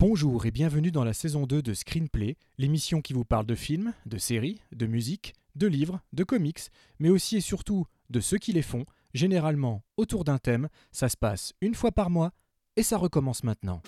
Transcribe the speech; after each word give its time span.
Bonjour 0.00 0.46
et 0.46 0.50
bienvenue 0.50 0.90
dans 0.90 1.04
la 1.04 1.12
saison 1.12 1.46
2 1.46 1.60
de 1.60 1.74
Screenplay, 1.74 2.38
l'émission 2.56 3.02
qui 3.02 3.12
vous 3.12 3.26
parle 3.26 3.44
de 3.44 3.54
films, 3.54 3.92
de 4.06 4.16
séries, 4.16 4.62
de 4.72 4.86
musique, 4.86 5.34
de 5.56 5.66
livres, 5.66 6.00
de 6.14 6.24
comics, 6.24 6.70
mais 7.00 7.10
aussi 7.10 7.36
et 7.36 7.42
surtout 7.42 7.84
de 8.08 8.18
ceux 8.20 8.38
qui 8.38 8.54
les 8.54 8.62
font, 8.62 8.86
généralement 9.12 9.82
autour 9.98 10.24
d'un 10.24 10.38
thème. 10.38 10.70
Ça 10.90 11.10
se 11.10 11.18
passe 11.18 11.52
une 11.60 11.74
fois 11.74 11.92
par 11.92 12.08
mois 12.08 12.32
et 12.76 12.82
ça 12.82 12.96
recommence 12.96 13.44
maintenant. 13.44 13.82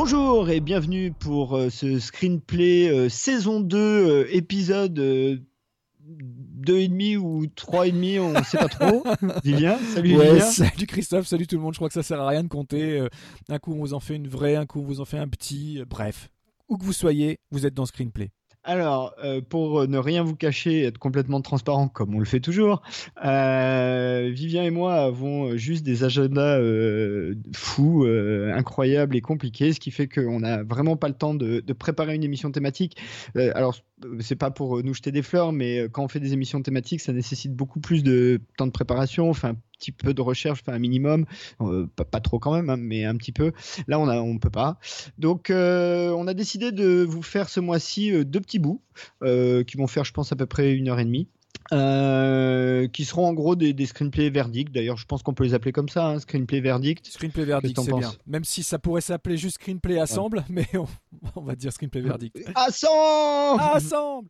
Bonjour 0.00 0.48
et 0.48 0.60
bienvenue 0.60 1.10
pour 1.10 1.56
euh, 1.56 1.70
ce 1.70 1.98
screenplay 1.98 2.88
euh, 2.88 3.08
saison 3.08 3.58
2 3.58 3.76
euh, 3.76 4.28
épisode 4.30 4.96
2,5 4.96 7.16
ou 7.16 7.46
3,5, 7.46 8.20
on 8.20 8.32
ne 8.32 8.44
sait 8.44 8.58
pas 8.58 8.68
trop. 8.68 9.02
Vivien, 9.44 9.76
salut 9.92 10.16
Ouais, 10.16 10.34
Vivien. 10.34 10.44
salut 10.52 10.86
Christophe, 10.86 11.26
salut 11.26 11.48
tout 11.48 11.56
le 11.56 11.62
monde. 11.62 11.74
Je 11.74 11.78
crois 11.78 11.88
que 11.88 11.94
ça 11.94 12.04
sert 12.04 12.20
à 12.20 12.28
rien 12.28 12.44
de 12.44 12.48
compter. 12.48 13.00
Euh, 13.00 13.08
Un 13.48 13.58
coup 13.58 13.72
on 13.72 13.78
vous 13.80 13.92
en 13.92 13.98
fait 13.98 14.14
une 14.14 14.28
vraie, 14.28 14.54
un 14.54 14.66
coup 14.66 14.78
on 14.78 14.84
vous 14.84 15.00
en 15.00 15.04
fait 15.04 15.18
un 15.18 15.26
petit. 15.26 15.80
Euh, 15.80 15.84
Bref, 15.84 16.30
où 16.68 16.78
que 16.78 16.84
vous 16.84 16.92
soyez, 16.92 17.40
vous 17.50 17.66
êtes 17.66 17.74
dans 17.74 17.84
Screenplay. 17.84 18.30
Alors, 18.68 19.14
euh, 19.24 19.40
pour 19.40 19.88
ne 19.88 19.96
rien 19.96 20.22
vous 20.22 20.36
cacher, 20.36 20.82
être 20.82 20.98
complètement 20.98 21.40
transparent 21.40 21.88
comme 21.88 22.14
on 22.14 22.18
le 22.18 22.26
fait 22.26 22.38
toujours, 22.38 22.82
euh, 23.24 24.28
Vivien 24.30 24.62
et 24.62 24.70
moi 24.70 24.96
avons 24.96 25.56
juste 25.56 25.86
des 25.86 26.04
agendas 26.04 26.58
euh, 26.58 27.34
fous, 27.56 28.04
euh, 28.04 28.52
incroyables 28.54 29.16
et 29.16 29.22
compliqués, 29.22 29.72
ce 29.72 29.80
qui 29.80 29.90
fait 29.90 30.06
qu'on 30.06 30.40
n'a 30.40 30.64
vraiment 30.64 30.96
pas 30.96 31.08
le 31.08 31.14
temps 31.14 31.32
de, 31.32 31.60
de 31.60 31.72
préparer 31.72 32.14
une 32.14 32.24
émission 32.24 32.50
thématique. 32.50 32.98
Euh, 33.36 33.54
c'est 34.20 34.36
pas 34.36 34.50
pour 34.50 34.82
nous 34.82 34.94
jeter 34.94 35.12
des 35.12 35.22
fleurs, 35.22 35.52
mais 35.52 35.80
euh, 35.80 35.88
quand 35.88 36.04
on 36.04 36.08
fait 36.08 36.20
des 36.20 36.32
émissions 36.32 36.62
thématiques, 36.62 37.00
ça 37.00 37.12
nécessite 37.12 37.54
beaucoup 37.54 37.80
plus 37.80 38.02
de 38.02 38.40
temps 38.56 38.66
de 38.66 38.72
préparation, 38.72 39.30
enfin 39.30 39.50
un 39.50 39.56
petit 39.78 39.92
peu 39.92 40.14
de 40.14 40.20
recherche, 40.20 40.62
un 40.66 40.78
minimum, 40.78 41.24
Euh, 41.60 41.86
pas, 41.96 42.20
trop 42.20 42.38
quand 42.38 42.52
même, 42.54 42.70
hein, 42.70 42.76
mais 42.76 43.04
un 43.04 43.16
petit 43.16 43.32
peu. 43.32 43.52
Là, 43.86 43.98
on 43.98 44.08
a, 44.08 44.38
peut 44.38 44.50
pas. 44.50 44.78
Donc, 45.18 45.50
euh, 45.50 46.10
on 46.10 46.26
a 46.26 46.34
décidé 46.34 46.72
de 46.72 47.04
vous 47.04 47.22
faire 47.22 47.48
ce 47.48 47.60
mois-ci 47.60 48.12
euh, 48.12 48.24
deux 48.24 48.40
petits 48.40 48.58
bouts 48.58 48.82
euh, 49.22 49.64
qui 49.64 49.76
vont 49.76 49.86
faire, 49.86 50.04
je 50.04 50.12
pense, 50.12 50.32
à 50.32 50.36
peu 50.36 50.46
près 50.46 50.74
une 50.74 50.88
heure 50.88 50.98
et 50.98 51.04
demie. 51.04 51.28
Euh, 51.72 52.88
qui 52.88 53.04
seront 53.04 53.26
en 53.26 53.34
gros 53.34 53.54
des, 53.54 53.74
des 53.74 53.86
screenplays 53.86 54.30
verdicts. 54.30 54.72
D'ailleurs, 54.72 54.96
je 54.96 55.04
pense 55.04 55.22
qu'on 55.22 55.34
peut 55.34 55.44
les 55.44 55.54
appeler 55.54 55.72
comme 55.72 55.88
ça, 55.88 56.06
hein, 56.06 56.18
screenplay 56.18 56.60
verdict. 56.60 57.06
Screenplay 57.06 57.44
verdict, 57.44 57.78
c'est 57.82 57.92
bien. 57.92 58.12
Même 58.26 58.44
si 58.44 58.62
ça 58.62 58.78
pourrait 58.78 59.02
s'appeler 59.02 59.36
juste 59.36 59.56
Screenplay 59.56 59.98
Assemble, 59.98 60.44
mais 60.48 60.66
on, 60.74 60.86
on 61.36 61.42
va 61.42 61.54
dire 61.56 61.72
Screenplay 61.72 62.00
verdict. 62.00 62.38
Assemble 62.54 63.60
Assemble 63.60 64.28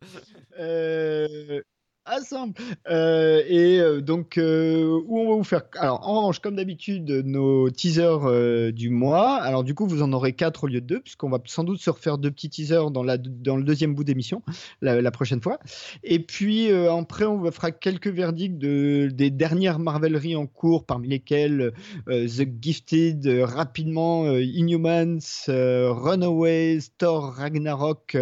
Euh, 0.58 1.62
Assemble 2.08 2.54
Euh, 2.90 3.42
et 3.46 3.80
euh, 3.80 4.00
donc 4.00 4.38
euh, 4.38 5.00
où 5.06 5.20
on 5.20 5.30
va 5.30 5.36
vous 5.36 5.44
faire 5.44 5.62
alors 5.78 6.08
en 6.08 6.18
revanche 6.18 6.38
comme 6.38 6.56
d'habitude 6.56 7.10
nos 7.24 7.70
teasers 7.70 8.72
du 8.72 8.90
mois. 8.90 9.36
Alors 9.36 9.64
du 9.64 9.74
coup 9.74 9.86
vous 9.86 10.02
en 10.02 10.12
aurez 10.12 10.32
quatre 10.32 10.64
au 10.64 10.66
lieu 10.66 10.80
de 10.80 10.86
deux 10.86 11.00
puisqu'on 11.00 11.28
va 11.28 11.38
sans 11.44 11.64
doute 11.64 11.80
se 11.80 11.90
refaire 11.90 12.18
deux 12.18 12.30
petits 12.30 12.50
teasers 12.50 12.90
dans 12.90 13.02
la 13.02 13.18
dans 13.18 13.56
le 13.56 13.62
deuxième 13.62 13.94
bout 13.94 14.04
d'émission 14.04 14.42
la, 14.80 15.10
prochaine 15.10 15.40
fois. 15.40 15.58
Et 16.04 16.18
puis 16.20 16.70
après 16.70 17.24
on 17.24 17.50
fera 17.50 17.70
quelques 17.70 18.08
verdicts 18.08 18.58
de 18.58 19.10
des 19.12 19.30
dernières 19.30 19.78
marveleries 19.78 20.36
en 20.36 20.46
cours 20.46 20.84
parmi 20.84 21.08
lesquelles 21.08 21.72
The 22.06 22.48
Gifted 22.60 23.26
rapidement 23.42 24.30
Inhumans 24.36 25.18
Runaways 25.48 26.80
Thor 26.98 27.34
Ragnarok 27.34 28.16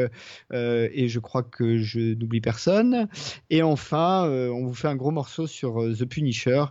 et 0.52 1.08
je 1.08 1.18
crois 1.18 1.42
que 1.42 1.78
je 1.78 2.14
n'oublie 2.14 2.40
personne. 2.40 3.08
Et 3.50 3.62
enfin, 3.76 4.26
euh, 4.26 4.48
on 4.48 4.64
vous 4.64 4.74
fait 4.74 4.88
un 4.88 4.96
gros 4.96 5.10
morceau 5.10 5.46
sur 5.46 5.82
euh, 5.82 5.94
The 5.94 6.06
Punisher, 6.06 6.64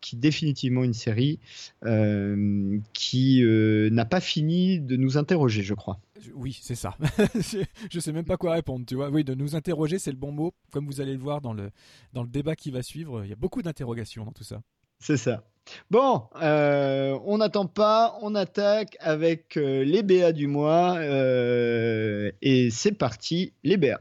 qui 0.00 0.14
est 0.14 0.18
définitivement 0.20 0.84
une 0.84 0.94
série 0.94 1.40
euh, 1.84 2.78
qui 2.92 3.42
n'a 3.90 4.04
pas 4.04 4.20
fini 4.20 4.78
de 4.78 4.96
nous 4.96 5.18
interroger, 5.18 5.64
je 5.64 5.74
crois. 5.74 5.98
Oui, 6.36 6.56
c'est 6.62 6.76
ça. 6.76 6.96
je, 7.34 7.64
je 7.90 8.00
sais 8.00 8.12
même 8.12 8.24
pas 8.24 8.36
quoi 8.36 8.52
répondre, 8.52 8.86
tu 8.86 8.94
vois. 8.94 9.10
Oui, 9.10 9.24
de 9.24 9.34
nous 9.34 9.56
interroger, 9.56 9.98
c'est 9.98 10.12
le 10.12 10.16
bon 10.16 10.30
mot. 10.30 10.54
Comme 10.70 10.86
vous 10.86 11.00
allez 11.00 11.14
le 11.14 11.18
voir 11.20 11.40
dans 11.40 11.52
le, 11.52 11.70
dans 12.12 12.22
le 12.22 12.28
débat 12.28 12.54
qui 12.54 12.70
va 12.70 12.82
suivre, 12.82 13.24
il 13.24 13.30
y 13.30 13.32
a 13.32 13.36
beaucoup 13.36 13.60
d'interrogations 13.60 14.24
dans 14.24 14.32
tout 14.32 14.44
ça. 14.44 14.62
C'est 15.00 15.16
ça. 15.16 15.42
Bon, 15.90 16.22
euh, 16.40 17.18
on 17.24 17.38
n'attend 17.38 17.66
pas, 17.66 18.16
on 18.22 18.36
attaque 18.36 18.96
avec 19.00 19.56
euh, 19.56 19.84
les 19.84 20.04
BA 20.04 20.32
du 20.32 20.46
mois. 20.46 20.96
euh, 20.98 22.30
et 22.40 22.70
c'est 22.70 22.92
parti, 22.92 23.52
les 23.64 23.76
BA. 23.76 24.00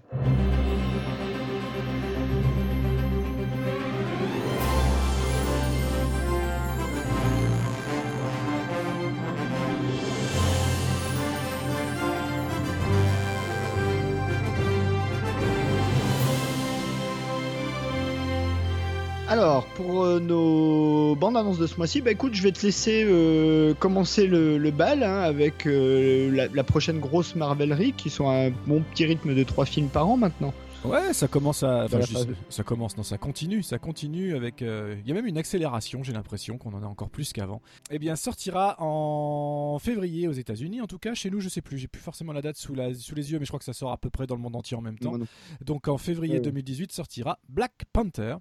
Pour 19.82 20.04
euh, 20.04 20.20
nos 20.20 21.16
bandes 21.16 21.38
annonces 21.38 21.58
de 21.58 21.68
ce 21.68 21.78
mois-ci, 21.78 22.02
bah 22.02 22.12
écoute, 22.12 22.34
je 22.34 22.44
vais 22.44 22.52
te 22.52 22.66
laisser 22.66 23.04
euh, 23.06 23.74
commencer 23.74 24.28
le, 24.28 24.58
le 24.58 24.72
bal 24.72 25.04
hein, 25.04 25.20
avec 25.22 25.66
euh, 25.66 26.30
la, 26.32 26.48
la 26.48 26.64
prochaine 26.64 27.00
grosse 27.00 27.36
Marvelerie 27.36 27.94
qui 27.94 28.10
sont 28.10 28.28
à 28.30 28.34
un 28.48 28.50
bon 28.68 28.82
petit 28.92 29.06
rythme 29.06 29.34
de 29.36 29.44
trois 29.44 29.66
films 29.66 29.88
par 29.90 30.08
an 30.08 30.18
maintenant. 30.18 30.54
Ouais, 30.84 31.14
ça 31.14 31.28
commence 31.28 31.62
à. 31.62 31.86
enfin, 31.86 32.00
je- 32.02 32.34
ça 32.50 32.64
commence, 32.64 32.98
non, 32.98 33.04
ça 33.04 33.20
continue, 33.20 33.62
ça 33.62 33.78
continue 33.78 34.36
avec. 34.36 34.64
euh, 34.64 34.96
Il 35.04 35.08
y 35.08 35.12
a 35.12 35.14
même 35.14 35.28
une 35.28 35.38
accélération, 35.38 36.02
j'ai 36.02 36.12
l'impression 36.12 36.58
qu'on 36.58 36.74
en 36.74 36.82
a 36.82 36.88
encore 36.88 37.10
plus 37.12 37.34
qu'avant. 37.34 37.62
Eh 37.92 38.00
bien, 38.00 38.16
sortira 38.16 38.76
en 38.80 39.78
février 39.80 40.28
aux 40.28 40.32
États-Unis, 40.32 40.82
en 40.82 40.88
tout 40.88 40.98
cas. 40.98 41.14
Chez 41.14 41.30
nous, 41.30 41.40
je 41.40 41.50
sais 41.50 41.62
plus, 41.62 41.78
j'ai 41.78 41.88
plus 41.88 42.02
forcément 42.02 42.34
la 42.34 42.42
date 42.42 42.58
sous, 42.58 42.74
la, 42.74 42.96
sous 42.96 43.14
les 43.14 43.32
yeux, 43.32 43.38
mais 43.38 43.46
je 43.46 43.52
crois 43.52 43.60
que 43.60 43.66
ça 43.66 43.74
sort 43.74 43.92
à 43.92 43.98
peu 43.98 44.10
près 44.10 44.26
dans 44.26 44.36
le 44.36 44.42
monde 44.42 44.56
entier 44.56 44.76
en 44.76 44.82
même 44.82 44.98
temps. 44.98 45.16
Non. 45.20 45.26
Donc 45.64 45.88
en 45.88 46.00
février 46.00 46.34
Ouais, 46.34 46.40
ouais. 46.40 46.46
2018 46.46 46.92
sortira 46.92 47.38
Black 47.48 47.84
Panther. 47.94 48.38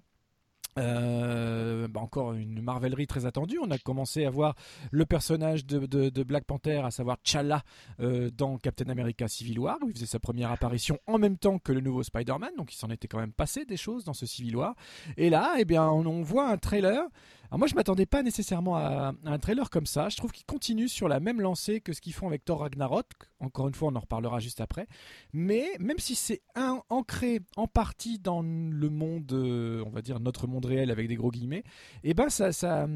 Euh, 0.79 1.87
bah, 1.89 1.99
encore 1.99 2.33
une 2.33 2.61
marvelerie 2.61 3.07
très 3.07 3.25
attendue. 3.25 3.59
On 3.61 3.71
a 3.71 3.77
commencé 3.77 4.25
à 4.25 4.29
voir 4.29 4.55
le 4.91 5.05
personnage 5.05 5.65
de, 5.65 6.23
Black 6.23 6.45
Panther, 6.45 6.81
à 6.85 6.91
savoir 6.91 7.17
T'Challa, 7.21 7.63
euh, 7.99 8.29
dans 8.31 8.57
Captain 8.57 8.89
America 8.89 9.27
Civil 9.27 9.59
War, 9.59 9.77
où 9.81 9.89
il 9.89 9.93
faisait 9.93 10.05
sa 10.05 10.19
première 10.19 10.51
apparition 10.51 10.97
en 11.07 11.17
même 11.17 11.37
temps 11.37 11.59
que 11.59 11.71
le 11.71 11.81
nouveau 11.81 12.03
Spider-Man. 12.03 12.51
Donc 12.57 12.73
il 12.73 12.77
s'en 12.77 12.89
était 12.89 13.07
quand 13.07 13.19
même 13.19 13.33
passé 13.33 13.65
des 13.65 13.77
choses 13.77 14.05
dans 14.05 14.13
ce 14.13 14.25
Civil 14.25 14.55
War. 14.55 14.75
Et 15.17 15.29
là, 15.29 15.55
eh 15.57 15.65
bien, 15.65 15.89
on 15.89 16.21
voit 16.21 16.49
un 16.49 16.57
trailer. 16.57 17.03
Alors 17.51 17.59
moi, 17.59 17.67
je 17.67 17.75
m'attendais 17.75 18.05
pas 18.05 18.23
nécessairement 18.23 18.77
à, 18.77 19.13
un 19.25 19.37
trailer 19.37 19.69
comme 19.69 19.85
ça. 19.85 20.07
Je 20.07 20.15
trouve 20.15 20.31
qu'il 20.31 20.45
continue 20.45 20.87
sur 20.87 21.09
la 21.09 21.19
même 21.19 21.41
lancée 21.41 21.81
que 21.81 21.91
ce 21.91 21.99
qu'ils 21.99 22.13
font 22.13 22.27
avec 22.27 22.45
Thor 22.45 22.61
Ragnarok. 22.61 23.07
Encore 23.41 23.67
une 23.67 23.73
fois, 23.73 23.89
on 23.89 23.95
en 23.97 23.99
reparlera 23.99 24.39
juste 24.39 24.61
après. 24.61 24.87
Mais 25.33 25.65
même 25.77 25.97
si 25.99 26.15
c'est 26.15 26.41
ancré 26.89 27.41
en 27.57 27.67
partie 27.67 28.19
dans 28.19 28.41
le 28.41 28.89
monde, 28.89 29.29
euh, 29.33 29.83
on 29.85 29.89
va 29.89 30.01
dire 30.01 30.21
notre 30.21 30.47
monde 30.47 30.63
réel 30.63 30.91
avec 30.91 31.09
des 31.09 31.15
gros 31.15 31.29
guillemets, 31.29 31.63
et 32.05 32.13
ben 32.13 32.29
ça, 32.29 32.53
ça, 32.53 32.87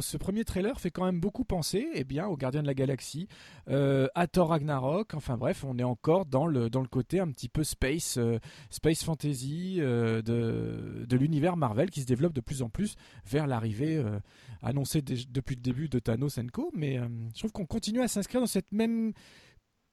ce 0.00 0.16
premier 0.16 0.44
trailer 0.44 0.78
fait 0.78 0.90
quand 0.90 1.04
même 1.04 1.18
beaucoup 1.18 1.44
penser, 1.44 1.88
eh 1.94 2.04
bien, 2.04 2.26
aux 2.28 2.36
Gardiens 2.36 2.62
de 2.62 2.68
la 2.68 2.74
Galaxie, 2.74 3.26
euh, 3.68 4.06
à 4.14 4.28
Thor 4.28 4.50
Ragnarok. 4.50 5.14
Enfin 5.14 5.36
bref, 5.36 5.64
on 5.66 5.76
est 5.78 5.82
encore 5.82 6.26
dans 6.26 6.46
le 6.46 6.70
dans 6.70 6.82
le 6.82 6.88
côté 6.88 7.18
un 7.18 7.28
petit 7.32 7.48
peu 7.48 7.64
space, 7.64 8.16
euh, 8.18 8.38
space 8.70 9.02
fantasy 9.02 9.78
de 9.78 10.22
de 10.22 11.16
l'univers 11.16 11.56
Marvel 11.56 11.90
qui 11.90 12.02
se 12.02 12.06
développe 12.06 12.34
de 12.34 12.40
plus 12.40 12.62
en 12.62 12.68
plus 12.68 12.94
vers 13.26 13.48
l'arrivée 13.48 13.71
euh, 13.80 14.18
annoncée 14.62 15.02
dé- 15.02 15.24
depuis 15.30 15.56
le 15.56 15.62
début 15.62 15.88
de 15.88 15.98
Thanos 15.98 16.38
Co. 16.52 16.70
Mais 16.74 16.98
euh, 16.98 17.08
je 17.34 17.38
trouve 17.40 17.52
qu'on 17.52 17.66
continue 17.66 18.00
à 18.00 18.08
s'inscrire 18.08 18.40
dans 18.40 18.46
cette 18.46 18.70
même 18.72 19.12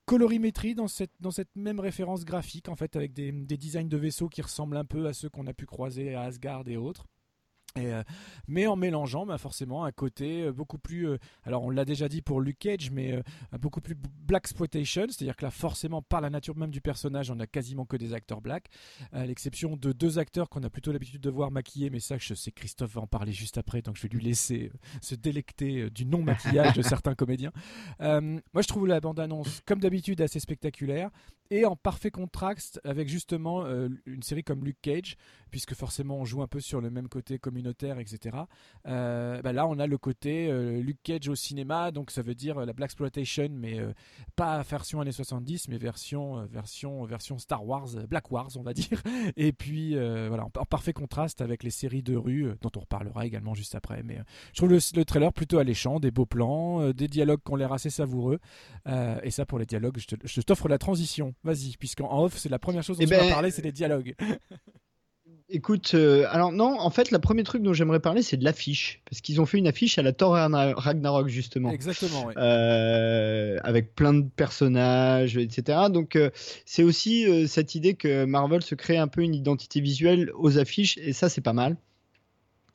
colorimétrie 0.05 0.73
dans 0.73 0.87
cette, 0.87 1.11
dans 1.19 1.29
cette 1.29 1.55
même 1.55 1.79
référence 1.79 2.25
graphique 2.25 2.67
en 2.67 2.75
fait 2.75 2.95
avec 2.95 3.13
des, 3.13 3.31
des 3.31 3.57
designs 3.57 3.87
de 3.87 3.97
vaisseaux 3.97 4.27
qui 4.27 4.41
ressemblent 4.41 4.77
un 4.77 4.85
peu 4.85 5.05
à 5.05 5.13
ceux 5.13 5.29
qu'on 5.29 5.45
a 5.45 5.53
pu 5.53 5.67
croiser 5.67 6.15
à 6.15 6.23
Asgard 6.23 6.67
et 6.67 6.77
autres. 6.77 7.05
Euh, 7.77 8.03
mais 8.47 8.67
en 8.67 8.75
mélangeant 8.75 9.25
bah, 9.25 9.37
forcément 9.37 9.85
un 9.85 9.91
côté 9.91 10.43
euh, 10.43 10.51
beaucoup 10.51 10.77
plus, 10.77 11.07
euh, 11.07 11.17
alors 11.43 11.63
on 11.63 11.69
l'a 11.69 11.85
déjà 11.85 12.09
dit 12.09 12.21
pour 12.21 12.41
Luke 12.41 12.59
Cage, 12.59 12.91
mais 12.91 13.21
beaucoup 13.59 13.81
plus 13.81 13.95
black 13.95 14.43
exploitation, 14.43 15.05
c'est-à-dire 15.07 15.35
que 15.35 15.45
là 15.45 15.51
forcément 15.51 16.01
par 16.01 16.21
la 16.21 16.29
nature 16.29 16.55
même 16.55 16.71
du 16.71 16.81
personnage, 16.81 17.29
on 17.29 17.39
a 17.39 17.47
quasiment 17.47 17.85
que 17.85 17.97
des 17.97 18.13
acteurs 18.13 18.41
black, 18.41 18.69
à 19.11 19.25
l'exception 19.25 19.75
de 19.75 19.91
deux 19.91 20.17
acteurs 20.17 20.49
qu'on 20.49 20.63
a 20.63 20.69
plutôt 20.69 20.91
l'habitude 20.91 21.21
de 21.21 21.29
voir 21.29 21.51
maquillés, 21.51 21.89
mais 21.89 21.99
ça 21.99 22.17
je 22.17 22.33
sais 22.33 22.51
Christophe 22.51 22.95
va 22.95 23.01
en 23.01 23.07
parler 23.07 23.31
juste 23.31 23.57
après, 23.57 23.81
donc 23.81 23.97
je 23.97 24.03
vais 24.03 24.09
lui 24.09 24.23
laisser 24.23 24.71
se 25.01 25.15
délecter 25.15 25.89
du 25.89 26.05
non 26.05 26.23
maquillage 26.23 26.73
de 26.73 26.81
certains 26.81 27.15
comédiens. 27.15 27.51
moi 27.99 28.61
je 28.61 28.67
trouve 28.67 28.87
la 28.87 28.99
bande-annonce 28.99 29.61
comme 29.65 29.79
d'habitude 29.79 30.21
assez 30.21 30.39
spectaculaire 30.39 31.11
et 31.49 31.65
en 31.65 31.75
parfait 31.75 32.11
contraste 32.11 32.79
avec 32.83 33.07
justement 33.07 33.65
une 34.05 34.23
série 34.23 34.43
comme 34.43 34.63
Luke 34.63 34.81
Cage, 34.81 35.17
puisque 35.49 35.73
forcément 35.73 36.17
on 36.17 36.25
joue 36.25 36.41
un 36.41 36.47
peu 36.47 36.59
sur 36.59 36.81
le 36.81 36.89
même 36.89 37.07
côté 37.07 37.39
communautaire, 37.39 37.99
etc. 37.99 38.37
Euh, 38.87 39.41
bah 39.41 39.53
là, 39.53 39.67
on 39.67 39.79
a 39.79 39.87
le 39.87 39.97
côté 39.97 40.49
euh, 40.49 40.81
Luke 40.81 40.99
Cage 41.03 41.27
au 41.27 41.35
cinéma, 41.35 41.91
donc 41.91 42.11
ça 42.11 42.21
veut 42.21 42.35
dire 42.35 42.59
euh, 42.59 42.65
la 42.65 42.73
Black 42.73 42.89
Exploitation, 42.89 43.49
mais 43.51 43.79
pas 44.35 44.63
version 44.63 44.99
années 44.99 45.11
70, 45.11 45.67
mais 45.67 45.77
version, 45.77 46.43
version, 46.47 47.05
version 47.05 47.37
Star 47.37 47.63
Wars, 47.65 47.87
Black 48.09 48.31
Wars, 48.31 48.49
on 48.55 48.63
va 48.63 48.73
dire. 48.73 49.01
Et 49.37 49.51
puis, 49.51 49.93
voilà, 49.93 50.45
en, 50.45 50.49
parfait 50.49 50.93
contraste 50.93 51.41
avec 51.41 51.61
les 51.61 51.69
séries 51.69 52.01
de 52.01 52.15
rue, 52.15 52.51
dont 52.61 52.71
on 52.75 52.79
reparlera 52.79 53.27
également 53.27 53.53
juste 53.53 53.75
après. 53.75 54.01
Mais 54.01 54.17
je 54.53 54.57
trouve 54.57 54.71
le, 54.71 55.05
trailer 55.05 55.31
plutôt 55.31 55.59
alléchant, 55.59 55.99
des 55.99 56.09
beaux 56.09 56.25
plans, 56.25 56.91
des 56.93 57.07
dialogues 57.07 57.41
qui 57.45 57.51
ont 57.51 57.55
l'air 57.55 57.71
assez 57.71 57.91
savoureux. 57.91 58.39
et 58.87 59.29
ça, 59.29 59.45
pour 59.45 59.59
les 59.59 59.67
dialogues, 59.67 59.99
je 60.23 60.41
t'offre 60.41 60.67
la 60.67 60.79
transition. 60.79 61.35
Vas-y, 61.43 61.77
puisqu'en 61.77 62.23
off, 62.23 62.37
c'est 62.37 62.49
la 62.49 62.59
première 62.59 62.83
chose 62.83 62.97
dont 62.97 63.05
eh 63.05 63.13
on 63.13 63.17
va 63.17 63.23
ben, 63.23 63.29
parler, 63.31 63.51
c'est 63.51 63.61
les 63.61 63.71
dialogues. 63.71 64.15
Écoute, 65.51 65.93
euh, 65.95 66.27
alors 66.29 66.51
non, 66.51 66.79
en 66.79 66.91
fait, 66.91 67.09
le 67.09 67.17
premier 67.17 67.41
truc 67.41 67.63
dont 67.63 67.73
j'aimerais 67.73 67.99
parler, 67.99 68.21
c'est 68.21 68.37
de 68.37 68.43
l'affiche. 68.43 69.01
Parce 69.09 69.19
qu'ils 69.19 69.41
ont 69.41 69.47
fait 69.47 69.57
une 69.57 69.67
affiche 69.67 69.97
à 69.97 70.03
la 70.03 70.13
Thor 70.13 70.33
Ragnarok, 70.33 71.27
justement. 71.27 71.71
Exactement, 71.71 72.25
oui. 72.27 72.33
Euh, 72.37 73.57
avec 73.63 73.95
plein 73.95 74.13
de 74.13 74.29
personnages, 74.29 75.37
etc. 75.37 75.79
Donc, 75.89 76.15
euh, 76.15 76.29
c'est 76.65 76.83
aussi 76.83 77.47
cette 77.47 77.73
idée 77.73 77.95
que 77.95 78.25
Marvel 78.25 78.61
se 78.61 78.75
crée 78.75 78.97
un 78.97 79.07
peu 79.07 79.21
une 79.21 79.33
identité 79.33 79.81
visuelle 79.81 80.31
aux 80.35 80.59
affiches, 80.59 80.99
et 80.99 81.13
ça, 81.13 81.29
c'est 81.29 81.41
pas 81.41 81.53
mal 81.53 81.77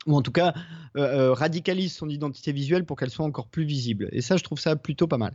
ou 0.05 0.15
en 0.15 0.21
tout 0.21 0.31
cas 0.31 0.53
euh, 0.97 1.01
euh, 1.01 1.33
radicalise 1.33 1.93
son 1.93 2.07
identité 2.07 2.53
visuelle 2.53 2.85
pour 2.85 2.95
qu'elle 2.95 3.09
soit 3.09 3.25
encore 3.25 3.47
plus 3.47 3.65
visible. 3.65 4.07
Et 4.11 4.21
ça, 4.21 4.37
je 4.37 4.43
trouve 4.43 4.59
ça 4.59 4.75
plutôt 4.75 5.07
pas 5.07 5.17
mal. 5.17 5.33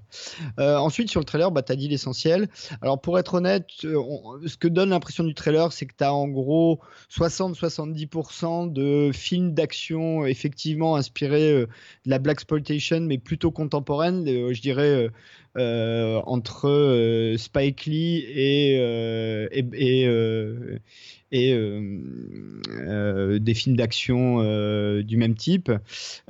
Euh, 0.58 0.76
ensuite, 0.76 1.10
sur 1.10 1.20
le 1.20 1.26
trailer, 1.26 1.50
bah, 1.50 1.62
tu 1.62 1.72
as 1.72 1.76
dit 1.76 1.88
l'essentiel. 1.88 2.48
Alors, 2.80 3.00
pour 3.00 3.18
être 3.18 3.34
honnête, 3.34 3.66
ce 3.80 4.56
que 4.56 4.68
donne 4.68 4.90
l'impression 4.90 5.24
du 5.24 5.34
trailer, 5.34 5.72
c'est 5.72 5.86
que 5.86 5.94
tu 5.96 6.04
as 6.04 6.14
en 6.14 6.28
gros 6.28 6.80
60-70% 7.12 8.72
de 8.72 9.10
films 9.12 9.52
d'action 9.52 10.24
effectivement 10.24 10.96
inspirés 10.96 11.52
de 11.52 11.68
la 12.06 12.18
Black 12.18 12.40
Exploitation, 12.40 13.00
mais 13.00 13.18
plutôt 13.18 13.50
contemporaine. 13.50 14.24
je 14.24 14.60
dirais 14.60 15.10
entre 15.56 17.34
Spike 17.36 17.84
Lee 17.84 18.16
et, 18.18 18.76
et, 19.52 19.64
et 19.74 20.08
euh, 21.32 22.00
euh, 22.70 23.38
des 23.38 23.54
films 23.54 23.76
d'action 23.76 24.40
euh, 24.40 25.04
du 25.04 25.16
même 25.16 25.36
type. 25.36 25.70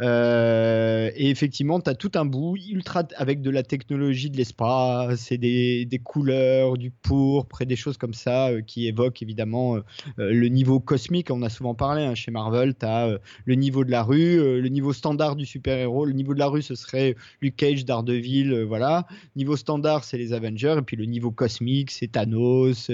et 0.00 1.30
effectivement, 1.30 1.80
tu 1.80 1.88
as 1.88 1.94
tout 1.94 2.12
un 2.14 2.26
bout 2.26 2.56
ultra 2.56 3.04
avec 3.16 3.40
de 3.40 3.50
la 3.50 3.62
technologie 3.62 4.28
de 4.28 4.36
l'espace 4.36 5.32
et 5.32 5.38
des, 5.38 5.86
des, 5.86 5.98
couleurs, 5.98 6.76
du 6.76 6.90
pourpre 6.90 7.62
et 7.62 7.66
des 7.66 7.76
choses 7.76 7.96
comme 7.96 8.12
ça 8.12 8.50
qui 8.66 8.88
évoquent 8.88 9.22
évidemment 9.22 9.78
le 10.18 10.48
niveau 10.48 10.80
cosmique. 10.80 11.30
On 11.30 11.42
a 11.42 11.48
souvent 11.48 11.74
parlé 11.74 12.02
hein, 12.02 12.14
chez 12.14 12.30
Marvel, 12.30 12.74
tu 12.78 12.84
as 12.84 13.18
le 13.46 13.54
niveau 13.54 13.84
de 13.84 13.90
la 13.90 14.02
rue, 14.02 14.60
le 14.60 14.68
niveau 14.68 14.92
standard 14.92 15.36
du 15.36 15.46
super-héros. 15.46 16.04
Le 16.04 16.12
niveau 16.12 16.34
de 16.34 16.38
la 16.38 16.48
rue, 16.48 16.62
ce 16.62 16.74
serait 16.74 17.16
Luke 17.40 17.56
Cage, 17.56 17.84
Daredevil, 17.84 18.64
voilà. 18.64 19.06
Niveau 19.34 19.56
standard, 19.56 20.04
c'est 20.04 20.18
les 20.18 20.32
Avengers. 20.34 20.76
Et 20.78 20.82
puis 20.82 20.96
le 20.96 21.06
niveau 21.06 21.30
cosmique, 21.30 21.90
c'est 21.90 22.08
Thanos, 22.08 22.90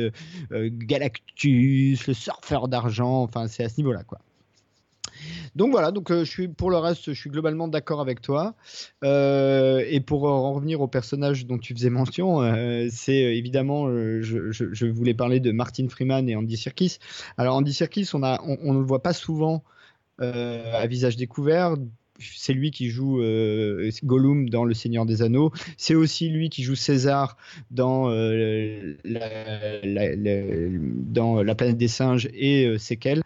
Galactus 0.52 1.95
le 2.06 2.14
surfeur 2.14 2.68
d'argent, 2.68 3.22
enfin 3.22 3.46
c'est 3.48 3.64
à 3.64 3.68
ce 3.68 3.78
niveau-là 3.78 4.04
quoi. 4.04 4.18
Donc 5.54 5.70
voilà, 5.70 5.90
donc 5.90 6.10
euh, 6.10 6.24
je 6.24 6.30
suis 6.30 6.48
pour 6.48 6.70
le 6.70 6.76
reste, 6.76 7.12
je 7.12 7.18
suis 7.18 7.30
globalement 7.30 7.68
d'accord 7.68 8.00
avec 8.00 8.20
toi. 8.20 8.54
Euh, 9.04 9.82
et 9.88 10.00
pour 10.00 10.24
en 10.24 10.52
revenir 10.52 10.80
au 10.80 10.88
personnage 10.88 11.46
dont 11.46 11.58
tu 11.58 11.74
faisais 11.74 11.90
mention, 11.90 12.42
euh, 12.42 12.88
c'est 12.90 13.36
évidemment, 13.36 13.88
je, 13.88 14.86
voulais 14.86 15.14
parler 15.14 15.40
de 15.40 15.52
Martin 15.52 15.88
Freeman 15.88 16.28
et 16.28 16.36
Andy 16.36 16.56
Serkis. 16.56 16.98
Alors 17.38 17.56
Andy 17.56 17.76
a, 17.80 18.40
on 18.44 18.72
ne 18.74 18.78
le 18.78 18.84
voit 18.84 19.02
pas 19.02 19.12
souvent 19.12 19.62
à 20.18 20.86
visage 20.86 21.16
découvert 21.16 21.76
c'est 22.18 22.52
lui 22.52 22.70
qui 22.70 22.90
joue 22.90 23.20
euh, 23.22 23.90
Gollum 24.04 24.48
dans 24.48 24.64
Le 24.64 24.74
Seigneur 24.74 25.06
des 25.06 25.22
Anneaux. 25.22 25.52
C'est 25.76 25.94
aussi 25.94 26.28
lui 26.28 26.48
qui 26.48 26.62
joue 26.62 26.74
César 26.74 27.36
dans, 27.70 28.10
euh, 28.10 28.94
la, 29.04 30.08
planète 31.54 31.76
des 31.76 31.88
singes 31.88 32.28
et 32.34 32.66
euh, 32.66 32.78
Sequel. 32.78 33.22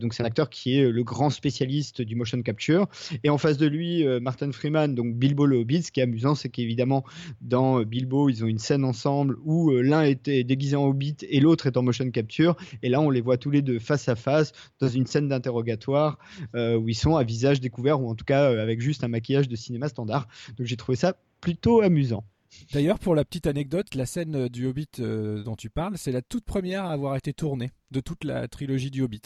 donc 0.00 0.14
c'est 0.14 0.22
un 0.22 0.26
acteur 0.26 0.50
qui 0.50 0.78
est 0.78 0.90
le 0.90 1.04
grand 1.04 1.30
spécialiste 1.30 2.02
du 2.02 2.16
motion 2.16 2.42
capture. 2.42 2.86
Et 3.24 3.30
en 3.30 3.38
face 3.38 3.56
de 3.56 3.66
lui, 3.66 4.04
Martin 4.20 4.52
Freeman, 4.52 4.94
donc 4.94 5.14
Bilbo 5.14 5.46
le 5.46 5.58
Hobbit. 5.58 5.82
Ce 5.82 5.92
qui 5.92 6.00
est 6.00 6.04
amusant, 6.04 6.34
c'est 6.34 6.48
qu'évidemment 6.48 7.04
dans 7.40 7.82
Bilbo, 7.82 8.28
ils 8.28 8.44
ont 8.44 8.46
une 8.46 8.58
scène 8.58 8.84
ensemble 8.84 9.36
où 9.44 9.70
l'un 9.70 10.02
était 10.02 10.44
déguisé 10.44 10.76
en 10.76 10.86
Hobbit 10.86 11.16
et 11.28 11.40
l'autre 11.40 11.66
est 11.66 11.76
en 11.76 11.82
motion 11.82 12.10
capture. 12.10 12.56
Et 12.82 12.88
là, 12.88 13.00
on 13.00 13.10
les 13.10 13.20
voit 13.20 13.36
tous 13.36 13.50
les 13.50 13.62
deux 13.62 13.78
face 13.78 14.08
à 14.08 14.16
face 14.16 14.52
dans 14.80 14.88
une 14.88 15.06
scène 15.06 15.28
d'interrogatoire 15.28 16.18
où 16.54 16.88
ils 16.88 16.94
sont 16.94 17.16
à 17.16 17.24
visage 17.24 17.60
ou 17.78 18.08
en 18.08 18.14
tout 18.14 18.24
cas 18.24 18.50
euh, 18.50 18.62
avec 18.62 18.80
juste 18.80 19.04
un 19.04 19.08
maquillage 19.08 19.48
de 19.48 19.56
cinéma 19.56 19.88
standard. 19.88 20.28
Donc 20.56 20.66
j'ai 20.66 20.76
trouvé 20.76 20.96
ça 20.96 21.16
plutôt 21.40 21.80
amusant. 21.80 22.24
D'ailleurs, 22.72 22.98
pour 22.98 23.14
la 23.14 23.24
petite 23.24 23.46
anecdote, 23.46 23.94
la 23.94 24.06
scène 24.06 24.34
euh, 24.34 24.48
du 24.48 24.66
Hobbit 24.66 24.88
euh, 24.98 25.42
dont 25.42 25.56
tu 25.56 25.70
parles, 25.70 25.96
c'est 25.96 26.12
la 26.12 26.22
toute 26.22 26.44
première 26.44 26.84
à 26.84 26.92
avoir 26.92 27.16
été 27.16 27.32
tournée 27.32 27.70
de 27.90 28.00
toute 28.00 28.24
la 28.24 28.48
trilogie 28.48 28.90
du 28.90 29.02
Hobbit. 29.02 29.22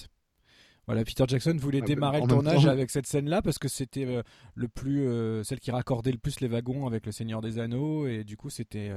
Voilà, 0.86 1.04
Peter 1.04 1.24
Jackson 1.26 1.56
voulait 1.58 1.80
ah, 1.82 1.86
démarrer 1.86 2.20
le 2.20 2.26
tournage 2.26 2.66
avec 2.66 2.90
cette 2.90 3.06
scène-là 3.06 3.42
parce 3.42 3.58
que 3.58 3.68
c'était 3.68 4.22
le 4.54 4.68
plus 4.68 5.08
celle 5.44 5.60
qui 5.60 5.70
raccordait 5.70 6.12
le 6.12 6.18
plus 6.18 6.40
les 6.40 6.48
wagons 6.48 6.86
avec 6.86 7.06
le 7.06 7.12
Seigneur 7.12 7.40
des 7.40 7.58
Anneaux 7.58 8.06
et 8.06 8.24
du 8.24 8.36
coup 8.36 8.50
c'était 8.50 8.90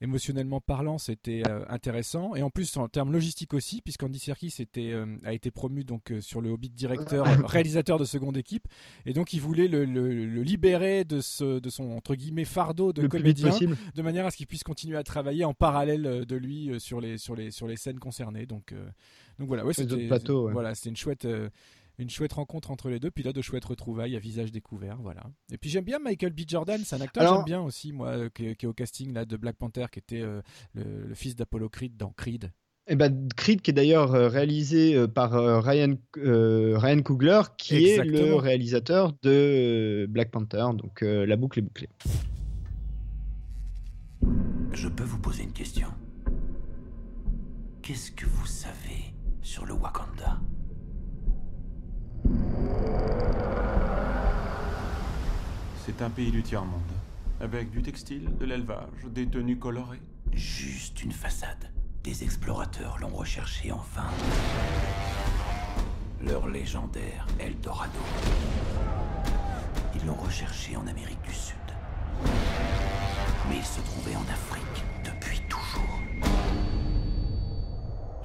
émotionnellement 0.00 0.60
parlant, 0.60 0.98
c'était 0.98 1.42
euh, 1.48 1.64
intéressant. 1.68 2.34
Et 2.34 2.42
en 2.42 2.50
plus, 2.50 2.76
en 2.76 2.88
termes 2.88 3.12
logistiques 3.12 3.54
aussi, 3.54 3.80
puisqu'Andy 3.82 4.18
Serkis 4.18 4.54
était, 4.60 4.92
euh, 4.92 5.06
a 5.24 5.32
été 5.32 5.50
promu 5.50 5.84
donc 5.84 6.10
euh, 6.10 6.20
sur 6.20 6.40
le 6.40 6.50
Hobbit 6.50 6.70
directeur, 6.70 7.26
réalisateur 7.46 7.98
de 7.98 8.04
seconde 8.04 8.36
équipe, 8.36 8.66
et 9.06 9.12
donc 9.12 9.32
il 9.32 9.40
voulait 9.40 9.68
le, 9.68 9.84
libérer 10.42 11.04
de, 11.04 11.20
ce, 11.20 11.58
de 11.58 11.70
son 11.70 11.92
entre 11.92 12.14
guillemets 12.14 12.44
fardeau 12.44 12.92
de 12.92 13.06
comédien, 13.06 13.50
de 13.94 14.02
manière 14.02 14.26
à 14.26 14.30
ce 14.30 14.36
qu'il 14.36 14.46
puisse 14.46 14.62
continuer 14.62 14.96
à 14.96 15.02
travailler 15.02 15.44
en 15.44 15.54
parallèle 15.54 16.24
de 16.26 16.36
lui 16.36 16.70
sur 16.78 17.00
les 17.00 17.18
sur 17.18 17.34
les 17.34 17.50
sur 17.50 17.66
les 17.66 17.76
scènes 17.76 17.98
concernées. 17.98 18.46
Donc 18.46 18.74
donc 19.38 19.48
voilà, 19.48 19.64
ouais, 19.64 19.74
c'était 19.74 20.08
voilà, 20.28 20.74
c'était 20.74 20.90
une 20.90 20.96
chouette 20.96 21.26
une 21.98 22.10
chouette 22.10 22.32
rencontre 22.32 22.70
entre 22.70 22.88
les 22.88 22.98
deux, 22.98 23.10
puis 23.10 23.22
là 23.22 23.32
de 23.32 23.40
chouettes 23.40 23.64
retrouvailles 23.64 24.16
à 24.16 24.18
visage 24.18 24.50
découvert, 24.50 24.98
voilà. 25.00 25.22
Et 25.52 25.58
puis 25.58 25.70
j'aime 25.70 25.84
bien 25.84 25.98
Michael 25.98 26.32
B. 26.32 26.40
Jordan, 26.46 26.80
c'est 26.84 26.96
un 26.96 27.00
acteur 27.00 27.24
que 27.24 27.36
j'aime 27.36 27.44
bien 27.44 27.62
aussi, 27.62 27.92
moi, 27.92 28.08
euh, 28.08 28.28
qui, 28.32 28.46
est 28.46 28.66
au 28.66 28.72
casting 28.72 29.12
là 29.12 29.24
de 29.24 29.36
Black 29.36 29.56
Panther, 29.56 29.86
qui 29.92 29.98
était 30.00 30.22
euh, 30.22 30.42
le, 30.74 31.14
fils 31.14 31.36
d'Apollo 31.36 31.68
Creed 31.68 31.96
dans 31.96 32.10
Creed. 32.10 32.50
Et 32.86 32.92
eh 32.92 32.96
ben, 32.96 33.28
Creed 33.34 33.62
qui 33.62 33.70
est 33.70 33.74
d'ailleurs 33.74 34.14
euh, 34.14 34.28
réalisé 34.28 35.08
par 35.08 35.32
Ryan, 35.32 35.94
Ryan 36.16 37.02
Coogler, 37.02 37.40
qui 37.56 37.86
est 37.86 38.04
le 38.04 38.34
réalisateur 38.34 39.14
de 39.22 40.06
Black 40.10 40.30
Panther, 40.30 40.66
donc 40.76 41.00
la 41.00 41.36
boucle 41.36 41.60
est 41.60 41.62
bouclée. 41.62 41.88
Je 44.72 44.88
peux 44.88 45.04
vous 45.04 45.18
poser 45.18 45.44
une 45.44 45.52
question. 45.52 45.88
Qu'est-ce 47.80 48.10
que 48.10 48.26
vous 48.26 48.46
savez 48.46 49.13
sur 49.44 49.66
le 49.66 49.74
Wakanda 49.74 50.40
C'est 55.84 56.00
un 56.00 56.08
pays 56.08 56.30
du 56.30 56.42
tiers-monde, 56.42 56.80
avec 57.40 57.70
du 57.70 57.82
textile, 57.82 58.30
de 58.38 58.46
l'élevage, 58.46 59.04
des 59.10 59.26
tenues 59.26 59.58
colorées. 59.58 60.00
Juste 60.32 61.04
une 61.04 61.12
façade. 61.12 61.70
Des 62.02 62.24
explorateurs 62.24 62.96
l'ont 62.98 63.14
recherché 63.14 63.70
enfin. 63.70 64.08
Leur 66.22 66.48
légendaire 66.48 67.26
Eldorado. 67.38 67.92
Ils 69.94 70.06
l'ont 70.06 70.14
recherché 70.14 70.74
en 70.74 70.86
Amérique 70.86 71.22
du 71.22 71.34
Sud. 71.34 71.56
Mais 73.50 73.58
il 73.58 73.64
se 73.64 73.80
trouvait 73.82 74.16
en 74.16 74.32
Afrique 74.32 74.93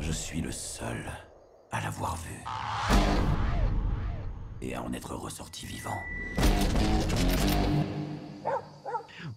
Je 0.02 0.12
suis 0.14 0.40
le 0.40 0.52
seul 0.52 1.12
à 1.72 1.82
l'avoir 1.82 2.16
vu 2.18 2.44
et 4.62 4.74
à 4.74 4.82
en 4.82 4.94
être 4.94 5.14
ressorti 5.14 5.66
vivant. 5.66 5.98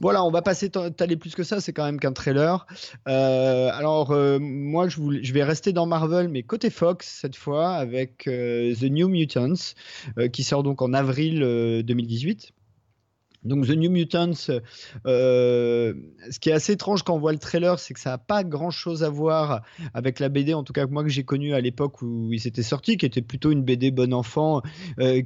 Voilà, 0.00 0.24
on 0.24 0.30
va 0.30 0.42
passer 0.42 0.70
t'aller 0.70 1.16
plus 1.16 1.34
que 1.34 1.42
ça, 1.42 1.60
c'est 1.60 1.72
quand 1.72 1.84
même 1.84 1.98
qu'un 1.98 2.12
trailer. 2.12 2.66
Euh, 3.08 3.70
alors, 3.72 4.12
euh, 4.12 4.38
moi, 4.40 4.88
je, 4.88 5.32
vais 5.32 5.44
rester 5.44 5.72
dans 5.72 5.86
Marvel, 5.86 6.28
mais 6.28 6.42
côté 6.42 6.70
Fox 6.70 7.06
cette 7.06 7.36
fois, 7.36 7.74
avec 7.74 8.26
euh, 8.26 8.74
The 8.74 8.84
New 8.84 9.08
Mutants, 9.08 9.74
qui 10.32 10.44
sort 10.44 10.62
donc 10.62 10.80
en 10.82 10.92
avril 10.92 11.40
2018. 11.84 12.52
Donc 13.44 13.66
The 13.66 13.70
New 13.70 13.90
Mutants, 13.90 14.34
ce 14.34 15.92
qui 16.40 16.50
est 16.50 16.52
assez 16.52 16.72
étrange 16.72 17.02
quand 17.02 17.14
on 17.14 17.18
voit 17.18 17.32
le 17.32 17.38
trailer, 17.38 17.78
c'est 17.78 17.94
que 17.94 18.00
ça 18.00 18.10
n'a 18.10 18.18
pas 18.18 18.44
grand-chose 18.44 19.02
à 19.02 19.10
voir 19.10 19.62
avec 19.94 20.20
la 20.20 20.28
BD, 20.28 20.54
en 20.54 20.64
tout 20.64 20.72
cas 20.72 20.86
moi 20.86 21.02
que 21.02 21.08
j'ai 21.08 21.24
connu 21.24 21.54
à 21.54 21.60
l'époque 21.60 22.02
où 22.02 22.32
il 22.32 22.40
s'était 22.40 22.62
sorti, 22.62 22.96
qui 22.96 23.06
était 23.06 23.22
plutôt 23.22 23.50
une 23.50 23.62
BD 23.62 23.90
bon 23.90 24.14
enfant, 24.14 24.62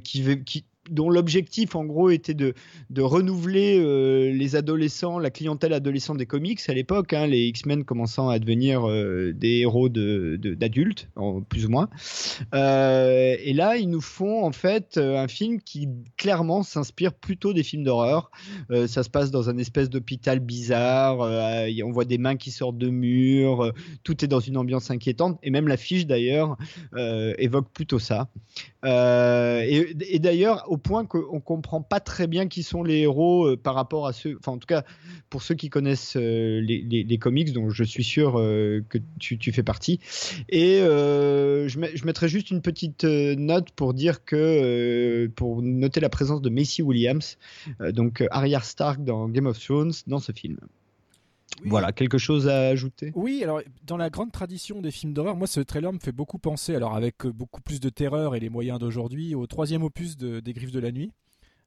qui, 0.03 0.43
qui, 0.45 0.65
dont 0.89 1.09
l'objectif 1.09 1.75
en 1.75 1.85
gros 1.85 2.09
était 2.09 2.33
de, 2.33 2.53
de 2.89 3.01
renouveler 3.01 3.79
euh, 3.79 4.31
les 4.31 4.55
adolescents, 4.55 5.19
la 5.19 5.29
clientèle 5.29 5.73
adolescente 5.73 6.17
des 6.17 6.25
comics 6.25 6.61
à 6.67 6.73
l'époque, 6.73 7.13
hein, 7.13 7.27
les 7.27 7.47
X-Men 7.47 7.83
commençant 7.83 8.29
à 8.29 8.39
devenir 8.39 8.87
euh, 8.87 9.33
des 9.33 9.59
héros 9.59 9.89
d'adultes, 9.89 11.09
de, 11.15 11.43
plus 11.45 11.65
ou 11.65 11.69
moins. 11.69 11.89
Euh, 12.53 13.35
et 13.39 13.53
là, 13.53 13.77
ils 13.77 13.89
nous 13.89 14.01
font 14.01 14.45
en 14.45 14.51
fait 14.51 14.97
un 14.97 15.27
film 15.27 15.61
qui 15.61 15.89
clairement 16.17 16.63
s'inspire 16.63 17.13
plutôt 17.13 17.53
des 17.53 17.63
films 17.63 17.83
d'horreur. 17.83 18.31
ça 18.87 19.03
se 19.03 19.09
passe 19.09 19.31
dans 19.31 19.49
un 19.49 19.57
espèce 19.57 19.89
d'hôpital 19.89 20.39
bizarre, 20.39 21.19
on 21.19 21.91
voit 21.91 22.05
des 22.05 22.17
mains 22.17 22.35
qui 22.35 22.51
sortent 22.51 22.77
de 22.77 22.89
murs, 22.89 23.73
tout 24.03 24.23
est 24.23 24.27
dans 24.27 24.39
une 24.39 24.57
ambiance 24.57 24.91
inquiétante, 24.91 25.39
et 25.43 25.49
même 25.49 25.67
l'affiche 25.67 26.05
d'ailleurs 26.05 26.57
évoque 26.95 27.69
plutôt 27.71 27.99
ça. 27.99 28.29
et, 28.83 29.95
et 30.09 30.19
d'ailleurs, 30.19 30.65
au 30.67 30.76
point 30.77 31.05
qu'on 31.05 31.39
comprend 31.39 31.81
pas 31.81 31.99
très 31.99 32.27
bien 32.27 32.47
qui 32.47 32.63
sont 32.63 32.83
les 32.83 32.99
héros 32.99 33.47
euh, 33.47 33.57
par 33.57 33.75
rapport 33.75 34.07
à 34.07 34.13
ceux, 34.13 34.37
enfin 34.39 34.53
en 34.53 34.57
tout 34.57 34.67
cas 34.67 34.83
pour 35.29 35.41
ceux 35.41 35.55
qui 35.55 35.69
connaissent 35.69 36.15
euh, 36.15 36.61
les, 36.61 37.17
comics, 37.17 37.53
dont 37.53 37.69
je 37.69 37.83
suis 37.83 38.03
sûr 38.03 38.37
euh, 38.37 38.83
que 38.89 38.97
tu, 39.19 39.51
fais 39.51 39.63
partie. 39.63 39.99
Et 40.49 40.79
je, 40.79 41.67
je, 41.67 42.05
mettrai 42.05 42.29
juste 42.29 42.51
une 42.51 42.61
petite 42.61 43.03
note 43.03 43.71
pour 43.71 43.93
dire 43.93 44.23
que 44.23 45.29
pour 45.35 45.61
noter 45.61 45.99
la 45.99 46.09
présence 46.09 46.41
de 46.41 46.49
Macy 46.49 46.81
Williams, 46.81 47.37
donc 47.79 48.23
Arya 48.31 48.61
Stark 48.61 49.03
dans 49.03 49.27
Game 49.27 49.47
of 49.47 49.59
Thrones, 49.59 49.93
dans 50.07 50.19
ce 50.19 50.31
film. 50.31 50.57
Voilà, 51.65 51.91
quelque 51.91 52.17
chose 52.17 52.47
à 52.47 52.67
ajouter? 52.67 53.11
Oui, 53.15 53.41
alors 53.43 53.61
dans 53.83 53.97
la 53.97 54.09
grande 54.09 54.31
tradition 54.31 54.81
des 54.81 54.91
films 54.91 55.13
d'horreur, 55.13 55.35
moi 55.35 55.47
ce 55.47 55.59
trailer 55.59 55.91
me 55.91 55.99
fait 55.99 56.11
beaucoup 56.11 56.39
penser, 56.39 56.75
alors 56.75 56.95
avec 56.95 57.25
euh, 57.25 57.31
beaucoup 57.31 57.61
plus 57.61 57.79
de 57.79 57.89
terreur 57.89 58.35
et 58.35 58.39
les 58.39 58.49
moyens 58.49 58.79
d'aujourd'hui, 58.79 59.33
au 59.33 59.47
troisième 59.47 59.83
opus 59.83 60.17
de, 60.17 60.39
des 60.39 60.53
Griffes 60.53 60.71
de 60.71 60.79
la 60.79 60.91
Nuit. 60.91 61.11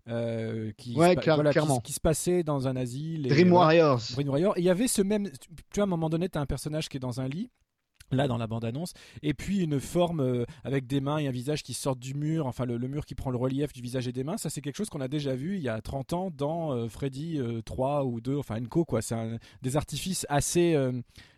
Euh, 0.08 0.72
qui, 0.76 0.94
se, 0.94 1.80
Qui, 1.82 1.92
se 1.92 2.00
passait 2.00 2.42
dans 2.42 2.66
un 2.66 2.74
asile. 2.74 3.28
Dream 3.28 3.52
Warriors. 3.52 4.00
Dream 4.12 4.28
Warriors. 4.28 4.56
Et 4.56 4.60
il 4.60 4.64
y 4.64 4.70
avait 4.70 4.88
ce 4.88 5.02
même. 5.02 5.28
Tu 5.30 5.48
vois, 5.76 5.82
à 5.82 5.86
un 5.86 5.86
moment 5.86 6.08
donné, 6.08 6.28
tu 6.28 6.38
as 6.38 6.40
un 6.40 6.46
personnage 6.46 6.88
qui 6.88 6.96
est 6.96 7.00
dans 7.00 7.20
un 7.20 7.28
lit 7.28 7.50
là 8.10 8.28
dans 8.28 8.38
la 8.38 8.46
bande-annonce, 8.46 8.92
et 9.22 9.34
puis 9.34 9.60
une 9.60 9.80
forme 9.80 10.20
euh, 10.20 10.44
avec 10.64 10.86
des 10.86 11.00
mains 11.00 11.18
et 11.18 11.28
un 11.28 11.32
visage 11.32 11.62
qui 11.62 11.74
sortent 11.74 12.00
du 12.00 12.14
mur, 12.14 12.46
enfin 12.46 12.64
le, 12.64 12.78
mur 12.78 13.06
qui 13.06 13.14
prend 13.14 13.30
le 13.30 13.36
relief 13.36 13.72
du 13.72 13.82
visage 13.82 14.08
et 14.08 14.12
des 14.12 14.24
mains, 14.24 14.36
ça 14.36 14.50
c'est 14.50 14.60
quelque 14.60 14.76
chose 14.76 14.90
qu'on 14.90 15.00
a 15.00 15.08
déjà 15.08 15.34
vu 15.34 15.56
il 15.56 15.62
y 15.62 15.68
a 15.68 15.80
30 15.80 16.12
ans 16.12 16.30
dans 16.36 16.72
euh, 16.72 16.88
Freddy 16.88 17.40
3 17.64 18.00
euh, 18.00 18.04
ou 18.04 18.20
2, 18.20 18.36
enfin 18.36 18.60
Enco 18.60 18.84
quoi, 18.84 19.02
c'est 19.02 19.16
des 19.62 19.76
artifices 19.76 20.26
assez 20.28 20.76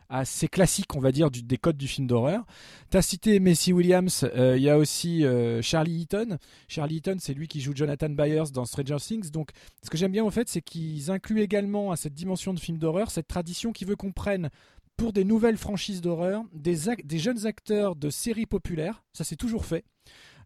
assez 0.08 0.46
classiques 0.46 0.94
on 0.94 1.00
va 1.00 1.10
dire 1.10 1.30
des 1.30 1.56
codes 1.56 1.76
du 1.76 1.88
film 1.88 2.06
d'horreur. 2.06 2.44
Tu 2.90 2.96
as 2.96 3.02
cité 3.02 3.40
Messi 3.40 3.72
Williams, 3.72 4.28
il 4.34 4.60
y 4.60 4.68
a 4.68 4.76
aussi 4.78 5.24
Charlie 5.62 6.02
Eaton. 6.02 6.38
Charlie 6.68 6.96
Eaton 6.96 7.16
c'est 7.18 7.34
lui 7.34 7.48
qui 7.48 7.60
joue 7.60 7.72
Jonathan 7.74 8.10
Byers 8.10 8.50
dans 8.52 8.64
Stranger 8.64 8.98
Things, 8.98 9.30
donc 9.30 9.50
ce 9.82 9.90
que 9.90 9.96
j'aime 9.96 10.12
bien 10.12 10.24
en 10.24 10.30
fait 10.30 10.48
c'est 10.48 10.62
qu'ils 10.62 11.10
incluent 11.10 11.40
également 11.40 11.92
à 11.92 11.96
cette 11.96 12.14
dimension 12.14 12.54
de 12.54 12.60
film 12.60 12.78
d'horreur 12.78 13.10
cette 13.10 13.28
tradition 13.28 13.72
qui 13.72 13.84
veut 13.84 13.96
qu'on 13.96 14.12
prenne 14.12 14.50
pour 14.96 15.12
des 15.12 15.24
nouvelles 15.24 15.56
franchises 15.56 16.00
d'horreur, 16.00 16.44
des, 16.52 16.76
des, 17.04 17.18
jeunes 17.18 17.46
acteurs 17.46 17.96
de 17.96 18.10
séries 18.10 18.46
populaires, 18.46 19.04
ça 19.12 19.24
c'est 19.24 19.36
toujours 19.36 19.64
fait. 19.64 19.84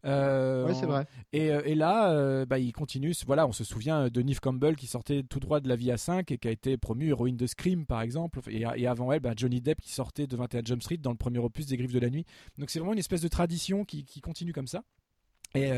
Euh, 0.04 0.72
c'est 0.74 0.86
vrai. 0.86 1.06
Et, 1.32 1.50
euh, 1.50 1.62
et 1.64 1.74
là, 1.74 2.10
euh, 2.10 2.46
bah, 2.46 2.58
il 2.58 2.72
continue. 2.72 3.12
Voilà, 3.26 3.46
on 3.46 3.52
se 3.52 3.64
souvient 3.64 4.08
de 4.08 4.22
Neve 4.22 4.40
Campbell 4.40 4.76
qui 4.76 4.86
sortait 4.86 5.22
tout 5.24 5.40
droit 5.40 5.60
de 5.60 5.68
la 5.68 5.76
vie 5.76 5.90
à 5.90 5.96
5 5.96 6.30
et 6.30 6.38
qui 6.38 6.48
a 6.48 6.50
été 6.50 6.76
promue 6.76 7.08
héroïne 7.08 7.36
de 7.36 7.46
Scream, 7.46 7.86
par 7.86 8.02
exemple. 8.02 8.40
Et, 8.48 8.64
et 8.76 8.86
avant 8.86 9.12
elle, 9.12 9.20
bah, 9.20 9.32
Johnny 9.36 9.60
Depp 9.60 9.80
qui 9.80 9.92
sortait 9.92 10.26
de 10.26 10.36
21 10.36 10.62
Jump 10.64 10.82
Street 10.82 10.98
dans 10.98 11.10
le 11.10 11.16
premier 11.16 11.38
opus 11.38 11.66
des 11.66 11.76
Griffes 11.76 11.92
de 11.92 11.98
la 11.98 12.10
Nuit. 12.10 12.24
Donc 12.58 12.70
c'est 12.70 12.78
vraiment 12.78 12.92
une 12.92 12.98
espèce 12.98 13.20
de 13.20 13.28
tradition 13.28 13.84
qui, 13.84 14.04
qui 14.04 14.20
continue 14.20 14.52
comme 14.52 14.68
ça. 14.68 14.82
Et 15.54 15.70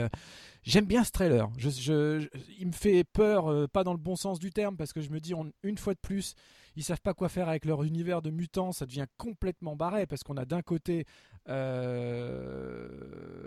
j'aime 0.65 0.87
bien 0.87 1.05
ce 1.05 1.13
trailer. 1.13 1.49
Je, 1.57 1.71
je, 1.71 2.29
il 2.59 2.67
me 2.67 2.73
fait 2.73 3.05
peur, 3.05 3.69
pas 3.69 3.85
dans 3.85 3.93
le 3.93 3.99
bon 3.99 4.17
sens 4.17 4.41
du 4.41 4.51
terme, 4.51 4.77
parce 4.77 4.93
que 4.93 5.01
je 5.01 5.11
me 5.11 5.21
dis, 5.21 5.35
on, 5.35 5.53
une 5.63 5.79
fois 5.79 5.95
de 5.95 6.01
plus, 6.01 6.35
ils 6.79 6.85
savent 6.85 7.01
pas 7.01 7.13
quoi 7.13 7.29
faire 7.29 7.49
avec 7.49 7.65
leur 7.65 7.83
univers 7.83 8.23
de 8.23 8.31
mutants, 8.31 8.71
ça 8.71 8.87
devient 8.87 9.07
complètement 9.17 9.75
barré 9.75 10.07
parce 10.07 10.23
qu'on 10.23 10.37
a 10.37 10.45
d'un 10.45 10.63
côté 10.63 11.07
euh, 11.49 12.87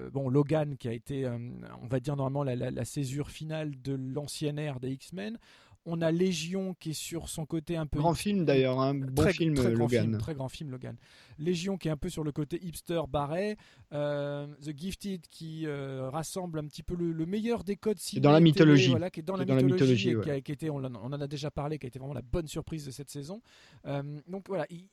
bon 0.10 0.28
Logan 0.28 0.76
qui 0.76 0.90
a 0.90 0.92
été, 0.92 1.24
euh, 1.26 1.38
on 1.82 1.88
va 1.88 2.02
dire 2.02 2.18
normalement 2.18 2.44
la, 2.44 2.84
césure 2.84 3.30
finale 3.30 3.82
de 3.82 3.94
l'ancienne 3.94 4.60
ère 4.60 4.82
des 4.82 4.92
X-Men. 4.92 5.40
On 5.86 6.02
a 6.02 6.12
Légion 6.12 6.76
qui 6.80 6.92
est 6.92 6.94
sur 6.94 7.28
son 7.28 7.46
côté 7.46 7.76
un 7.76 7.88
peu. 7.88 7.98
Grand 7.98 8.14
film 8.14 8.46
d'ailleurs, 8.46 8.80
un 8.80 8.94
bon 8.94 9.28
film, 9.30 9.56
très 9.56 9.72
Logan. 9.72 10.18
très 10.20 10.36
grand 10.36 10.50
film, 10.50 10.70
Logan. 10.70 10.96
Légion 11.40 11.78
qui 11.78 11.88
est 11.88 11.92
un 11.92 11.98
peu 11.98 12.10
sur 12.10 12.24
le 12.24 12.32
côté 12.32 12.64
hipster 12.64 13.02
barré. 13.10 13.58
Euh, 13.94 14.46
The 14.64 14.78
Gifted 14.78 15.22
qui 15.30 15.66
euh, 15.66 16.10
rassemble 16.10 16.60
un 16.60 16.66
petit 16.68 16.84
peu 16.84 16.96
le, 16.96 17.26
meilleur 17.26 17.64
des 17.64 17.78
codes. 17.78 17.98
Dans 18.18 18.32
la 18.32 18.40
mythologie. 18.40 18.92
Voilà, 18.92 19.10
qui 19.10 19.22
est 19.22 19.24
dans, 19.24 19.36
la, 19.36 19.46
mythologie, 19.46 20.16
qui, 20.22 20.30
a, 20.30 20.36
été, 20.36 20.70
on, 20.70 20.84
en 20.84 21.12
a 21.14 21.28
déjà 21.28 21.50
parlé, 21.50 21.80
qui 21.80 21.88
a 21.88 21.90
été 21.90 21.98
vraiment 21.98 22.14
la 22.14 22.22
bonne 22.22 22.48
surprise 22.48 22.86
de 22.86 22.92
cette 22.92 23.10
saison. 23.10 23.42
Euh, 23.88 24.04
donc 24.28 24.48
voilà, 24.48 24.68
il, 24.70 24.88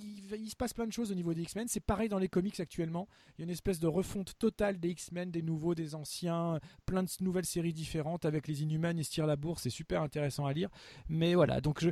il, 0.00 0.50
se 0.50 0.56
passe 0.56 0.72
plein 0.72 0.86
de 0.86 0.92
choses 0.92 1.10
au 1.10 1.14
niveau 1.14 1.34
des 1.34 1.42
X-Men. 1.42 1.68
C'est 1.68 1.80
pareil 1.80 2.08
dans 2.08 2.18
les 2.18 2.28
comics 2.28 2.58
actuellement. 2.60 3.08
Il 3.36 3.40
y 3.40 3.42
a 3.42 3.44
une 3.44 3.50
espèce 3.50 3.78
de 3.78 3.86
refonte 3.86 4.38
totale 4.38 4.78
des 4.78 4.90
X-Men, 4.90 5.30
des 5.30 5.42
nouveaux, 5.42 5.74
des 5.74 5.94
anciens, 5.94 6.58
plein 6.86 7.02
de 7.02 7.08
nouvelles 7.20 7.46
séries 7.46 7.72
différentes 7.72 8.24
avec 8.24 8.48
les 8.48 8.62
Inhumains 8.62 8.96
et 8.96 9.02
se 9.02 9.20
la. 9.20 9.36
C'est 9.58 9.70
super 9.70 10.02
intéressant 10.02 10.46
à 10.46 10.52
lire. 10.52 10.68
Mais 11.08 11.34
voilà, 11.34 11.60
donc. 11.60 11.86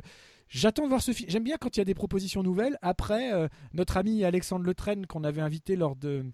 J'attends 0.53 0.83
de 0.83 0.89
voir 0.89 1.01
ce 1.01 1.13
film. 1.13 1.29
J'aime 1.29 1.45
bien 1.45 1.55
quand 1.55 1.77
il 1.77 1.79
y 1.79 1.81
a 1.81 1.85
des 1.85 1.93
propositions 1.93 2.43
nouvelles. 2.43 2.77
Après, 2.81 3.31
euh, 3.31 3.47
notre 3.71 3.95
ami 3.95 4.25
Alexandre 4.25 4.65
Letraine, 4.65 5.07
qu'on 5.07 5.23
avait 5.23 5.39
invité 5.39 5.77
lors 5.77 5.95
de, 5.95 6.25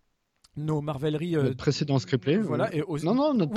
nos 0.58 0.82
marveleries 0.82 1.36
euh, 1.36 1.54
précédent 1.54 2.00
scripté 2.00 2.38
voilà 2.38 2.74
et 2.74 2.84
non 3.04 3.16
non 3.16 3.34
notre 3.34 3.54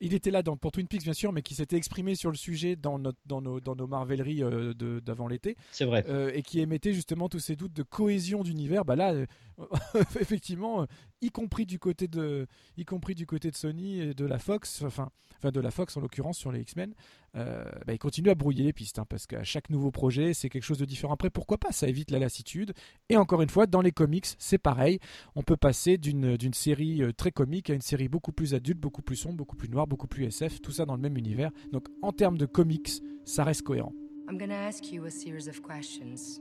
il 0.00 0.14
était 0.14 0.30
là 0.30 0.42
dans, 0.42 0.56
pour 0.56 0.72
Twin 0.72 0.86
Peaks 0.86 1.02
bien 1.02 1.12
sûr 1.12 1.32
mais 1.32 1.42
qui 1.42 1.54
s'était 1.54 1.76
exprimé 1.76 2.14
sur 2.14 2.30
le 2.30 2.36
sujet 2.36 2.76
dans 2.76 2.98
notre 2.98 3.18
dans 3.26 3.40
nos 3.40 3.60
dans 3.60 3.74
nos 3.74 3.86
marveleries 3.86 4.42
euh, 4.42 4.72
d'avant 5.00 5.28
l'été. 5.28 5.56
C'est 5.70 5.84
vrai. 5.84 6.04
Euh, 6.08 6.30
et 6.34 6.42
qui 6.42 6.60
émettait 6.60 6.92
justement 6.92 7.28
tous 7.28 7.40
ces 7.40 7.56
doutes 7.56 7.72
de 7.72 7.82
cohésion 7.82 8.42
d'univers. 8.42 8.84
Bah 8.84 8.96
là 8.96 9.12
euh, 9.12 9.26
effectivement 10.20 10.86
y 11.26 11.30
compris 11.30 11.66
du 11.66 11.78
côté 11.78 12.08
de 12.08 12.46
y 12.76 12.84
compris 12.84 13.14
du 13.14 13.26
côté 13.26 13.50
de 13.50 13.56
Sony 13.56 14.00
et 14.00 14.14
de 14.14 14.24
la 14.24 14.38
Fox 14.38 14.82
enfin 14.82 15.10
enfin 15.38 15.50
de 15.50 15.60
la 15.60 15.70
Fox 15.70 15.96
en 15.96 16.00
l'occurrence 16.00 16.38
sur 16.38 16.52
les 16.52 16.60
X-Men 16.60 16.94
euh, 17.36 17.64
bah, 17.86 17.92
il 17.92 17.98
continue 17.98 18.30
à 18.30 18.34
brouiller 18.34 18.64
les 18.64 18.72
pistes, 18.72 18.98
hein, 18.98 19.04
parce 19.08 19.26
qu'à 19.26 19.44
chaque 19.44 19.68
nouveau 19.68 19.90
projet, 19.90 20.32
c'est 20.32 20.48
quelque 20.48 20.62
chose 20.62 20.78
de 20.78 20.84
différent. 20.84 21.12
Après, 21.12 21.28
pourquoi 21.28 21.58
pas? 21.58 21.70
Ça 21.70 21.86
évite 21.86 22.10
la 22.10 22.18
lassitude. 22.18 22.72
Et 23.08 23.16
encore 23.16 23.42
une 23.42 23.50
fois, 23.50 23.66
dans 23.66 23.82
les 23.82 23.92
comics, 23.92 24.26
c'est 24.38 24.58
pareil. 24.58 24.98
On 25.34 25.42
peut 25.42 25.56
passer 25.56 25.98
d'une 25.98 26.54
série 26.54 27.02
euh, 27.02 27.12
très 27.12 27.32
comique 27.32 27.68
à 27.68 27.74
une 27.74 27.82
série 27.82 28.08
beaucoup 28.08 28.32
plus 28.32 28.54
adulte, 28.54 28.78
beaucoup 28.78 29.02
plus 29.02 29.16
sombre, 29.16 29.36
beaucoup 29.36 29.56
plus 29.56 29.68
noire, 29.68 29.86
beaucoup 29.86 30.06
plus 30.06 30.24
SF, 30.24 30.62
tout 30.62 30.72
ça 30.72 30.86
dans 30.86 30.96
le 30.96 31.02
même 31.02 31.18
univers. 31.18 31.50
Donc, 31.72 31.88
en 32.02 32.12
termes 32.12 32.38
de 32.38 32.46
comics, 32.46 33.02
ça 33.24 33.44
reste 33.44 33.62
cohérent. 33.62 33.92
I'm 34.28 34.38
to 34.38 34.52
ask 34.52 34.90
you 34.90 35.04
a 35.04 35.10
series 35.10 35.48
of 35.48 35.60
questions. 35.62 36.40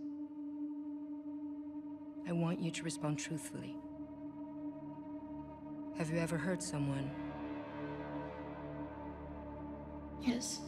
I 2.27 2.31
want 2.31 2.59
you 2.59 2.71
to 2.71 2.83
respond 2.83 3.17
truthfully. 3.17 3.75
Have 5.97 6.09
you 6.09 6.19
ever 6.19 6.37
hurt 6.37 6.61
someone? 6.61 7.09
Yes. 10.21 10.59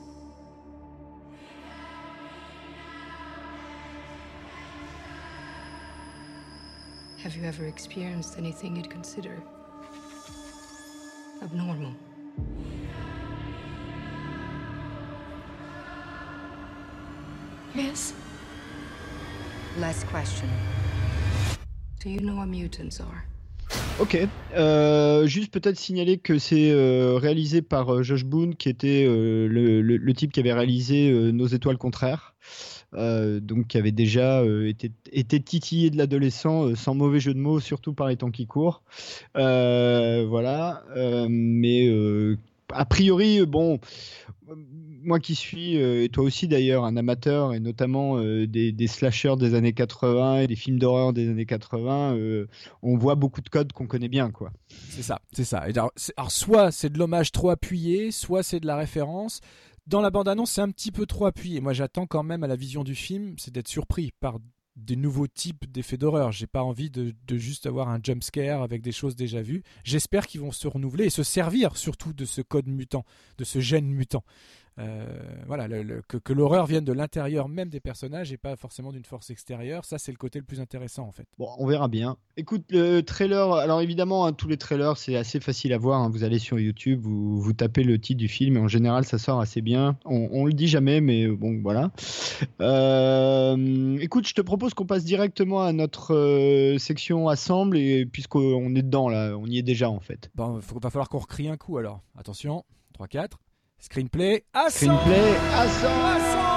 Have 7.18 7.36
you 7.36 7.44
ever 7.44 7.66
experienced 7.66 8.38
anything 8.38 8.78
you'd 8.78 8.90
consider 8.90 9.44
abnormal? 11.42 11.94
Yes. 17.76 18.14
Last 19.78 20.08
question. 20.08 20.50
Do 22.00 22.10
you 22.10 22.22
know 22.22 22.38
what 22.38 22.48
mutants 22.48 23.02
are? 23.02 23.26
Ok, 24.00 24.18
euh, 24.56 25.26
juste 25.26 25.52
peut-être 25.52 25.78
signaler 25.78 26.18
que 26.20 26.38
c'est 26.38 26.70
euh, 26.72 27.18
réalisé 27.18 27.62
par 27.64 27.92
euh, 27.92 28.04
Josh 28.04 28.26
Boone, 28.26 28.56
qui 28.56 28.70
était 28.70 29.06
le, 29.06 29.48
le, 29.48 29.82
le, 29.82 30.14
type 30.14 30.32
qui 30.32 30.40
avait 30.40 30.54
réalisé 30.54 31.12
Nos 31.32 31.48
étoiles 31.48 31.78
contraires. 31.78 32.36
Euh, 32.94 33.42
donc 33.42 33.68
qui 33.68 33.78
avait 33.78 33.92
déjà 33.92 34.40
euh, 34.40 34.70
été, 34.70 34.92
été, 35.12 35.42
titillé 35.42 35.90
de 35.90 35.98
l'adolescent, 35.98 36.68
euh, 36.68 36.76
sans 36.76 36.96
mauvais 36.96 37.20
jeu 37.20 37.34
de 37.34 37.40
mots, 37.40 37.60
surtout 37.60 37.94
par 37.94 38.08
les 38.08 38.16
temps 38.16 38.32
qui 38.32 38.48
courent. 38.48 38.82
voilà, 39.36 40.84
mais 41.30 41.90
a 42.74 42.86
priori, 42.86 43.46
bon 43.46 43.80
moi 45.04 45.20
qui 45.20 45.36
suis, 45.36 45.78
euh, 45.78 46.04
et 46.04 46.10
toi 46.10 46.24
aussi 46.24 46.48
d'ailleurs, 46.48 46.86
un 46.86 46.98
amateur, 46.98 47.54
et 47.54 47.60
notamment 47.60 48.18
euh, 48.18 48.48
des, 48.48 48.72
des 48.72 48.88
slashers 48.88 49.36
des 49.38 49.54
années 49.54 49.74
80 49.74 50.42
et 50.42 50.48
des 50.48 50.56
films 50.56 50.80
d'horreur 50.80 51.14
des 51.14 51.30
années 51.30 51.46
80, 51.46 52.16
euh, 52.16 52.48
on 52.82 52.98
voit 52.98 53.16
beaucoup 53.16 53.42
de 53.42 53.50
codes 53.50 53.72
qu'on 53.74 53.88
connaît 53.88 54.10
bien, 54.10 54.32
quoi. 54.32 54.52
C'est 54.90 55.04
ça, 55.04 55.20
c'est 55.32 55.44
ça. 55.44 55.60
Alors, 55.60 55.92
soit 56.30 56.72
c'est 56.72 56.92
de 56.92 56.98
l'hommage 56.98 57.32
trop 57.32 57.50
appuyé, 57.50 58.12
soit 58.12 58.44
c'est 58.44 58.60
de 58.60 58.68
la 58.68 58.76
référence. 58.76 59.42
Dans 59.86 60.02
la 60.02 60.10
bande-annonce, 60.10 60.52
c'est 60.52 60.62
un 60.62 60.70
petit 60.72 60.92
peu 60.92 61.06
trop 61.06 61.26
appuyé. 61.26 61.62
Moi, 61.62 61.74
j'attends 61.74 62.08
quand 62.08 62.24
même 62.24 62.44
à 62.44 62.48
la 62.48 62.56
vision 62.56 62.84
du 62.84 62.96
film, 62.96 63.36
c'est 63.38 63.54
d'être 63.54 63.70
surpris 63.70 64.12
par 64.20 64.40
des 64.76 64.96
nouveaux 64.96 65.28
types 65.28 65.70
d'effets 65.72 65.98
d'horreur. 65.98 66.32
J'ai 66.32 66.46
pas 66.46 66.62
envie 66.62 66.90
de, 66.90 67.14
de 67.28 67.38
juste 67.38 67.66
avoir 67.66 67.90
un 67.90 68.00
jump 68.02 68.24
scare 68.24 68.62
avec 68.62 68.82
des 68.82 68.92
choses 68.92 69.16
déjà 69.16 69.42
vues. 69.42 69.64
J'espère 69.84 70.28
qu'ils 70.28 70.42
vont 70.42 70.52
se 70.52 70.68
renouveler 70.68 71.06
et 71.06 71.10
se 71.10 71.24
servir 71.24 71.78
surtout 71.78 72.14
de 72.14 72.26
ce 72.26 72.42
code 72.42 72.68
mutant, 72.68 73.04
de 73.38 73.44
ce 73.44 73.60
gène 73.60 73.88
mutant. 73.88 74.24
Euh, 74.80 75.06
voilà, 75.48 75.68
le- 75.68 75.82
le- 75.82 76.02
que, 76.08 76.18
que 76.18 76.34
l'horreur 76.34 76.68
vienne 76.68 76.84
de 76.86 76.94
l'intérieur 76.94 77.50
même 77.50 77.70
des 77.70 77.80
personnages 77.80 78.32
et 78.32 78.38
pas 78.38 78.56
forcément 78.56 78.92
d'une 78.92 79.06
force 79.06 79.30
extérieure. 79.32 79.86
Ça, 79.86 79.98
c'est 79.98 80.12
le 80.12 80.18
côté 80.18 80.38
le 80.38 80.46
plus 80.46 80.60
intéressant 80.62 81.08
en 81.08 81.12
fait. 81.12 81.26
Bon, 81.40 81.50
on 81.58 81.66
verra 81.66 81.88
bien. 81.88 82.18
Écoute, 82.38 82.64
le 82.70 83.02
trailer, 83.02 83.54
alors 83.54 83.82
évidemment, 83.82 84.26
hein, 84.28 84.34
tous 84.34 84.48
les 84.48 84.58
trailers, 84.58 84.96
c'est 84.98 85.16
assez 85.16 85.40
facile 85.40 85.74
à 85.74 85.78
voir. 85.80 86.02
hein. 86.02 86.10
Vous 86.12 86.24
allez 86.24 86.38
sur 86.40 86.60
YouTube, 86.60 87.00
vous, 87.02 87.42
vous 87.42 87.54
tapez 87.54 87.84
le 87.84 88.00
titre 88.00 88.20
du 88.20 88.28
film, 88.28 88.58
et 88.58 88.60
en 88.60 88.68
général, 88.68 89.04
ça 89.06 89.18
sort 89.18 89.40
assez 89.40 89.62
bien. 89.62 89.98
On, 90.06 90.30
on 90.32 90.46
le 90.46 90.54
dit 90.54 90.68
jamais, 90.68 91.02
mais 91.02 91.24
euh, 91.26 91.36
bon, 91.36 91.60
voilà. 91.64 91.92
Euh, 92.62 93.98
écoute, 94.00 94.28
je 94.28 94.34
te 94.34 94.42
propose 94.42 94.74
qu'on 94.74 94.86
passe 94.86 95.04
directement 95.06 95.62
à 95.64 95.74
notre 95.74 96.14
euh, 96.14 96.78
section 96.78 97.28
Assemble, 97.30 97.78
et 97.78 98.06
puisqu'on 98.06 98.76
est 98.76 98.82
dedans, 98.84 99.10
là, 99.10 99.36
on 99.38 99.46
y 99.48 99.58
est 99.58 99.64
déjà, 99.64 99.90
en 99.90 100.00
fait. 100.00 100.30
Bon, 100.36 100.60
faut, 100.62 100.80
va 100.80 100.90
falloir 100.90 101.10
qu'on 101.10 101.18
recrie 101.20 101.48
un 101.48 101.58
coup 101.58 101.78
alors. 101.78 102.02
Attention, 102.18 102.64
3-4. 103.00 103.32
Screenplay 103.80 104.44
à 104.54 104.70
Screenplay 104.70 105.36
à 105.54 105.68
100 105.68 106.57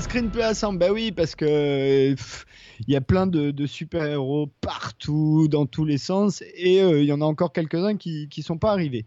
screen 0.00 0.30
peut 0.30 0.44
ensemble. 0.44 0.78
Bah 0.78 0.92
oui, 0.92 1.12
parce 1.12 1.34
que 1.34 1.44
euh, 1.44 2.16
il 2.86 2.92
y 2.92 2.96
a 2.96 3.00
plein 3.00 3.26
de, 3.26 3.66
super-héros 3.66 4.50
partout, 4.60 5.48
dans 5.48 5.66
tous 5.66 5.84
les 5.84 5.98
sens, 5.98 6.42
et 6.54 6.82
euh, 6.82 7.00
il 7.00 7.06
y 7.06 7.12
en 7.12 7.20
a 7.20 7.24
encore 7.24 7.52
quelques-uns 7.52 7.96
qui 7.96 8.28
ne 8.36 8.42
sont 8.42 8.58
pas 8.58 8.72
arrivés. 8.72 9.04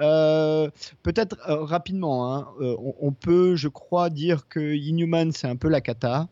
Euh, 0.00 0.70
peut-être 1.02 1.36
rapidement, 1.46 2.34
hein, 2.34 2.48
on, 2.60 2.94
on, 3.00 3.12
peut, 3.12 3.56
je 3.56 3.68
crois, 3.68 4.10
dire 4.10 4.48
que 4.48 4.74
Inhuman, 4.74 5.32
c'est 5.32 5.48
un 5.48 5.56
peu 5.56 5.68
la 5.68 5.80
cata. 5.80 6.28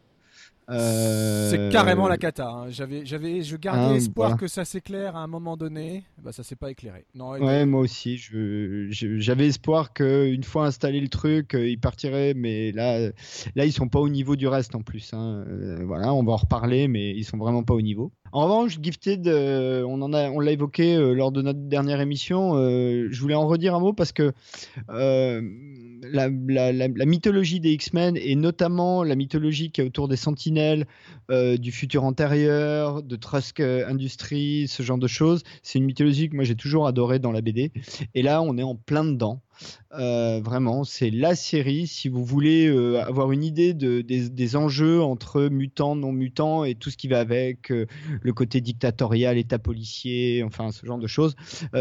Euh, 0.70 1.50
C'est 1.50 1.68
carrément 1.70 2.08
la 2.08 2.16
cata. 2.16 2.48
hein. 2.48 2.70
J'avais, 2.70 3.04
j'avais, 3.04 3.42
je 3.42 3.56
gardais 3.56 3.92
Ah, 3.94 3.96
espoir 3.96 4.28
voilà. 4.30 4.38
que 4.38 4.48
ça 4.48 4.64
s'éclaire 4.64 5.14
à 5.16 5.20
un 5.20 5.26
moment 5.26 5.56
donné. 5.56 6.04
Bah, 6.22 6.32
ça 6.32 6.42
s'est 6.42 6.56
pas 6.56 6.70
éclairé. 6.70 7.04
Non, 7.14 7.32
Ouais, 7.32 7.66
moi 7.66 7.80
aussi. 7.80 8.16
J'avais 8.18 9.46
espoir 9.46 9.92
que 9.92 10.26
une 10.26 10.42
fois 10.44 10.66
installé 10.66 11.00
le 11.00 11.08
truc, 11.08 11.54
euh, 11.54 11.68
ils 11.68 11.78
partiraient, 11.78 12.34
mais 12.34 12.72
là, 12.72 12.98
là, 13.54 13.64
ils 13.66 13.72
sont 13.72 13.88
pas 13.88 14.00
au 14.00 14.08
niveau 14.08 14.36
du 14.36 14.48
reste 14.48 14.74
en 14.74 14.82
plus. 14.82 15.12
hein. 15.12 15.44
Euh, 15.48 15.82
voilà, 15.84 16.14
on 16.14 16.22
va 16.24 16.32
en 16.32 16.36
reparler, 16.36 16.88
mais 16.88 17.10
ils 17.10 17.24
sont 17.24 17.36
vraiment 17.38 17.62
pas 17.62 17.74
au 17.74 17.82
niveau. 17.82 18.12
En 18.34 18.42
revanche, 18.42 18.78
Gifted, 18.82 19.28
euh, 19.28 19.84
on 19.84 20.08
l'a 20.08 20.50
évoqué 20.50 20.96
euh, 20.96 21.12
lors 21.14 21.30
de 21.30 21.40
notre 21.40 21.60
dernière 21.60 22.00
émission. 22.00 22.56
euh, 22.56 23.06
je 23.08 23.20
voulais 23.20 23.36
en 23.36 23.46
redire 23.46 23.76
un 23.76 23.78
mot 23.78 23.92
parce 23.92 24.10
que 24.10 24.32
la, 24.88 26.28
mythologie 27.06 27.60
des 27.60 27.70
X-Men 27.74 28.16
et 28.16 28.34
notamment 28.34 29.04
la 29.04 29.14
mythologie 29.14 29.70
qui 29.70 29.82
est 29.82 29.84
autour 29.84 30.08
des 30.08 30.16
Sentinelles, 30.16 30.88
du 31.30 31.70
futur 31.70 32.02
antérieur, 32.02 33.04
de 33.04 33.14
Trusk 33.14 33.60
Industries, 33.60 34.66
ce 34.66 34.82
genre 34.82 34.98
de 34.98 35.06
choses, 35.06 35.44
c'est 35.62 35.78
une 35.78 35.84
mythologie 35.84 36.28
que 36.28 36.34
moi 36.34 36.42
j'ai 36.42 36.56
toujours 36.56 36.88
adoré 36.88 37.20
dans 37.20 37.30
la 37.30 37.40
BD. 37.40 37.70
Et 38.16 38.22
là, 38.22 38.42
on 38.42 38.58
est 38.58 38.64
en 38.64 38.74
plein 38.74 39.04
dedans. 39.04 39.43
Euh, 39.92 40.40
vraiment, 40.42 40.84
c'est 40.84 41.10
la 41.10 41.34
série. 41.34 41.86
Si 41.86 42.08
vous 42.08 42.24
voulez 42.24 42.66
euh, 42.66 43.00
avoir 43.02 43.32
une 43.32 43.44
idée 43.44 43.74
de, 43.74 44.00
des, 44.00 44.56
enjeux 44.56 45.00
entre 45.02 45.48
mutants, 45.48 45.96
non 45.96 46.12
mutants 46.12 46.64
et 46.64 46.74
tout 46.74 46.90
ce 46.90 46.96
qui 46.96 47.08
va 47.08 47.20
avec, 47.20 47.70
euh, 47.70 47.86
le 48.20 48.32
côté 48.32 48.60
dictatorial, 48.60 49.38
état 49.38 49.58
policier, 49.58 50.42
enfin 50.44 50.70
ce 50.72 50.84
genre 50.84 50.98
de 50.98 51.06
choses, 51.06 51.34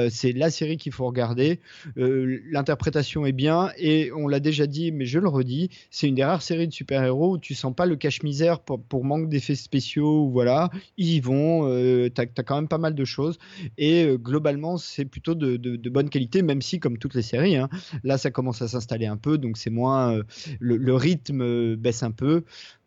c'est 0.10 0.32
la 0.32 0.50
série 0.50 0.78
qu'il 0.78 0.92
faut 0.92 1.06
regarder. 1.06 1.60
L'interprétation 1.96 3.26
est 3.26 3.32
bien 3.32 3.72
et 3.78 4.12
on 4.16 4.28
l'a 4.28 4.40
déjà 4.40 4.68
dit, 4.68 4.92
mais 4.92 5.06
je 5.06 5.20
le 5.20 5.28
redis, 5.28 5.70
c'est 5.90 6.08
une 6.08 6.16
des 6.16 6.24
rares 6.24 6.42
séries 6.42 6.68
de 6.68 6.74
super-héros 6.74 7.34
où 7.34 7.38
tu 7.38 7.54
sens 7.56 7.74
pas 7.76 7.86
le 7.86 7.96
cache-misère 7.96 8.60
pour, 8.60 9.06
manque 9.06 9.30
d'effets 9.30 9.56
spéciaux. 9.56 10.26
Ou 10.26 10.32
voilà, 10.32 10.70
ils 10.98 11.14
y 11.14 11.20
vont. 11.20 11.64
T'as 12.10 12.24
as 12.24 12.44
quand 12.44 12.56
même 12.56 12.68
pas 12.68 12.78
mal 12.78 12.96
de 12.96 13.06
choses 13.06 13.38
et 13.78 14.08
globalement 14.18 14.78
c'est 14.78 15.06
plutôt 15.06 15.36
de 15.36 15.90
bonne 15.90 16.10
qualité, 16.10 16.42
même 16.42 16.62
si 16.62 16.80
comme 16.80 16.98
toutes 16.98 17.16
les 17.16 17.22
séries, 17.22 17.56
hein, 17.56 17.63
là 18.04 18.18
ça 18.18 18.32
commence 18.32 18.62
à 18.62 18.68
s'installer 18.68 19.06
un 19.06 19.18
peu, 19.18 19.38
donc 19.38 19.58
c'est 19.58 19.70
moins 19.70 20.14
euh, 20.14 20.24
le, 20.60 20.78
le 20.78 20.96
rythme 20.96 21.42
euh, 21.42 21.76
baisse 21.76 22.04
un 22.04 22.12
peu. 22.12 22.44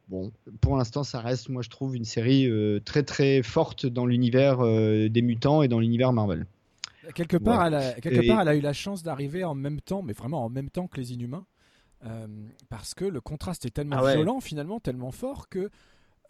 Bon, 0.08 0.30
pour 0.60 0.76
l'instant, 0.76 1.02
ça 1.02 1.20
reste, 1.20 1.48
moi, 1.48 1.62
je 1.62 1.68
trouve, 1.68 1.96
une 1.96 2.04
série 2.04 2.46
euh, 2.48 2.78
très 2.84 3.02
très 3.02 3.42
forte 3.42 3.86
dans 3.86 4.06
l'univers 4.06 4.58
des 4.58 5.22
mutants 5.22 5.62
et 5.62 5.68
dans 5.68 5.80
l'univers 5.80 6.12
Marvel. 6.12 6.46
Quelque 7.14 7.36
part, 7.36 7.66
elle 7.66 7.74
a, 7.74 7.92
quelque 7.94 8.22
Et- 8.22 8.26
part, 8.26 8.40
elle 8.40 8.48
a 8.48 8.54
eu 8.56 8.60
la 8.60 8.72
chance 8.72 9.02
d'arriver 9.02 9.42
en 9.44 9.54
même 9.54 9.80
temps, 9.80 10.02
mais 10.02 10.12
vraiment 10.12 10.44
en 10.44 10.48
même 10.48 10.70
temps 10.70 10.86
que 10.86 11.00
les 11.00 11.12
Inhumains, 11.12 11.44
euh, 12.04 12.26
parce 12.68 12.94
que 12.94 13.04
le 13.04 13.20
contraste 13.20 13.64
est 13.64 13.70
tellement 13.70 13.96
Ah 13.98 14.04
ouais. 14.04 14.14
violent, 14.16 14.40
finalement, 14.40 14.80
tellement 14.80 15.10
fort 15.12 15.48
que 15.48 15.70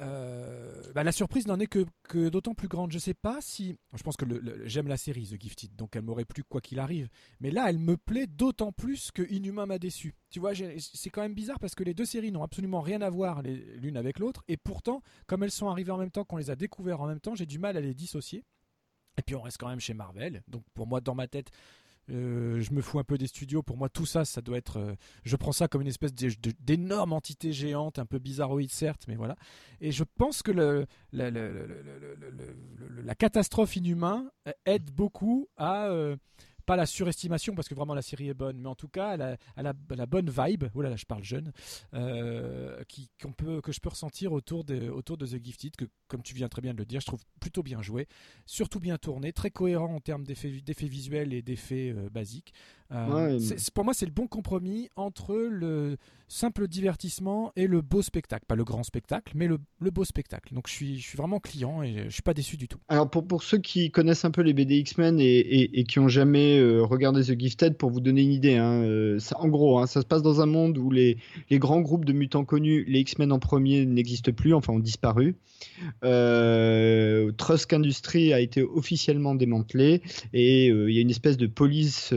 euh, 0.01 0.93
bah, 0.95 1.05
la 1.05 1.13
surprise 1.13 1.47
n'en 1.47 1.59
est 1.59 1.67
que, 1.67 2.29
d'autant 2.29 2.55
plus 2.55 2.69
grande. 2.69 2.93
Je 2.93 2.99
sais 2.99 3.15
pas 3.15 3.41
si, 3.41 3.77
je 3.95 4.03
pense 4.03 4.17
que 4.17 4.27
j'aime 4.65 4.89
la 4.89 4.97
série 4.97 5.27
The 5.27 5.41
Gifted, 5.41 5.75
donc 5.77 5.97
elle 5.97 6.03
m'aurait 6.03 6.25
plu 6.25 6.43
quoi 6.45 6.61
qu'il 6.61 6.79
arrive, 6.79 7.09
mais 7.41 7.51
là, 7.51 7.67
elle 7.69 7.79
me 7.79 7.97
plaît 7.97 8.27
d'autant 8.27 8.73
plus 8.73 9.11
que 9.11 9.23
Inhumain 9.31 9.67
m'a 9.67 9.79
déçu. 9.79 10.15
Tu 10.31 10.41
vois, 10.41 10.53
c'est 10.55 11.11
quand 11.11 11.23
même 11.23 11.35
bizarre 11.35 11.59
parce 11.59 11.75
que 11.75 11.85
les 11.85 11.95
deux 11.95 12.05
séries 12.05 12.33
n'ont 12.33 12.43
absolument 12.43 12.81
rien 12.81 13.01
à 13.03 13.11
voir 13.11 13.43
l'une 13.43 13.97
avec 13.97 14.19
l'autre, 14.19 14.45
et 14.49 14.57
pourtant, 14.57 15.03
comme 15.27 15.43
elles 15.43 15.51
sont 15.51 15.69
arrivées 15.69 15.93
en 15.93 15.99
même 15.99 16.11
temps, 16.11 16.25
qu'on 16.25 16.37
les 16.37 16.51
a 16.51 16.57
découvertes 16.57 17.01
en 17.01 17.07
même 17.07 17.21
temps, 17.21 17.35
j'ai 17.35 17.47
du 17.47 17.59
mal 17.59 17.77
à 17.77 17.81
les 17.81 17.95
dissocier. 17.95 18.45
Et 19.19 19.23
puis 19.23 19.35
on 19.35 19.41
reste 19.41 19.59
quand 19.59 19.69
même 19.69 19.81
chez 19.81 19.95
Marvel. 19.95 20.43
Donc 20.47 20.63
pour 20.75 20.87
moi, 20.87 21.01
dans 21.01 21.15
ma 21.15 21.27
tête, 21.27 21.51
euh, 22.11 22.61
je 22.61 22.73
me 22.73 22.81
fous 22.81 22.99
un 22.99 23.05
peu 23.05 23.19
des 23.19 23.27
studios. 23.27 23.63
Pour 23.63 23.77
moi, 23.77 23.89
tout 23.89 24.07
ça, 24.07 24.25
ça 24.25 24.41
doit 24.41 24.59
être. 24.59 24.79
euh, 24.79 24.95
je 25.25 25.37
prends 25.37 25.53
ça 25.53 25.69
comme 25.69 25.83
une 25.83 25.89
espèce 25.89 26.15
d'énorme 26.15 27.13
entité 27.13 27.53
géante, 27.53 27.99
un 27.99 28.07
peu 28.07 28.19
bizarroïde 28.19 28.71
certes, 28.71 29.05
mais 29.09 29.17
voilà. 29.17 29.37
Et 29.81 29.93
je 29.93 30.05
pense 30.05 30.43
que 30.43 30.53
la, 30.53 31.31
la 31.31 33.15
catastrophe 33.15 33.77
inhumain 33.77 34.31
euh, 34.49 34.53
aide 34.65 34.91
beaucoup 34.91 35.49
à. 35.57 35.91
Pas 36.67 36.77
la 36.77 36.87
surestimation 36.87 37.55
parce 37.55 37.69
que 37.69 37.75
vraiment 37.75 37.95
la 37.95 38.03
série 38.03 38.29
est 38.29 38.35
bonne, 38.35 38.59
mais 38.59 38.69
en 38.69 38.75
tout 38.75 38.89
cas 38.89 39.15
elle 39.15 39.23
a, 39.23 39.73
la 39.95 40.07
bonne 40.07 40.29
vibe. 40.29 40.65
Oh 40.75 40.83
là 40.83 40.95
je 40.97 41.05
parle 41.05 41.23
jeune, 41.23 41.53
euh, 41.95 42.83
qui 42.89 43.11
qu'on 43.23 43.33
peut 43.33 43.61
que 43.61 43.73
je 43.73 43.81
peux 43.81 43.89
ressentir 43.89 44.33
autour 44.33 44.65
de 44.65 44.89
autour 44.91 45.17
de 45.17 45.27
The 45.27 45.43
Gifted, 45.43 45.77
que 45.77 45.87
comme 46.09 46.23
tu 46.23 46.35
viens 46.35 46.49
très 46.49 46.63
bien 46.63 46.75
de 46.75 46.79
le 46.79 46.85
dire, 46.85 47.01
je 47.01 47.07
trouve 47.07 47.23
plutôt 47.41 47.63
bien 47.63 47.81
joué 47.83 48.09
surtout 48.47 48.81
bien 48.81 48.99
tourné, 48.99 49.33
très 49.33 49.51
cohérent 49.51 49.95
en 49.95 50.01
termes 50.01 50.25
d'effets 50.25 50.61
d'effets 50.61 50.89
visuels 50.89 51.33
et 51.33 51.43
d'effets 51.43 51.93
euh, 51.97 52.09
basiques. 52.11 52.53
Euh, 52.93 53.35
Ouais. 53.35 53.41
c'est- 53.41 53.59
c'est- 53.59 53.75
pour 53.75 53.85
moi, 53.85 53.95
c'est 53.95 54.07
le 54.07 54.13
bon 54.13 54.27
compromis 54.27 54.89
entre 54.97 55.35
le 55.37 55.97
simple 56.29 56.67
divertissement 56.67 57.53
et 57.55 57.67
le 57.69 57.83
beau 57.83 58.03
spectacle. 58.03 58.45
Pas 58.49 58.57
le 58.57 58.65
grand 58.65 58.83
spectacle, 58.83 59.33
mais 59.37 59.47
le, 59.47 59.59
le 59.81 59.91
beau 59.93 60.05
spectacle. 60.05 60.55
Donc 60.55 60.67
je 60.67 60.73
suis, 60.73 60.99
je 60.99 61.07
suis 61.07 61.17
vraiment 61.17 61.39
client 61.39 61.83
et 61.85 62.05
je 62.07 62.11
suis 62.11 62.23
pas 62.23 62.35
déçu 62.35 62.57
du 62.57 62.67
tout. 62.67 62.79
Alors 62.89 63.09
pour, 63.09 63.27
pour 63.27 63.45
ceux 63.45 63.59
qui 63.59 63.91
connaissent 63.93 64.25
un 64.25 64.33
peu 64.33 64.43
les 64.43 64.53
BD 64.53 64.77
X-Men 64.79 65.21
et, 65.21 65.25
et, 65.25 65.79
et 65.81 65.85
qui 65.85 66.01
ont 66.01 66.09
jamais 66.09 66.59
euh, 66.59 66.83
regardé 66.83 67.23
The 67.23 67.39
Gifted, 67.39 67.77
pour 67.77 67.91
vous 67.91 68.01
donner 68.01 68.23
une 68.23 68.33
idée, 68.33 68.57
hein, 68.57 68.83
euh, 68.83 69.19
ça- 69.21 69.39
en 69.41 69.47
gros, 69.49 69.79
hein, 69.79 69.87
ça 69.87 70.01
se 70.01 70.07
passe 70.07 70.23
dans 70.23 70.41
un 70.41 70.47
monde 70.47 70.79
où 70.79 70.91
les, 70.91 71.17
les 71.49 71.59
grands 71.61 71.81
groupes 71.81 72.05
de 72.05 72.13
mutants 72.13 72.45
connus, 72.45 72.85
les 72.89 73.01
X-Men 73.01 73.31
en 73.31 73.39
premier, 73.39 73.87
n'existent 73.87 74.33
plus, 74.33 74.53
enfin 74.53 74.73
ont 74.73 74.81
disparu. 74.81 75.37
Euh, 76.05 77.31
Trusk 77.37 77.73
Industries 77.73 78.33
a 78.33 78.41
été 78.41 78.63
officiellement 78.63 79.35
démantelé 79.35 80.03
et 80.33 80.67
il 80.67 80.91
y 80.91 80.99
a 80.99 81.01
une 81.01 81.11
espèce 81.11 81.37
de 81.37 81.47
police 81.47 82.13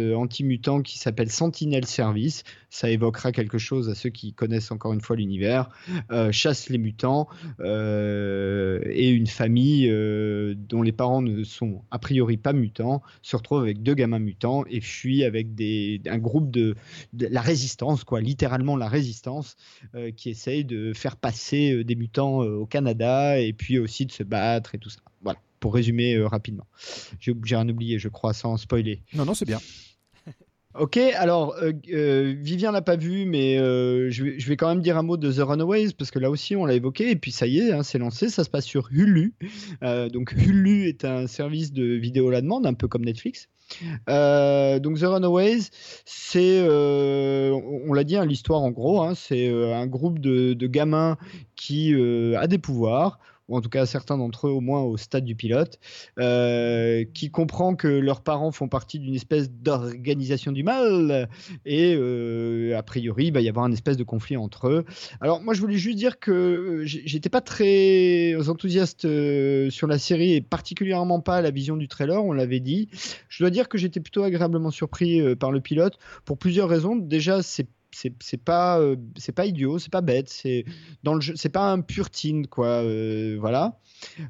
qui 0.84 1.00
s'appelle 1.00 1.32
Sentinel 1.32 1.86
Service. 1.86 2.44
Ça 2.70 2.90
évoquera 2.90 3.32
quelque 3.32 3.58
chose 3.58 3.90
à 3.90 3.96
ceux 3.96 4.10
qui 4.10 4.34
connaissent 4.34 4.72
encore 4.72 4.94
une 4.94 5.02
fois 5.02 5.16
l'univers. 5.16 5.70
Euh, 6.12 6.32
chasse 6.32 6.70
les 6.70 6.78
mutants 6.78 7.28
euh, 7.60 8.80
et 8.86 9.10
une 9.10 9.28
famille 9.28 9.90
euh, 9.90 10.54
dont 10.56 10.82
les 10.82 10.92
parents 10.92 11.22
ne 11.22 11.44
sont 11.44 11.84
a 11.92 12.00
priori 12.00 12.38
pas 12.38 12.54
mutants 12.54 13.02
se 13.22 13.36
retrouve 13.36 13.62
avec 13.62 13.82
deux 13.82 13.96
gamins 13.96 14.20
mutants 14.20 14.64
et 14.70 14.82
fuit 14.82 15.24
avec 15.24 15.48
un 16.08 16.18
groupe 16.18 16.52
de, 16.52 16.76
la 17.14 17.42
résistance, 17.42 18.04
quoi, 18.04 18.22
littéralement 18.22 18.76
la 18.76 18.88
résistance, 18.88 19.56
qui 20.16 20.30
essaye 20.30 20.66
de 20.66 20.94
faire 20.94 21.16
passer 21.16 21.84
des 21.84 21.96
mutants 21.96 22.40
au 22.40 22.66
Canada 22.66 23.40
et 23.40 23.54
puis 23.54 23.80
aussi 23.80 24.06
de 24.06 24.12
se 24.12 24.24
battre 24.24 24.76
et 24.76 24.78
tout 24.78 24.90
ça. 24.90 25.00
Voilà, 25.22 25.40
pour 25.60 25.74
résumer 25.74 26.22
rapidement. 26.24 26.68
J'ai 27.20 27.34
j'ai 27.44 27.56
rien 27.56 27.68
oublié, 27.68 28.00
je 28.00 28.10
crois, 28.10 28.34
sans 28.34 28.58
spoiler. 28.58 29.02
Non, 29.14 29.26
non, 29.26 29.34
c'est 29.34 29.46
bien. 29.46 29.60
Ok, 30.80 30.96
alors 30.96 31.58
euh, 31.62 31.74
euh, 31.92 32.34
Vivien 32.40 32.72
l'a 32.72 32.82
pas 32.82 32.96
vu, 32.96 33.26
mais 33.26 33.58
euh, 33.58 34.10
je, 34.10 34.24
vais, 34.24 34.56
quand 34.56 34.70
même 34.70 34.80
dire 34.80 34.98
un 34.98 35.04
mot 35.04 35.18
de 35.18 35.30
The 35.30 35.40
Runaways 35.40 35.90
parce 35.98 36.10
que 36.10 36.20
là 36.20 36.30
aussi 36.30 36.56
on 36.56 36.66
l'a 36.66 36.74
évoqué 36.74 37.12
et 37.12 37.18
puis 37.18 37.34
ça 37.34 37.48
y 37.48 37.60
est, 37.60 37.74
hein, 37.74 37.84
c'est 37.84 37.98
lancé, 37.98 38.30
ça 38.30 38.46
se 38.46 38.50
passe 38.50 38.64
sur 38.64 38.88
Hulu. 38.90 39.34
Euh, 39.84 40.08
donc 40.08 40.32
Hulu 40.32 40.88
est 40.88 41.04
un 41.04 41.28
service 41.28 41.74
de 41.74 41.84
vidéo 41.84 42.30
à 42.30 42.32
la 42.32 42.42
demande, 42.42 42.66
un 42.66 42.74
peu 42.74 42.88
comme 42.88 43.04
Netflix. 43.04 43.50
Euh, 44.08 44.80
donc 44.80 45.00
The 45.00 45.04
Runaways, 45.04 45.64
c'est, 46.06 46.62
on 46.62 47.92
l'a 47.92 48.06
dit, 48.06 48.16
hein, 48.16 48.26
l'histoire 48.26 48.62
en 48.62 48.72
gros, 48.72 49.02
hein, 49.02 49.16
c'est 49.16 49.50
un 49.50 49.86
groupe 49.86 50.20
de, 50.20 50.54
de 50.54 50.68
gamins 50.68 51.18
qui 51.58 51.94
a 51.94 52.48
des 52.48 52.58
pouvoirs, 52.58 53.20
ou 53.50 53.58
en 53.58 53.62
tout 53.62 53.70
cas 53.70 53.86
certains 53.86 54.18
d'entre 54.18 54.48
eux 54.48 54.52
au 54.52 54.62
moins 54.62 54.82
au 54.82 54.96
stade 54.96 55.26
du 55.26 55.36
pilote, 55.36 55.80
euh, 56.20 57.04
qui 57.14 57.30
comprend 57.30 57.76
que 57.76 57.88
leurs 57.88 58.22
parents 58.22 58.52
font 58.52 58.70
partie 58.70 59.00
d'une 59.00 59.16
espèce 59.16 59.52
d'organisation 59.52 60.52
du 60.52 60.64
mal, 60.64 61.28
et 61.66 61.96
euh, 61.98 62.78
a 62.78 62.84
priori, 62.84 63.26
il 63.28 63.34
va 63.34 63.42
y 63.42 63.50
avoir 63.50 63.66
un 63.66 63.72
espèce 63.72 63.98
de 63.98 64.04
conflit 64.04 64.38
entre 64.38 64.68
eux. 64.70 64.86
Alors 65.20 65.42
moi 65.42 65.54
je 65.54 65.62
voulais 65.62 65.78
juste 65.78 65.98
dire 65.98 66.20
que 66.20 66.32
euh, 66.32 66.82
j'étais 66.86 67.30
pas 67.30 67.42
très 67.42 68.36
enthousiaste 68.48 69.02
sur 69.70 69.88
la 69.88 69.98
série, 69.98 70.34
et 70.36 70.42
particulièrement 70.42 71.20
pas 71.20 71.38
à 71.38 71.42
la 71.42 71.52
vision 71.52 71.76
du 71.76 71.88
trailer, 71.88 72.24
on 72.24 72.32
l'avait 72.32 72.60
dit. 72.60 72.90
Je 73.28 73.44
dois 73.44 73.50
dire 73.50 73.68
que 73.68 73.78
j'étais 73.78 74.00
plutôt 74.00 74.24
agréablement 74.24 74.72
surpris 74.72 75.36
par 75.36 75.52
le 75.52 75.60
pilote 75.60 75.98
pour 76.26 76.38
plusieurs 76.38 76.70
raisons. 76.70 76.96
Déjà, 76.96 77.42
c'est 77.42 77.68
c'est 77.92 78.44
pas 78.44 78.80
euh, 78.80 78.96
c'est 79.18 79.32
pas 79.32 79.46
idiot, 79.46 79.80
c'est 79.80 79.92
pas 79.92 80.02
bête, 80.02 80.30
c'est 80.30 80.66
dans 81.04 81.14
le 81.14 81.22
c'est 81.36 81.50
pas 81.50 81.72
un 81.72 81.82
pur 81.82 82.10
teen 82.10 82.48
quoi, 82.48 82.84
euh, 82.84 83.38
voilà. 83.40 83.80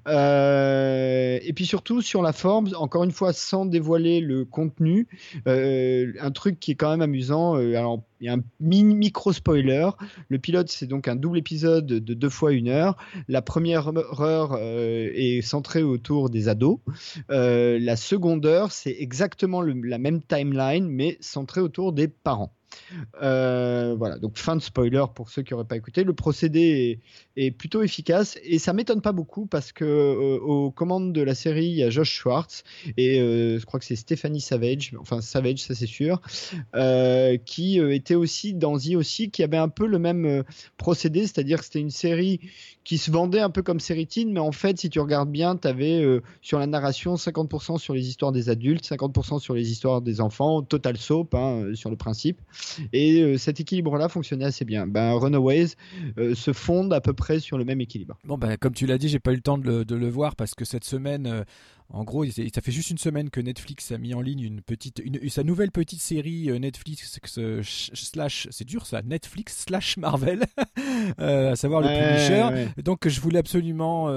Euh, 0.08 1.40
et 1.44 1.54
puis 1.54 1.66
surtout 1.66 2.02
sur 2.02 2.22
la 2.22 2.34
forme, 2.34 2.70
encore 2.76 3.04
une 3.04 3.12
fois 3.12 3.34
sans 3.34 3.66
dévoiler 3.66 4.20
le 4.20 4.46
contenu, 4.46 5.08
un 5.46 6.32
truc 6.32 6.60
qui 6.60 6.72
est 6.72 6.76
quand 6.76 6.92
même 6.92 7.02
amusant. 7.02 7.56
alors 7.56 8.04
il 8.22 8.26
y 8.26 8.30
a 8.30 8.34
un 8.34 8.44
mini 8.60 8.96
micro 8.96 9.32
spoiler. 9.32 9.90
Le 10.28 10.40
pilote 10.40 10.70
c'est 10.70 10.88
donc 10.88 11.08
un 11.08 11.16
double 11.16 11.38
épisode 11.38 11.86
de 11.86 12.14
deux 12.14 12.30
fois 12.30 12.52
une 12.54 12.68
heure. 12.68 12.98
La 13.28 13.42
première 13.42 13.92
heure 14.20 14.58
est 14.58 15.42
centrée 15.42 15.84
autour 15.84 16.30
des 16.30 16.48
ados. 16.48 16.80
La 17.30 17.96
seconde 17.96 18.46
heure, 18.46 18.72
c'est 18.72 18.96
exactement 19.00 19.62
la 19.62 19.98
même 19.98 20.22
timeline, 20.24 20.88
mais 20.88 21.18
centrée 21.22 21.62
autour 21.62 21.94
des 21.94 22.08
parents. 22.08 22.54
Euh, 23.22 23.96
voilà, 23.98 24.18
donc 24.18 24.38
fin 24.38 24.56
de 24.56 24.62
spoiler 24.62 25.04
pour 25.14 25.30
ceux 25.30 25.42
qui 25.42 25.54
n'auraient 25.54 25.66
pas 25.66 25.78
écouté. 25.78 26.04
Le 26.04 26.14
procédé 26.14 27.00
est, 27.36 27.52
plutôt 27.52 27.82
efficace 27.82 28.38
et 28.44 28.60
ça 28.60 28.74
m'étonne 28.74 29.02
pas 29.02 29.12
beaucoup 29.12 29.46
parce 29.46 29.72
que 29.72 29.86
euh, 29.86 30.40
aux 30.40 30.72
commandes 30.72 31.14
de 31.14 31.22
la 31.22 31.36
série, 31.36 31.68
il 31.68 31.76
y 31.76 31.84
a 31.84 31.90
Josh 31.90 32.12
Schwartz 32.12 32.64
et 32.98 33.20
euh, 33.20 33.60
je 33.60 33.66
crois 33.66 33.80
que 33.80 33.86
c'est 33.86 33.96
Stephanie 33.96 34.42
Savage, 34.42 34.94
enfin 35.00 35.22
Savage, 35.22 35.60
ça 35.60 35.76
c'est 35.76 35.88
sûr, 35.88 36.22
qui 37.46 37.80
était 37.80 38.16
aussi 38.16 38.54
dans 38.54 38.78
The 38.78 38.96
aussi, 38.96 39.32
qui 39.32 39.44
avait 39.44 39.58
un 39.58 39.70
peu 39.70 39.88
le 39.88 40.00
même 40.00 40.44
procédé, 40.78 41.22
c'est-à-dire 41.22 41.60
que 41.60 41.66
c'était 41.66 41.80
une 41.80 41.90
série 41.90 42.40
qui 42.84 42.98
se 42.98 43.12
vendait 43.12 43.40
un 43.40 43.50
peu 43.50 43.62
comme 43.62 43.80
série 43.80 44.08
teen, 44.08 44.32
mais 44.32 44.40
en 44.40 44.52
fait, 44.52 44.80
si 44.80 44.90
tu 44.90 45.00
regardes 45.00 45.32
bien, 45.32 45.56
tu 45.56 45.68
avais 45.68 46.04
sur 46.42 46.60
la 46.60 46.68
narration 46.68 47.16
50% 47.16 47.78
sur 47.78 47.94
les 47.94 48.08
histoires 48.08 48.32
des 48.32 48.50
adultes, 48.50 48.86
50% 48.86 49.40
sur 49.40 49.54
les 49.54 49.72
histoires 49.72 50.02
des 50.02 50.22
enfants, 50.22 50.62
total 50.62 50.98
soap 50.98 51.34
hein, 51.36 51.72
sur 51.76 51.90
le 51.90 51.96
principe. 51.96 52.42
Et 52.94 53.22
euh, 53.22 53.38
cet 53.38 53.60
équilibre-là 53.60 54.10
fonctionnait 54.10 54.46
assez 54.46 54.66
bien. 54.66 54.88
Ben, 54.88 55.14
Runaways 55.14 55.70
euh, 56.18 56.36
se 56.36 56.54
fonde 56.54 56.94
à 56.94 57.02
peu 57.02 57.14
près 57.14 57.40
sur 57.40 57.58
le 57.58 57.66
même 57.66 57.82
équilibre. 57.82 58.18
Bon, 58.26 58.38
ben, 58.38 58.58
comme 58.58 58.74
tu 58.74 58.86
l'as 58.86 58.98
dit, 58.98 59.10
j'ai 59.10 59.20
pas 59.20 59.32
eu 59.32 59.36
le 59.36 59.42
temps 59.42 59.58
de 59.58 59.66
le, 59.68 59.86
de 59.86 59.96
le 59.96 60.10
voir 60.10 60.36
parce 60.36 60.56
que 60.56 60.66
cette 60.66 60.84
semaine, 60.84 61.28
euh, 61.28 61.44
en 61.90 62.04
gros, 62.04 62.24
ça 62.26 62.62
fait 62.62 62.72
juste 62.72 62.92
une 62.92 62.98
semaine 62.98 63.30
que 63.30 63.40
Netflix 63.42 63.92
a 63.92 63.98
mis 63.98 64.14
en 64.14 64.22
ligne 64.22 64.42
une 64.42 64.62
petite, 64.62 65.02
une, 65.04 65.28
sa 65.30 65.44
nouvelle 65.44 65.72
petite 65.72 66.02
série 66.02 66.50
Netflix 66.60 67.20
sh- 67.62 67.90
slash, 67.94 68.48
c'est 68.52 68.66
dur 68.66 68.86
ça, 68.86 69.02
Netflix 69.02 69.66
slash 69.68 69.98
Marvel, 69.98 70.44
à 71.18 71.56
savoir 71.56 71.82
le 71.82 71.88
Ouais, 71.88 72.16
Punisher. 72.16 72.44
ouais. 72.76 72.84
Donc, 72.84 73.08
je 73.08 73.20
voulais 73.22 73.40
absolument 73.40 74.08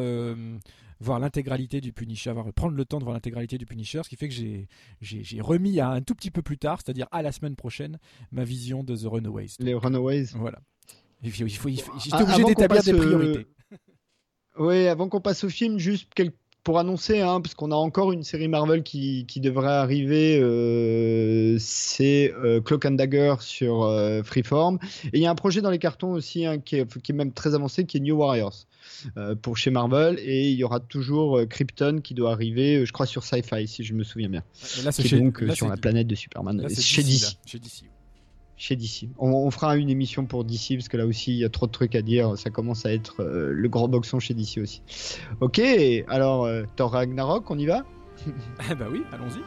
voir 1.02 1.18
l'intégralité 1.18 1.80
du 1.80 1.92
Punisher, 1.92 2.30
avoir- 2.30 2.52
prendre 2.52 2.76
le 2.76 2.84
temps 2.84 2.98
de 2.98 3.04
voir 3.04 3.14
l'intégralité 3.14 3.58
du 3.58 3.66
Punisher, 3.66 4.00
ce 4.04 4.08
qui 4.08 4.16
fait 4.16 4.28
que 4.28 4.34
j'ai, 4.34 5.40
remis 5.40 5.80
à 5.80 5.88
un 5.90 6.00
tout 6.00 6.14
petit 6.14 6.30
peu 6.30 6.42
plus 6.42 6.58
tard, 6.58 6.78
c'est-à-dire 6.84 7.06
à 7.10 7.22
la 7.22 7.32
semaine 7.32 7.56
prochaine, 7.56 7.98
ma 8.30 8.44
vision 8.44 8.82
de 8.84 8.96
The 8.96 9.04
Runaways. 9.06 9.56
Les 9.58 9.74
Runaways. 9.74 10.26
Voilà. 10.34 10.58
Il 11.22 11.30
faut, 11.32 11.44
il 11.44 11.50
faut, 11.56 11.68
il 11.68 11.80
faut- 11.80 11.92
j'étais 11.98 12.16
Ah, 12.18 12.22
obligé 12.22 12.44
d'établir 12.44 12.82
des 12.82 12.92
euh, 12.92 12.96
priorités. 12.98 13.46
Oui, 14.58 14.86
avant 14.86 15.08
qu'on 15.08 15.20
passe 15.20 15.44
au 15.44 15.48
film, 15.48 15.78
juste 15.78 16.10
pour 16.62 16.78
annoncer, 16.78 17.20
hein, 17.20 17.40
parce 17.40 17.54
qu'on 17.54 17.72
a 17.72 17.74
encore 17.74 18.12
une 18.12 18.22
série 18.22 18.46
Marvel 18.48 18.82
qui, 18.82 19.26
qui 19.26 19.40
devrait 19.40 19.66
arriver, 19.72 20.38
euh, 20.40 21.56
c'est 21.58 22.32
euh, 22.34 22.60
Cloak 22.60 22.84
and 22.86 22.92
Dagger 22.92 23.34
sur 23.40 23.82
euh, 23.82 24.22
Freeform. 24.22 24.78
Et 25.06 25.18
il 25.18 25.22
y 25.22 25.26
a 25.26 25.30
un 25.30 25.34
projet 25.34 25.60
dans 25.60 25.70
les 25.70 25.78
cartons 25.78 26.12
aussi 26.12 26.44
hein, 26.46 26.58
qui, 26.58 26.76
est, 26.76 26.98
qui 27.02 27.12
est 27.12 27.14
même 27.14 27.32
très 27.32 27.54
avancé, 27.54 27.84
qui 27.86 27.96
est 27.96 28.00
New 28.00 28.16
Warriors 28.16 28.66
pour 29.42 29.56
chez 29.56 29.70
Marvel. 29.70 30.18
Et 30.20 30.50
il 30.50 30.56
y 30.56 30.64
aura 30.64 30.80
toujours 30.80 31.38
euh, 31.38 31.46
Krypton 31.46 32.00
qui 32.02 32.14
doit 32.14 32.32
arriver, 32.32 32.76
euh, 32.78 32.84
je 32.84 32.92
crois, 32.92 33.06
sur 33.06 33.24
Sci-Fi, 33.24 33.66
si 33.66 33.84
je 33.84 33.94
me 33.94 34.04
souviens 34.04 34.28
bien. 34.28 34.42
Mais 34.78 34.82
là, 34.84 34.92
c'est 34.92 35.06
chez- 35.06 35.18
donc 35.18 35.42
euh, 35.42 35.46
là, 35.46 35.54
sur 35.54 35.68
la 35.68 35.76
planète 35.76 36.06
de 36.06 36.14
Superman, 36.14 36.56
là, 36.60 36.68
euh, 36.70 36.74
chez 36.74 37.02
DC, 37.02 37.36
Chez 37.46 37.58
DC. 37.58 37.84
Chez 38.56 38.76
DC. 38.76 39.08
On, 39.18 39.30
on 39.30 39.50
fera 39.50 39.76
une 39.76 39.90
émission 39.90 40.24
pour 40.24 40.44
DC 40.44 40.74
parce 40.76 40.88
que 40.88 40.96
là 40.96 41.04
aussi 41.06 41.32
il 41.32 41.38
y 41.38 41.44
a 41.44 41.48
trop 41.48 41.66
de 41.66 41.72
trucs 41.72 41.94
à 41.96 42.02
dire. 42.02 42.38
Ça 42.38 42.50
commence 42.50 42.86
à 42.86 42.92
être 42.92 43.20
euh, 43.22 43.50
le 43.52 43.68
grand 43.68 43.88
boxon 43.88 44.20
chez 44.20 44.34
DC 44.34 44.58
aussi. 44.58 44.82
Ok, 45.40 45.60
alors 46.08 46.44
euh, 46.44 46.62
Thor 46.76 46.92
Ragnarok, 46.92 47.50
on 47.50 47.58
y 47.58 47.66
va? 47.66 47.84
Ah 48.60 48.74
bah 48.78 48.86
oui, 48.90 49.02
allons-y. 49.12 49.40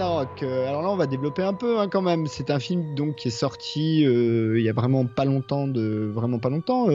Euh, 0.00 0.68
alors 0.68 0.82
là, 0.82 0.90
on 0.90 0.96
va 0.96 1.06
développer 1.06 1.42
un 1.42 1.54
peu 1.54 1.78
hein, 1.78 1.88
quand 1.88 2.02
même. 2.02 2.26
C'est 2.26 2.50
un 2.50 2.58
film 2.58 2.94
donc 2.94 3.16
qui 3.16 3.28
est 3.28 3.30
sorti 3.30 4.04
euh, 4.04 4.58
il 4.58 4.64
y 4.64 4.68
a 4.68 4.72
vraiment 4.72 5.06
pas 5.06 5.24
longtemps, 5.24 5.66
de 5.66 6.10
vraiment 6.12 6.38
pas 6.38 6.50
longtemps. 6.50 6.86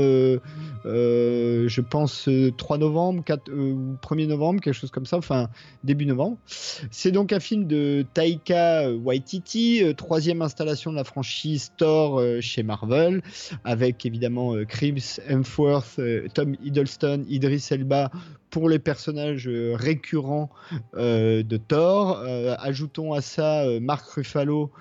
Euh, 1.62 1.66
euh, 1.66 1.68
je 1.68 1.82
pense 1.82 2.28
euh, 2.28 2.52
3 2.52 2.78
novembre, 2.78 3.24
4, 3.24 3.50
euh, 3.50 3.74
ou 3.74 3.98
1er 4.02 4.28
novembre, 4.28 4.62
quelque 4.62 4.74
chose 4.74 4.92
comme 4.92 5.06
ça. 5.06 5.18
Enfin 5.18 5.50
début 5.84 6.06
novembre. 6.06 6.38
C'est 6.46 7.12
donc 7.12 7.34
un 7.34 7.40
film 7.40 7.66
de 7.66 8.06
Taika 8.14 8.92
Waititi, 8.92 9.84
euh, 9.84 9.94
troisième 9.94 10.42
installation 10.42 10.92
de 10.92 10.98
la 10.98 11.04
franchise 11.04 11.72
Thor 11.78 12.20
euh, 12.20 12.42
chez 12.42 12.64
Marvel, 12.64 13.22
avec 13.64 14.06
évidemment 14.06 14.56
euh, 14.56 14.66
Chris 14.66 15.18
Hemsworth, 15.28 16.00
euh, 16.00 16.28
Tom 16.34 16.56
Hiddleston, 16.62 17.26
Idris 17.28 17.68
Elba 17.72 18.12
pour 18.50 18.68
les 18.68 18.80
personnages 18.80 19.48
euh, 19.48 19.76
récurrents 19.76 20.50
euh, 20.96 21.42
de 21.42 21.58
Thor. 21.58 22.20
Euh, 22.20 22.56
ajoutons 22.60 23.14
à 23.14 23.22
ça 23.22 23.64
euh, 23.64 23.80
Mark 23.80 24.06
Ruffalo, 24.10 24.72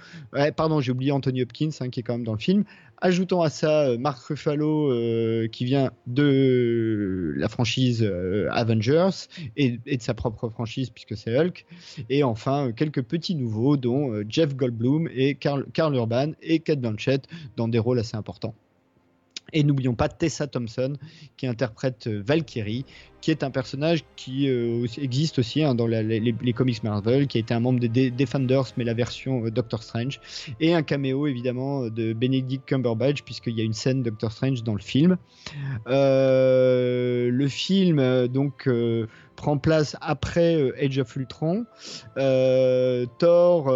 pardon, 0.57 0.81
j'ai 0.81 0.93
oublié 0.93 1.13
Anthony 1.13 1.43
Hopkins 1.43 1.71
hein, 1.81 1.89
qui 1.89 2.01
est 2.01 2.03
quand 2.03 2.15
même 2.15 2.25
dans 2.25 2.33
le 2.33 2.39
film. 2.39 2.65
Ajoutons 3.03 3.41
à 3.41 3.49
ça 3.49 3.89
euh, 3.89 3.99
Mark 3.99 4.23
Ruffalo 4.27 4.93
euh, 4.93 5.49
qui 5.49 5.65
vient 5.65 5.91
de 6.07 7.33
la 7.37 7.49
franchise 7.49 8.03
euh, 8.03 8.49
Avengers 8.51 9.27
et, 9.57 9.79
de 9.79 10.03
sa 10.03 10.13
propre 10.13 10.51
franchise 10.51 10.91
puisque 10.91 11.17
c'est 11.17 11.35
Hulk. 11.35 11.65
Et 12.11 12.23
enfin 12.23 12.73
quelques 12.73 13.03
petits 13.03 13.35
nouveaux 13.35 13.79
dont 13.79 14.23
Jeff 14.29 14.55
Goldblum 14.55 15.09
et 15.15 15.35
Carl, 15.35 15.67
Carl 15.73 15.95
Urban 15.95 16.33
et 16.43 16.61
Kate 16.61 16.81
Blanchett 16.81 17.27
dans 17.57 17.69
des 17.69 17.79
rôles 17.79 17.99
assez 17.99 18.17
importants. 18.17 18.55
Et 19.53 19.63
n'oublions 19.63 19.95
pas 19.95 20.09
Tessa 20.09 20.47
Thompson 20.47 20.95
qui 21.37 21.47
interprète 21.47 22.07
euh, 22.07 22.23
Valkyrie, 22.25 22.85
qui 23.21 23.31
est 23.31 23.43
un 23.43 23.51
personnage 23.51 24.05
qui 24.17 24.49
euh, 24.49 24.87
existe 24.99 25.39
aussi 25.39 25.63
hein, 25.63 25.75
dans 25.75 25.87
les, 25.87 26.53
comics 26.55 26.83
Marvel, 26.83 27.27
qui 27.27 27.39
a 27.39 27.41
été 27.41 27.55
un 27.55 27.61
membre 27.61 27.81
des 27.81 27.89
De- 27.89 28.17
Defenders, 28.17 28.67
mais 28.77 28.85
la 28.85 28.95
version 28.95 29.45
euh, 29.45 29.51
Doctor 29.51 29.83
Strange, 29.83 30.21
et 30.61 30.75
un 30.75 30.83
caméo 30.83 31.27
évidemment 31.27 31.89
de 31.89 32.13
Benedict 32.13 32.65
Cumberbatch, 32.67 33.23
puisqu'il 33.23 33.57
y 33.57 33.61
a 33.61 33.65
une 33.65 33.73
scène 33.73 34.03
Doctor 34.03 34.33
Strange 34.33 34.63
dans 34.63 34.75
le 34.75 34.81
film. 34.81 35.17
Le 35.87 37.47
film 37.49 38.29
donc 38.29 38.69
prend 39.37 39.59
place 39.59 39.97
après 40.01 40.73
Age 40.81 40.99
of 40.99 41.17
Ultron. 41.17 41.65
Thor 43.19 43.71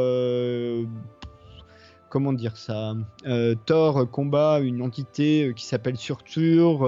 comment 2.14 2.32
dire 2.32 2.56
ça 2.56 2.94
Euh, 3.26 3.56
Thor 3.66 4.08
combat 4.08 4.60
une 4.60 4.82
entité 4.82 5.48
euh, 5.48 5.52
qui 5.52 5.66
s'appelle 5.66 5.96
Surtur, 5.96 6.86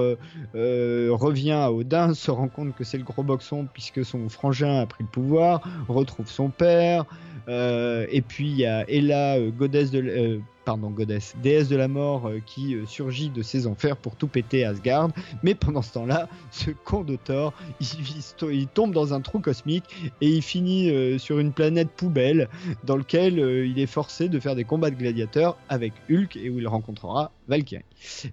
euh, 0.55 1.09
revient 1.11 1.51
à 1.51 1.73
Odin, 1.73 2.13
se 2.13 2.31
rend 2.31 2.47
compte 2.47 2.73
que 2.73 2.85
c'est 2.85 2.97
le 2.97 3.03
gros 3.03 3.23
boxon 3.23 3.67
puisque 3.73 4.05
son 4.05 4.29
frangin 4.29 4.79
a 4.79 4.85
pris 4.85 5.03
le 5.03 5.09
pouvoir, 5.09 5.61
retrouve 5.89 6.29
son 6.29 6.47
père, 6.47 7.03
et 7.49 8.23
puis 8.25 8.47
il 8.47 8.57
y 8.57 8.65
a 8.65 8.85
euh, 8.87 9.51
godesse 9.51 9.91
de, 9.91 10.39
pardon, 10.67 10.89
godesse, 10.89 11.33
déesse 11.41 11.69
de 11.69 11.77
la 11.77 11.87
mort 11.87 12.27
euh, 12.27 12.41
qui 12.45 12.75
euh, 12.75 12.85
surgit 12.85 13.29
de 13.29 13.41
ses 13.41 13.67
enfers 13.67 13.95
pour 13.95 14.17
tout 14.17 14.27
péter 14.27 14.65
Asgard. 14.65 15.11
Mais 15.41 15.55
pendant 15.55 15.81
ce 15.81 15.93
temps-là, 15.93 16.27
ce 16.51 16.71
con 16.71 17.05
de 17.05 17.15
Thor, 17.15 17.53
il, 17.79 18.67
tombe 18.67 18.93
dans 18.93 19.13
un 19.13 19.21
trou 19.21 19.39
cosmique 19.39 19.85
et 20.19 20.27
il 20.27 20.41
finit 20.41 20.89
euh, 20.89 21.17
sur 21.19 21.39
une 21.39 21.53
planète 21.53 21.87
poubelle 21.91 22.49
dans 22.83 22.97
lequel 22.97 23.39
il 23.39 23.79
est 23.79 23.85
forcé 23.85 24.27
de 24.27 24.41
faire 24.41 24.55
des 24.55 24.65
combats 24.65 24.89
de 24.89 24.97
gladiateurs 24.97 25.57
avec 25.69 25.93
Hulk 26.09 26.35
et 26.35 26.49
où 26.49 26.59
il 26.59 26.67
rencontrera 26.67 27.31
Valkyrie. 27.47 27.85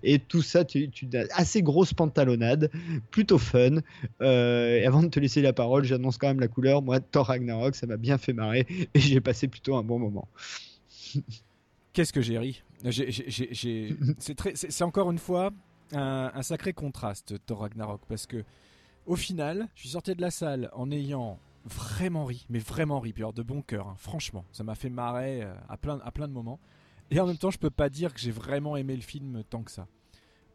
Et 0.02 0.18
tout 0.18 0.42
ça, 0.42 0.64
tu, 0.64 0.90
tu 0.90 1.08
as 1.14 1.26
assez 1.38 1.62
grosse 1.62 1.94
pantalonnade, 1.94 2.68
plutôt 3.12 3.38
fun. 3.38 3.76
Et 4.20 4.84
avant 4.84 5.04
de 5.04 5.08
te 5.08 5.20
laisser 5.20 5.40
la 5.40 5.52
parole, 5.52 5.84
j'annonce 5.84 6.18
quand 6.18 6.26
même 6.26 6.40
la 6.40 6.48
couleur. 6.48 6.82
Moi, 6.82 6.98
Thor 6.98 7.26
Ragnarok, 7.26 7.76
ça 7.76 7.86
m'a 7.86 7.96
bien 7.96 8.18
fait 8.18 8.32
marrer 8.32 8.66
et 8.92 8.98
j'ai 8.98 9.20
passé 9.20 9.46
plutôt 9.46 9.76
un 9.76 9.84
bon 9.84 10.00
moment. 10.00 10.26
Qu'est-ce 11.94 12.12
que 12.12 12.20
j'ai 12.20 12.38
ri 12.38 12.62
C'est 14.18 14.82
encore 14.82 15.10
une 15.10 15.18
fois 15.18 15.50
un, 15.92 16.30
un 16.34 16.42
sacré 16.42 16.74
contraste, 16.74 17.34
Thor 17.46 17.60
Ragnarok, 17.60 18.02
parce 18.06 18.26
que 18.26 18.44
au 19.06 19.16
final, 19.16 19.68
je 19.74 19.82
suis 19.82 19.90
sorti 19.90 20.14
de 20.14 20.20
la 20.20 20.30
salle 20.30 20.70
en 20.72 20.90
ayant 20.90 21.38
vraiment 21.64 22.24
ri, 22.24 22.46
mais 22.48 22.58
vraiment 22.58 23.00
ri, 23.00 23.12
puis 23.12 23.22
alors 23.22 23.32
de 23.32 23.42
bon 23.42 23.62
cœur, 23.62 23.88
hein, 23.88 23.94
franchement. 23.98 24.44
Ça 24.52 24.64
m'a 24.64 24.74
fait 24.74 24.90
marrer 24.90 25.42
euh, 25.42 25.54
à 25.68 25.76
plein, 25.76 26.00
à 26.04 26.10
plein 26.10 26.28
de 26.28 26.32
moments. 26.32 26.60
Et 27.10 27.20
en 27.20 27.26
même 27.26 27.36
temps, 27.36 27.50
je 27.50 27.58
peux 27.58 27.70
pas 27.70 27.88
dire 27.88 28.12
que 28.14 28.20
j'ai 28.20 28.30
vraiment 28.30 28.76
aimé 28.76 28.96
le 28.96 29.02
film 29.02 29.42
tant 29.48 29.62
que 29.62 29.70
ça. 29.70 29.86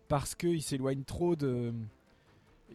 Parce 0.08 0.36
qu'il 0.36 0.62
s'éloigne 0.62 1.04
trop 1.04 1.36
de. 1.36 1.74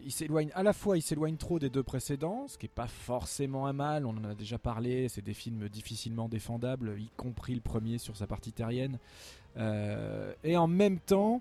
Il 0.04 0.12
s'éloigne 0.12 0.50
à 0.54 0.62
la 0.62 0.72
fois, 0.72 0.96
il 0.96 1.02
s'éloigne 1.02 1.36
trop 1.36 1.58
des 1.58 1.70
deux 1.70 1.82
précédents, 1.82 2.46
ce 2.48 2.58
qui 2.58 2.66
est 2.66 2.68
pas 2.68 2.86
forcément 2.86 3.66
un 3.66 3.72
mal. 3.72 4.06
On 4.06 4.10
en 4.10 4.24
a 4.24 4.34
déjà 4.34 4.58
parlé. 4.58 5.08
C'est 5.08 5.24
des 5.24 5.34
films 5.34 5.68
difficilement 5.68 6.28
défendables, 6.28 6.96
y 6.98 7.08
compris 7.16 7.54
le 7.54 7.60
premier 7.60 7.98
sur 7.98 8.16
sa 8.16 8.26
partie 8.26 8.52
terrienne. 8.52 8.98
Euh, 9.56 10.32
et 10.42 10.56
en 10.56 10.66
même 10.66 10.98
temps, 10.98 11.40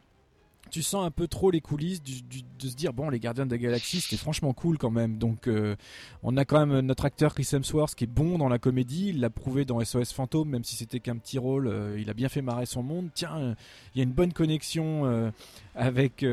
tu 0.70 0.82
sens 0.82 1.06
un 1.06 1.12
peu 1.12 1.28
trop 1.28 1.52
les 1.52 1.62
coulisses 1.62 2.02
de 2.02 2.68
se 2.68 2.76
dire 2.76 2.94
bon, 2.94 3.10
les 3.10 3.20
Gardiens 3.20 3.46
de 3.46 3.52
la 3.52 3.58
Galaxie, 3.58 4.02
c'était 4.02 4.18
franchement 4.18 4.54
cool 4.54 4.78
quand 4.78 4.90
même. 4.90 5.18
Donc, 5.18 5.48
euh, 5.48 5.76
on 6.24 6.36
a 6.38 6.46
quand 6.46 6.66
même 6.66 6.80
notre 6.86 7.06
acteur 7.06 7.34
Chris 7.34 7.48
Hemsworth 7.52 7.96
qui 7.96 8.06
est 8.06 8.08
bon 8.08 8.38
dans 8.38 8.50
la 8.50 8.58
comédie. 8.60 9.10
Il 9.10 9.20
l'a 9.20 9.30
prouvé 9.30 9.66
dans 9.66 9.84
SOS 9.84 10.14
Fantôme, 10.14 10.50
même 10.50 10.64
si 10.64 10.76
c'était 10.76 11.00
qu'un 11.00 11.18
petit 11.18 11.38
rôle. 11.38 11.68
euh, 11.68 12.00
il 12.00 12.10
a 12.10 12.14
bien 12.14 12.30
fait 12.30 12.42
marrer 12.42 12.66
son 12.66 12.82
monde. 12.82 13.10
Tiens, 13.14 13.56
il 13.94 13.98
y 13.98 14.02
a 14.02 14.04
une 14.04 14.14
bonne 14.14 14.34
connexion 14.34 15.06
euh, 15.06 15.32
avec 15.76 16.24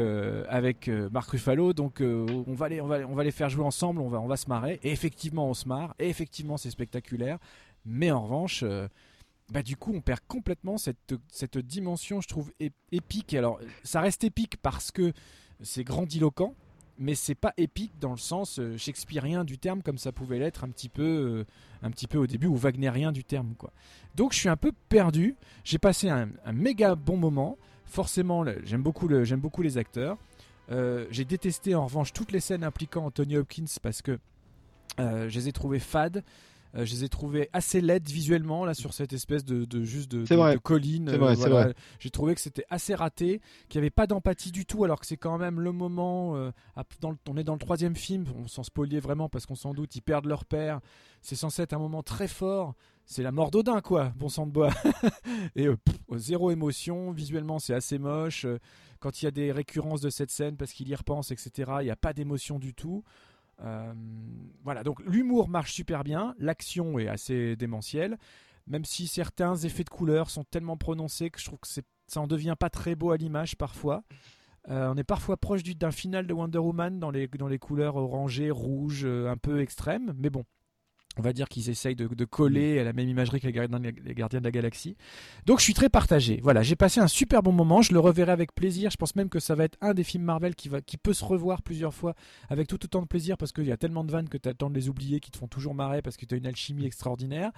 avec 0.49 0.89
Mark 0.89 1.31
Ruffalo. 1.31 1.73
Donc, 1.73 2.01
on 2.01 2.55
va 2.55 2.69
les 2.69 2.81
on 2.81 2.87
va 2.87 3.01
on 3.09 3.15
va 3.15 3.25
les 3.25 3.33
faire 3.33 3.51
jouer 3.51 3.65
ensemble. 3.65 4.01
On 4.01 4.09
va 4.09 4.21
on 4.21 4.27
va 4.27 4.37
se 4.37 4.49
marrer. 4.49 4.81
Et 4.83 4.91
effectivement, 4.91 5.49
on 5.49 5.55
se 5.55 5.69
marre. 5.69 5.95
Et 5.99 6.09
effectivement, 6.09 6.57
c'est 6.57 6.71
spectaculaire. 6.71 7.39
Mais 7.85 8.11
en 8.11 8.23
revanche. 8.23 8.65
Bah 9.51 9.63
du 9.63 9.77
coup 9.77 9.93
on 9.95 10.01
perd 10.01 10.21
complètement 10.29 10.79
cette, 10.79 11.15
cette 11.29 11.59
dimension 11.59 12.21
je 12.21 12.29
trouve 12.29 12.53
ép- 12.61 12.73
épique. 12.93 13.35
Alors 13.35 13.59
ça 13.85 14.01
reste 14.01 14.25
épique 14.25 14.57
parce 14.63 14.91
que 14.91 15.13
c'est 15.63 15.85
grandiloquent 15.85 16.55
mais 17.03 17.15
c'est 17.15 17.35
pas 17.35 17.55
épique 17.57 17.93
dans 17.99 18.11
le 18.11 18.19
sens 18.19 18.59
euh, 18.59 18.77
shakespearien 18.77 19.43
du 19.45 19.57
terme 19.59 19.83
comme 19.83 19.97
ça 19.99 20.13
pouvait 20.13 20.39
l'être 20.39 20.65
un 20.65 20.69
petit 20.69 20.91
peu 20.91 21.03
euh, 21.03 21.45
un 21.83 21.91
petit 21.91 22.07
peu 22.07 22.19
au 22.19 22.27
début 22.27 22.47
ou 22.47 22.57
wagnérien 22.57 23.11
du 23.11 23.25
terme 23.25 23.55
quoi. 23.57 23.73
Donc 24.17 24.33
je 24.35 24.39
suis 24.39 24.49
un 24.51 24.57
peu 24.57 24.73
perdu. 24.89 25.35
J'ai 25.65 25.79
passé 25.79 26.09
un, 26.11 26.29
méga 26.53 26.95
bon 26.95 27.17
moment. 27.17 27.57
Forcément 27.87 28.45
j'aime 28.65 28.83
beaucoup 28.83 29.09
le- 29.09 29.25
j'aime 29.25 29.41
beaucoup 29.41 29.63
les 29.63 29.79
acteurs. 29.79 30.19
Euh, 30.71 31.07
j'ai 31.11 31.25
détesté 31.25 31.75
en 31.75 31.87
revanche 31.87 32.13
toutes 32.13 32.31
les 32.33 32.39
scènes 32.41 32.63
impliquant 32.63 33.07
Anthony 33.07 33.37
Hopkins 33.37 33.65
parce 33.83 34.03
que 34.03 34.19
je 34.99 35.35
les 35.35 35.49
ai 35.49 35.53
trouvées 35.53 35.79
fades 35.79 36.23
euh, 36.77 36.85
je 36.85 36.93
les 36.93 37.05
ai 37.05 37.09
trouvées 37.09 37.49
assez 37.53 37.81
laides 37.81 38.09
visuellement 38.09 38.65
là 38.65 38.75
sur 38.75 38.93
cette 38.93 39.13
espèce 39.13 39.45
de, 39.45 39.65
de 39.65 39.83
juste 39.85 40.11
de, 40.11 40.25
de- 40.25 40.35
vrai. 40.37 40.55
de 40.55 40.59
colline. 40.59 41.07
C'est 41.09 41.15
euh, 41.15 41.19
vrai, 41.19 41.35
c'est 41.35 41.41
voilà. 41.49 41.65
vrai. 41.67 41.75
J'ai 41.99 42.11
trouvé 42.11 42.35
que 42.35 42.41
c'était 42.41 42.65
assez 42.71 42.95
raté, 42.95 43.41
qu'il 43.69 43.79
n'y 43.81 43.85
avait 43.85 43.91
pas 43.91 44.07
d'empathie 44.07 44.53
du 44.53 44.67
tout, 44.67 44.85
alors 44.85 45.01
que 45.01 45.07
c'est 45.07 45.17
quand 45.17 45.39
même 45.39 45.61
le 45.61 45.73
moment. 45.73 46.37
euh, 46.37 46.51
dans 47.01 47.11
le- 47.11 47.17
on 47.29 47.37
est 47.37 47.45
dans 47.45 47.55
le 47.55 47.59
troisième 47.59 47.97
film, 47.97 48.25
on 48.37 48.49
s'en 48.49 48.63
spoilier 48.63 49.01
vraiment 49.01 49.29
parce 49.29 49.47
qu'on 49.47 49.55
s'en 49.55 49.75
doute, 49.75 49.95
ils 49.97 50.03
perdent 50.03 50.27
leur 50.27 50.45
père. 50.45 50.81
C'est 51.23 51.37
censé 51.37 51.63
être 51.63 51.73
un 51.75 51.79
moment 51.79 52.03
très 52.03 52.29
fort. 52.29 52.75
C'est 53.05 53.23
la 53.25 53.33
mort 53.33 53.51
d'Odin, 53.51 53.81
quoi, 53.81 54.13
bon 54.17 54.29
sang 54.29 54.47
de 54.47 54.53
bois. 54.53 54.71
Et 55.57 55.67
pff, 55.67 55.97
zéro 56.17 56.51
émotion, 56.51 57.11
visuellement 57.11 57.59
c'est 57.59 57.75
assez 57.75 57.99
moche. 57.99 58.47
Quand 59.01 59.21
il 59.21 59.25
y 59.25 59.29
a 59.29 59.31
des 59.31 59.51
récurrences 59.51 60.01
de 60.01 60.11
cette 60.11 60.31
scène 60.31 60.57
parce 60.57 60.73
qu'il 60.73 60.89
y 60.89 60.95
repense, 60.95 61.31
etc., 61.31 61.73
il 61.81 61.85
n'y 61.85 61.91
a 61.91 61.97
pas 61.97 62.13
d'émotion 62.13 62.59
du 62.59 62.75
tout. 62.75 63.03
Euh, 63.63 63.93
voilà, 64.65 64.83
donc 64.83 65.01
l'humour 65.05 65.49
marche 65.49 65.73
super 65.73 66.03
bien, 66.05 66.35
l'action 66.39 66.99
est 66.99 67.09
assez 67.09 67.57
démentielle, 67.57 68.19
même 68.67 68.85
si 68.85 69.07
certains 69.07 69.57
effets 69.57 69.85
de 69.85 69.91
couleur 69.91 70.31
sont 70.31 70.45
tellement 70.45 70.77
prononcés 70.77 71.31
que 71.31 71.39
je 71.41 71.45
trouve 71.45 71.59
que 71.61 71.69
ça 71.69 72.21
en 72.21 72.27
devient 72.27 72.55
pas 72.59 72.71
très 72.71 72.95
beau 72.95 73.11
à 73.11 73.17
l'image 73.17 73.57
parfois. 73.57 74.03
Euh, 74.69 74.91
on 74.93 74.97
est 74.97 75.05
parfois 75.05 75.37
proche 75.37 75.63
du- 75.63 75.75
d'un 75.75 75.91
final 75.91 76.27
de 76.27 76.35
Wonder 76.35 76.59
Woman 76.59 76.99
dans 77.01 77.11
les, 77.11 77.27
dans 77.29 77.49
les 77.49 77.59
couleurs 77.59 77.97
orangées, 77.97 78.51
rouges, 78.51 79.05
euh, 79.05 79.31
un 79.31 79.37
peu 79.37 79.61
extrêmes, 79.61 80.13
mais 80.19 80.31
bon. 80.31 80.45
On 81.19 81.23
va 81.23 81.33
dire 81.33 81.49
qu'ils 81.49 81.69
essayent 81.71 81.97
de, 81.97 82.07
de 82.07 82.25
coller 82.25 82.79
à 82.79 82.85
la 82.85 82.93
même 82.93 83.09
imagerie 83.09 83.41
que 83.41 83.47
les 83.47 83.53
gardiens, 83.53 83.81
de 83.81 83.85
la- 83.85 83.91
les 84.05 84.15
gardiens 84.15 84.39
de 84.39 84.45
la 84.45 84.53
galaxie. 84.53 84.97
Donc 85.45 85.59
je 85.59 85.65
suis 85.65 85.75
très 85.75 85.89
partagé. 85.89 86.39
Voilà, 86.43 86.63
j'ai 86.63 86.77
passé 86.77 87.01
un 87.01 87.09
super 87.09 87.43
bon 87.43 87.51
moment. 87.51 87.83
Je 87.83 87.93
le 87.93 87.99
reverrai 87.99 88.31
avec 88.31 88.55
plaisir. 88.55 88.91
Je 88.93 88.97
pense 88.97 89.17
même 89.17 89.29
que 89.29 89.41
ça 89.41 89.57
va 89.57 89.65
être 89.65 89.77
un 89.81 89.93
des 89.93 90.05
films 90.05 90.23
Marvel 90.23 90.55
qui, 90.55 90.69
va, 90.69 90.81
qui 90.81 90.97
peut 90.97 91.13
se 91.13 91.25
revoir 91.25 91.63
plusieurs 91.63 91.93
fois 91.93 92.15
avec 92.49 92.69
tout 92.69 92.83
autant 92.85 93.03
de 93.03 93.07
plaisir 93.09 93.37
parce 93.37 93.51
qu'il 93.53 93.65
y 93.67 93.73
a 93.73 93.77
tellement 93.77 94.05
de 94.05 94.13
vannes 94.13 94.29
que 94.29 94.39
tu 94.39 94.49
as 94.49 94.53
le 94.53 94.57
temps 94.57 94.71
de 94.71 94.75
les 94.77 94.89
oublier 94.89 95.19
qui 95.19 95.33
te 95.33 95.37
font 95.37 95.49
toujours 95.49 95.75
marrer 95.75 96.01
parce 96.01 96.17
que 96.17 96.27
tu 96.27 96.35
as 96.35 96.39
une 96.39 96.47
alchimie 96.47 96.87
extraordinaire. 96.87 97.51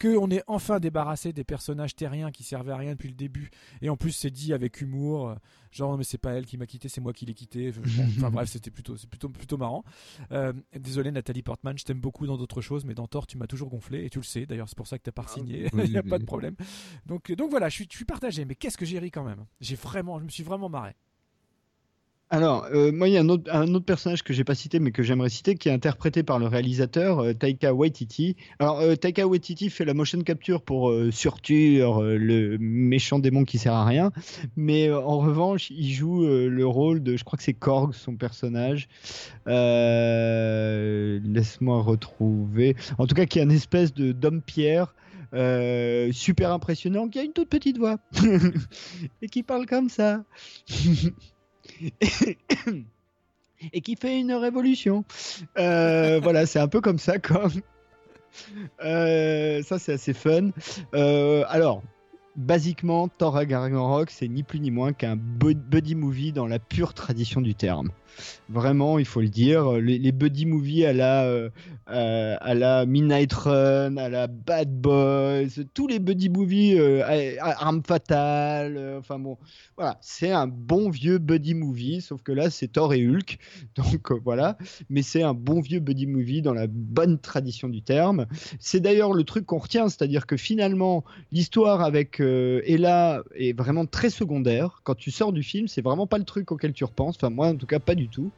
Qu'on 0.00 0.30
est 0.30 0.44
enfin 0.46 0.78
débarrassé 0.78 1.32
des 1.32 1.44
personnages 1.44 1.96
terriens 1.96 2.30
qui 2.30 2.44
servaient 2.44 2.72
à 2.72 2.76
rien 2.76 2.92
depuis 2.92 3.08
le 3.08 3.14
début. 3.16 3.50
Et 3.82 3.90
en 3.90 3.96
plus, 3.96 4.12
c'est 4.12 4.30
dit 4.30 4.52
avec 4.54 4.80
humour. 4.80 5.34
Genre, 5.70 5.96
mais 5.96 6.04
c'est 6.04 6.18
pas 6.18 6.32
elle 6.32 6.46
qui 6.46 6.56
m'a 6.56 6.66
quitté, 6.66 6.88
c'est 6.88 7.00
moi 7.00 7.12
qui 7.12 7.26
l'ai 7.26 7.34
quitté. 7.34 7.72
Enfin 8.18 8.30
bref, 8.30 8.48
c'était 8.48 8.70
plutôt, 8.70 8.96
c'est 8.96 9.08
plutôt, 9.08 9.28
plutôt 9.28 9.56
marrant. 9.56 9.84
Euh, 10.32 10.52
désolé, 10.78 11.10
Nathalie 11.10 11.42
Portman, 11.42 11.76
je 11.78 11.84
t'aime 11.84 12.00
beaucoup 12.00 12.26
dans 12.26 12.36
d'autres 12.36 12.60
choses, 12.60 12.84
mais 12.84 12.94
dans 12.94 13.06
Thor, 13.06 13.26
tu 13.26 13.38
m'as 13.38 13.46
toujours 13.46 13.68
gonflé 13.68 14.04
et 14.04 14.10
tu 14.10 14.18
le 14.18 14.24
sais. 14.24 14.46
D'ailleurs, 14.46 14.68
c'est 14.68 14.76
pour 14.76 14.86
ça 14.86 14.98
que 14.98 15.04
t'as 15.04 15.12
pas 15.12 15.26
signé. 15.26 15.68
oui, 15.72 15.82
Il 15.84 15.90
n'y 15.90 15.96
a 15.96 16.02
oui, 16.02 16.10
pas 16.10 16.18
de 16.18 16.24
problème. 16.24 16.54
Donc, 17.06 17.32
donc 17.32 17.50
voilà, 17.50 17.68
je 17.68 17.74
suis, 17.74 17.88
je 17.90 17.96
suis 17.96 18.04
partagé. 18.04 18.44
Mais 18.44 18.54
qu'est-ce 18.54 18.76
que 18.76 18.84
j'ai 18.84 18.98
ri 18.98 19.10
quand 19.10 19.24
même? 19.24 19.44
J'ai 19.60 19.76
vraiment, 19.76 20.18
je 20.18 20.24
me 20.24 20.30
suis 20.30 20.42
vraiment 20.42 20.68
marré. 20.68 20.94
Alors, 22.32 22.68
euh, 22.72 22.92
il 22.92 23.12
y 23.12 23.16
a 23.16 23.22
un 23.22 23.28
autre, 23.28 23.52
un 23.52 23.80
personnage 23.80 24.22
que 24.22 24.32
j'ai 24.32 24.44
pas 24.44 24.54
cité, 24.54 24.78
mais 24.78 24.92
que 24.92 25.02
j'aimerais 25.02 25.30
citer, 25.30 25.56
qui 25.56 25.68
est 25.68 25.72
interprété 25.72 26.22
par 26.22 26.38
le 26.38 26.46
réalisateur 26.46 27.18
euh, 27.18 27.32
Taika 27.32 27.74
Waititi. 27.74 28.36
Alors, 28.60 28.78
euh, 28.78 28.94
Taika 28.94 29.26
Waititi 29.26 29.68
fait 29.68 29.84
la 29.84 29.94
motion 29.94 30.20
capture 30.20 30.62
pour 30.62 30.94
Surtur, 31.10 32.02
le 32.02 32.56
méchant 32.58 33.18
démon 33.18 33.44
qui 33.44 33.58
sert 33.58 33.74
à 33.74 33.84
rien, 33.84 34.12
mais 34.56 34.92
en 34.92 35.18
revanche, 35.18 35.70
il 35.70 35.92
joue 35.92 36.24
le 36.24 36.66
rôle 36.66 37.02
de, 37.02 37.16
je 37.16 37.24
crois 37.24 37.36
que 37.36 37.42
c'est 37.42 37.52
Korg, 37.52 37.94
son 37.94 38.14
personnage. 38.14 38.88
Laisse-moi 39.46 41.82
retrouver. 41.82 42.76
En 42.98 43.08
tout 43.08 43.16
cas, 43.16 43.26
qui 43.26 43.40
est 43.40 43.42
une 43.42 43.50
espèce 43.50 43.92
de 43.92 44.12
d'homme 44.12 44.42
pierre. 44.42 44.94
super 46.12 46.52
impressionnant, 46.52 47.08
qui 47.08 47.18
a 47.18 47.24
une 47.24 47.32
toute 47.32 47.48
petite 47.48 47.78
voix 47.78 47.96
et 49.22 49.28
qui 49.28 49.42
parle 49.42 49.66
comme 49.66 49.88
ça. 49.88 50.22
et 53.72 53.80
qui 53.80 53.96
fait 53.96 54.18
une 54.20 54.32
révolution. 54.32 55.04
Euh, 55.58 56.20
voilà, 56.22 56.46
c'est 56.46 56.58
un 56.58 56.68
peu 56.68 56.80
comme 56.80 56.98
ça, 56.98 57.18
comme. 57.18 57.52
Euh, 58.84 59.62
ça, 59.62 59.78
c'est 59.78 59.94
assez 59.94 60.14
fun. 60.14 60.50
Euh, 60.94 61.44
alors, 61.48 61.82
basiquement, 62.36 63.08
Thor 63.08 63.34
Ragnarok, 63.34 64.10
c'est 64.10 64.28
ni 64.28 64.42
plus 64.42 64.60
ni 64.60 64.70
moins 64.70 64.92
qu'un 64.92 65.16
bu- 65.16 65.54
buddy 65.54 65.94
movie 65.94 66.32
dans 66.32 66.46
la 66.46 66.58
pure 66.58 66.94
tradition 66.94 67.40
du 67.40 67.54
terme. 67.54 67.90
Vraiment, 68.48 68.98
il 68.98 69.04
faut 69.04 69.20
le 69.20 69.28
dire. 69.28 69.72
Les, 69.72 70.12
buddy 70.12 70.44
movies 70.44 70.84
à 70.84 70.92
la, 70.92 71.24
euh, 71.24 71.48
euh, 71.90 72.36
à 72.40 72.54
la 72.54 72.84
Midnight 72.84 73.32
Run, 73.32 73.96
à 73.96 74.08
la 74.08 74.26
Bad 74.26 74.72
Boys, 74.80 75.62
tous 75.74 75.86
les 75.86 75.98
buddy 75.98 76.28
movies, 76.28 76.76
euh, 76.78 77.36
Arme 77.40 77.82
Fatale, 77.86 78.76
euh, 78.76 78.98
enfin 78.98 79.18
bon, 79.18 79.38
voilà, 79.76 79.96
c'est 80.00 80.32
un 80.32 80.46
bon 80.48 80.90
vieux 80.90 81.18
buddy 81.18 81.54
movie, 81.54 82.00
sauf 82.00 82.22
que 82.22 82.32
là, 82.32 82.50
c'est 82.50 82.68
Thor 82.68 82.92
et 82.94 83.06
Hulk. 83.06 83.38
Donc 83.76 84.12
voilà, 84.24 84.58
mais 84.88 85.02
c'est 85.02 85.22
un 85.22 85.34
bon 85.34 85.60
vieux 85.60 85.80
buddy 85.80 86.06
movie 86.06 86.42
dans 86.42 86.54
la 86.54 86.66
bonne 86.66 87.18
tradition 87.18 87.68
du 87.68 87.82
terme. 87.82 88.26
C'est 88.58 88.80
d'ailleurs 88.80 89.12
le 89.12 89.24
truc 89.24 89.46
qu'on 89.46 89.58
retient, 89.58 89.88
c'est-à-dire 89.88 90.26
que 90.26 90.36
finalement, 90.36 91.04
l'histoire 91.32 91.80
avec 91.80 92.19
euh, 92.20 92.60
Ella 92.66 93.22
est 93.34 93.56
vraiment 93.56 93.86
très 93.86 94.10
secondaire. 94.10 94.80
Quand 94.84 94.94
tu 94.94 95.10
sors 95.10 95.32
du 95.32 95.42
film, 95.42 95.68
c'est 95.68 95.82
vraiment 95.82 96.06
pas 96.06 96.18
le 96.18 96.24
truc 96.24 96.52
auquel 96.52 96.72
tu 96.72 96.84
repenses. 96.84 97.16
Enfin, 97.16 97.30
moi, 97.30 97.48
en 97.48 97.56
tout 97.56 97.66
cas, 97.66 97.78
pas 97.78 97.94
du 97.94 98.08
tout. 98.08 98.30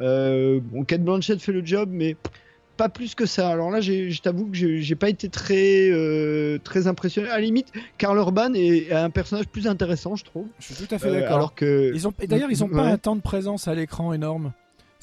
Euh, 0.00 0.60
bon, 0.62 0.84
Kate 0.84 1.02
Blanchett 1.02 1.40
fait 1.40 1.52
le 1.52 1.64
job, 1.64 1.88
mais 1.92 2.16
pas 2.76 2.88
plus 2.90 3.14
que 3.14 3.24
ça. 3.24 3.48
Alors 3.48 3.70
là, 3.70 3.80
je 3.80 4.20
t'avoue 4.20 4.46
que 4.46 4.56
j'ai 4.56 4.94
pas 4.96 5.08
été 5.08 5.28
très, 5.30 5.88
euh, 5.90 6.58
très 6.62 6.86
impressionné. 6.86 7.28
À 7.30 7.36
la 7.36 7.40
limite, 7.40 7.72
Karl 7.96 8.18
Urban 8.18 8.52
est 8.54 8.92
un 8.92 9.08
personnage 9.10 9.46
plus 9.48 9.66
intéressant, 9.66 10.14
je 10.16 10.24
trouve. 10.24 10.46
Je 10.58 10.74
suis 10.74 10.86
tout 10.86 10.94
à 10.94 10.98
fait 10.98 11.08
Euh, 11.08 11.20
d'accord. 11.20 11.36
alors 11.36 11.54
que 11.54 11.92
Ils 11.94 12.06
ont, 12.06 12.12
et 12.20 12.26
d'ailleurs, 12.26 12.50
ils 12.50 12.62
ont 12.62 12.68
pas 12.68 12.82
un 12.84 12.98
temps 12.98 13.16
de 13.16 13.22
présence 13.22 13.66
à 13.66 13.74
l'écran 13.74 14.12
énorme. 14.12 14.52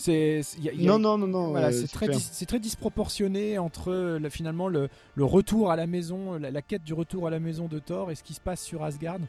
C'est, 0.04 0.44
c'est- 0.44 0.60
y 0.60 0.70
a- 0.70 0.74
y 0.74 0.88
a- 0.88 0.92
non, 0.92 1.00
non, 1.00 1.18
non, 1.18 1.28
non. 1.28 1.48
Voilà, 1.52 1.68
euh, 1.68 1.72
c'est 1.72 1.88
très, 1.88 2.08
dis- 2.10 2.46
très 2.46 2.60
disproportionné 2.60 3.58
entre 3.58 3.90
euh, 3.92 4.20
le- 4.20 4.30
finalement 4.30 4.68
le, 4.68 4.90
le 5.16 5.24
retour 5.26 5.72
à 5.72 5.76
la 5.78 5.88
maison, 5.88 6.38
la, 6.38 6.52
la 6.52 6.62
quête 6.62 6.84
du 6.84 6.94
retour 6.94 7.26
à 7.28 7.30
la 7.30 7.40
maison 7.40 7.68
de 7.68 7.80
Thor 7.80 8.12
et 8.12 8.16
ce 8.16 8.24
qui 8.24 8.34
se 8.34 8.42
passe 8.42 8.62
sur 8.62 8.84
Asgard 8.84 9.20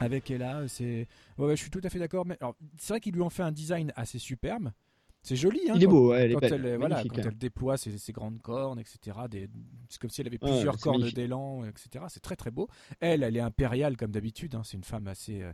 avec 0.00 0.30
Ella. 0.30 0.66
C'est, 0.66 1.06
ouais, 1.38 1.46
ouais, 1.46 1.56
je 1.56 1.62
suis 1.62 1.70
tout 1.70 1.80
à 1.84 1.88
fait 1.88 1.98
d'accord. 2.00 2.26
Mais 2.26 2.36
c'est 2.78 2.94
vrai 2.94 3.00
qu'il 3.00 3.14
lui 3.14 3.22
en 3.22 3.30
fait 3.30 3.42
un 3.44 3.52
design 3.52 3.92
assez 3.96 4.18
superbe. 4.18 4.72
C'est 5.24 5.36
joli. 5.36 5.60
Hein, 5.70 5.74
Il 5.76 5.82
est 5.82 5.86
quand- 5.86 5.92
beau, 5.92 6.10
ouais, 6.10 6.22
elle 6.24 6.30
est 6.32 6.34
quand 6.34 6.40
belle, 6.40 6.66
elle, 6.66 6.76
voilà, 6.78 7.00
quand 7.04 7.18
hein. 7.20 7.22
elle 7.26 7.38
déploie 7.38 7.76
ses, 7.76 7.96
ses 7.96 8.10
grandes 8.12 8.40
cornes, 8.42 8.80
etc. 8.80 9.16
C'est 9.88 10.00
comme 10.00 10.10
si 10.10 10.20
elle 10.20 10.26
avait 10.26 10.38
plusieurs 10.38 10.78
cornes 10.78 11.08
d'élan, 11.10 11.64
etc. 11.64 12.04
C'est 12.08 12.18
très 12.18 12.34
très 12.34 12.50
beau. 12.50 12.66
Elle, 12.98 13.22
elle 13.22 13.36
est 13.36 13.40
impériale 13.40 13.96
comme 13.96 14.10
d'habitude. 14.10 14.56
hein, 14.56 14.62
C'est 14.64 14.76
une 14.76 14.82
femme 14.82 15.06
assez, 15.06 15.42
euh, 15.42 15.52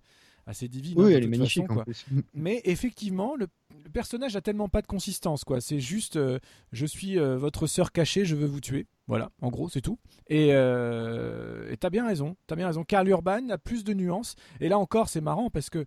assez 0.49 0.67
divine. 0.69 0.99
hein, 0.99 1.05
Oui, 1.05 1.13
de 1.13 1.17
elle 1.19 1.25
est 1.25 1.29
magnifique 1.29 1.63
façon, 1.65 1.73
en 1.73 1.75
quoi. 1.77 1.85
plus. 1.85 2.07
Mais 2.35 2.61
effectivement, 2.65 3.37
le, 3.37 3.47
le 3.85 3.91
personnage 3.91 4.35
a 4.35 4.41
tellement 4.41 4.69
pas 4.69 4.83
de 4.83 4.87
consistance, 4.87 5.45
quoi. 5.45 5.61
C'est 5.61 5.79
juste, 5.79 6.17
euh, 6.17 6.39
je 6.73 6.87
suis 6.87 7.19
euh, 7.19 7.37
votre 7.37 7.67
sœur 7.67 7.93
cachée, 7.93 8.25
je 8.25 8.35
veux 8.35 8.47
vous 8.47 8.61
tuer. 8.61 8.87
Voilà, 9.07 9.31
en 9.41 9.51
gros, 9.51 9.69
c'est 9.69 9.81
tout. 9.81 9.99
Et 10.29 10.49
euh, 10.53 11.75
t'as 11.79 11.91
bien 11.91 12.07
raison, 12.07 12.37
t'as 12.47 12.57
bien 12.57 12.67
raison. 12.67 12.83
Karl 12.85 13.09
Urban 13.09 13.49
a 13.51 13.59
plus 13.59 13.85
de 13.85 13.93
nuances. 13.95 14.35
Et 14.61 14.69
là 14.69 14.79
encore, 14.79 15.09
c'est 15.09 15.21
marrant 15.21 15.51
parce 15.51 15.71
que 15.71 15.85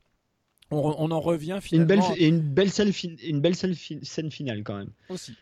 on, 0.74 1.12
en 1.12 1.20
revient 1.20 1.52
Et 1.52 1.56
une 1.56 1.62
finalement 1.62 2.10
belle, 2.10 2.18
et 2.18 2.28
une 2.28 2.40
belle 2.40 2.72
scène, 2.72 2.92
une 3.24 3.42
belle 3.42 3.56
scène 3.56 4.32
finale 4.32 4.64
quand 4.64 4.78
même. 4.78 4.92
aussi. 5.10 5.36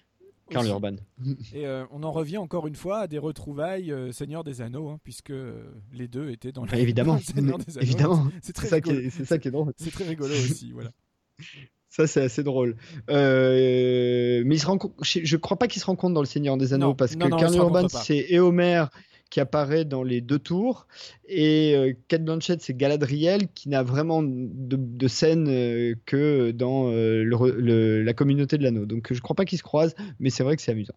Karl 0.50 0.66
Aussi. 0.66 0.72
Urban. 0.74 0.96
Et 1.54 1.66
euh, 1.66 1.86
on 1.92 2.04
en 2.04 2.12
revient 2.12 2.38
encore 2.38 2.68
une 2.68 2.76
fois 2.76 3.00
à 3.00 3.08
des 3.08 3.18
retrouvailles 3.18 3.92
euh, 3.92 4.12
Seigneur 4.12 4.44
des 4.44 4.62
Anneaux, 4.62 4.90
hein, 4.90 5.00
puisque 5.04 5.30
euh, 5.32 5.64
les 5.94 6.08
deux 6.08 6.30
étaient 6.32 6.52
dans, 6.52 6.64
Bah, 6.66 6.70
le, 6.74 6.80
évidemment, 6.80 7.14
dans 7.14 7.20
le 7.20 7.24
Seigneur 7.24 7.58
des 7.58 7.78
Anneaux. 7.78 7.82
évidemment. 7.86 8.28
C'est 8.42 8.54
très 8.54 8.68
ça, 8.68 8.82
qui 8.82 8.92
est- 8.92 9.10
c'est 9.10 9.26
ça 9.26 9.38
qui 9.38 9.48
est 9.48 9.52
drôle. 9.52 9.74
C'est 9.78 9.92
très 9.92 10.06
rigolo 10.06 10.34
aussi, 10.34 10.72
voilà. 10.72 10.92
Ça, 11.92 12.06
c'est 12.06 12.22
assez 12.22 12.44
drôle. 12.44 12.76
Euh, 13.10 14.44
mais 14.46 14.56
il 14.56 14.60
se 14.60 14.68
rencontre, 14.68 14.94
je, 15.04 15.20
je 15.24 15.38
crois 15.38 15.58
pas 15.58 15.68
qu'il 15.68 15.82
se 15.82 15.86
rencontre 15.88 16.14
dans 16.14 16.22
Le 16.22 16.28
Seigneur 16.28 16.56
des 16.56 16.74
Anneaux 16.74 16.90
Non, 16.90 16.96
parce 16.96 17.16
non, 17.16 17.26
que 17.26 17.32
non, 17.32 17.38
Karl 17.38 17.56
Urban, 17.56 17.88
c'est 17.90 18.26
Éomer 18.30 18.86
qui 19.32 19.40
apparaît 19.40 19.86
dans 19.86 20.04
les 20.04 20.22
deux 20.22 20.40
tours 20.40 20.88
et 21.30 21.76
euh, 21.76 21.94
Kate 22.08 22.26
Blanchett, 22.26 22.62
c'est 22.62 22.76
Galadriel 22.76 23.48
qui 23.54 23.70
n'a 23.70 23.84
vraiment 23.84 24.22
de, 24.24 25.08
scène 25.08 25.48
euh, 25.48 25.94
que 26.06 26.52
dans 26.52 26.92
euh, 26.92 28.04
la 28.04 28.14
communauté 28.14 28.58
de 28.58 28.64
l'anneau. 28.64 28.86
Donc 28.86 29.14
je 29.14 29.22
crois 29.22 29.36
pas 29.36 29.46
qu'ils 29.46 29.60
se 29.60 29.64
croisent, 29.64 29.96
mais 30.20 30.32
c'est 30.32 30.44
vrai 30.44 30.56
que 30.56 30.62
c'est 30.62 30.72
amusant. 30.72 30.96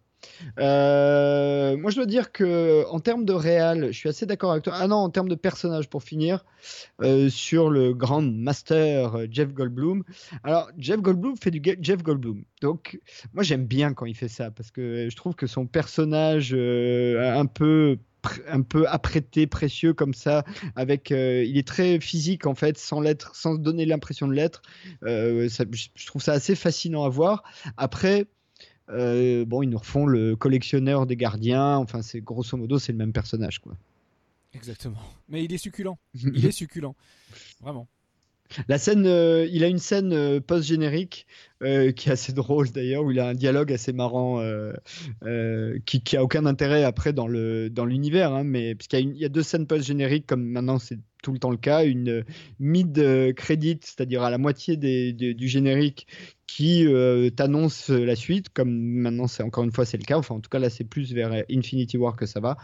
Moi, 0.57 1.91
je 1.91 1.95
dois 1.95 2.05
dire 2.05 2.31
que 2.31 2.85
en 2.89 2.99
termes 2.99 3.25
de 3.25 3.33
réal, 3.33 3.87
je 3.87 3.97
suis 3.97 4.09
assez 4.09 4.25
d'accord 4.25 4.51
avec 4.51 4.63
toi. 4.63 4.73
Ah 4.75 4.87
non, 4.87 4.97
en 4.97 5.09
termes 5.09 5.29
de 5.29 5.35
personnage, 5.35 5.89
pour 5.89 6.01
finir, 6.01 6.45
sur 7.29 7.69
le 7.69 7.93
grand 7.93 8.21
master 8.21 9.17
Jeff 9.29 9.53
Goldblum. 9.53 10.03
Alors, 10.43 10.69
Jeff 10.77 11.01
Goldblum 11.01 11.35
fait 11.37 11.51
du 11.51 11.61
Jeff 11.81 12.01
Goldblum. 12.01 12.43
Donc, 12.61 12.99
moi, 13.33 13.43
j'aime 13.43 13.65
bien 13.65 13.93
quand 13.93 14.05
il 14.05 14.15
fait 14.15 14.29
ça 14.29 14.49
parce 14.49 14.71
que 14.71 15.09
je 15.09 15.15
trouve 15.15 15.35
que 15.35 15.45
son 15.45 15.67
personnage 15.67 16.53
un 16.53 17.45
peu 17.45 17.97
un 18.47 18.61
peu 18.61 18.87
apprêté, 18.87 19.47
précieux 19.47 19.93
comme 19.93 20.13
ça, 20.23 20.43
avec, 20.75 21.11
euh, 21.11 21.43
il 21.43 21.57
est 21.57 21.67
très 21.67 21.99
physique 21.99 22.45
en 22.47 22.55
fait, 22.55 22.77
sans 22.77 23.01
l'être, 23.01 23.35
sans 23.35 23.55
donner 23.55 23.85
l'impression 23.85 24.27
de 24.27 24.33
l'être. 24.33 24.61
Euh, 25.03 25.47
je 25.49 26.05
trouve 26.05 26.21
ça 26.21 26.33
assez 26.33 26.55
fascinant 26.55 27.03
à 27.03 27.09
voir. 27.09 27.43
Après, 27.77 28.27
euh, 28.89 29.45
bon, 29.45 29.61
ils 29.61 29.69
nous 29.69 29.77
refont 29.77 30.05
le 30.05 30.35
collectionneur 30.35 31.05
des 31.05 31.15
gardiens. 31.15 31.77
Enfin, 31.77 32.01
c'est 32.01 32.21
grosso 32.21 32.57
modo, 32.57 32.79
c'est 32.79 32.91
le 32.91 32.97
même 32.97 33.13
personnage, 33.13 33.59
quoi. 33.59 33.73
Exactement. 34.53 34.99
Mais 35.29 35.43
il 35.43 35.53
est 35.53 35.57
succulent. 35.57 35.97
Il 36.13 36.45
est 36.45 36.51
succulent. 36.51 36.95
Vraiment. 37.59 37.87
La 38.67 38.77
scène, 38.77 39.05
euh, 39.07 39.47
il 39.51 39.63
a 39.63 39.67
une 39.67 39.79
scène 39.79 40.13
euh, 40.13 40.39
post-générique 40.39 41.25
euh, 41.63 41.91
qui 41.91 42.09
est 42.09 42.11
assez 42.11 42.33
drôle 42.33 42.69
d'ailleurs, 42.71 43.03
où 43.03 43.11
il 43.11 43.19
a 43.19 43.27
un 43.29 43.33
dialogue 43.33 43.71
assez 43.73 43.93
marrant 43.93 44.41
qui, 45.85 46.01
qui 46.03 46.17
a 46.17 46.23
aucun 46.23 46.45
intérêt 46.45 46.83
après 46.83 47.13
dans 47.13 47.27
le 47.27 47.69
dans 47.69 47.85
l'univers, 47.85 48.33
hein, 48.33 48.43
mais 48.43 48.75
parce 48.75 48.87
qu'il 48.87 48.99
y, 48.99 49.01
a 49.01 49.05
une- 49.05 49.15
il 49.15 49.21
y 49.21 49.25
a 49.25 49.29
deux 49.29 49.43
scènes 49.43 49.67
post-génériques 49.67 50.25
comme 50.27 50.43
maintenant 50.43 50.79
c'est 50.79 50.99
tout 51.23 51.33
le 51.33 51.39
temps 51.39 51.49
le 51.49 51.57
cas, 51.57 51.83
une 51.85 52.09
euh, 52.09 52.23
mid-credit, 52.59 53.79
c'est-à-dire 53.81 54.21
à 54.21 54.29
la 54.29 54.37
moitié 54.37 54.77
des- 54.77 55.13
du 55.13 55.47
générique 55.47 56.05
qui 56.45 56.85
euh, 56.85 57.31
t'annonce 57.31 57.89
la 57.89 58.15
suite, 58.15 58.49
comme 58.49 58.69
maintenant 58.69 59.25
c'est 59.25 59.41
encore 59.41 59.63
une 59.63 59.71
fois 59.71 59.85
c'est 59.85 59.97
le 59.97 60.03
cas, 60.03 60.17
enfin 60.19 60.35
en 60.35 60.39
tout 60.39 60.49
cas 60.51 60.59
là 60.59 60.69
c'est 60.69 60.83
plus 60.83 61.11
vers 61.11 61.31
Infinity 61.49 61.97
War 61.97 62.15
que 62.15 62.27
ça 62.27 62.41
va, 62.41 62.57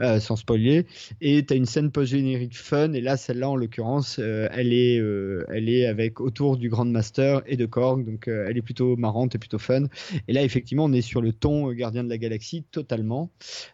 euh, 0.00 0.18
sans 0.18 0.34
spoiler, 0.34 0.86
et 1.20 1.44
tu 1.46 1.52
as 1.54 1.56
une 1.56 1.66
scène 1.66 1.92
post-générique 1.92 2.56
fun, 2.56 2.92
et 2.94 3.00
là 3.00 3.16
celle-là 3.16 3.48
en 3.48 3.54
l'occurrence 3.54 4.16
euh, 4.18 4.48
elle, 4.52 4.72
est, 4.72 4.98
euh, 4.98 5.44
elle 5.52 5.68
est 5.68 5.86
avec 5.86 6.20
autour 6.20 6.56
du 6.56 6.68
Grand 6.70 6.86
Master 6.86 7.42
et 7.46 7.56
de 7.56 7.66
Korg, 7.66 8.04
donc 8.04 8.26
euh, 8.26 8.46
elle 8.48 8.56
est 8.56 8.62
plutôt 8.62 8.96
marrante 8.96 9.36
et 9.36 9.38
plutôt 9.38 9.58
fun, 9.58 9.84
et 10.26 10.32
là 10.32 10.42
effectivement 10.42 10.86
on 10.86 10.92
est 10.92 11.02
sur 11.02 11.20
le 11.20 11.32
ton 11.32 11.70
euh, 11.70 11.72
Gardien 11.74 12.02
de 12.02 12.08
la 12.08 12.18
Galaxie 12.18 12.64
totalement. 12.72 13.30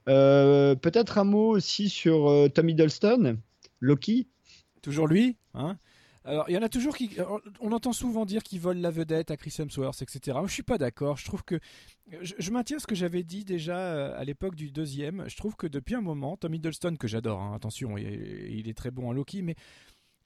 Euh, 0.09 0.75
Peut-être 0.75 1.19
un 1.19 1.25
mot 1.25 1.49
aussi 1.57 1.89
sur 1.89 2.29
euh, 2.29 2.49
Tom 2.49 2.69
Hiddleston, 2.69 3.39
Loki, 3.83 4.29
Toujours 4.81 5.07
lui, 5.07 5.37
hein 5.55 5.77
alors, 6.25 6.49
il 6.49 6.53
y 6.53 6.57
en 6.57 6.63
a 6.63 6.69
toujours 6.69 6.97
qui. 6.97 7.11
On 7.61 7.73
entend 7.73 7.93
souvent 7.93 8.25
dire 8.25 8.45
qu'ils 8.45 8.61
volent 8.61 8.81
la 8.81 8.93
vedette 8.93 9.33
à 9.33 9.37
Chris 9.37 9.53
Hemsworth, 9.59 10.03
etc. 10.03 10.39
Moi, 10.39 10.47
je 10.47 10.53
suis 10.53 10.63
pas 10.63 10.79
d'accord. 10.79 11.17
Je 11.17 11.25
trouve 11.25 11.43
que. 11.43 11.59
Je, 12.21 12.35
je 12.39 12.51
maintiens 12.53 12.79
ce 12.79 12.87
que 12.87 12.95
j'avais 12.95 13.25
dit 13.25 13.45
déjà 13.45 13.77
euh, 13.77 14.17
à 14.17 14.23
l'époque 14.23 14.55
du 14.55 14.71
deuxième. 14.71 15.25
Je 15.29 15.37
trouve 15.37 15.57
que 15.57 15.67
depuis 15.67 15.97
un 15.97 16.01
moment, 16.01 16.37
Tom 16.37 16.55
Hiddleston, 16.55 16.95
que 16.95 17.09
j'adore, 17.09 17.41
hein, 17.41 17.55
attention, 17.57 17.99
il, 17.99 18.07
il 18.07 18.69
est 18.69 18.77
très 18.77 18.93
bon 18.93 19.09
en 19.09 19.13
Loki, 19.13 19.43
mais 19.43 19.57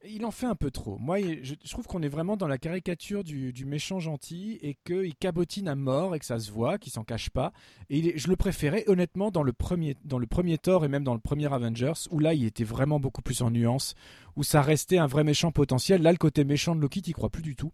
il 0.05 0.25
en 0.25 0.31
fait 0.31 0.47
un 0.47 0.55
peu 0.55 0.71
trop. 0.71 0.99
Moi, 0.99 1.19
je, 1.43 1.55
je 1.63 1.71
trouve 1.71 1.87
qu'on 1.87 2.03
est 2.03 2.09
vraiment 2.09 2.37
dans 2.37 2.47
la 2.49 2.59
caricature 2.59 3.25
du, 3.25 3.53
du 3.53 3.65
méchant 3.65 3.99
gentil 3.99 4.59
et 4.63 4.77
qu'il 4.85 5.15
cabotine 5.17 5.69
à 5.69 5.75
mort 5.75 6.15
et 6.15 6.19
que 6.19 6.25
ça 6.27 6.39
se 6.39 6.51
voit, 6.53 6.79
qu'il 6.79 6.93
s'en 6.93 7.05
cache 7.05 7.31
pas. 7.31 7.53
Et 7.91 7.99
il 7.99 8.09
est- 8.09 8.19
je 8.19 8.29
le 8.29 8.37
préférais 8.37 8.85
honnêtement 8.89 9.31
dans 9.31 9.43
le 9.43 9.53
premier, 9.53 9.97
dans 10.05 10.19
le 10.19 10.27
premier 10.27 10.59
Thor 10.59 10.85
et 10.85 10.89
même 10.89 11.05
dans 11.05 11.15
le 11.15 11.21
premier 11.21 11.53
Avengers, 11.53 11.93
où 12.11 12.19
là, 12.19 12.35
il 12.35 12.45
était 12.45 12.65
vraiment 12.65 13.01
beaucoup 13.01 13.23
plus 13.23 13.43
en 13.43 13.51
nuance, 13.51 13.95
où 14.37 14.43
ça 14.43 14.63
restait 14.63 14.99
un 14.99 15.07
vrai 15.07 15.25
méchant 15.25 15.51
potentiel. 15.53 16.03
Là, 16.03 16.13
le 16.13 16.19
côté 16.19 16.45
méchant 16.45 16.77
de 16.77 16.81
Loki, 16.81 17.03
t'y 17.03 17.13
crois 17.13 17.31
plus 17.31 17.43
du 17.43 17.57
tout. 17.57 17.73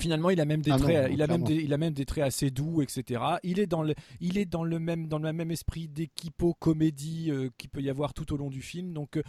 Finalement, 0.00 0.30
il 0.30 0.40
a 0.40 0.44
même 0.44 0.62
des 0.62 0.70
Ah 0.70 0.78
traits, 0.78 1.08
non, 1.08 1.14
il 1.14 1.22
a 1.22 1.26
même 1.26 1.42
des, 1.42 1.56
il 1.56 1.72
a 1.72 1.76
même 1.78 1.92
des 1.92 2.04
traits 2.04 2.22
assez 2.22 2.52
doux, 2.52 2.82
etc. 2.82 3.20
Il 3.42 3.58
est 3.58 3.66
dans 3.66 3.82
le, 3.82 3.94
il 4.20 4.38
est 4.38 4.44
dans 4.44 4.62
le 4.62 4.78
même, 4.78 5.08
dans 5.08 5.18
le 5.18 5.32
même 5.32 5.50
esprit 5.50 5.88
d'équipo 5.88 6.54
comédie 6.54 7.32
euh, 7.32 7.48
qu'il 7.58 7.68
peut 7.68 7.80
y 7.82 7.90
avoir 7.90 8.14
tout 8.14 8.32
au 8.32 8.36
long 8.36 8.48
du 8.48 8.62
film. 8.62 8.92
Donc, 8.92 9.16
euh, 9.16 9.22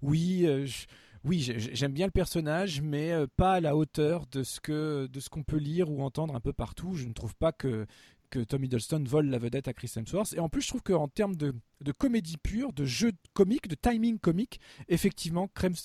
oui, 0.00 0.46
euh, 0.46 0.64
je- 0.64 0.86
oui, 1.24 1.40
j'ai- 1.40 1.58
j'aime 1.58 1.92
bien 1.92 2.06
le 2.06 2.12
personnage, 2.12 2.80
mais 2.82 3.12
euh, 3.12 3.26
pas 3.36 3.54
à 3.54 3.60
la 3.60 3.76
hauteur 3.76 4.26
de 4.32 4.42
ce 4.42 4.60
que 4.60 5.06
de 5.06 5.20
ce 5.20 5.28
qu'on 5.28 5.42
peut 5.42 5.56
lire 5.58 5.90
ou 5.90 6.02
entendre 6.02 6.34
un 6.34 6.40
peu 6.40 6.52
partout. 6.52 6.94
Je 6.94 7.06
ne 7.06 7.12
trouve 7.12 7.34
pas 7.34 7.52
que 7.52 7.86
que 8.30 8.40
Tom 8.40 8.64
Hiddleston 8.64 9.04
vole 9.06 9.26
la 9.26 9.38
vedette 9.38 9.68
à 9.68 9.72
Chris 9.72 9.92
Hemsworth. 9.96 10.32
Et 10.34 10.40
en 10.40 10.48
plus, 10.48 10.62
je 10.62 10.66
trouve 10.66 10.82
qu'en 10.82 11.06
termes 11.06 11.36
de, 11.36 11.54
de 11.82 11.92
comédie 11.92 12.36
pure, 12.36 12.72
de 12.72 12.84
jeu 12.84 13.12
comique, 13.32 13.68
de 13.68 13.76
timing 13.76 14.18
comique, 14.18 14.58
effectivement, 14.88 15.48
Chris, 15.54 15.76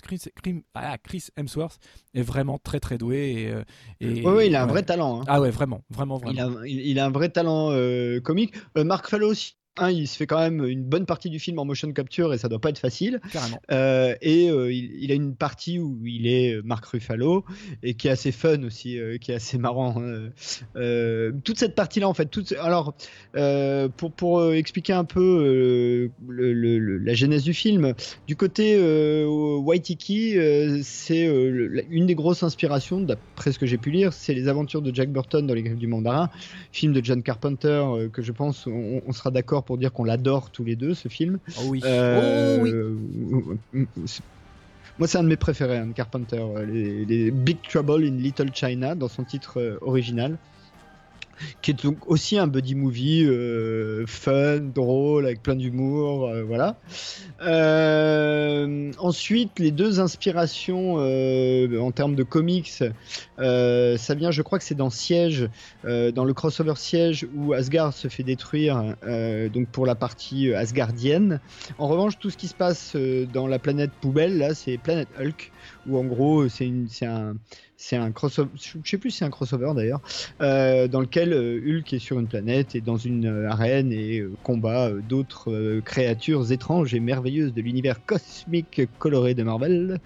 ah, 0.73 0.97
Chris 0.97 1.25
Hemsworth 1.37 1.77
est 2.15 2.23
vraiment 2.23 2.57
très 2.57 2.79
très 2.79 2.97
doué. 2.97 3.53
Et, 3.99 4.19
et- 4.21 4.27
Oui, 4.27 4.47
il 4.47 4.55
a 4.55 4.63
un 4.63 4.65
ouais. 4.65 4.71
vrai 4.71 4.83
talent. 4.83 5.21
hein. 5.21 5.25
Ah 5.27 5.39
ouais, 5.41 5.51
vraiment, 5.51 5.83
vraiment, 5.91 6.17
vraiment. 6.17 6.31
Il 6.33 6.39
a, 6.39 6.67
il, 6.67 6.79
il 6.87 6.99
a 6.99 7.05
un 7.05 7.11
vrai 7.11 7.29
talent 7.29 7.69
euh, 7.71 8.19
comique. 8.19 8.55
Euh, 8.77 8.83
Mark 8.83 9.07
Fallow 9.07 9.29
aussi. 9.29 9.55
Il 9.87 10.07
se 10.07 10.17
fait 10.17 10.27
quand 10.27 10.39
même 10.39 10.65
une 10.65 10.83
bonne 10.83 11.05
partie 11.05 11.29
du 11.29 11.39
film 11.39 11.59
en 11.59 11.65
motion 11.65 11.91
capture 11.93 12.33
et 12.33 12.37
ça 12.37 12.49
doit 12.49 12.59
pas 12.59 12.69
être 12.69 12.79
facile. 12.79 13.19
Euh, 13.71 14.15
et 14.21 14.49
euh, 14.49 14.71
il, 14.71 14.91
il 15.01 15.11
a 15.11 15.15
une 15.15 15.35
partie 15.35 15.79
où 15.79 15.97
il 16.05 16.27
est 16.27 16.55
euh, 16.55 16.61
Mark 16.63 16.85
Ruffalo 16.85 17.45
et 17.83 17.93
qui 17.93 18.07
est 18.07 18.11
assez 18.11 18.31
fun 18.31 18.63
aussi, 18.63 18.99
euh, 18.99 19.17
qui 19.17 19.31
est 19.31 19.35
assez 19.35 19.57
marrant. 19.57 19.95
hein. 20.01 20.29
Toute 21.43 21.57
cette 21.59 21.75
partie-là, 21.75 22.07
en 22.07 22.13
fait. 22.13 22.25
Toute... 22.27 22.53
Alors, 22.61 22.93
pour, 23.97 24.11
pour 24.11 24.53
expliquer 24.53 24.93
un 24.93 25.05
peu 25.05 26.09
le- 26.27 26.53
le- 26.53 26.79
le- 26.79 26.97
la 26.97 27.13
genèse 27.13 27.43
du 27.43 27.53
film, 27.53 27.93
du 28.27 28.35
côté 28.35 28.77
Waitiki, 29.25 30.35
c'est 30.83 31.25
une 31.89 32.05
des 32.05 32.15
grosses 32.15 32.43
inspirations, 32.43 32.99
d'après 33.01 33.51
ce 33.51 33.59
que 33.59 33.65
j'ai 33.65 33.77
pu 33.77 33.91
lire, 33.91 34.13
c'est 34.13 34.33
les 34.33 34.47
aventures 34.47 34.81
de 34.81 34.93
Jack 34.93 35.11
Burton 35.11 35.45
dans 35.45 35.53
Les 35.53 35.63
Griffes 35.63 35.77
du 35.77 35.87
Mandarin, 35.87 36.29
film 36.71 36.93
de 36.93 37.03
John 37.03 37.21
Carpenter 37.23 37.83
que 38.11 38.21
je 38.21 38.31
pense 38.31 38.67
on, 38.67 39.01
on 39.05 39.11
sera 39.13 39.31
d'accord 39.31 39.63
pour 39.69 39.77
dire 39.77 39.93
qu'on 39.93 40.03
l'adore 40.03 40.49
tous 40.49 40.63
les 40.63 40.75
deux, 40.75 40.95
ce 40.95 41.09
film. 41.09 41.37
Oh 41.59 41.65
oui. 41.67 41.79
Euh, 41.85 42.57
oh 42.59 43.43
oui. 43.75 43.85
Moi, 44.97 45.07
c'est 45.07 45.19
un 45.19 45.23
de 45.23 45.27
mes 45.27 45.37
préférés, 45.37 45.77
hein, 45.77 45.89
Carpenter, 45.93 46.39
euh, 46.41 46.65
les, 46.65 47.05
les 47.05 47.29
Big 47.29 47.59
Trouble 47.61 48.03
in 48.03 48.17
Little 48.17 48.49
China, 48.51 48.95
dans 48.95 49.09
son 49.09 49.23
titre 49.23 49.59
euh, 49.59 49.77
original, 49.81 50.39
qui 51.61 51.71
est 51.71 51.83
donc 51.83 51.97
aussi 52.07 52.37
un 52.37 52.47
buddy 52.47 52.75
movie 52.75 53.25
euh, 53.25 54.05
fun, 54.07 54.59
drôle, 54.59 55.25
avec 55.25 55.41
plein 55.41 55.55
d'humour, 55.55 56.27
euh, 56.27 56.43
voilà. 56.43 56.77
Euh, 57.41 58.91
ensuite, 58.97 59.59
les 59.59 59.71
deux 59.71 59.99
inspirations 59.99 60.95
en 60.95 61.91
termes 61.91 62.15
de 62.15 62.23
comics, 62.23 62.83
ça 63.37 64.15
vient, 64.15 64.31
je 64.31 64.41
crois 64.41 64.59
que 64.59 64.65
c'est 64.65 64.75
dans 64.75 64.89
Siège, 64.89 65.49
dans 65.83 66.23
le 66.23 66.33
crossover 66.33 66.73
Siège 66.75 67.27
où 67.35 67.53
Asgard 67.53 67.93
se 67.93 68.07
fait 68.07 68.23
détruire, 68.23 68.95
donc 69.53 69.67
pour 69.69 69.85
la 69.85 69.95
partie 69.95 70.53
asgardienne. 70.53 71.39
En 71.77 71.87
revanche, 71.87 72.19
tout 72.19 72.29
ce 72.29 72.37
qui 72.37 72.47
se 72.47 72.55
passe 72.55 72.95
dans 73.33 73.47
la 73.47 73.59
planète 73.59 73.91
poubelle, 74.01 74.37
là, 74.37 74.53
c'est 74.53 74.77
Planète 74.77 75.09
Hulk, 75.19 75.51
où 75.87 75.97
en 75.97 76.05
gros, 76.05 76.47
c'est 76.49 77.05
un, 77.05 77.35
c'est 77.81 77.95
un 77.95 78.11
crossover, 78.11 78.49
je 78.55 78.89
sais 78.89 78.97
plus 78.97 79.09
si 79.11 79.19
c'est 79.19 79.25
un 79.25 79.29
crossover 79.29 79.71
d'ailleurs, 79.73 80.01
euh, 80.41 80.89
dans 80.89 80.99
lequel 80.99 81.31
euh, 81.31 81.61
Hulk 81.65 81.93
est 81.93 81.99
sur 81.99 82.19
une 82.19 82.27
planète 82.27 82.75
et 82.75 82.81
dans 82.81 82.97
une 82.97 83.25
euh, 83.25 83.49
arène 83.49 83.93
et 83.93 84.21
combat 84.43 84.91
d'autres 85.01 85.79
créatures 85.85 86.51
étranges 86.51 86.93
et 86.93 86.99
merveilleuses 86.99 87.53
de 87.53 87.61
l'univers 87.61 88.03
cosmique 88.05 88.81
coloré 88.97 89.33
de 89.33 89.43
Marvel. 89.43 89.99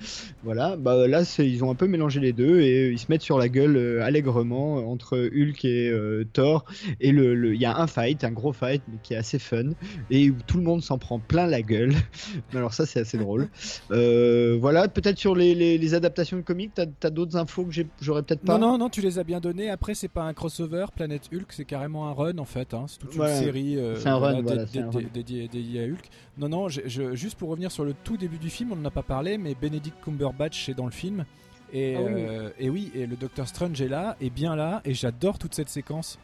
Voilà, 0.43 0.78
bah 0.78 1.07
là, 1.07 1.24
ils 1.39 1.63
ont 1.63 1.71
un 1.71 1.76
peu 1.76 1.88
mélangé 1.88 2.19
les 2.19 2.32
deux 2.34 2.59
et 2.61 2.91
ils 2.91 2.99
se 2.99 3.05
mettent 3.09 3.24
sur 3.24 3.39
la 3.39 3.49
gueule 3.49 4.01
allègrement 4.03 4.76
entre 4.91 5.17
Hulk 5.17 5.65
et 5.65 5.91
Thor. 6.34 6.65
Et 6.99 7.11
le- 7.11 7.34
le- 7.34 7.55
il 7.55 7.61
y 7.61 7.65
a 7.65 7.76
un 7.78 7.88
fight, 7.88 8.24
un 8.24 8.32
gros 8.32 8.53
fight, 8.53 8.84
mais 8.88 8.99
qui 8.99 9.13
est 9.13 9.17
assez 9.17 9.39
fun 9.39 9.71
et 10.11 10.30
où 10.30 10.38
tout 10.45 10.57
le 10.57 10.63
monde 10.63 10.84
s'en 10.84 10.99
prend 10.99 11.19
plein 11.19 11.47
la 11.47 11.63
gueule. 11.63 11.91
Alors 12.53 12.74
ça, 12.74 12.86
c'est 12.86 12.99
assez 12.99 13.17
drôle. 13.17 13.49
Voilà, 13.89 14.88
peut-être 14.88 15.17
sur 15.17 15.36
les, 15.36 15.55
les- 15.55 15.78
les 15.78 15.93
adaptations 15.93 16.38
de 16.38 16.41
comics, 16.41 16.74
t'as 16.74 16.86
as, 17.03 17.09
d'autres 17.09 17.36
infos 17.38 17.62
que 17.66 17.72
j'aurais 18.01 18.24
peut-être 18.24 18.41
pas. 18.41 18.57
Non, 18.57 18.72
non, 18.72 18.78
non, 18.78 18.89
tu 18.89 19.01
les 19.01 19.20
as 19.20 19.24
bien 19.24 19.39
donnés. 19.39 19.70
Après, 19.70 19.93
c'est 19.95 20.07
pas 20.07 20.24
un 20.24 20.34
crossover. 20.34 20.86
Planète 20.95 21.30
Hulk, 21.34 21.51
c'est 21.51 21.66
carrément 21.66 22.07
un 22.07 22.14
run 22.14 22.38
en 22.38 22.45
fait. 22.45 22.74
hein. 22.74 22.86
C'est 22.88 22.99
toute 22.99 23.11
une 23.11 23.18
Voilà. 23.18 23.36
série 23.36 23.78
euh, 23.78 23.95
C'est 23.97 24.09
un 24.09 24.16
run, 24.18 24.36
dé- 24.36 24.41
voilà, 24.41 24.66
dédiée 25.14 25.82
à 25.82 25.86
Hulk. 25.86 26.09
Non, 26.38 26.49
non, 26.49 26.70
je- 26.70 26.82
je- 26.86 27.16
juste 27.16 27.38
pour 27.38 27.49
revenir 27.49 27.72
sur 27.72 27.84
le 27.86 27.93
tout 28.03 28.18
début 28.18 28.38
du 28.38 28.49
film, 28.49 28.72
on 28.72 28.76
n'en 28.76 28.86
a 28.86 28.91
pas 28.91 29.03
parlé, 29.03 29.38
mais 29.38 29.55
Benedict 29.59 29.95
Cumberbatch 30.03 30.70
est 30.70 30.74
dans 30.74 30.86
le 30.86 30.91
film. 30.91 31.26
Et, 31.72 31.95
Ah 31.97 32.01
oui. 32.03 32.11
euh, 32.16 32.49
et 32.59 32.70
oui, 32.70 32.91
et 32.93 33.07
le 33.07 33.16
Docteur 33.16 33.47
Strange 33.47 33.82
est 33.82 33.88
là, 33.88 34.16
est 34.22 34.30
bien 34.30 34.55
là, 34.55 34.82
et 34.86 34.93
j'adore 34.93 35.39
toute 35.39 35.55
cette 35.55 35.70
séquence. 35.70 36.20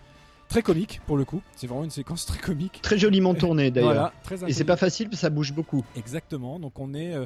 Très 0.48 0.62
comique 0.64 1.00
pour 1.06 1.16
le 1.18 1.26
coup. 1.26 1.42
C'est 1.56 1.68
vraiment 1.68 1.84
une 1.84 1.90
séquence 1.92 2.26
très 2.26 2.40
comique. 2.40 2.80
Très 2.82 2.98
joliment 2.98 3.36
tourné 3.36 3.70
d'ailleurs. 3.70 3.94
Voilà, 3.94 4.14
très 4.24 4.50
Et 4.50 4.54
c'est 4.54 4.64
pas 4.64 4.78
facile, 4.78 5.08
parce 5.08 5.18
que 5.18 5.22
ça 5.22 5.30
bouge 5.30 5.54
beaucoup. 5.54 5.84
Exactement. 5.96 6.60
Donc 6.60 6.80
on 6.80 6.94
est 6.96 7.14
euh, 7.14 7.26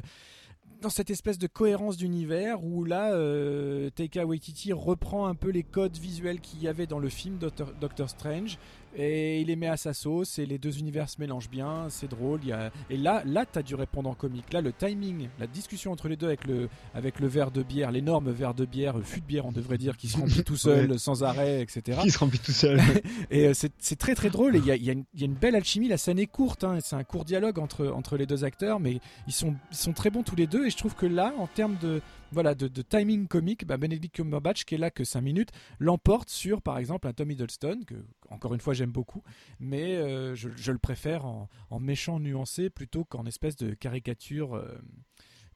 dans 0.84 0.90
cette 0.90 1.08
espèce 1.08 1.38
de 1.38 1.46
cohérence 1.46 1.96
d'univers 1.96 2.62
où 2.62 2.84
là, 2.84 3.14
euh, 3.14 3.88
Waititi 4.16 4.74
reprend 4.74 5.26
un 5.26 5.34
peu 5.34 5.48
les 5.48 5.62
codes 5.62 5.96
visuels 5.96 6.40
qu'il 6.40 6.62
y 6.62 6.68
avait 6.68 6.86
dans 6.86 6.98
le 6.98 7.08
film 7.08 7.38
Doctor 7.38 8.10
Strange 8.10 8.58
et 8.96 9.40
il 9.40 9.48
les 9.48 9.56
met 9.56 9.66
à 9.66 9.76
sa 9.76 9.92
sauce 9.92 10.38
et 10.38 10.46
les 10.46 10.58
deux 10.58 10.78
univers 10.78 11.08
se 11.08 11.20
mélangent 11.20 11.50
bien. 11.50 11.86
C'est 11.88 12.08
drôle. 12.08 12.40
il 12.42 12.48
Y 12.48 12.52
a... 12.52 12.70
Et 12.90 12.96
là, 12.96 13.22
là, 13.26 13.44
t'as 13.50 13.62
du 13.62 13.74
répondant 13.74 14.14
comique. 14.14 14.52
Là, 14.52 14.60
le 14.60 14.72
timing, 14.72 15.28
la 15.38 15.46
discussion 15.46 15.92
entre 15.92 16.08
les 16.08 16.16
deux 16.16 16.26
avec 16.26 16.46
le 16.46 16.68
avec 16.94 17.20
le 17.20 17.26
verre 17.26 17.50
de 17.50 17.62
bière, 17.62 17.90
l'énorme 17.90 18.30
verre 18.30 18.54
de 18.54 18.64
bière, 18.64 18.98
euh, 18.98 19.02
fût 19.02 19.20
de 19.20 19.26
bière, 19.26 19.46
on 19.46 19.52
devrait 19.52 19.78
dire, 19.78 19.96
qui 19.96 20.08
se 20.08 20.16
remplit 20.16 20.44
tout 20.44 20.56
seul, 20.56 20.98
sans 20.98 21.24
arrêt, 21.24 21.60
etc. 21.60 21.98
Qui 22.02 22.10
se 22.10 22.18
remplit 22.18 22.38
tout 22.38 22.52
seul. 22.52 22.80
Et 23.30 23.46
euh, 23.46 23.52
c'est 23.54 23.96
très 23.96 24.14
très 24.14 24.30
drôle 24.30 24.56
et 24.56 24.58
il 24.58 24.66
y 24.66 24.70
a, 24.70 24.76
y 24.76 24.90
a 24.90 25.24
une 25.24 25.34
belle 25.34 25.56
alchimie. 25.56 25.88
La 25.88 25.98
scène 25.98 26.18
est 26.18 26.26
courte, 26.26 26.64
hein, 26.64 26.78
c'est 26.82 26.96
un 26.96 27.04
court 27.04 27.24
dialogue 27.24 27.58
entre, 27.58 27.86
entre 27.88 28.16
les 28.16 28.26
deux 28.26 28.44
acteurs, 28.44 28.80
mais 28.80 29.00
ils 29.26 29.32
sont, 29.32 29.54
ils 29.70 29.76
sont 29.76 29.92
très 29.92 30.10
bons 30.10 30.22
tous 30.22 30.36
les 30.36 30.46
deux. 30.46 30.66
Et 30.66 30.70
je 30.70 30.76
trouve 30.76 30.94
que 30.94 31.06
là, 31.06 31.32
en 31.38 31.46
termes 31.46 31.76
de, 31.80 32.00
voilà, 32.34 32.54
de, 32.54 32.68
de 32.68 32.82
timing 32.82 33.26
comique, 33.28 33.64
bah, 33.66 33.78
Benedict 33.78 34.14
Cumberbatch, 34.14 34.64
qui 34.64 34.74
est 34.74 34.78
là 34.78 34.90
que 34.90 35.04
5 35.04 35.22
minutes, 35.22 35.50
l'emporte 35.78 36.28
sur 36.28 36.60
par 36.60 36.76
exemple 36.76 37.08
un 37.08 37.12
Tom 37.14 37.30
Hiddleston, 37.30 37.80
que 37.86 37.94
encore 38.28 38.52
une 38.52 38.60
fois 38.60 38.74
j'aime 38.74 38.90
beaucoup, 38.92 39.22
mais 39.58 39.96
euh, 39.96 40.34
je, 40.34 40.50
je 40.56 40.72
le 40.72 40.78
préfère 40.78 41.24
en, 41.24 41.48
en 41.70 41.80
méchant 41.80 42.20
nuancé 42.20 42.68
plutôt 42.68 43.04
qu'en 43.04 43.24
espèce 43.24 43.56
de 43.56 43.72
caricature 43.72 44.54
euh, 44.56 44.66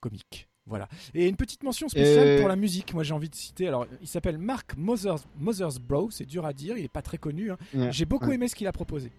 comique. 0.00 0.48
Voilà. 0.66 0.86
Et 1.14 1.28
une 1.28 1.36
petite 1.36 1.62
mention 1.62 1.88
spéciale 1.88 2.26
Euh, 2.26 2.38
pour 2.40 2.48
la 2.48 2.56
musique, 2.56 2.92
moi 2.92 3.02
j'ai 3.02 3.14
envie 3.14 3.30
de 3.30 3.34
citer. 3.34 3.66
Alors, 3.68 3.86
il 4.02 4.06
s'appelle 4.06 4.36
Mark 4.36 4.76
Mothers, 4.76 5.24
Mothersbaugh, 5.38 6.10
c'est 6.12 6.26
dur 6.26 6.44
à 6.44 6.52
dire, 6.52 6.76
il 6.76 6.84
est 6.84 6.92
pas 6.92 7.00
très 7.02 7.16
connu. 7.16 7.50
hein. 7.50 7.56
Ouais. 7.74 7.90
J'ai 7.90 8.04
beaucoup 8.04 8.26
Ouais. 8.28 8.34
aimé 8.34 8.48
ce 8.48 8.54
qu'il 8.54 8.66
a 8.66 8.72
proposé. 8.72 9.10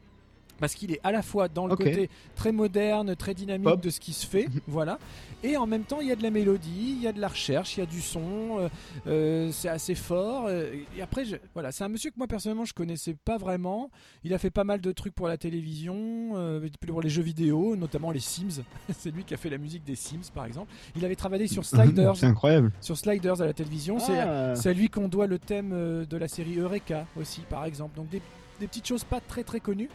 Parce 0.59 0.75
qu'il 0.75 0.91
est 0.91 0.99
à 1.03 1.11
la 1.11 1.21
fois 1.21 1.47
dans 1.47 1.67
le 1.67 1.75
côté 1.75 2.09
très 2.35 2.51
moderne, 2.51 3.15
très 3.15 3.33
dynamique 3.33 3.63
Pop. 3.69 3.81
de 3.81 3.89
ce 3.89 3.99
qui 3.99 4.13
se 4.13 4.25
fait, 4.25 4.47
voilà, 4.67 4.99
et 5.43 5.55
en 5.57 5.65
même 5.67 5.83
temps 5.83 5.99
il 6.01 6.07
y 6.07 6.11
a 6.11 6.15
de 6.15 6.23
la 6.23 6.31
mélodie, 6.31 6.95
il 6.97 7.01
y 7.01 7.07
a 7.07 7.13
de 7.13 7.19
la 7.21 7.27
recherche, 7.29 7.77
il 7.77 7.79
y 7.79 7.83
a 7.83 7.85
du 7.85 8.01
son, 8.01 8.59
euh, 8.59 8.69
euh, 9.07 9.51
c'est 9.51 9.69
assez 9.69 9.95
fort. 9.95 10.45
euh, 10.47 10.73
et 10.97 11.01
après, 11.01 11.25
je- 11.25 11.37
voilà, 11.53 11.71
c'est 11.71 11.83
un 11.83 11.89
monsieur 11.89 12.09
que 12.11 12.17
moi 12.17 12.27
personnellement 12.27 12.65
je 12.65 12.73
connaissais 12.73 13.13
pas 13.13 13.37
vraiment. 13.37 13.89
Il 14.23 14.33
a 14.33 14.37
fait 14.37 14.49
pas 14.51 14.63
mal 14.63 14.81
de 14.81 14.91
trucs 14.91 15.15
pour 15.15 15.27
la 15.27 15.37
télévision, 15.37 15.95
euh, 16.35 16.67
pour 16.87 17.01
les 17.01 17.09
jeux 17.09 17.21
vidéo, 17.23 17.75
notamment 17.75 18.11
les 18.11 18.19
Sims. 18.19 18.63
c'est 18.97 19.11
lui 19.11 19.23
qui 19.23 19.33
a 19.33 19.37
fait 19.37 19.49
la 19.49 19.57
musique 19.57 19.83
des 19.83 19.95
Sims 19.95 20.29
par 20.33 20.45
exemple. 20.45 20.71
Il 20.95 21.05
avait 21.05 21.15
travaillé 21.15 21.47
sur 21.47 21.63
Sliders, 21.65 22.17
C'est 22.17 22.25
incroyable. 22.25 22.71
sur 22.81 22.97
Sliders 22.97 23.41
à 23.41 23.45
la 23.45 23.53
télévision. 23.53 23.99
C'est 23.99 24.19
Ah. 24.19 24.55
c'est 24.55 24.69
à 24.69 24.73
lui 24.73 24.89
qu'on 24.89 25.07
doit 25.07 25.27
le 25.27 25.39
thème 25.39 25.69
de 26.05 26.17
la 26.17 26.27
série 26.27 26.57
Eureka 26.57 27.05
aussi, 27.19 27.41
par 27.49 27.65
exemple. 27.65 27.95
Donc 27.95 28.09
des, 28.09 28.21
des 28.59 28.67
petites 28.67 28.87
choses 28.87 29.03
pas 29.03 29.21
très 29.21 29.43
très 29.43 29.59
connues, 29.59 29.89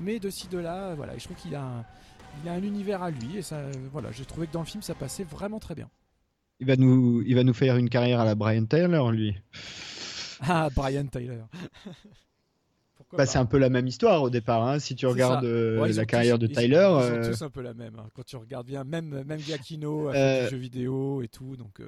mais 0.00 0.18
de 0.18 0.30
ci 0.30 0.48
de 0.48 0.58
là, 0.58 0.88
euh, 0.90 0.94
voilà. 0.96 1.14
Et 1.14 1.18
je 1.18 1.24
trouve 1.24 1.36
qu'il 1.36 1.54
a 1.54 1.62
un, 1.62 1.84
il 2.42 2.48
a 2.48 2.52
un 2.52 2.62
univers 2.62 3.02
à 3.02 3.10
lui 3.10 3.36
et 3.38 3.42
ça, 3.42 3.56
euh, 3.56 3.72
voilà. 3.92 4.10
J'ai 4.12 4.24
trouvé 4.24 4.46
que 4.46 4.52
dans 4.52 4.60
le 4.60 4.66
film 4.66 4.82
ça 4.82 4.94
passait 4.94 5.24
vraiment 5.24 5.58
très 5.60 5.74
bien. 5.74 5.88
Il 6.58 6.66
va 6.66 6.76
nous, 6.76 7.22
il 7.26 7.34
va 7.34 7.42
nous 7.44 7.54
faire 7.54 7.76
une 7.76 7.88
carrière 7.88 8.20
à 8.20 8.24
la 8.24 8.34
Brian 8.34 8.64
Taylor, 8.64 9.10
lui. 9.12 9.36
Ah, 10.42 10.68
Brian 10.74 11.04
Tyler. 11.06 11.38
Pourquoi 12.96 13.18
Bah, 13.18 13.26
c'est 13.26 13.36
un 13.38 13.44
peu 13.44 13.58
la 13.58 13.68
même 13.68 13.86
histoire 13.86 14.22
au 14.22 14.30
départ. 14.30 14.66
hein. 14.66 14.78
Si 14.78 14.94
tu 14.96 15.06
regardes 15.06 15.44
euh, 15.44 15.78
Ouais, 15.80 15.92
la 15.92 16.06
carrière 16.06 16.36
tous- 16.38 16.46
de 16.46 16.52
ils- 16.52 16.56
Tyler, 16.56 16.76
Ils, 16.76 17.02
sont 17.02 17.14
euh, 17.14 17.30
tous 17.30 17.42
un 17.42 17.50
peu 17.50 17.60
la 17.60 17.74
même. 17.74 17.96
hein. 17.98 18.06
Quand 18.14 18.24
tu 18.24 18.36
regardes 18.36 18.66
bien, 18.66 18.82
même 18.84 19.22
même 19.24 19.38
Giacchino 19.38 20.08
a 20.08 20.12
fait 20.12 20.18
Euh, 20.18 20.44
du 20.44 20.50
jeu 20.52 20.56
vidéo 20.56 21.20
et 21.22 21.28
tout, 21.28 21.56
donc. 21.56 21.80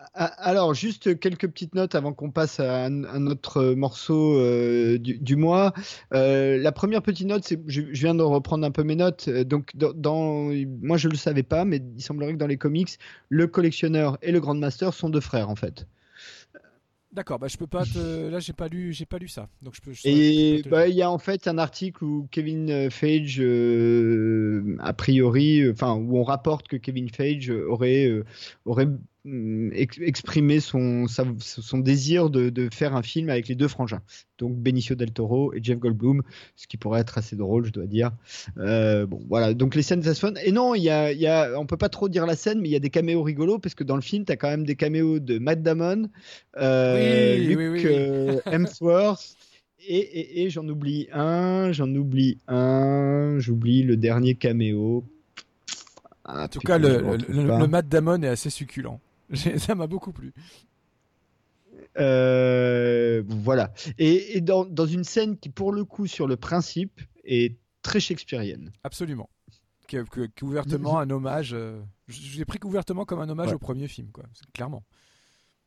Euh, 0.00 0.04
Ah, 0.14 0.26
Alors, 0.38 0.74
juste 0.74 1.18
quelques 1.18 1.48
petites 1.48 1.74
notes 1.74 1.94
avant 1.94 2.12
qu'on 2.12 2.30
passe 2.30 2.60
à 2.60 2.86
un, 2.86 3.26
autre 3.26 3.74
morceau 3.74 4.38
euh, 4.38 4.98
du, 4.98 5.18
du 5.18 5.36
mois. 5.36 5.72
Euh, 6.14 6.58
la 6.58 6.72
première 6.72 7.02
petite 7.02 7.26
note, 7.26 7.44
c'est 7.44 7.60
je, 7.66 7.82
je 7.92 8.00
viens 8.02 8.14
de 8.14 8.22
reprendre 8.22 8.66
un 8.66 8.70
peu 8.70 8.82
mes 8.84 8.96
notes. 8.96 9.28
Euh, 9.28 9.44
Donc, 9.44 9.70
dans, 9.76 9.92
dans- 9.92 10.50
moi, 10.82 10.96
je 10.96 11.08
le 11.08 11.16
savais 11.16 11.42
pas, 11.42 11.64
mais 11.64 11.80
il 11.96 12.02
semblerait 12.02 12.32
que 12.32 12.38
dans 12.38 12.46
les 12.46 12.58
comics, 12.58 12.98
le 13.28 13.46
collectionneur 13.46 14.18
et 14.22 14.32
le 14.32 14.40
Grandmaster 14.40 14.92
sont 14.94 15.10
deux 15.10 15.20
frères 15.20 15.50
en 15.50 15.56
fait. 15.56 15.86
D'accord, 17.10 17.38
bah 17.38 17.48
je 17.48 17.56
peux 17.56 17.66
pas 17.66 17.84
te. 17.84 18.28
Là, 18.28 18.38
j'ai 18.38 18.52
pas 18.52 18.68
lu, 18.68 18.92
j'ai 18.92 19.06
pas 19.06 19.16
lu 19.18 19.28
ça, 19.28 19.48
donc 19.62 19.74
je 19.74 19.80
peux. 19.80 19.92
je 19.94 20.02
Et 20.04 20.62
bah, 20.70 20.86
il 20.88 20.94
y 20.94 21.00
a 21.00 21.10
en 21.10 21.16
fait 21.18 21.48
un 21.48 21.56
article 21.56 22.04
où 22.04 22.28
Kevin 22.30 22.70
euh, 22.70 22.90
Feige, 22.90 23.40
euh, 23.40 24.76
a 24.78 24.92
priori, 24.92 25.62
euh, 25.62 25.72
enfin, 25.72 25.94
où 25.94 26.18
on 26.18 26.22
rapporte 26.22 26.68
que 26.68 26.76
Kevin 26.76 27.08
Feige 27.08 27.50
aurait, 27.50 28.06
euh, 28.06 28.24
aurait 28.66 28.88
exprimer 29.72 30.60
son, 30.60 31.06
désir 31.74 32.30
de, 32.30 32.50
de 32.50 32.68
faire 32.72 32.94
un 32.94 33.02
film 33.02 33.30
avec 33.30 33.48
les 33.48 33.54
deux 33.54 33.68
frangins, 33.68 34.02
donc 34.38 34.56
Benicio 34.56 34.94
del 34.94 35.12
Toro 35.12 35.52
et 35.54 35.60
Jeff 35.62 35.78
Goldblum, 35.78 36.22
ce 36.56 36.66
qui 36.66 36.76
pourrait 36.76 37.00
être 37.00 37.18
assez 37.18 37.36
drôle, 37.36 37.66
je 37.66 37.70
dois 37.72 37.86
dire. 37.86 38.10
Euh, 38.58 39.06
bon, 39.06 39.20
voilà, 39.28 39.54
donc 39.54 39.74
les 39.74 39.82
scènes, 39.82 40.02
ça 40.02 40.14
se 40.14 40.20
fun. 40.20 40.34
Et 40.44 40.52
non, 40.52 40.74
il 40.74 40.82
y 40.82 40.90
a, 40.90 41.12
il 41.12 41.20
y 41.20 41.26
a, 41.26 41.58
on 41.58 41.66
peut 41.66 41.76
pas 41.76 41.88
trop 41.88 42.08
dire 42.08 42.26
la 42.26 42.36
scène, 42.36 42.60
mais 42.60 42.68
il 42.68 42.72
y 42.72 42.76
a 42.76 42.80
des 42.80 42.90
caméos 42.90 43.22
rigolos, 43.22 43.58
parce 43.58 43.74
que 43.74 43.84
dans 43.84 43.96
le 43.96 44.02
film, 44.02 44.24
tu 44.24 44.32
as 44.32 44.36
quand 44.36 44.48
même 44.48 44.64
des 44.64 44.76
caméos 44.76 45.18
de 45.18 45.38
Matt 45.38 45.62
Damon, 45.62 46.08
euh, 46.58 47.36
Oui, 47.38 47.46
Luke 47.46 47.58
oui, 47.58 47.68
oui, 47.68 47.80
oui. 47.84 47.86
euh, 47.86 48.40
Hemsworth. 48.46 49.36
Et, 49.90 49.96
et, 49.96 50.42
et 50.42 50.50
j'en 50.50 50.68
oublie 50.68 51.08
un, 51.12 51.70
j'en 51.72 51.88
oublie 51.94 52.36
un, 52.48 53.36
j'oublie 53.38 53.84
le 53.84 53.96
dernier 53.96 54.34
caméo. 54.34 55.04
Ah, 56.24 56.44
En 56.44 56.48
tout 56.48 56.58
putain, 56.58 56.74
cas, 56.74 56.78
le, 56.78 56.98
le 57.00 57.16
le, 57.28 57.58
le 57.58 57.66
Matt 57.68 57.88
Damon 57.88 58.22
est 58.22 58.28
assez 58.28 58.50
succulent. 58.50 59.00
J'ai- 59.30 59.58
Ça 59.58 59.74
m'a 59.74 59.86
beaucoup 59.86 60.12
plu. 60.12 60.32
Euh, 61.98 63.22
voilà. 63.26 63.72
Et, 63.98 64.36
et 64.36 64.40
dans, 64.40 64.64
dans 64.64 64.86
une 64.86 65.04
scène 65.04 65.36
qui, 65.38 65.48
pour 65.48 65.72
le 65.72 65.84
coup, 65.84 66.06
sur 66.06 66.26
le 66.26 66.36
principe, 66.36 67.00
est 67.24 67.56
très 67.82 68.00
shakespearienne. 68.00 68.72
Absolument. 68.84 69.28
Qui 69.86 69.96
est 69.96 70.42
ouvertement 70.42 70.98
un 70.98 71.08
hommage. 71.10 71.54
euh, 71.54 71.80
l'ai 72.36 72.44
pris 72.44 72.58
ouvertement 72.64 73.04
comme 73.04 73.20
un 73.20 73.28
hommage 73.28 73.48
Ouais. 73.48 73.54
au 73.54 73.58
premier 73.58 73.88
film, 73.88 74.10
quoi. 74.10 74.24
Clairement. 74.52 74.84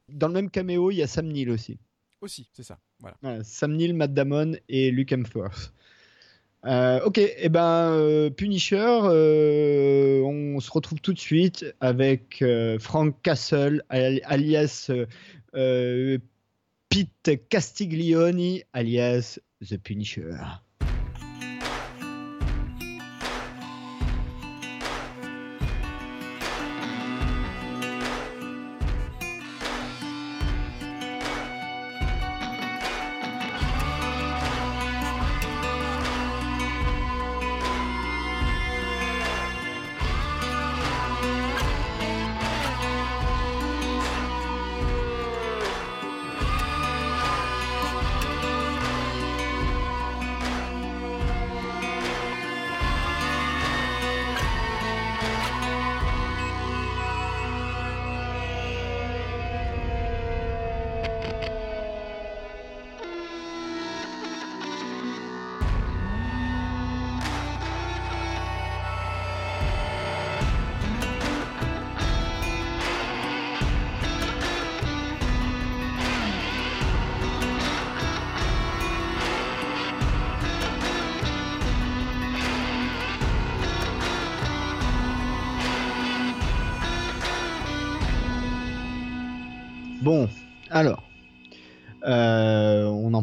Dans 0.10 0.28
le 0.28 0.34
même 0.34 0.50
caméo, 0.50 0.92
il 0.92 0.98
y 0.98 1.02
a 1.04 1.08
Sam 1.08 1.28
Neill 1.28 1.50
aussi. 1.50 1.80
Aussi, 2.22 2.48
c'est 2.54 2.64
ça. 2.64 2.78
Voilà. 3.00 3.18
Voilà, 3.22 3.44
Sam 3.44 3.74
Neill, 3.76 3.96
Matt 3.96 4.14
Damon 4.14 4.54
et 4.70 4.92
Luke 4.92 5.12
Hemsworth. 5.12 5.74
Euh, 6.66 7.00
ok, 7.06 7.18
et 7.18 7.50
ben 7.50 7.92
euh, 7.94 8.30
Punisher, 8.30 9.00
euh, 9.04 10.22
on 10.22 10.60
se 10.60 10.70
retrouve 10.72 11.02
tout 11.02 11.14
de 11.14 11.20
suite 11.20 11.66
avec 11.80 12.44
Frank 12.80 13.16
Castle, 13.24 13.84
al- 13.90 14.22
alias 14.26 14.92
Pete 16.90 17.48
Castiglioni, 17.50 18.64
alias 18.74 19.40
The 19.68 19.78
Punisher. 19.78 20.34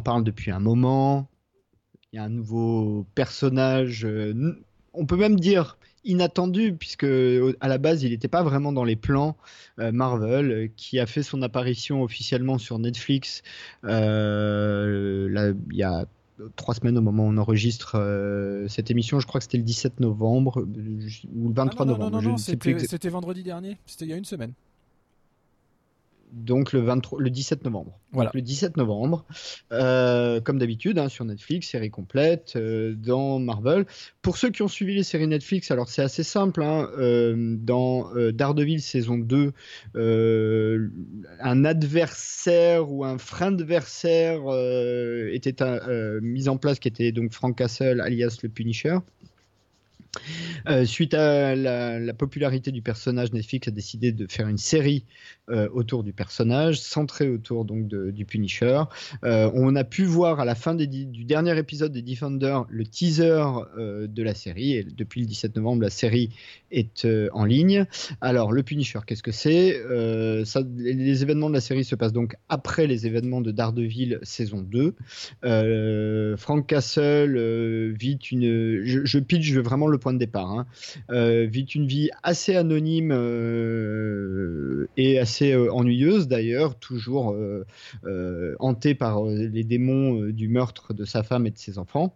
Parle 0.08 0.24
depuis 0.24 0.50
un 0.50 0.58
moment. 0.58 1.28
Il 2.12 2.16
y 2.16 2.18
a 2.18 2.24
un 2.24 2.30
nouveau 2.30 3.04
personnage, 3.14 4.06
euh, 4.06 4.32
on 4.94 5.04
peut 5.04 5.18
même 5.18 5.38
dire 5.38 5.76
inattendu, 6.04 6.72
puisque 6.72 7.04
à 7.60 7.68
la 7.68 7.76
base, 7.76 8.02
il 8.02 8.10
n'était 8.12 8.28
pas 8.28 8.42
vraiment 8.42 8.72
dans 8.72 8.84
les 8.84 8.96
plans 8.96 9.36
euh, 9.78 9.92
Marvel, 9.92 10.70
qui 10.76 10.98
a 10.98 11.04
fait 11.04 11.22
son 11.22 11.42
apparition 11.42 12.02
officiellement 12.02 12.56
sur 12.56 12.78
Netflix 12.78 13.42
euh, 13.84 15.28
là, 15.28 15.52
il 15.70 15.76
y 15.76 15.82
a 15.82 16.06
trois 16.56 16.72
semaines 16.74 16.96
au 16.96 17.02
moment 17.02 17.24
où 17.26 17.28
on 17.30 17.36
enregistre 17.36 17.96
euh, 17.96 18.66
cette 18.68 18.90
émission. 18.90 19.20
Je 19.20 19.26
crois 19.26 19.40
que 19.40 19.44
c'était 19.44 19.58
le 19.58 19.64
17 19.64 20.00
novembre 20.00 20.62
ou 20.62 21.48
le 21.48 21.54
23 21.54 21.82
Ah 21.82 21.84
non, 21.84 21.92
non, 21.92 21.98
novembre. 21.98 22.10
non, 22.16 22.22
non, 22.22 22.28
non, 22.30 22.36
exact- 22.36 22.86
c'était 22.88 23.08
vendredi 23.10 23.42
dernier. 23.42 23.76
C'était 23.84 24.06
il 24.06 24.10
y 24.10 24.14
a 24.14 24.16
une 24.16 24.24
semaine. 24.24 24.52
Donc 26.32 26.72
le 26.72 26.80
23, 26.80 27.20
le 27.20 27.30
17 27.30 27.64
novembre. 27.64 27.98
Voilà. 28.12 28.30
Le 28.34 28.40
17 28.40 28.76
novembre, 28.76 29.26
euh, 29.72 30.40
comme 30.40 30.58
d'habitude, 30.58 30.98
hein, 30.98 31.08
sur 31.08 31.24
Netflix, 31.24 31.68
série 31.68 31.90
complète 31.90 32.54
euh, 32.56 32.94
dans 32.96 33.38
Marvel. 33.38 33.84
Pour 34.22 34.36
ceux 34.38 34.50
qui 34.50 34.62
ont 34.62 34.68
suivi 34.68 34.94
les 34.94 35.02
séries 35.02 35.26
Netflix, 35.26 35.70
alors 35.70 35.88
c'est 35.88 36.02
assez 36.02 36.22
simple. 36.22 36.62
hein, 36.62 36.88
euh, 36.98 37.56
dans 37.58 38.10
Daredevil 38.32 38.80
saison 38.80 39.18
2, 39.18 39.52
euh, 39.96 40.88
un 41.40 41.64
adversaire 41.64 42.90
ou 42.90 43.04
un 43.04 43.18
frein 43.18 43.48
adversaire 43.54 44.40
était 45.32 45.62
un- 45.62 46.20
mis 46.20 46.48
en 46.48 46.56
place, 46.56 46.78
qui 46.78 46.88
était 46.88 47.12
donc 47.12 47.32
Frank 47.32 47.56
Castle, 47.56 48.00
alias 48.00 48.38
le 48.42 48.48
Punisher. 48.48 48.98
Euh, 50.68 50.84
suite 50.84 51.14
à 51.14 51.54
la, 51.54 51.98
la 51.98 52.14
popularité 52.14 52.72
du 52.72 52.82
personnage, 52.82 53.32
Netflix 53.32 53.68
a 53.68 53.70
décidé 53.70 54.12
de 54.12 54.26
faire 54.30 54.48
une 54.48 54.58
série 54.58 55.04
euh, 55.50 55.68
autour 55.72 56.04
du 56.04 56.12
personnage, 56.12 56.80
centrée 56.80 57.28
autour 57.28 57.64
donc 57.64 57.88
de- 57.88 58.10
du 58.10 58.24
Punisher. 58.24 58.82
Euh, 59.24 59.50
on 59.54 59.76
a 59.76 59.84
pu 59.84 60.04
voir 60.04 60.40
à 60.40 60.44
la 60.44 60.54
fin 60.54 60.74
du 60.74 61.24
dernier 61.24 61.56
épisode 61.58 61.92
des 61.92 62.02
Defenders 62.02 62.64
le 62.68 62.84
teaser 62.84 63.42
de 63.78 64.22
la 64.22 64.34
série. 64.34 64.84
Depuis 64.96 65.20
le 65.20 65.26
17 65.26 65.56
novembre, 65.56 65.82
la 65.82 65.90
série 65.90 66.30
est 66.70 67.06
en 67.32 67.44
ligne. 67.44 67.86
Alors, 68.20 68.52
le 68.52 68.62
Punisher, 68.62 69.00
qu'est-ce 69.06 69.22
que 69.22 69.32
c'est? 69.32 69.80
Les, 70.76 71.22
événements 71.22 71.48
de 71.48 71.54
la 71.54 71.60
série 71.60 71.84
se 71.84 71.94
passent 71.94 72.12
donc 72.12 72.36
après 72.48 72.86
les 72.86 73.06
événements 73.06 73.40
de 73.40 73.50
Daredevil 73.50 74.18
saison 74.22 74.60
2. 74.60 74.94
Euh, 75.44 76.36
Frank 76.36 76.66
Castle 76.66 77.94
vit 77.98 78.18
une. 78.30 78.84
Je, 78.84 79.04
je 79.04 79.18
pitch 79.18 79.52
vraiment 79.54 79.86
le 79.86 79.98
point 79.98 80.07
de 80.12 80.18
départ. 80.18 80.50
hein. 80.50 80.66
Euh, 81.10 81.46
vit 81.46 81.64
une 81.64 81.86
vie 81.86 82.10
assez 82.22 82.54
anonyme 82.56 83.12
euh, 83.12 84.88
et 84.96 85.18
assez 85.18 85.52
euh, 85.52 85.72
ennuyeuse 85.72 86.28
d'ailleurs, 86.28 86.78
toujours 86.78 87.32
euh, 87.32 87.64
euh, 88.04 88.54
hanté 88.58 88.94
par 88.94 89.24
les 89.24 89.64
démons 89.64 90.26
du 90.26 90.48
meurtre 90.48 90.94
de 90.94 91.04
sa 91.04 91.22
femme 91.22 91.46
et 91.46 91.50
de 91.50 91.58
ses 91.58 91.78
enfants. 91.78 92.14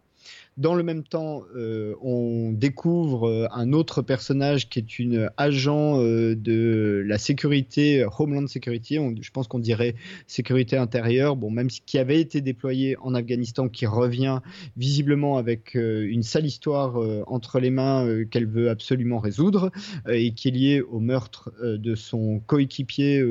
Dans 0.58 0.74
le 0.74 0.82
même 0.82 1.02
temps, 1.02 1.44
euh, 1.56 1.94
on 2.02 2.52
découvre 2.52 3.26
euh, 3.26 3.46
un 3.52 3.72
autre 3.72 4.02
personnage 4.02 4.68
qui 4.68 4.80
est 4.80 4.98
une 4.98 5.30
agent 5.38 5.98
euh, 5.98 6.36
de 6.36 7.02
la 7.06 7.16
sécurité, 7.16 8.04
Homeland 8.18 8.46
Security, 8.46 8.98
je 9.22 9.30
pense 9.30 9.48
qu'on 9.48 9.58
dirait 9.58 9.94
sécurité 10.26 10.76
intérieure, 10.76 11.36
bon, 11.36 11.50
même 11.50 11.68
qui 11.68 11.98
avait 11.98 12.20
été 12.20 12.42
déployé 12.42 12.96
en 13.00 13.14
Afghanistan, 13.14 13.70
qui 13.70 13.86
revient 13.86 14.40
visiblement 14.76 15.38
avec 15.38 15.74
une 15.74 16.22
sale 16.22 16.44
histoire 16.44 17.00
entre 17.26 17.58
les 17.58 17.70
mains 17.70 18.24
qu'elle 18.30 18.46
veut 18.46 18.68
absolument 18.68 19.18
résoudre 19.18 19.70
et 20.08 20.32
qui 20.32 20.48
est 20.48 20.52
liée 20.52 20.80
au 20.82 21.00
meurtre 21.00 21.52
de 21.62 21.94
son 21.94 22.40
coéquipier 22.40 23.22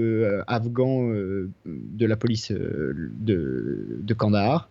afghan 0.48 1.10
de 1.66 2.06
la 2.06 2.16
police 2.18 2.52
de, 2.52 4.14
Kandahar. 4.18 4.70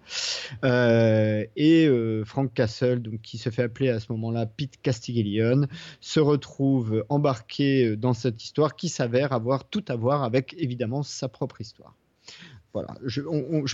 Et 0.62 1.88
Castle, 2.49 3.01
donc, 3.01 3.20
qui 3.22 3.38
se 3.38 3.51
fait 3.51 3.62
appeler 3.62 3.88
à 3.88 4.01
ce 4.01 4.12
moment-là 4.12 4.47
Pete 4.47 4.80
Castiglione, 4.82 5.68
se 6.01 6.20
retrouve 6.20 7.05
embarqué 7.09 7.97
dans 7.97 8.14
cette 8.14 8.43
histoire 8.43 8.76
qui 8.76 8.88
s'avère 8.88 9.32
avoir 9.32 9.68
tout 9.68 9.84
à 9.88 9.97
voir 9.97 10.22
avec 10.22 10.55
évidemment 10.59 11.03
sa 11.03 11.28
propre 11.28 11.61
histoire. 11.61 11.95
Voilà, 12.72 12.97
je, 13.05 13.20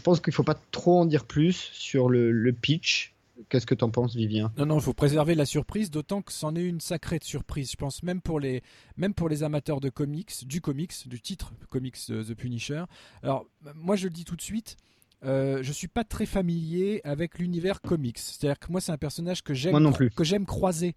pense 0.01 0.21
qu'il 0.21 0.31
ne 0.31 0.35
faut 0.35 0.43
pas 0.43 0.59
trop 0.71 1.01
en 1.01 1.05
dire 1.05 1.27
plus 1.27 1.71
sur 1.73 2.09
le, 2.09 2.53
pitch. 2.53 3.12
Qu'est-ce 3.51 3.67
que 3.67 3.75
tu 3.75 3.85
en 3.85 3.91
penses, 3.91 4.17
Vivien? 4.17 4.51
Non, 4.57 4.64
non, 4.64 4.79
il 4.79 4.83
faut 4.83 4.95
préserver 4.95 5.35
la 5.35 5.45
surprise, 5.45 5.91
d'autant 5.91 6.23
que 6.23 6.33
c'en 6.33 6.57
est 6.57 6.64
une 6.64 6.81
sacrée 6.81 7.19
surprise. 7.23 7.71
Je 7.71 7.77
pense 7.77 8.03
même 8.03 8.23
pour 8.23 8.41
les, 8.41 8.62
même 8.97 9.12
pour 9.12 9.29
les 9.29 9.43
amateurs 9.43 9.81
de 9.81 9.91
comics, 9.91 10.33
du 10.47 10.62
comics, 10.62 11.07
du 11.07 11.21
titre 11.21 11.53
comics 11.69 11.99
euh, 12.09 12.25
The 12.25 12.35
Punisher. 12.35 12.85
Alors, 13.23 13.47
moi, 13.75 13.97
je 13.97 14.05
le 14.05 14.11
dis 14.11 14.25
tout 14.25 14.37
de 14.37 14.43
suite. 14.43 14.79
Euh, 15.25 15.62
je 15.62 15.73
suis 15.73 15.89
pas 15.89 16.05
très 16.05 16.27
familier 16.27 17.01
avec 17.05 17.39
l'univers 17.39 17.81
comics. 17.81 18.19
C'est-à-dire 18.19 18.59
que 18.59 18.71
moi, 18.71 18.81
c'est 18.81 18.93
un 18.93 18.99
personnage 18.99 19.43
que 19.43 19.55
j'aime 19.55 19.73
que 20.14 20.25
j'aime 20.25 20.47
croiser 20.47 20.95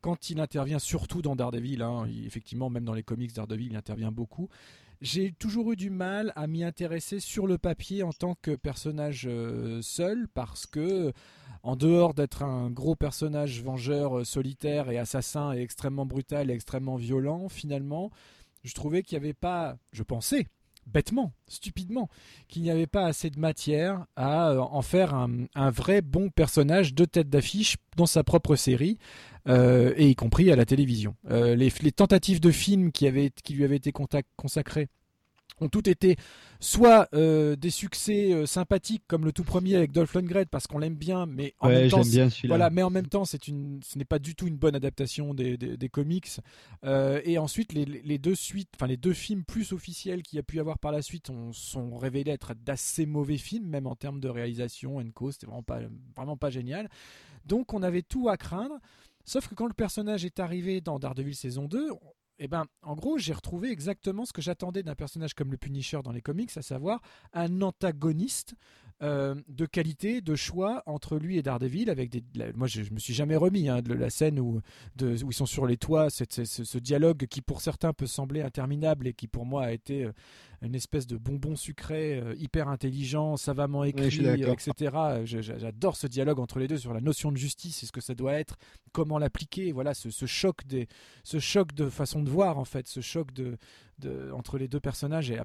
quand 0.00 0.30
il 0.30 0.40
intervient, 0.40 0.78
surtout 0.78 1.20
dans 1.22 1.34
Daredevil. 1.36 1.82
hein. 1.82 2.06
Effectivement, 2.24 2.70
même 2.70 2.84
dans 2.84 2.94
les 2.94 3.02
comics 3.02 3.32
Daredevil, 3.34 3.68
il 3.72 3.76
intervient 3.76 4.12
beaucoup. 4.12 4.48
j'ai 5.02 5.32
toujours 5.32 5.72
eu 5.72 5.76
du 5.76 5.90
mal 5.90 6.32
à 6.36 6.46
m'y 6.46 6.64
intéresser 6.64 7.20
sur 7.20 7.46
le 7.46 7.58
papier 7.58 8.02
en 8.02 8.12
tant 8.12 8.34
que 8.40 8.54
personnage 8.54 9.26
euh, 9.28 9.82
seul 9.82 10.26
parce 10.32 10.64
que 10.66 11.12
en 11.62 11.76
dehors 11.76 12.14
d'être 12.14 12.42
un 12.44 12.70
gros 12.70 12.94
personnage 12.94 13.62
vengeur 13.62 14.18
euh, 14.18 14.24
solitaire 14.24 14.88
et 14.88 14.98
assassin 14.98 15.52
et 15.52 15.60
extrêmement 15.60 16.06
brutal 16.06 16.50
et 16.50 16.54
extrêmement 16.54 16.96
violent, 16.96 17.48
finalement, 17.48 18.10
je 18.62 18.72
trouvais 18.74 19.02
qu'il 19.02 19.18
n'y 19.18 19.24
avait 19.24 19.34
pas, 19.34 19.76
je 19.92 20.02
pensais, 20.02 20.46
bêtement, 20.86 21.32
stupidement, 21.46 22.08
qu'il 22.48 22.62
n'y 22.62 22.70
avait 22.70 22.86
pas 22.86 23.06
assez 23.06 23.30
de 23.30 23.38
matière 23.38 24.06
à 24.16 24.50
euh, 24.50 24.58
en 24.58 24.82
faire 24.82 25.14
un, 25.14 25.70
vrai 25.70 26.00
bon 26.00 26.30
personnage 26.30 26.94
de 26.94 27.04
tête 27.04 27.28
d'affiche 27.28 27.76
dans 27.96 28.06
sa 28.06 28.24
propre 28.24 28.56
série, 28.56 28.98
euh, 29.48 29.92
et 29.96 30.08
y 30.08 30.14
compris 30.14 30.50
à 30.50 30.56
la 30.56 30.64
télévision. 30.64 31.14
Euh, 31.30 31.54
les, 31.54 31.70
tentatives 31.92 32.40
de 32.40 32.50
films 32.50 32.92
qui, 32.92 33.08
qui 33.42 33.54
lui 33.54 33.64
avaient 33.64 33.76
été 33.76 33.92
consacrés 34.36 34.88
ont 35.60 35.68
toutes 35.68 35.88
été 35.88 36.16
soit 36.60 37.08
euh, 37.14 37.56
des 37.56 37.70
succès 37.70 38.32
euh, 38.32 38.46
sympathiques 38.46 39.02
comme 39.06 39.24
le 39.24 39.32
tout 39.32 39.44
premier 39.44 39.76
avec 39.76 39.92
Dolph 39.92 40.14
Lundgren 40.14 40.46
parce 40.46 40.66
qu'on 40.66 40.78
l'aime 40.78 40.94
bien 40.94 41.26
mais 41.26 41.54
en 41.60 41.68
même 41.68 41.90
temps 41.90 42.02
voilà 42.44 42.70
mais 42.70 42.82
en 42.82 42.90
même 42.90 43.06
temps 43.06 43.24
c'est 43.24 43.48
une 43.48 43.80
ce 43.82 43.98
n'est 43.98 44.04
pas 44.04 44.18
du 44.18 44.34
tout 44.34 44.46
une 44.46 44.56
bonne 44.56 44.74
adaptation 44.74 45.34
des, 45.34 45.56
des, 45.56 45.88
comics. 45.88 46.28
Euh, 46.84 47.20
et 47.24 47.38
ensuite 47.38 47.72
les, 47.72 47.84
les, 47.84 48.18
deux 48.18 48.34
suites 48.34 48.68
enfin 48.76 48.86
les 48.86 48.96
deux 48.96 49.12
films 49.12 49.44
plus 49.44 49.72
officiels 49.72 50.22
qu'il 50.22 50.36
y 50.36 50.40
a 50.40 50.42
pu 50.42 50.56
y 50.56 50.60
avoir 50.60 50.78
par 50.78 50.92
la 50.92 51.02
suite 51.02 51.30
ont, 51.30 51.52
sont 51.52 51.96
révélés 51.96 52.32
être 52.32 52.54
d'assez 52.54 53.06
mauvais 53.06 53.38
films 53.38 53.66
même 53.66 53.86
en 53.86 53.96
termes 53.96 54.20
de 54.20 54.28
réalisation 54.28 54.98
and 54.98 55.10
co 55.14 55.32
c'était 55.32 55.46
vraiment 55.46 55.62
pas 55.62 55.80
vraiment 56.16 56.36
pas 56.36 56.50
génial. 56.50 56.88
Donc 57.44 57.74
on 57.74 57.82
avait 57.82 58.02
tout 58.02 58.28
à 58.28 58.36
craindre 58.36 58.78
Sauf 59.26 59.48
que 59.48 59.56
quand 59.56 59.66
le 59.66 59.74
personnage 59.74 60.24
est 60.24 60.38
arrivé 60.38 60.80
dans 60.80 61.00
Daredevil 61.00 61.34
saison 61.34 61.66
2, 61.66 61.90
eh 62.38 62.48
ben, 62.48 62.64
en 62.82 62.94
gros, 62.94 63.18
j'ai 63.18 63.32
retrouvé 63.32 63.70
exactement 63.70 64.24
ce 64.24 64.32
que 64.32 64.42
j'attendais 64.42 64.82
d'un 64.82 64.94
personnage 64.94 65.34
comme 65.34 65.50
le 65.50 65.56
Punisher 65.56 66.00
dans 66.04 66.12
les 66.12 66.20
comics, 66.20 66.54
à 66.56 66.62
savoir 66.62 67.00
un 67.32 67.62
antagoniste 67.62 68.54
euh, 69.02 69.34
de 69.48 69.66
qualité, 69.66 70.20
de 70.22 70.34
choix 70.36 70.82
entre 70.86 71.18
lui 71.18 71.36
et 71.38 71.42
Daredevil. 71.42 71.90
Avec 71.90 72.10
des, 72.10 72.22
moi, 72.54 72.66
je, 72.66 72.82
me 72.92 72.98
suis 72.98 73.14
jamais 73.14 73.36
remis 73.36 73.68
hein, 73.68 73.82
de 73.82 73.94
la 73.94 74.10
scène 74.10 74.40
où, 74.40 74.60
ils 75.00 75.34
sont 75.34 75.46
sur 75.46 75.66
les 75.66 75.76
toits, 75.76 76.08
ce, 76.10 76.78
dialogue 76.78 77.26
qui 77.26 77.40
pour 77.42 77.60
certains 77.60 77.92
peut 77.92 78.06
sembler 78.06 78.42
interminable 78.42 79.06
et 79.06 79.14
qui 79.14 79.28
pour 79.28 79.46
moi 79.46 79.64
a 79.64 79.72
été 79.72 80.04
euh, 80.04 80.12
une 80.62 80.74
espèce 80.74 81.06
de 81.06 81.16
bonbon 81.16 81.56
sucré 81.56 82.18
euh, 82.18 82.34
hyper 82.36 82.68
intelligent, 82.68 83.36
savamment 83.36 83.84
écrit, 83.84 84.26
etc. 84.26 84.96
J'adore 85.24 85.96
ce 85.96 86.06
dialogue 86.06 86.40
entre 86.40 86.58
les 86.58 86.68
deux 86.68 86.78
sur 86.78 86.94
la 86.94 87.00
notion 87.00 87.30
de 87.30 87.36
justice 87.36 87.82
et 87.82 87.86
ce 87.86 87.92
que 87.92 88.00
ça 88.00 88.14
doit 88.14 88.34
être, 88.34 88.56
comment 88.92 89.18
l'appliquer. 89.18 89.72
Voilà, 89.72 89.94
ce, 89.94 90.26
choc 90.26 90.66
des, 90.66 90.88
ce 91.24 91.38
choc 91.38 91.72
de 91.74 91.88
façon 91.88 92.22
de 92.22 92.30
voir 92.30 92.58
en 92.58 92.64
fait, 92.64 92.88
ce 92.88 93.00
choc 93.00 93.32
de, 93.32 93.56
de 93.98 94.30
entre 94.32 94.58
les 94.58 94.68
deux 94.68 94.80
personnages. 94.80 95.30
Et 95.30 95.38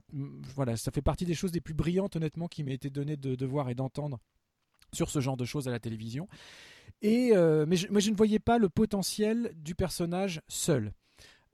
voilà, 0.55 0.78
ça 0.78 0.91
fait 0.91 1.01
partie 1.01 1.26
des 1.26 1.34
choses 1.34 1.53
les 1.53 1.62
plus 1.62 1.74
brillantes 1.74 2.16
honnêtement 2.16 2.47
qui 2.47 2.64
m'ait 2.64 2.74
été 2.74 2.89
donné 2.89 3.18
de, 3.18 3.45
voir 3.45 3.70
et 3.70 3.76
d'entendre 3.76 4.20
sur 4.93 5.09
ce 5.09 5.20
genre 5.20 5.38
de 5.38 5.45
choses 5.45 5.68
à 5.68 5.72
la 5.72 5.80
télévision. 5.80 6.28
Et 7.01 7.32
euh, 7.34 7.66
mais, 7.68 7.76
je, 7.76 7.88
mais, 7.89 8.01
je, 8.01 8.12
ne 8.12 8.16
voyais 8.16 8.39
pas 8.39 8.57
le 8.57 8.70
potentiel 8.70 9.53
du 9.55 9.74
personnage 9.76 10.41
seul. 10.47 10.93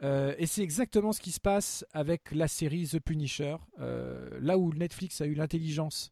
Euh, 0.04 0.36
et 0.38 0.46
c'est 0.46 0.62
exactement 0.62 1.12
ce 1.12 1.22
qui 1.22 1.32
se 1.32 1.40
passe 1.40 1.86
avec 1.92 2.32
la 2.32 2.48
série 2.48 2.88
The 2.88 3.00
Punisher. 3.00 3.58
Euh, 3.80 4.30
là 4.40 4.58
où 4.58 4.74
Netflix 4.74 5.22
a 5.22 5.26
eu 5.26 5.34
l'intelligence, 5.34 6.12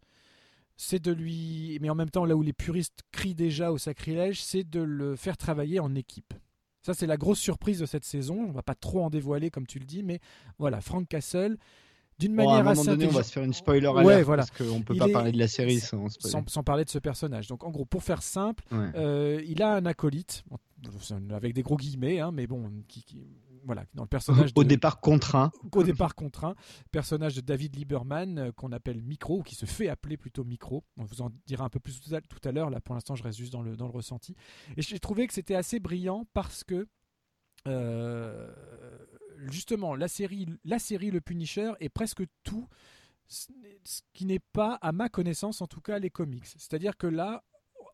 c'est 0.75 1.01
de 1.01 1.11
lui. 1.11 1.77
Mais 1.81 1.89
en 1.89 1.95
même 1.95 2.09
temps, 2.09 2.25
là 2.25 2.35
où 2.35 2.41
les 2.41 2.53
puristes 2.53 3.03
crient 3.11 3.35
déjà 3.35 3.71
au 3.71 3.77
sacrilège, 3.77 4.41
c'est 4.43 4.63
de 4.63 4.81
le 4.81 5.15
faire 5.15 5.37
travailler 5.37 5.79
en 5.79 5.93
équipe. 5.95 6.33
Ça, 6.81 6.93
c'est 6.93 7.07
la 7.07 7.17
grosse 7.17 7.39
surprise 7.39 7.79
de 7.79 7.85
cette 7.85 8.05
saison. 8.05 8.45
On 8.47 8.51
va 8.51 8.61
pas 8.61 8.75
trop 8.75 9.03
en 9.03 9.09
dévoiler, 9.09 9.49
comme 9.49 9.65
tu 9.65 9.79
le 9.79 9.85
dis, 9.85 10.03
mais 10.03 10.19
voilà, 10.59 10.81
Frank 10.81 11.07
Castle. 11.07 11.57
D'une 12.17 12.33
manière 12.33 12.53
à 12.53 12.59
un 12.59 12.63
moment 12.63 12.83
donné, 12.85 13.07
on 13.07 13.09
va 13.09 13.23
se 13.23 13.33
faire 13.33 13.43
une 13.43 13.53
spoiler 13.53 13.87
alert 13.87 14.23
voilà. 14.23 14.45
parce 14.45 14.51
qu'on 14.51 14.81
peut 14.81 14.95
pas 14.95 15.09
parler 15.09 15.33
de 15.33 15.37
la 15.37 15.49
série 15.49 15.81
sans, 15.81 16.07
sans, 16.47 16.63
parler 16.63 16.85
de 16.85 16.89
ce 16.89 16.99
personnage. 16.99 17.47
Donc, 17.47 17.65
en 17.65 17.71
gros, 17.71 17.83
pour 17.83 18.03
faire 18.03 18.23
simple, 18.23 18.63
euh, 18.71 19.41
il 19.45 19.61
a 19.61 19.75
un 19.75 19.85
acolyte, 19.85 20.45
avec 21.31 21.53
des 21.53 21.61
gros 21.61 21.75
guillemets, 21.75 22.21
hein, 22.21 22.31
mais 22.31 22.47
bon, 22.47 22.71
qui, 22.87 23.03
voilà, 23.65 23.85
dans 23.93 24.03
le 24.03 24.07
personnage. 24.07 24.51
Au 24.55 24.63
départ 24.63 25.01
contraint. 25.01 25.51
Au 25.73 25.83
départ 25.83 26.15
contraint. 26.15 26.55
Personnage 26.91 27.35
de 27.35 27.41
David 27.41 27.75
Lieberman, 27.75 28.37
euh, 28.37 28.51
qu'on 28.51 28.71
appelle 28.71 29.01
Micro, 29.01 29.39
ou 29.39 29.43
qui 29.43 29.55
se 29.55 29.65
fait 29.65 29.89
appeler 29.89 30.17
plutôt 30.17 30.43
Micro. 30.43 30.83
On 30.97 31.03
vous 31.03 31.21
en 31.21 31.31
dira 31.45 31.65
un 31.65 31.69
peu 31.69 31.79
plus 31.79 31.99
tout 31.99 32.47
à, 32.47 32.51
l'heure. 32.51 32.69
Là, 32.69 32.79
pour 32.79 32.95
l'instant, 32.95 33.15
je 33.15 33.23
reste 33.23 33.37
juste 33.37 33.51
dans 33.51 33.63
le, 33.63 33.75
dans 33.75 33.87
le 33.87 33.91
ressenti. 33.91 34.35
Et 34.77 34.81
j'ai 34.81 34.99
trouvé 34.99 35.27
que 35.27 35.33
c'était 35.33 35.55
assez 35.55 35.79
brillant 35.79 36.25
parce 36.33 36.63
que. 36.63 36.87
Euh, 37.67 38.53
justement, 39.47 39.95
la 39.95 40.07
série, 40.07 40.47
la 40.63 40.77
série 40.77 41.09
Le 41.09 41.19
Punisher 41.19 41.73
est 41.79 41.89
presque 41.89 42.23
tout 42.43 42.67
ce 43.27 43.47
qui 44.13 44.25
n'est 44.25 44.39
pas, 44.39 44.75
à 44.81 44.91
ma 44.91 45.09
connaissance 45.09 45.61
en 45.61 45.67
tout 45.67 45.81
cas, 45.81 45.97
les 45.97 46.11
comics. 46.11 46.45
C'est-à-dire 46.45 46.95
que 46.95 47.07
là, 47.07 47.43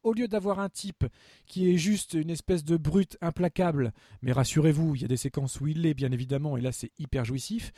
au 0.03 0.13
lieu 0.13 0.27
d'avoir 0.27 0.59
un 0.59 0.69
type 0.69 1.05
qui 1.45 1.71
est 1.71 1.77
juste 1.77 2.13
une 2.13 2.29
espèce 2.29 2.63
de 2.63 2.77
brute 2.77 3.17
implacable, 3.21 3.93
mais 4.21 4.31
rassurez-vous, 4.31 4.95
il 4.95 5.01
y 5.01 5.05
a 5.05 5.07
des 5.09 5.17
séquences 5.17 5.59
où 5.61 5.67
il 5.67 5.81
l'est 5.81 5.93
bien 5.93 6.11
évidemment, 6.11 6.57
et 6.57 6.61
là 6.61 6.71
c'est 6.71 6.91
hyper 6.99 7.25
jouissif, 7.25 7.71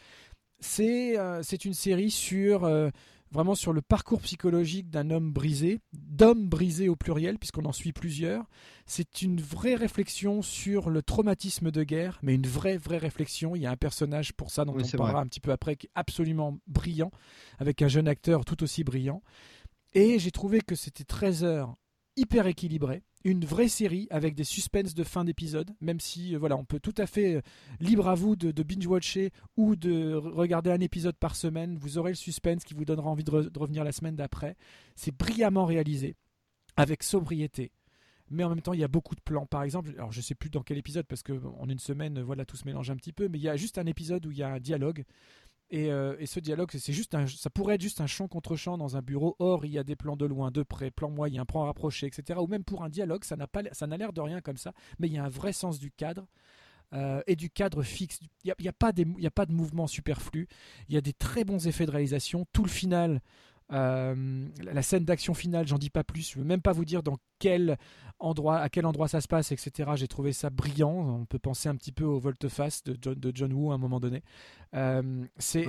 c'est 0.60 1.20
euh, 1.20 1.42
une 1.66 1.74
série 1.74 2.12
sur 2.12 2.64
euh, 2.64 2.90
vraiment 3.34 3.56
sur 3.56 3.74
le 3.74 3.82
parcours 3.82 4.22
psychologique 4.22 4.90
d'un 4.90 5.10
homme 5.10 5.34
brisé, 5.34 5.82
d'hommes 5.92 6.48
brisés 6.48 6.88
au 6.88 6.96
pluriel, 6.96 7.40
puisqu'on 7.40 7.66
en 7.66 7.72
suit 7.72 7.92
plusieurs. 7.92 8.46
C'est 8.86 9.24
une 9.24 9.42
vraie 9.42 9.76
réflexion 9.76 10.42
sur 10.42 10.90
le 10.90 11.02
traumatisme 11.02 11.72
de 11.72 11.84
guerre, 11.84 12.20
mais 12.22 12.36
une 12.36 12.48
vraie, 12.48 12.78
vraie 12.78 13.00
réflexion. 13.00 13.56
Il 13.56 13.64
y 13.64 13.66
a 13.66 13.72
un 13.72 13.76
personnage 13.76 14.34
pour 14.34 14.52
ça 14.52 14.66
dont 14.66 14.76
on 14.78 14.98
parlera 14.98 15.20
un 15.20 15.28
petit 15.28 15.40
peu 15.40 15.52
après, 15.52 15.76
qui 15.76 15.88
est 15.88 15.92
absolument 15.96 16.60
brillant, 16.68 17.12
avec 17.58 17.82
un 17.82 17.88
jeune 17.88 18.08
acteur 18.08 18.46
tout 18.46 18.62
aussi 18.64 18.84
brillant. 18.84 19.24
Et 19.96 20.20
j'ai 20.20 20.32
trouvé 20.32 20.62
que 20.62 20.76
c'était 20.76 21.04
13 21.04 21.44
heures 21.44 21.76
hyper 22.16 22.48
équilibré, 22.48 23.04
une 23.24 23.46
vraie 23.46 23.68
série 23.68 24.08
avec 24.10 24.36
des 24.36 24.44
suspens 24.44 24.94
de 24.96 25.04
fin 25.04 25.24
d'épisode, 25.24 25.72
même 25.82 26.00
si 26.00 26.36
euh, 26.36 26.40
voilà, 26.40 26.58
on 26.58 26.66
peut 26.66 26.80
tout 26.80 26.94
à 26.98 27.06
fait 27.06 27.36
euh, 27.36 27.42
libre 27.80 28.08
à 28.08 28.16
vous 28.16 28.36
de, 28.36 28.64
binge-watcher 28.64 29.32
ou 29.58 29.76
de 29.76 30.14
regarder 30.14 30.72
un 30.72 30.80
épisode 30.80 31.16
par 31.16 31.36
semaine. 31.36 31.78
Vous 31.78 31.98
aurez 31.98 32.12
le 32.12 32.16
suspense 32.16 32.64
qui 32.64 32.74
vous 32.74 32.86
donnera 32.86 33.10
envie 33.10 33.24
de, 33.24 33.32
revenir 33.32 33.84
la 33.84 33.92
semaine 33.92 34.16
d'après. 34.16 34.56
C'est 34.96 35.16
brillamment 35.16 35.66
réalisé, 35.66 36.16
avec 36.76 37.04
sobriété. 37.04 37.72
Mais 38.30 38.44
en 38.44 38.50
même 38.50 38.62
temps, 38.62 38.74
il 38.74 38.80
y 38.80 38.84
a 38.84 38.88
beaucoup 38.88 39.16
de 39.16 39.22
plans. 39.22 39.46
Par 39.46 39.64
exemple, 39.64 39.92
alors 39.98 40.12
je 40.12 40.22
sais 40.22 40.34
plus 40.34 40.50
dans 40.50 40.64
quel 40.64 40.78
épisode 40.78 41.06
parce 41.06 41.24
que 41.24 41.34
en 41.60 41.70
une 41.70 41.80
semaine, 41.80 42.22
voilà, 42.22 42.46
tout 42.46 42.58
se 42.58 42.66
mélange 42.66 42.90
un 42.90 42.96
petit 42.96 43.14
peu. 43.14 43.28
Mais 43.28 43.38
il 43.38 43.44
y 43.44 43.50
a 43.50 43.58
juste 43.58 43.78
un 43.78 43.86
épisode 43.86 44.26
où 44.26 44.32
il 44.32 44.38
y 44.38 44.44
a 44.44 44.50
un 44.50 44.60
dialogue 44.60 45.04
euh, 45.74 46.16
et, 46.20 46.26
ce 46.26 46.40
dialogue, 46.40 46.70
c'est 46.78 46.94
juste 46.94 47.16
un, 47.16 47.26
ça 47.28 47.50
pourrait 47.50 47.76
être 47.76 47.82
juste 47.82 48.02
un 48.02 48.08
chant 48.08 48.28
contre 48.28 48.56
chant 48.56 48.78
dans 48.78 48.96
un 48.96 49.02
bureau. 49.02 49.36
Or, 49.40 49.66
il 49.66 49.72
y 49.72 49.80
a 49.80 49.84
des 49.84 49.96
plans 49.96 50.16
de 50.16 50.26
loin, 50.26 50.52
de 50.52 50.64
près, 50.64 50.92
plans 50.92 51.10
moyens, 51.10 51.46
plans 51.48 51.64
rapprochés, 51.64 52.08
etc. 52.08 52.40
Ou 52.42 52.48
même 52.48 52.64
pour 52.64 52.84
un 52.84 52.90
dialogue, 52.90 53.24
ça 53.24 53.36
n'a 53.36 53.48
pas, 53.48 53.62
ça 53.72 53.88
n'a 53.88 53.98
l'air 53.98 54.14
de 54.14 54.22
rien 54.22 54.42
comme 54.42 54.58
ça, 54.58 54.74
mais 55.00 55.08
il 55.08 55.14
y 55.14 55.18
a 55.18 55.24
un 55.24 55.30
vrai 55.30 55.54
sens 55.54 55.80
du 55.80 55.92
cadre. 55.92 56.28
Euh, 56.94 57.24
et 57.26 57.36
du 57.36 57.50
cadre 57.50 57.82
fixe. 57.82 58.20
Il 58.44 58.54
n'y 58.60 58.68
a, 58.68 58.70
a, 58.70 58.72
pas 58.72 58.90
a 58.90 59.32
pas 59.32 59.46
de 59.48 59.52
mouvement 59.52 59.88
superflu. 59.88 60.48
Il 60.90 60.94
y 60.94 60.98
a 60.98 61.02
des 61.02 61.14
très 61.14 61.44
bons 61.44 61.68
effets 61.68 61.88
de 61.88 61.92
réalisation. 61.92 62.46
Tout 62.54 62.62
le 62.62 62.70
final 62.70 63.20
euh, 63.72 64.48
la 64.62 64.82
scène 64.82 65.06
d'action 65.06 65.34
finale, 65.34 65.68
j'en 65.68 65.78
dis 65.78 65.90
pas 65.90 66.04
plus. 66.04 66.32
Je 66.32 66.40
veux 66.40 66.46
même 66.46 66.62
pas 66.62 66.74
vous 66.74 66.86
dire 66.86 67.02
dans 67.02 67.18
quel 67.40 67.78
endroit, 68.20 68.60
à 68.60 68.70
quel 68.70 68.86
endroit 68.86 69.08
ça 69.08 69.22
se 69.22 69.28
passe, 69.28 69.52
etc. 69.52 69.92
J'ai 69.96 70.08
trouvé 70.08 70.34
ça 70.34 70.50
brillant. 70.50 70.92
On 70.92 71.26
peut 71.26 71.40
penser 71.40 71.70
un 71.70 71.76
petit 71.76 71.92
peu 71.92 72.04
au 72.04 72.20
volte-face 72.20 72.84
de 72.84 72.98
John, 73.02 73.16
de 73.16 73.32
John 73.34 73.54
Woo 73.54 73.72
à 73.72 73.76
un 73.76 73.78
moment 73.78 74.00
donné. 74.00 74.24
Euh, 74.76 75.26
c'est 75.38 75.64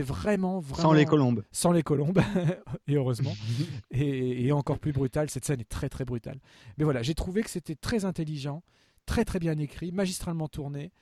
vraiment, 0.00 0.60
vraiment. 0.60 0.82
Sans 0.82 0.92
les 0.92 1.04
colombes. 1.04 1.44
Sans 1.52 1.72
les 1.72 1.82
colombes, 1.82 2.20
et 2.86 2.94
heureusement. 2.94 3.34
et, 3.90 4.50
encore 4.52 4.78
plus 4.78 4.92
brutal. 4.92 5.30
Cette 5.30 5.44
scène 5.44 5.60
est 5.60 5.68
très 5.68 5.88
très 5.88 6.04
brutale. 6.04 6.38
Mais 6.78 6.84
voilà, 6.84 7.02
j'ai 7.02 7.14
trouvé 7.14 7.42
que 7.42 7.50
c'était 7.50 7.74
très 7.74 8.04
intelligent, 8.04 8.62
très 9.04 9.24
très 9.24 9.38
bien 9.38 9.58
écrit, 9.58 9.92
magistralement 9.92 10.48
tourné. 10.48 10.92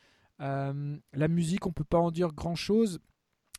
Euh, 0.40 0.96
la 1.12 1.28
musique, 1.28 1.66
on 1.66 1.72
peut 1.72 1.84
pas 1.84 1.98
en 1.98 2.10
dire 2.10 2.32
grand 2.32 2.56
chose. 2.56 3.00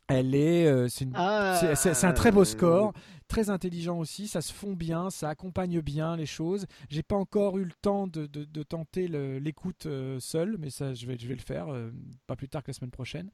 Elle 0.08 0.36
est, 0.36 0.66
euh, 0.66 0.86
ah, 1.14 1.74
c'est, 1.74 2.04
un 2.04 2.12
très 2.12 2.30
beau 2.30 2.44
score, 2.44 2.92
très 3.26 3.50
intelligent 3.50 3.98
aussi. 3.98 4.28
Ça 4.28 4.40
se 4.40 4.52
fond 4.52 4.74
bien, 4.74 5.10
ça 5.10 5.28
accompagne 5.28 5.80
bien 5.80 6.16
les 6.16 6.26
choses. 6.26 6.66
J'ai 6.88 7.02
pas 7.02 7.16
encore 7.16 7.58
eu 7.58 7.64
le 7.64 7.72
temps 7.82 8.06
de, 8.06 8.26
de, 8.26 8.62
tenter 8.62 9.08
l'écoute 9.40 9.86
euh, 9.86 10.20
seul, 10.20 10.56
mais 10.58 10.70
ça, 10.70 10.94
je 10.94 11.06
vais, 11.06 11.18
je 11.18 11.26
vais 11.26 11.34
le 11.34 11.40
faire 11.40 11.68
euh, 11.68 11.90
pas 12.28 12.36
plus 12.36 12.48
tard 12.48 12.62
que 12.62 12.70
la 12.70 12.74
semaine 12.74 12.92
prochaine. 12.92 13.30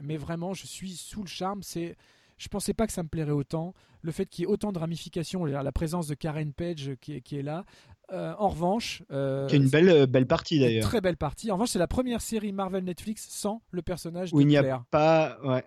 mais 0.00 0.16
vraiment, 0.18 0.52
je 0.52 0.66
suis 0.66 0.96
sous 0.96 1.22
le 1.22 1.28
charme. 1.28 1.62
C'est, 1.62 1.96
je 2.36 2.48
pensais 2.48 2.74
pas 2.74 2.86
que 2.86 2.92
ça 2.92 3.02
me 3.02 3.08
plairait 3.08 3.30
autant. 3.30 3.72
Le 4.02 4.12
fait 4.12 4.26
qu'il 4.26 4.42
y 4.42 4.44
ait 4.44 4.50
autant 4.50 4.70
de 4.70 4.78
ramifications, 4.78 5.46
la 5.46 5.72
présence 5.72 6.08
de 6.08 6.14
Karen 6.14 6.52
Page 6.52 6.90
qui, 7.00 7.22
qui 7.22 7.38
est 7.38 7.42
là, 7.42 7.64
euh, 8.12 8.34
en 8.38 8.48
revanche, 8.48 9.02
euh, 9.10 9.48
une 9.48 9.68
belle 9.68 9.88
euh, 9.88 10.06
belle 10.06 10.26
partie 10.26 10.58
d'ailleurs. 10.58 10.84
Très 10.84 11.00
belle 11.00 11.16
partie. 11.16 11.50
En 11.50 11.54
revanche, 11.54 11.70
c'est 11.70 11.78
la 11.78 11.86
première 11.86 12.20
série 12.20 12.52
Marvel 12.52 12.84
Netflix 12.84 13.26
sans 13.30 13.62
le 13.70 13.82
personnage 13.82 14.32
où 14.32 14.40
il 14.40 14.46
n'y 14.46 14.56
a 14.58 14.84
pas, 14.90 15.38
ouais, 15.42 15.64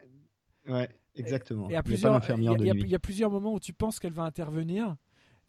ouais, 0.69 0.89
exactement. 1.15 1.69
Et, 1.69 1.75
à 1.75 1.81
plusieurs, 1.81 2.21
il 2.37 2.89
y, 2.89 2.95
a 2.95 2.99
plusieurs 2.99 3.31
moments 3.31 3.53
où 3.53 3.59
tu 3.59 3.73
penses 3.73 3.99
qu'elle 3.99 4.13
va 4.13 4.23
intervenir, 4.23 4.95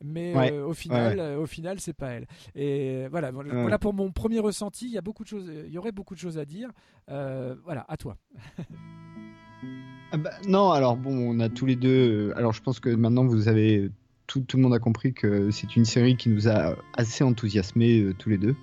mais 0.03 0.51
au 0.59 0.73
final, 0.73 1.21
au 1.39 1.47
final, 1.47 1.79
c'est 1.79 1.93
pas 1.93 2.09
elle. 2.09 2.27
Et 2.55 3.07
voilà, 3.09 3.33
voilà 3.33 3.79
pour 3.79 3.93
mon 3.93 4.11
premier 4.11 4.39
ressenti. 4.39 4.87
Il 4.87 4.93
y 4.93 4.99
a 4.99 5.03
beaucoup 5.03 5.25
de 5.25 5.29
choses, 5.29 5.51
il 5.67 5.73
y 5.73 5.79
aurait 5.79 5.93
beaucoup 5.93 6.15
de 6.15 6.21
choses 6.21 6.39
à 6.39 6.47
dire. 6.47 6.71
voilà, 7.07 7.85
à 7.87 7.97
toi. 7.99 8.17
Ah 10.11 10.17
bah, 10.17 10.31
non, 10.47 10.71
alors 10.71 10.97
bon, 10.97 11.15
on 11.15 11.39
a 11.39 11.51
tous 11.51 11.67
les 11.67 11.77
deux. 11.77 12.33
Alors 12.35 12.55
je 12.55 12.63
pense 12.63 12.81
que 12.81 12.89
maintenant 12.89 13.27
vous 13.27 13.47
avez 13.47 13.91
tout, 14.29 14.45
le 14.55 14.63
monde 14.63 14.75
a 14.75 14.79
compris 14.79 15.15
que 15.15 15.51
c'est 15.51 15.75
une 15.75 15.87
série 15.87 16.17
qui 16.17 16.29
nous 16.29 16.49
a 16.49 16.77
assez 16.95 17.25
enthousiasmés 17.25 18.01
euh, 18.01 18.15
tous 18.17 18.29
les 18.29 18.37
deux. 18.37 18.55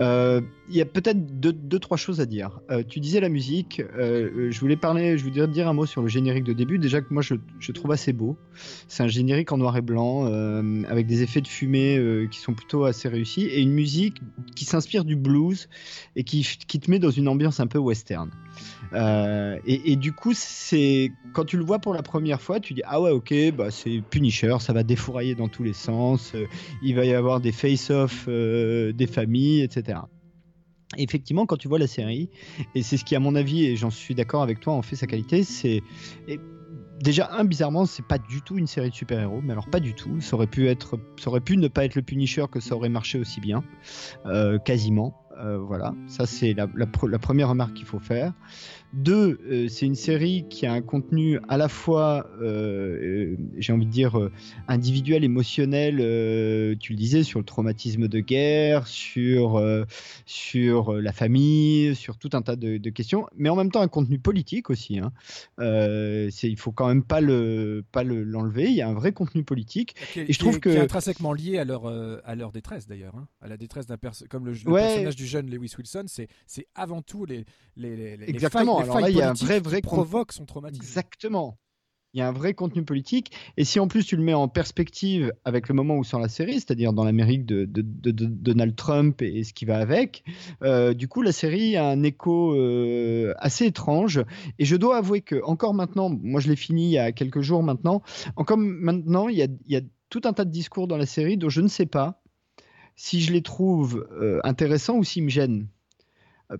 Euh, 0.00 0.40
Il 0.68 0.76
y 0.76 0.80
a 0.80 0.84
peut-être 0.86 1.40
deux, 1.40 1.78
trois 1.80 1.96
choses 1.96 2.20
à 2.20 2.26
dire. 2.26 2.60
Euh, 2.70 2.84
tu 2.88 3.00
disais 3.00 3.20
la 3.20 3.28
musique. 3.28 3.82
je 3.98 4.60
voulais 4.60 4.76
parler, 4.76 5.18
je 5.18 5.24
voulais 5.24 5.46
dire 5.48 5.68
un 5.68 5.72
mot 5.72 5.84
sur 5.84 6.00
le 6.00 6.08
générique 6.08 6.44
de 6.44 6.52
début. 6.52 6.78
Déjà 6.78 7.02
que 7.02 7.12
moi 7.12 7.22
je, 7.22 7.72
trouve 7.72 7.90
assez 7.90 8.12
beau. 8.12 8.38
C'est 8.86 9.02
un 9.02 9.08
générique 9.08 9.50
en 9.50 9.58
noir 9.58 9.76
et 9.76 9.82
blanc 9.82 10.26
avec 10.88 11.06
des 11.06 11.22
effets 11.22 11.40
de 11.40 11.48
fumée 11.48 12.26
qui 12.30 12.38
sont 12.38 12.54
plutôt 12.54 12.84
assez 12.84 13.08
réussis 13.08 13.42
et 13.42 13.60
une 13.60 13.72
musique 13.72 14.22
qui 14.54 14.64
s'inspire 14.64 15.04
du 15.04 15.16
blues 15.16 15.68
et 16.14 16.22
qui, 16.22 16.46
qui 16.66 16.78
te 16.78 16.90
met 16.90 17.00
dans 17.00 17.10
une 17.10 17.26
ambiance 17.26 17.58
un 17.58 17.66
peu 17.66 17.78
western. 17.78 18.30
Euh, 18.92 19.58
et, 19.66 19.96
du 19.96 20.12
coup, 20.12 20.32
c'est 20.34 21.12
quand 21.32 21.44
tu 21.44 21.56
le 21.56 21.64
vois 21.64 21.78
pour 21.78 21.94
la 21.94 22.02
première 22.02 22.40
fois, 22.40 22.60
tu 22.60 22.74
dis 22.74 22.82
ah 22.84 23.00
ouais 23.00 23.10
ok, 23.10 23.34
bah 23.56 23.70
c'est 23.70 24.02
Punisher, 24.10 24.56
ça 24.60 24.72
va 24.72 24.82
défourailler 24.82 25.34
dans 25.34 25.48
tous 25.48 25.62
les 25.62 25.72
sens, 25.72 26.32
euh, 26.34 26.46
il 26.82 26.94
va 26.94 27.04
y 27.04 27.12
avoir 27.12 27.40
des 27.40 27.52
face-off 27.52 28.26
euh, 28.28 28.92
des 28.92 29.06
familles, 29.06 29.62
etc. 29.62 29.98
Effectivement, 30.96 31.46
quand 31.46 31.56
tu 31.56 31.66
vois 31.66 31.78
la 31.78 31.88
série, 31.88 32.30
et 32.74 32.82
c'est 32.82 32.96
ce 32.96 33.04
qui 33.04 33.16
à 33.16 33.20
mon 33.20 33.34
avis, 33.34 33.64
et 33.64 33.76
j'en 33.76 33.90
suis 33.90 34.14
d'accord 34.14 34.42
avec 34.42 34.60
toi, 34.60 34.74
en 34.74 34.82
fait 34.82 34.96
sa 34.96 35.06
qualité, 35.06 35.42
c'est 35.42 35.82
déjà 37.00 37.30
un 37.32 37.44
bizarrement, 37.44 37.86
c'est 37.86 38.04
pas 38.04 38.18
du 38.18 38.42
tout 38.42 38.58
une 38.58 38.66
série 38.66 38.90
de 38.90 38.94
super-héros, 38.94 39.40
mais 39.42 39.52
alors 39.52 39.68
pas 39.68 39.80
du 39.80 39.94
tout. 39.94 40.20
Ça 40.20 40.36
aurait 40.36 40.46
pu 40.46 40.68
être, 40.68 40.98
ça 41.20 41.30
aurait 41.30 41.40
pu 41.40 41.56
ne 41.56 41.68
pas 41.68 41.84
être 41.84 41.94
le 41.94 42.02
Punisher 42.02 42.46
que 42.50 42.60
ça 42.60 42.76
aurait 42.76 42.88
marché 42.88 43.18
aussi 43.18 43.40
bien, 43.40 43.62
euh, 44.26 44.58
quasiment. 44.58 45.23
Euh, 45.38 45.58
voilà, 45.58 45.94
ça 46.06 46.26
c'est 46.26 46.54
la, 46.54 46.66
première 47.18 47.48
remarque 47.48 47.74
qu'il 47.74 47.86
faut 47.86 47.98
faire. 47.98 48.32
Deux, 48.94 49.40
euh, 49.50 49.66
c'est 49.68 49.86
une 49.86 49.96
série 49.96 50.46
qui 50.48 50.66
a 50.66 50.72
un 50.72 50.80
contenu 50.80 51.40
à 51.48 51.56
la 51.56 51.68
fois, 51.68 52.30
euh, 52.40 53.34
j'ai 53.58 53.72
envie 53.72 53.86
de 53.86 53.90
dire, 53.90 54.16
euh, 54.16 54.30
individuel, 54.68 55.24
émotionnel, 55.24 55.98
euh, 56.00 56.76
tu 56.78 56.92
le 56.92 56.98
disais, 56.98 57.24
sur 57.24 57.40
le 57.40 57.44
traumatisme 57.44 58.06
de 58.06 58.20
guerre, 58.20 58.86
sur, 58.86 59.56
euh, 59.56 59.84
sur 60.26 60.92
la 60.92 61.12
famille, 61.12 61.96
sur 61.96 62.18
tout 62.18 62.30
un 62.34 62.42
tas 62.42 62.54
de, 62.54 62.76
de, 62.76 62.90
questions, 62.90 63.26
mais 63.36 63.48
en 63.48 63.56
même 63.56 63.72
temps 63.72 63.80
un 63.80 63.88
contenu 63.88 64.20
politique 64.20 64.70
aussi. 64.70 65.00
Hein. 65.00 65.12
Euh, 65.58 66.30
il 66.44 66.56
faut 66.56 66.70
quand 66.70 66.86
même 66.86 67.02
pas 67.02 67.20
le 67.20 67.84
pas 67.90 68.04
l'enlever, 68.04 68.62
le, 68.62 68.68
il 68.68 68.76
y 68.76 68.82
a 68.82 68.88
un 68.88 68.94
vrai 68.94 69.10
contenu 69.10 69.42
politique. 69.42 69.96
Qui 70.12 70.20
est, 70.20 70.30
et 70.30 70.32
je 70.32 70.38
trouve 70.38 70.60
que... 70.60 70.68
Qui 70.68 70.76
est 70.76 70.80
intrinsèquement 70.80 71.32
lié 71.32 71.58
à 71.58 71.64
leur, 71.64 71.86
euh, 71.86 72.20
à 72.24 72.36
leur 72.36 72.52
détresse 72.52 72.86
d'ailleurs, 72.86 73.16
hein, 73.16 73.26
à 73.40 73.48
la 73.48 73.56
détresse 73.56 73.86
d'un 73.86 73.98
perso 73.98 74.24
comme 74.30 74.46
le, 74.46 74.52
le 74.52 74.70
ouais. 74.70 74.80
personnage 74.82 75.16
du 75.16 75.26
jeune 75.26 75.50
Lewis 75.50 75.74
Wilson, 75.76 76.04
c'est 76.06 76.28
avant 76.76 77.02
tout 77.02 77.24
les, 77.24 77.44
les, 77.76 78.16
les, 78.16 78.30
Exactement. 78.30 78.83
Alors 78.84 79.00
là, 79.00 79.10
il 79.10 79.16
y 79.16 79.22
a 79.22 79.30
un 79.30 79.34
vrai, 79.34 79.60
vrai 79.60 79.80
provoque 79.80 80.32
son 80.32 80.44
traumatisme. 80.44 80.82
Exactement. 80.82 81.58
Il 82.14 82.18
y 82.18 82.20
a 82.20 82.28
un 82.28 82.32
vrai 82.32 82.54
contenu 82.54 82.84
politique. 82.84 83.32
Et 83.56 83.64
si 83.64 83.80
en 83.80 83.88
plus 83.88 84.06
tu 84.06 84.16
le 84.16 84.22
mets 84.22 84.34
en 84.34 84.46
perspective 84.46 85.32
avec 85.44 85.66
le 85.66 85.74
moment 85.74 85.96
où 85.96 86.04
sort 86.04 86.20
la 86.20 86.28
série, 86.28 86.54
c'est-à-dire 86.54 86.92
dans 86.92 87.02
l'Amérique 87.02 87.44
de, 87.44 87.64
de, 87.64 87.82
de, 87.82 88.12
de, 88.12 88.26
Donald 88.26 88.76
Trump 88.76 89.20
et 89.20 89.42
ce 89.42 89.52
qui 89.52 89.64
va 89.64 89.78
avec, 89.78 90.22
euh, 90.62 90.94
du 90.94 91.08
coup, 91.08 91.22
la 91.22 91.32
série 91.32 91.76
a 91.76 91.88
un 91.88 92.04
écho 92.04 92.54
euh, 92.54 93.34
assez 93.38 93.66
étrange. 93.66 94.22
Et 94.60 94.64
je 94.64 94.76
dois 94.76 94.98
avouer 94.98 95.22
que, 95.22 95.42
encore 95.42 95.74
maintenant, 95.74 96.08
moi 96.08 96.40
je 96.40 96.48
l'ai 96.48 96.56
fini 96.56 96.86
il 96.86 96.92
y 96.92 96.98
a 96.98 97.10
quelques 97.10 97.40
jours 97.40 97.64
maintenant, 97.64 98.00
encore 98.36 98.58
maintenant, 98.58 99.28
il 99.28 99.36
y, 99.36 99.42
a, 99.42 99.48
il 99.66 99.72
y 99.72 99.76
a 99.76 99.80
tout 100.08 100.20
un 100.24 100.32
tas 100.32 100.44
de 100.44 100.50
discours 100.50 100.86
dans 100.86 100.96
la 100.96 101.06
série 101.06 101.36
dont 101.36 101.48
je 101.48 101.62
ne 101.62 101.68
sais 101.68 101.86
pas 101.86 102.22
si 102.94 103.20
je 103.20 103.32
les 103.32 103.42
trouve 103.42 104.06
euh, 104.12 104.38
intéressants 104.44 104.98
ou 104.98 105.02
s'ils 105.02 105.24
me 105.24 105.30
gênent 105.30 105.66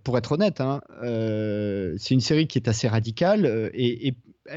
pour 0.02 0.16
être 0.18 0.32
honnête, 0.32 0.60
hein, 0.60 0.80
euh, 1.02 1.94
c'est 1.98 2.14
une 2.14 2.20
série 2.20 2.46
qui 2.46 2.58
est 2.58 2.68
assez 2.68 2.88
radicale 2.88 3.46
euh, 3.46 3.70
et, 3.74 4.14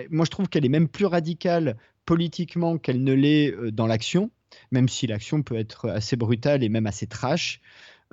moi 0.10 0.26
je 0.26 0.32
trouve 0.32 0.50
qu'elle 0.50 0.66
est 0.66 0.70
même 0.70 0.90
plus 0.90 1.06
radicale 1.06 1.78
politiquement 2.06 2.78
qu'elle 2.78 3.04
ne 3.04 3.14
l'est 3.14 3.54
euh, 3.54 3.72
dans 3.72 3.88
l'action, 3.88 4.32
même 4.72 4.90
si 4.90 5.08
l'action 5.08 5.44
peut 5.44 5.58
être 5.58 5.90
assez 5.90 6.16
brutale 6.16 6.64
et 6.64 6.70
même 6.70 6.88
assez 6.88 7.08
trash. 7.08 7.62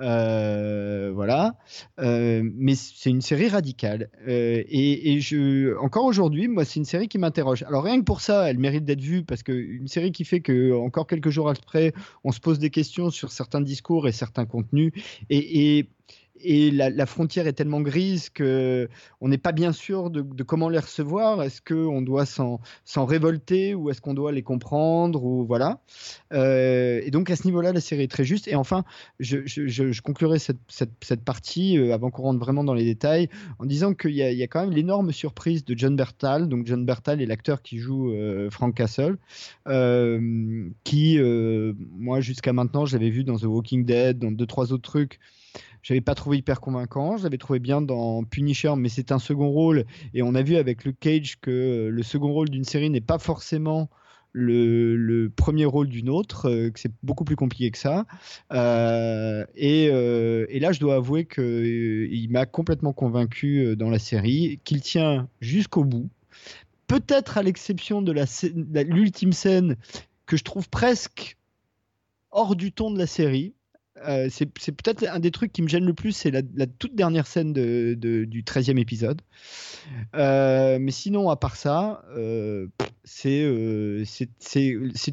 Euh, 0.01 1.11
voilà, 1.15 1.55
euh, 2.01 2.41
mais 2.43 2.75
c'est 2.75 3.09
une 3.09 3.21
série 3.21 3.47
radicale 3.47 4.09
euh, 4.27 4.61
et, 4.67 5.19
encore 5.79 6.03
aujourd'hui, 6.03 6.49
moi, 6.49 6.65
c'est 6.65 6.79
une 6.79 6.85
série 6.85 7.07
qui 7.07 7.17
m'interroge. 7.17 7.63
Alors 7.63 7.83
rien 7.83 7.99
que 7.99 8.03
pour 8.03 8.19
ça, 8.19 8.49
elle 8.49 8.59
mérite 8.59 8.83
d'être 8.83 8.99
vue 8.99 9.23
parce 9.23 9.41
que 9.41 9.53
une 9.53 9.87
série 9.87 10.11
qui 10.11 10.25
fait 10.25 10.41
que 10.41 10.73
encore 10.73 11.07
quelques 11.07 11.29
jours 11.29 11.49
après, 11.49 11.93
on 12.25 12.33
se 12.33 12.41
pose 12.41 12.59
des 12.59 12.69
questions 12.69 13.09
sur 13.09 13.31
certains 13.31 13.61
discours 13.61 14.07
et 14.07 14.11
certains 14.11 14.45
contenus 14.45 14.91
et 15.29 15.87
et 16.41 16.71
la, 16.71 17.05
frontière 17.05 17.47
est 17.47 17.53
tellement 17.53 17.81
grise 17.81 18.29
que 18.29 18.89
on 19.21 19.29
n'est 19.29 19.37
pas 19.37 19.51
bien 19.51 19.71
sûr 19.71 20.09
de, 20.09 20.43
comment 20.43 20.69
les 20.69 20.79
recevoir. 20.79 21.41
Est-ce 21.41 21.61
qu'on 21.61 22.01
doit 22.01 22.25
s'en 22.25 22.59
révolter 23.05 23.73
ou 23.73 23.89
est-ce 23.89 24.01
qu'on 24.01 24.13
doit 24.13 24.31
les 24.31 24.43
comprendre 24.43 25.23
ou 25.23 25.45
voilà. 25.45 25.79
Euh, 26.33 27.01
et 27.03 27.11
donc 27.11 27.29
à 27.29 27.35
ce 27.35 27.45
niveau-là, 27.45 27.71
la 27.71 27.79
série 27.79 28.03
est 28.03 28.11
très 28.11 28.25
juste. 28.25 28.47
Et 28.47 28.55
enfin, 28.55 28.83
je, 29.19 29.39
je, 29.45 30.01
conclurai 30.01 30.39
cette, 30.39 30.57
cette, 30.67 31.23
partie 31.23 31.77
euh, 31.77 31.93
avant 31.93 32.11
qu'on 32.11 32.23
rentre 32.23 32.39
vraiment 32.39 32.63
dans 32.63 32.73
les 32.73 32.83
détails 32.85 33.29
en 33.59 33.65
disant 33.65 33.93
qu'il 33.93 34.11
y, 34.11 34.21
a 34.21 34.47
quand 34.47 34.61
même 34.61 34.73
l'énorme 34.73 35.11
surprise 35.11 35.63
de 35.63 35.77
John 35.77 35.95
Bertal. 35.95 36.49
Donc 36.49 36.67
John 36.67 36.85
Bertal 36.85 37.21
est 37.21 37.25
l'acteur 37.25 37.61
qui 37.61 37.77
joue 37.77 38.11
euh, 38.11 38.49
Frank 38.49 38.75
Castle, 38.75 39.17
qui 40.83 41.19
moi 41.97 42.19
jusqu'à 42.19 42.53
maintenant, 42.53 42.85
je 42.85 42.97
l'avais 42.97 43.09
vu 43.09 43.23
dans 43.23 43.37
The 43.37 43.43
Walking 43.43 43.85
Dead, 43.85 44.19
dans 44.19 44.31
deux 44.31 44.45
trois 44.45 44.73
autres 44.73 44.89
trucs 44.89 45.19
j'avais 45.81 46.01
pas 46.01 46.15
trouvé 46.15 46.37
hyper 46.37 46.61
convaincant. 46.61 47.17
Je 47.17 47.23
l'avais 47.23 47.37
trouvé 47.37 47.59
bien 47.59 47.81
dans 47.81 48.23
Punisher, 48.23 48.73
mais 48.77 48.89
c'est 48.89 49.11
un 49.11 49.19
second 49.19 49.49
rôle. 49.49 49.85
Et 50.13 50.23
on 50.23 50.35
a 50.35 50.41
vu 50.41 50.55
avec 50.55 50.83
Luke 50.83 50.99
Cage 50.99 51.39
que 51.39 51.89
le 51.91 52.03
second 52.03 52.31
rôle 52.31 52.49
d'une 52.49 52.63
série 52.63 52.89
n'est 52.89 53.01
pas 53.01 53.19
forcément 53.19 53.89
le, 54.35 55.27
premier 55.35 55.65
rôle 55.65 55.87
d'une 55.87 56.09
autre, 56.09 56.49
euh, 56.49 56.69
que 56.69 56.79
c'est 56.79 56.91
beaucoup 57.03 57.23
plus 57.23 57.35
compliqué 57.35 57.71
que 57.71 57.77
ça. 57.77 58.05
Euh, 58.51 59.45
et, 59.55 59.89
euh, 59.91 60.45
là, 60.51 60.71
je 60.71 60.79
dois 60.79 60.95
avouer 60.95 61.25
qu'il 61.25 61.43
euh, 61.43 62.27
m'a 62.29 62.45
complètement 62.45 62.93
convaincu 62.93 63.75
dans 63.75 63.89
la 63.89 63.99
série, 63.99 64.59
qu'il 64.63 64.81
tient 64.81 65.29
jusqu'au 65.39 65.83
bout. 65.83 66.09
Peut-être 66.87 67.37
à 67.37 67.43
l'exception 67.43 68.01
de 68.01 68.13
l'ultime 68.81 69.33
scène 69.33 69.75
que 70.25 70.37
je 70.37 70.43
trouve 70.43 70.69
presque 70.69 71.37
hors 72.31 72.55
du 72.55 72.71
ton 72.71 72.91
de 72.91 72.99
la 72.99 73.07
série 73.07 73.54
euh, 74.03 74.27
c'est 74.29 74.45
peut-être 74.45 75.07
un 75.07 75.19
des 75.19 75.31
trucs 75.31 75.53
qui 75.53 75.61
me 75.61 75.67
gêne 75.67 75.85
le 75.85 75.93
plus, 75.93 76.11
c'est 76.11 76.31
la, 76.31 76.41
la, 76.55 76.67
toute 76.67 76.95
dernière 76.95 77.27
scène 77.27 77.53
de, 77.53 77.95
de, 77.97 78.25
du 78.25 78.43
13e 78.43 78.77
épisode. 78.77 79.21
Euh, 80.15 80.77
mais 80.79 80.91
sinon, 80.91 81.29
à 81.29 81.37
part 81.37 81.55
ça, 81.55 82.03
euh, 82.09 82.67
c'est 83.05 83.41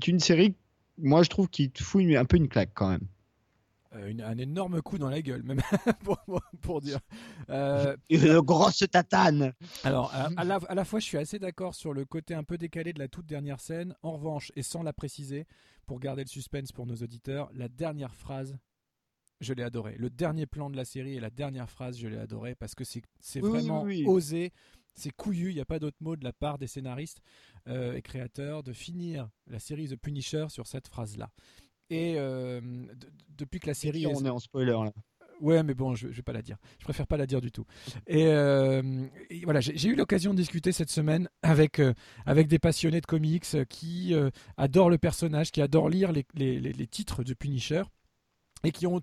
une 0.09 0.21
série, 0.21 0.55
moi 0.99 1.23
je 1.23 1.31
trouve, 1.31 1.49
qui 1.49 1.71
te 1.71 1.83
fout 1.83 2.03
une, 2.03 2.17
un 2.17 2.25
peu 2.25 2.37
une 2.37 2.49
claque 2.49 2.71
quand 2.75 2.89
même. 2.89 3.07
Une, 4.07 4.23
un 4.23 4.39
énorme 4.39 4.81
coup 4.81 4.97
dans 4.97 5.11
la 5.11 5.21
gueule, 5.21 5.43
même 5.43 5.61
pour, 6.03 6.19
pour, 6.63 6.81
dire. 6.81 6.99
Une 8.09 8.41
grosse 8.41 8.85
tatane. 8.91 9.53
Alors, 9.85 10.11
à, 10.15 10.31
à, 10.39 10.45
la, 10.45 10.59
à, 10.67 10.75
la, 10.75 10.85
fois, 10.87 10.99
je 10.99 11.05
suis 11.05 11.19
assez 11.19 11.39
d'accord 11.39 11.75
sur 11.75 11.93
le 11.93 12.07
côté 12.07 12.33
un 12.33 12.43
peu 12.43 12.57
décalé 12.57 12.95
de 12.95 12.99
la 12.99 13.09
toute 13.09 13.27
dernière 13.27 13.61
scène. 13.61 13.95
En 14.03 14.13
revanche, 14.13 14.51
et 14.57 14.63
sans 14.63 14.83
la 14.83 14.95
préciser, 14.95 15.47
pour 15.87 16.01
garder 16.01 16.23
le 16.23 16.29
suspense 16.29 16.73
pour 16.73 16.87
nos 16.87 16.97
auditeurs, 16.97 17.51
la 17.55 17.69
dernière 17.69 18.15
phrase 18.15 18.57
je 19.43 19.53
l'ai 19.53 19.63
adoré. 19.63 19.95
Le 19.99 20.11
dernier 20.11 20.47
plan 20.47 20.71
de 20.71 20.77
la 20.77 20.85
série 20.85 21.15
et 21.15 21.21
la 21.21 21.31
dernière 21.31 21.69
phrase, 21.69 21.99
je 21.99 22.09
l'ai 22.09 22.19
adoré 22.19 22.55
parce 22.55 22.75
que 22.75 22.85
c'est 22.85 23.03
oui, 23.37 23.41
vraiment 23.41 23.83
oui, 23.83 24.05
oui. 24.07 24.07
osé, 24.07 24.53
c'est 24.95 25.11
couillu, 25.11 25.51
il 25.51 25.55
n'y 25.55 25.61
a 25.61 25.65
pas 25.65 25.79
d'autre 25.79 25.97
mot 26.01 26.17
de 26.17 26.25
la 26.25 26.33
part 26.33 26.59
des 26.59 26.67
scénaristes 26.67 27.21
euh, 27.69 27.95
et 27.95 28.03
créateurs 28.03 28.63
de 28.63 28.73
finir 28.73 29.29
la 29.47 29.59
série 29.59 29.89
The 29.89 29.97
Punisher 29.97 30.47
sur 30.49 30.67
cette 30.67 30.89
phrase-là. 30.89 31.31
Et 31.91 32.15
euh, 32.17 32.61
depuis 33.29 33.61
que 33.61 33.67
la 33.67 33.75
série... 33.75 34.07
on 34.07 34.25
est 34.25 34.31
en 34.31 34.39
spoiler 34.39 34.73
là. 34.73 34.93
Ouais, 35.41 35.65
mais 35.65 35.75
bon, 35.75 35.97
je, 35.97 36.09
je 36.09 36.17
vais 36.17 36.23
pas 36.23 36.33
la 36.33 36.41
dire. 36.41 36.57
Je 36.79 36.85
préfère 36.85 37.09
pas 37.09 37.17
la 37.17 37.27
dire 37.27 37.41
du 37.41 37.51
tout. 37.51 37.65
Et, 38.07 38.27
euh, 38.27 39.07
et 39.29 39.41
voilà, 39.41 39.61
j'ai 39.61 39.89
eu 39.89 39.97
l'occasion 39.97 40.33
de 40.33 40.37
discuter 40.37 40.71
cette 40.71 40.91
semaine 40.91 41.29
avec 41.43 41.81
euh, 41.81 41.95
avec 42.27 42.47
des 42.47 42.61
passionnés 42.61 43.01
de 43.01 43.07
comics 43.07 43.67
qui 43.69 44.15
euh, 44.15 44.31
adorent 44.57 44.89
le 44.89 44.99
personnage, 44.99 45.51
qui 45.51 45.61
adorent 45.61 45.89
lire 45.89 46.13
les, 46.13 46.25
les, 46.35 46.61
les 46.61 46.87
titres 46.87 47.25
de 47.25 47.35
Punisher 47.35 47.83
et 48.63 48.71
qui 48.71 48.87
ont 48.87 49.01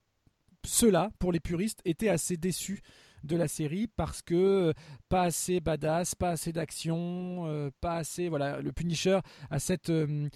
ceux-là, 0.66 1.12
pour 1.20 1.32
les 1.32 1.40
puristes, 1.40 1.82
étaient 1.86 2.10
assez 2.10 2.38
déçus 2.38 2.82
de 3.24 3.36
la 3.36 3.48
série 3.48 3.88
parce 3.88 4.22
que 4.22 4.74
pas 5.10 5.24
assez 5.24 5.60
badass, 5.60 6.16
pas 6.16 6.30
assez 6.30 6.54
d'action, 6.54 7.46
euh, 7.48 7.70
pas 7.82 7.96
assez 7.96 8.30
voilà 8.30 8.62
le 8.62 8.72
Punisher 8.72 9.20
a 9.50 9.60
cette 9.60 9.90
euh, 9.90 10.30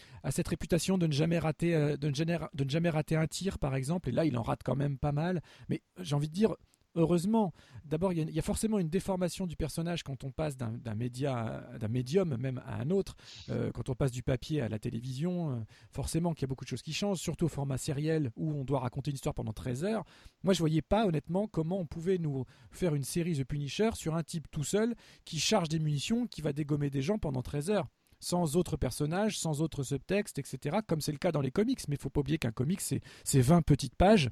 réputation 0.45 0.97
de 0.97 1.07
ne 1.07 1.13
jamais 1.13 1.39
rater 1.39 1.75
euh, 1.75 1.97
de 1.97 2.09
ne 2.09 2.69
jamais 2.69 2.89
rater 2.89 3.15
un 3.15 3.27
tir 3.27 3.59
par 3.59 3.75
exemple 3.75 4.09
et 4.09 4.11
là 4.11 4.25
il 4.25 4.37
en 4.37 4.43
rate 4.43 4.61
quand 4.63 4.75
même 4.75 4.97
pas 4.97 5.11
mal. 5.11 5.41
Mais 5.69 5.81
j'ai 5.99 6.15
envie 6.15 6.29
de 6.29 6.33
dire 6.33 6.55
heureusement. 6.95 7.53
D'abord, 7.85 8.13
il 8.13 8.29
y, 8.29 8.39
a 8.39 8.41
forcément 8.41 8.79
une 8.79 8.89
déformation 8.89 9.45
du 9.45 9.55
personnage 9.55 10.03
quand 10.03 10.23
on 10.23 10.31
passe 10.31 10.55
d'un 10.57 10.95
média, 10.95 11.67
d'un 11.79 11.87
médium 11.87 12.37
même 12.37 12.61
à 12.65 12.75
un 12.75 12.89
autre. 12.89 13.15
Euh, 13.49 13.71
quand 13.71 13.89
on 13.89 13.95
passe 13.95 14.11
du 14.11 14.23
papier 14.23 14.61
à 14.61 14.69
la 14.69 14.79
télévision, 14.79 15.51
euh, 15.51 15.55
forcément 15.91 16.33
qu'il 16.33 16.43
y 16.43 16.45
a 16.45 16.47
beaucoup 16.47 16.63
de 16.63 16.69
choses 16.69 16.81
qui 16.81 16.93
changent, 16.93 17.19
surtout 17.19 17.45
au 17.45 17.49
format 17.49 17.77
sériel 17.77 18.31
où 18.35 18.53
on 18.53 18.63
doit 18.63 18.79
raconter 18.79 19.11
une 19.11 19.15
histoire 19.15 19.35
pendant 19.35 19.53
13 19.53 19.83
heures. 19.83 20.03
Moi, 20.43 20.53
je 20.53 20.59
voyais 20.59 20.81
pas 20.81 21.05
honnêtement 21.05 21.47
comment 21.47 21.79
on 21.79 21.85
pouvait 21.85 22.17
nous 22.17 22.45
faire 22.71 22.95
une 22.95 23.03
série 23.03 23.37
The 23.37 23.43
Punisher 23.43 23.91
sur 23.93 24.15
un 24.15 24.23
type 24.23 24.47
tout 24.49 24.63
seul 24.63 24.95
qui 25.25 25.39
charge 25.39 25.69
des 25.69 25.79
munitions, 25.79 26.27
qui 26.27 26.41
va 26.41 26.53
dégommer 26.53 26.89
des 26.89 27.01
gens 27.01 27.17
pendant 27.17 27.41
13 27.41 27.69
heures 27.69 27.87
sans 28.23 28.55
autres 28.55 28.77
personnages, 28.77 29.37
sans 29.37 29.61
autres 29.61 29.83
subtextes, 29.83 30.39
etc., 30.39 30.77
comme 30.87 31.01
c'est 31.01 31.11
le 31.11 31.17
cas 31.17 31.33
dans 31.33 31.41
les 31.41 31.51
comics. 31.51 31.81
Mais 31.89 31.95
il 31.95 31.99
faut 31.99 32.09
pas 32.09 32.21
oublier 32.21 32.37
qu'un 32.37 32.51
comic, 32.51 32.79
c'est 32.79 33.01
20 33.25 33.61
petites 33.63 33.95
pages 33.95 34.29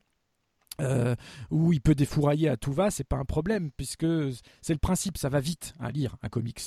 euh, 0.79 1.15
où 1.49 1.73
il 1.73 1.81
peut 1.81 1.95
défourailler 1.95 2.49
à 2.49 2.57
tout 2.57 2.73
va, 2.73 2.91
c'est 2.91 3.03
pas 3.03 3.17
un 3.17 3.25
problème 3.25 3.71
puisque 3.71 4.07
c'est 4.61 4.73
le 4.73 4.79
principe, 4.79 5.17
ça 5.17 5.29
va 5.29 5.39
vite 5.39 5.73
à 5.79 5.91
lire 5.91 6.15
un 6.23 6.29
comics. 6.29 6.61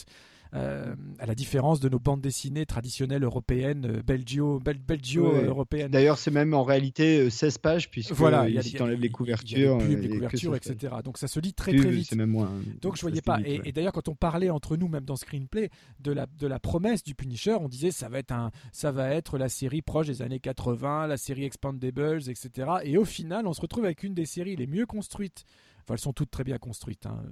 Euh, 0.55 0.95
à 1.19 1.27
la 1.27 1.35
différence 1.35 1.81
de 1.81 1.89
nos 1.89 1.99
bandes 1.99 2.21
dessinées 2.21 2.65
traditionnelles 2.65 3.25
européennes, 3.25 3.87
euh, 3.87 4.03
belgio, 4.03 4.61
belgio 4.61 5.33
européennes. 5.33 5.91
D'ailleurs, 5.91 6.19
c'est 6.19 6.31
même 6.31 6.55
en 6.55 6.63
réalité 6.63 7.29
16 7.29 7.59
pages, 7.59 7.91
puisque 7.91 8.13
voilà, 8.13 8.49
il 8.49 8.63
si 8.63 8.77
les 8.79 9.11
couvertures, 9.11 9.79
les, 9.79 9.97
les 9.97 10.09
couvertures, 10.09 10.55
etc. 10.55 10.95
Donc 11.03 11.19
ça 11.19 11.27
se 11.27 11.41
lit 11.41 11.55
très 11.55 11.75
très 11.75 11.91
vite. 11.91 12.15
Même 12.15 12.31
moins, 12.31 12.51
Donc 12.83 12.97
je 12.97 13.01
voyais 13.01 13.21
pas. 13.21 13.41
et, 13.45 13.73
d'ailleurs, 13.73 13.93
quand 13.93 14.09
on 14.09 14.15
parlait 14.15 14.51
entre 14.51 14.77
nous, 14.77 14.87
même 14.87 15.05
dans 15.05 15.17
Screenplay, 15.17 15.71
de 15.99 16.13
la, 16.13 16.27
de 16.39 16.47
la 16.47 16.61
promesse 16.61 17.03
du 17.03 17.17
Punisher, 17.17 17.55
on 17.55 17.69
disait 17.69 17.91
ça 17.91 18.09
va 18.09 18.21
être 18.21 18.33
un, 18.33 18.53
ça 18.73 18.93
va 18.93 19.11
être 19.11 19.39
la 19.39 19.49
série 19.49 19.83
proche 19.83 20.07
des 20.07 20.23
années 20.23 20.41
80, 20.41 21.09
la 21.09 21.17
série 21.17 21.45
Expandables, 21.45 22.29
etc. 22.29 22.71
Et 22.85 22.97
au 22.97 23.05
final, 23.05 23.49
on 23.49 23.55
se 23.55 23.61
retrouve 23.61 23.85
avec 23.85 24.05
une 24.05 24.15
des 24.15 24.27
séries 24.27 24.55
les 24.55 24.69
mieux 24.69 24.87
construites 24.87 25.45
elles 25.93 25.99
sont 25.99 26.13
toutes 26.13 26.31
très 26.31 26.45
bien 26.45 26.59
construites, 26.59 27.07
hein. 27.07 27.23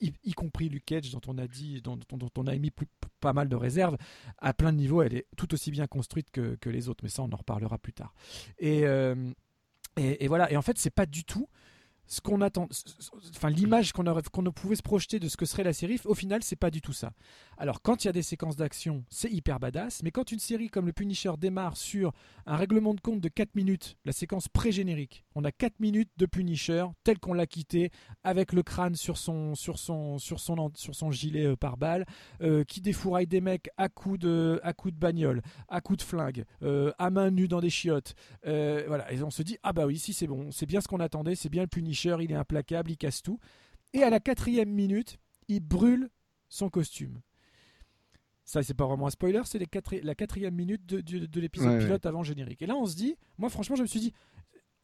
y, 0.00 0.32
compris 0.32 0.68
Luke 0.68 0.84
Cage, 0.84 1.10
dont 1.10 1.20
on 1.26 1.38
a 1.38 1.46
dit, 1.46 1.82
dont, 1.82 1.98
on 2.36 2.46
a 2.46 2.54
émis 2.54 2.72
pas 3.20 3.32
mal 3.32 3.48
de 3.48 3.56
réserves. 3.56 3.96
À 4.38 4.54
plein 4.54 4.72
de 4.72 4.78
niveaux, 4.78 5.02
elle 5.02 5.14
est 5.14 5.26
tout 5.36 5.52
aussi 5.54 5.70
bien 5.70 5.86
construite 5.86 6.30
que, 6.30 6.70
les 6.70 6.88
autres, 6.88 7.02
mais 7.02 7.10
ça, 7.10 7.22
on 7.22 7.32
en 7.32 7.36
reparlera 7.36 7.78
plus 7.78 7.92
tard. 7.92 8.14
Et, 8.58 8.86
euh, 8.86 9.30
et, 9.96 10.28
voilà. 10.28 10.50
Et 10.50 10.56
en 10.56 10.62
fait, 10.62 10.78
c'est 10.78 10.90
pas 10.90 11.06
du 11.06 11.24
tout 11.24 11.48
ce 12.08 12.20
qu'on 12.20 12.40
attend, 12.40 12.68
enfin 13.30 13.50
l'image 13.50 13.92
qu'on 13.92 14.04
pouvait 14.52 14.76
se 14.76 14.82
projeter 14.82 15.20
de 15.20 15.28
ce 15.28 15.36
que 15.36 15.46
serait 15.46 15.62
la 15.62 15.72
série, 15.72 16.00
au 16.04 16.14
final 16.14 16.42
c'est 16.42 16.56
pas 16.56 16.70
du 16.70 16.80
tout 16.80 16.92
ça. 16.92 17.12
Alors 17.58 17.82
quand 17.82 18.04
il 18.04 18.08
y 18.08 18.10
a 18.10 18.12
des 18.12 18.22
séquences 18.22 18.56
d'action, 18.56 19.04
c'est 19.10 19.30
hyper 19.30 19.60
badass, 19.60 20.02
mais 20.02 20.10
quand 20.10 20.32
une 20.32 20.38
série 20.38 20.68
comme 20.68 20.86
le 20.86 20.92
Punisher 20.92 21.32
démarre 21.38 21.76
sur 21.76 22.12
un 22.46 22.56
règlement 22.56 22.94
de 22.94 23.00
compte 23.00 23.20
de 23.20 23.28
4 23.28 23.54
minutes, 23.54 23.96
la 24.04 24.12
séquence 24.12 24.48
pré-générique, 24.48 25.24
on 25.34 25.44
a 25.44 25.52
4 25.52 25.80
minutes 25.80 26.10
de 26.16 26.26
Punisher 26.26 26.86
tel 27.04 27.18
qu'on 27.18 27.34
l'a 27.34 27.46
quitté, 27.46 27.90
avec 28.24 28.52
le 28.52 28.62
crâne 28.62 28.94
sur 28.94 29.16
son, 29.16 29.54
sur 29.54 29.78
son, 29.78 30.18
sur 30.18 30.40
son, 30.40 30.70
sur 30.74 30.94
son 30.94 31.10
gilet 31.10 31.46
euh, 31.46 31.56
par 31.56 31.76
balle, 31.76 32.06
euh, 32.40 32.64
qui 32.64 32.80
défouraille 32.80 33.26
des 33.26 33.40
mecs 33.40 33.68
à 33.76 33.88
coups 33.88 34.18
de, 34.18 34.60
à 34.62 34.72
coups 34.72 34.94
de 34.94 34.98
bagnole, 34.98 35.42
à 35.68 35.80
coups 35.80 35.98
de 35.98 36.02
flingue, 36.02 36.44
euh, 36.62 36.92
à 36.98 37.10
main 37.10 37.30
nue 37.30 37.48
dans 37.48 37.60
des 37.60 37.70
chiottes. 37.70 38.14
voilà, 38.44 39.12
et 39.12 39.22
on 39.22 39.30
se 39.30 39.42
dit 39.42 39.58
ah 39.62 39.72
bah 39.72 39.86
oui 39.86 39.98
si 39.98 40.12
c'est 40.12 40.26
bon, 40.26 40.50
c'est 40.50 40.66
bien 40.66 40.80
ce 40.80 40.88
qu'on 40.88 41.00
attendait, 41.00 41.34
c'est 41.34 41.48
bien 41.48 41.62
le 41.62 41.68
Punisher 41.68 41.97
il 42.04 42.32
est 42.32 42.36
implacable, 42.36 42.90
il 42.90 42.96
casse 42.96 43.22
tout. 43.22 43.38
Et 43.92 44.02
à 44.02 44.10
la 44.10 44.20
quatrième 44.20 44.70
minute, 44.70 45.18
il 45.48 45.60
brûle 45.60 46.10
son 46.48 46.68
costume. 46.68 47.20
Ça, 48.44 48.62
c'est 48.62 48.74
pas 48.74 48.86
vraiment 48.86 49.06
un 49.06 49.10
spoiler, 49.10 49.42
c'est 49.44 49.58
la 49.58 50.14
quatrième 50.14 50.54
minute 50.54 50.86
de, 50.86 51.40
l'épisode 51.40 51.80
pilote 51.80 52.06
avant 52.06 52.22
générique. 52.22 52.62
Et 52.62 52.66
là, 52.66 52.76
on 52.76 52.86
se 52.86 52.96
dit, 52.96 53.16
moi, 53.36 53.50
franchement, 53.50 53.76
je 53.76 53.82
me 53.82 53.86
suis 53.86 54.00
dit, 54.00 54.12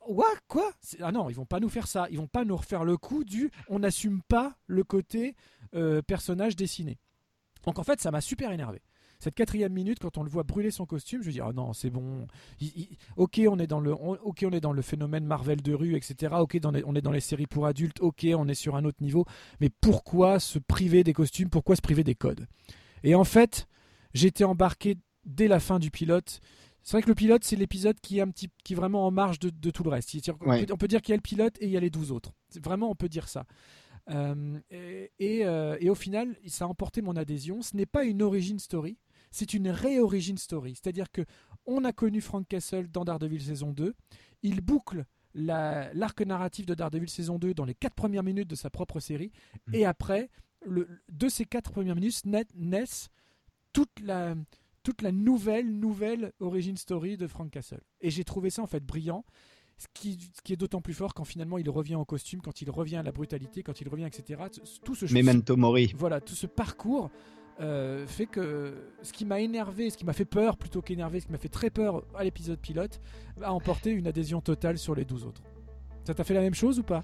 What 0.07 0.37
Quoi? 0.49 0.71
Ah 1.01 1.13
non, 1.13 1.31
ils 1.31 1.37
vont 1.37 1.47
pas 1.47 1.61
nous 1.61 1.71
faire 1.71 1.87
ça. 1.87 2.07
Ils 2.11 2.19
vont 2.19 2.27
pas 2.27 2.45
nous 2.45 2.57
refaire 2.57 2.85
le 2.85 2.97
coup 2.97 3.25
du 3.25 3.51
on 3.69 3.79
n'assume 3.79 4.21
pas 4.29 4.57
le 4.67 4.85
côté 4.85 5.35
euh, 5.75 6.03
personnage 6.03 6.57
dessiné. 6.57 6.99
Donc 7.65 7.79
en 7.79 7.85
fait, 7.85 8.01
ça 8.01 8.11
m'a 8.11 8.21
super 8.21 8.53
énervé 8.53 8.83
cette 9.25 9.35
quatrième 9.35 9.73
minute, 9.73 10.01
quand 10.01 10.19
on 10.19 10.23
le 10.23 10.29
voit 10.29 10.43
brûler 10.43 10.71
son 10.71 10.85
costume, 10.85 11.23
je 11.23 11.31
dire, 11.31 11.47
oh 11.49 11.53
non, 11.55 11.73
c'est 11.73 11.89
bon. 11.89 12.27
ok, 13.17 13.41
on 13.49 13.59
est 13.59 13.67
dans 13.67 13.81
le, 13.81 13.93
ok, 13.93 14.45
on 14.47 14.51
est 14.51 14.61
dans 14.61 14.75
le 14.75 14.83
phénomène 14.83 15.25
Marvel 15.25 15.63
de 15.63 15.73
rue, 15.73 15.97
etc. 15.97 16.35
Ok, 16.39 16.59
on 16.63 16.95
est 16.95 17.01
dans 17.01 17.11
les 17.11 17.21
séries 17.21 17.47
pour 17.47 17.65
adultes. 17.65 18.01
Ok, 18.01 18.27
on 18.37 18.49
est 18.49 18.55
sur 18.55 18.77
un 18.77 18.85
autre 18.85 19.03
niveau. 19.03 19.25
Mais 19.63 19.71
pourquoi 19.71 20.41
se 20.41 20.59
priver 20.59 21.05
des 21.05 21.15
costumes? 21.15 21.49
Pourquoi 21.49 21.75
se 21.75 21.81
priver 21.81 22.05
des 22.05 22.15
codes? 22.15 22.47
Et 23.03 23.15
en 23.15 23.25
fait, 23.25 23.67
j'étais 24.13 24.45
embarqué 24.45 24.97
dès 25.25 25.49
la 25.49 25.59
fin 25.59 25.79
du 25.79 25.91
pilote. 25.91 26.41
C'est 26.83 26.93
vrai 26.93 27.03
que 27.03 27.09
le 27.09 27.15
pilote, 27.15 27.45
c'est 27.45 27.57
l'épisode 27.57 27.99
qui 28.01 28.19
est 28.19 28.21
un 28.21 28.29
petit, 28.29 28.51
qui 28.63 28.75
est 28.75 28.77
vraiment 28.77 29.07
en 29.07 29.11
marge 29.11 29.39
de, 29.39 29.71
tout 29.71 29.85
le 29.85 29.89
reste. 29.89 30.15
On, 30.43 30.77
peut, 30.77 30.87
dire 30.87 31.01
qu'il 31.01 31.13
y 31.13 31.15
a 31.15 31.17
le 31.17 31.23
pilote 31.23 31.57
et 31.61 31.65
il 31.65 31.71
y 31.71 31.79
a 31.79 31.81
les 31.81 31.89
12 31.89 32.13
autres. 32.13 32.35
Vraiment, 32.63 32.91
on 32.91 32.95
peut 32.95 33.09
dire 33.09 33.27
ça. 33.27 33.47
Euh, 34.11 34.59
et, 34.69 35.47
euh, 35.47 35.79
et, 35.81 35.89
au 35.89 35.95
final, 35.95 36.37
ça 36.47 36.67
a 36.67 36.69
emporté 36.69 37.01
mon 37.01 37.17
adhésion. 37.17 37.63
Ce 37.63 37.75
n'est 37.75 37.87
pas 37.87 38.05
une 38.05 38.21
origin 38.21 38.59
story 38.59 38.99
c'est 39.35 39.53
une 39.53 39.69
réorigine 39.69 40.39
story. 40.39 40.77
C'est-à-dire 40.77 41.11
que 41.11 41.23
on 41.67 41.85
a 41.85 41.93
connu 41.93 42.21
Frank 42.21 42.47
Castle 42.47 42.89
dans 42.89 43.05
Daredevil 43.05 43.43
saison 43.43 43.73
2. 43.73 43.95
Il 44.43 44.61
boucle 44.61 45.05
l'arc 45.35 46.21
narratif 46.21 46.67
de 46.67 46.75
Daredevil 46.75 47.09
saison 47.09 47.39
2 47.39 47.53
dans 47.53 47.65
les 47.65 47.75
quatre 47.75 47.95
premières 47.95 48.23
minutes 48.23 48.49
de 48.49 48.55
sa 48.55 48.71
propre 48.71 49.01
série. 49.01 49.33
Mm. 49.67 49.75
Et 49.75 49.85
après, 49.85 50.31
le, 50.65 50.89
de 51.11 51.29
ces 51.29 51.47
quatre 51.47 51.73
premières 51.73 51.97
minutes 51.97 52.23
naissent 52.55 53.09
toute 53.73 53.99
la, 54.01 54.37
toute 54.85 55.03
la 55.03 55.11
nouvelle, 55.11 55.69
nouvelle 55.69 56.33
origin 56.39 56.77
story 56.77 57.17
de 57.17 57.27
Frank 57.27 57.51
Castle. 57.51 57.83
Et 58.01 58.11
j'ai 58.11 58.23
trouvé 58.23 58.51
ça 58.51 58.63
en 58.63 58.69
fait 58.69 58.85
brillant. 58.85 59.25
Ce 59.79 59.89
qui, 59.93 60.31
qui, 60.45 60.53
est 60.53 60.57
d'autant 60.57 60.81
plus 60.81 60.95
fort 60.95 61.13
quand 61.13 61.25
finalement 61.25 61.59
il 61.59 61.69
revient 61.69 61.97
en 61.97 62.05
costume, 62.05 62.41
quand 62.41 62.63
il 62.63 62.71
revient 62.71 62.99
à 62.99 63.03
la 63.03 63.11
brutalité, 63.11 63.65
quand 63.65 63.81
il 63.81 63.89
revient, 63.89 64.05
etc. 64.07 64.45
Tout 64.85 64.95
ce 64.95 65.13
Memento 65.13 65.57
Mori. 65.57 65.93
Voilà, 65.99 66.21
tout 66.21 66.37
ce 66.37 66.47
parcours 66.47 67.11
euh, 67.61 68.07
fait 68.07 68.27
que 68.27 68.75
ce 69.03 69.13
qui 69.13 69.25
m'a 69.25 69.41
énervé, 69.41 69.91
ce 69.91 69.97
qui 69.97 70.05
m'a 70.05 70.13
fait 70.13 70.25
peur 70.25 70.57
plutôt 70.57 70.83
qu'énervé, 70.83 71.21
ce 71.21 71.27
qui 71.27 71.33
m'a 71.33 71.39
fait 71.39 71.49
très 71.49 71.71
peur 71.71 72.05
à 72.17 72.25
l'épisode 72.25 72.59
pilote, 72.59 73.01
a 73.43 73.53
emporté 73.53 73.91
une 73.91 74.07
adhésion 74.07 74.41
totale 74.41 74.79
sur 74.79 74.95
les 74.95 75.05
12 75.05 75.25
autres. 75.27 75.43
Ça 76.05 76.15
t'a 76.15 76.25
fait 76.25 76.35
la 76.35 76.41
même 76.41 76.55
chose 76.55 76.79
ou 76.79 76.83
pas? 76.83 77.03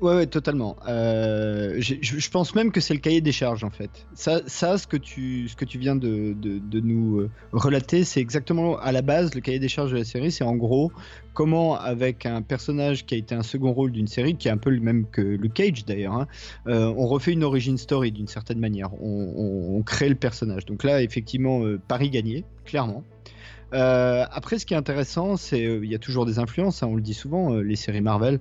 Ouais, 0.00 0.26
totalement. 0.26 0.76
Euh, 0.88 1.76
je, 1.78 2.30
pense 2.30 2.54
même 2.54 2.72
que 2.72 2.80
c'est 2.80 2.94
le 2.94 3.00
cahier 3.00 3.20
des 3.20 3.32
charges 3.32 3.64
en 3.64 3.70
fait. 3.70 4.06
Ça, 4.14 4.40
ce, 4.46 4.86
que 4.86 4.96
tu, 4.96 5.48
ce 5.48 5.56
que 5.56 5.64
tu 5.64 5.78
viens 5.78 5.96
de, 5.96 6.34
nous 6.80 7.20
euh, 7.20 7.30
relater, 7.52 8.04
c'est 8.04 8.20
exactement 8.20 8.78
à 8.78 8.92
la 8.92 9.02
base 9.02 9.34
le 9.34 9.40
cahier 9.40 9.58
des 9.58 9.68
charges 9.68 9.92
de 9.92 9.98
la 9.98 10.04
série. 10.04 10.32
C'est 10.32 10.44
en 10.44 10.56
gros 10.56 10.92
comment, 11.34 11.78
avec 11.78 12.24
un 12.24 12.42
personnage 12.42 13.04
qui 13.04 13.14
a 13.14 13.18
été 13.18 13.34
un 13.34 13.42
second 13.42 13.72
rôle 13.72 13.92
d'une 13.92 14.06
série, 14.06 14.36
qui 14.36 14.48
est 14.48 14.50
un 14.50 14.56
peu 14.56 14.70
le 14.70 14.80
même 14.80 15.06
que 15.10 15.20
Luke 15.20 15.54
Cage 15.54 15.84
d'ailleurs, 15.84 16.14
hein, 16.14 16.26
euh, 16.66 16.92
on 16.96 17.06
refait 17.06 17.32
une 17.32 17.44
origin 17.44 17.76
story 17.76 18.12
d'une 18.12 18.28
certaine 18.28 18.58
manière. 18.58 18.90
On, 19.02 19.82
crée 19.84 20.08
le 20.08 20.14
personnage. 20.14 20.64
Donc 20.64 20.82
là, 20.84 21.02
effectivement, 21.02 21.62
Paris 21.86 22.10
gagné, 22.10 22.44
clairement. 22.64 23.04
Euh, 23.74 24.24
après, 24.30 24.58
ce 24.58 24.66
qui 24.66 24.74
est 24.74 24.76
intéressant, 24.76 25.36
c'est 25.36 25.56
qu'il 25.56 25.66
euh, 25.66 25.86
y 25.86 25.94
a 25.94 25.98
toujours 25.98 26.26
des 26.26 26.38
influences. 26.38 26.82
Hein, 26.82 26.88
on 26.90 26.94
le 26.94 27.02
dit 27.02 27.14
souvent, 27.14 27.54
euh, 27.54 27.60
les 27.60 27.76
séries 27.76 28.00
Marvel 28.00 28.38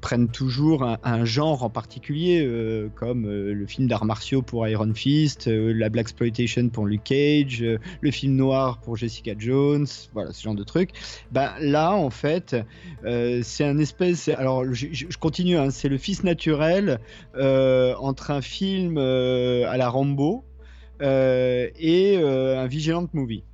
prennent 0.00 0.28
toujours 0.28 0.84
un, 1.02 1.24
genre 1.24 1.62
en 1.62 1.70
particulier, 1.70 2.46
comme 2.94 3.28
le 3.28 3.66
film 3.66 3.88
d'arts 3.88 4.04
martiaux 4.04 4.42
pour 4.42 4.66
Iron 4.66 4.92
Fist, 4.94 5.46
la 5.46 5.88
black 5.88 6.00
exploitation 6.00 6.68
pour 6.68 6.86
Luke 6.86 7.04
Cage, 7.04 7.64
le 8.00 8.10
film 8.10 8.36
noir 8.36 8.78
pour 8.78 8.96
Jessica 8.96 9.32
Jones, 9.38 9.86
voilà 10.12 10.32
ce 10.32 10.42
genre 10.42 10.54
de 10.54 10.64
trucs. 10.64 10.90
Ben 11.30 11.52
là, 11.60 11.92
en 11.92 12.10
fait, 12.10 12.56
c'est 13.42 13.64
un 13.64 13.78
espèce. 13.78 14.28
Alors, 14.28 14.64
je, 14.72 15.16
continue. 15.18 15.56
Hein, 15.56 15.70
c'est 15.70 15.88
le 15.88 15.98
fils 15.98 16.24
naturel 16.24 16.98
entre 17.34 18.30
un 18.30 18.40
film 18.40 18.98
à 18.98 19.76
la 19.76 19.88
Rambo. 19.88 20.44
et 21.00 22.16
un 22.18 22.66
Vigilant 22.66 23.06
Movie 23.12 23.44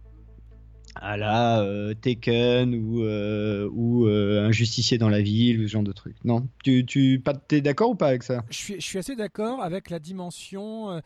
à 1.01 1.17
la 1.17 1.61
euh, 1.61 1.95
Taken 1.95 2.75
ou, 2.75 3.03
euh, 3.03 3.69
ou 3.73 4.07
euh, 4.07 4.47
un 4.47 4.53
justicier 4.53 4.99
dans 4.99 5.09
la 5.09 5.21
ville, 5.21 5.63
ce 5.63 5.67
genre 5.73 5.83
de 5.83 5.93
truc. 5.93 6.17
Non? 6.25 6.49
Tu, 6.63 6.85
tu 6.87 7.23
es 7.51 7.61
d'accord 7.61 7.91
ou 7.91 7.95
pas 7.95 8.09
avec 8.09 8.23
ça? 8.23 8.45
Je 8.51 8.57
suis, 8.57 8.75
je 8.75 8.87
suis, 8.87 8.99
assez 8.99 9.17
d'accord 9.17 9.63
avec 9.63 9.91
la 9.91 9.99
dimension. 9.99 11.01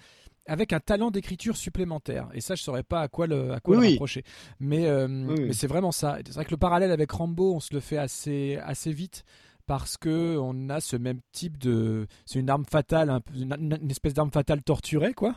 avec 0.47 0.73
un 0.73 0.81
talent 0.81 1.11
d'écriture 1.11 1.57
supplémentaire. 1.57 2.29
Et 2.35 2.41
ça, 2.41 2.55
je 2.55 2.63
ne 2.63 2.65
saurais 2.65 2.83
pas 2.83 3.03
à 3.03 3.09
quoi 3.09 3.27
le, 3.27 3.53
à 3.53 3.61
quoi 3.61 3.77
le 3.77 3.89
rapprocher. 3.89 4.25
Mais, 4.59 4.87
mais 5.09 5.53
c'est 5.53 5.67
vraiment 5.67 5.93
ça. 5.93 6.19
C'est 6.25 6.35
vrai 6.35 6.45
que 6.45 6.51
le 6.51 6.57
parallèle 6.57 6.93
avec 6.93 7.11
Rambo, 7.11 7.55
on 7.55 7.61
se 7.61 7.75
le 7.75 7.81
fait 7.81 7.99
assez, 7.99 8.59
assez 8.63 8.93
vite 8.93 9.25
parce 9.67 9.97
que 9.97 10.37
on 10.37 10.69
a 10.69 10.81
ce 10.81 10.97
même 10.97 11.21
type 11.31 11.57
de 11.57 12.09
c'est 12.27 12.41
une 12.41 12.51
arme 12.51 12.65
fatale 12.69 13.21
une 13.33 13.89
espèce 13.89 14.15
d'arme 14.15 14.33
fatale 14.33 14.65
torturée 14.65 15.15
quoi 15.15 15.37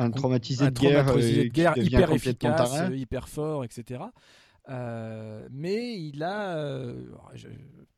un 0.00 0.10
traumatisé, 0.10 0.70
de, 0.70 0.78
guerre, 0.78 1.08
euh, 1.10 1.44
guerre 1.48 1.76
hyper 1.76 2.12
efficace, 2.12 2.80
euh, 2.80 2.96
hyper 2.96 3.28
fort, 3.28 3.64
etc. 3.64 4.02
Euh, 4.68 5.46
mais 5.50 5.98
il 6.00 6.22
a, 6.22 6.92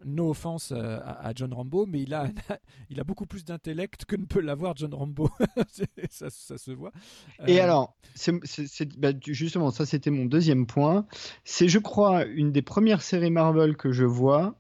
no 0.05 0.31
offense 0.31 0.73
à, 0.73 1.33
John 1.35 1.53
Rambo, 1.53 1.87
mais 1.87 2.03
il 2.03 2.15
a, 2.15 2.29
il 2.91 2.99
a 3.01 3.05
beaucoup 3.05 3.27
plus 3.27 3.45
d'intellect 3.45 4.05
que 4.05 4.17
ne 4.17 4.25
peut 4.25 4.41
l'avoir 4.41 4.77
John 4.77 4.95
Rambo. 4.95 5.31
ça, 6.11 6.31
ça, 6.31 6.59
se 6.59 6.71
voit. 6.71 6.93
Et 7.47 7.61
alors, 7.61 7.97
bah, 8.99 9.13
justement, 9.27 9.71
ça 9.71 9.87
c'était 9.87 10.11
mon 10.11 10.25
deuxième 10.25 10.67
point. 10.67 11.07
C'est, 11.45 11.69
je 11.69 11.79
crois, 11.79 12.25
une 12.25 12.53
des 12.53 12.63
premières 12.63 13.03
séries 13.03 13.31
Marvel 13.31 13.77
que 13.77 13.93
je 13.93 14.05
vois 14.05 14.57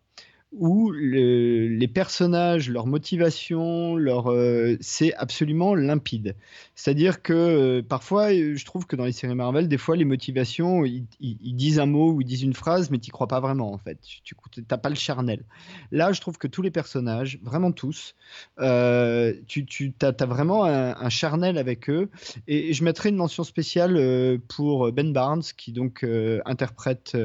où 0.53 0.91
le- 0.91 1.67
les 1.69 1.89
personnages, 1.89 2.69
leur 2.69 2.87
motivation, 2.87 3.97
leur, 3.97 4.31
euh, 4.31 4.77
c'est 4.81 5.15
absolument 5.15 5.75
limpide. 5.75 6.37
C'est-à-dire 6.75 7.23
que 7.23 7.33
euh, 7.33 7.83
parfois, 7.83 8.33
euh, 8.33 8.55
je 8.55 8.65
trouve 8.67 8.87
que 8.87 8.95
dans 8.95 9.05
les 9.07 9.13
séries 9.13 9.35
Marvel, 9.35 9.67
des 9.69 9.79
fois, 9.79 9.97
les 9.97 10.05
motivations, 10.05 10.85
ils, 10.85 11.07
ils- 11.21 11.39
ils 11.43 11.55
disent 11.55 11.79
un 11.79 11.87
mot 11.87 12.13
ou 12.13 12.21
ils 12.21 12.27
disent 12.27 12.43
une 12.43 12.53
phrase, 12.53 12.91
mais 12.91 12.99
tu 12.99 13.11
crois 13.11 13.29
pas 13.29 13.41
vraiment 13.41 13.73
en 13.73 13.79
fait. 13.79 13.99
Tu 14.25 14.35
n'as 14.71 14.77
pas 14.77 14.89
le 14.91 14.95
charnel. 14.95 15.43
Là, 15.91 16.13
je 16.13 16.21
trouve 16.21 16.37
que 16.37 16.49
tous 16.49 16.61
les 16.63 16.71
personnages, 16.71 17.39
vraiment 17.43 17.73
tous, 17.73 18.15
euh, 18.61 19.33
tu, 19.47 19.65
tu 19.65 19.95
as, 20.03 20.27
vraiment 20.27 20.65
un, 20.65 20.95
un 20.97 21.09
charnel 21.09 21.57
avec 21.57 21.89
eux. 21.89 22.11
Et, 22.47 22.69
et 22.71 22.73
je 22.75 22.85
mettrai 22.85 23.09
une 23.09 23.17
mention 23.17 23.43
spéciale 23.45 24.39
pour 24.49 24.93
Ben 24.93 25.13
Barnes, 25.13 25.43
qui 25.57 25.73
donc 25.73 26.07
interprète, 26.45 27.17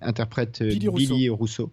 interprète 0.00 0.62
Billy 0.62 0.88
Rousseau. 0.88 1.14
Billy 1.14 1.28
Rousseau. 1.28 1.72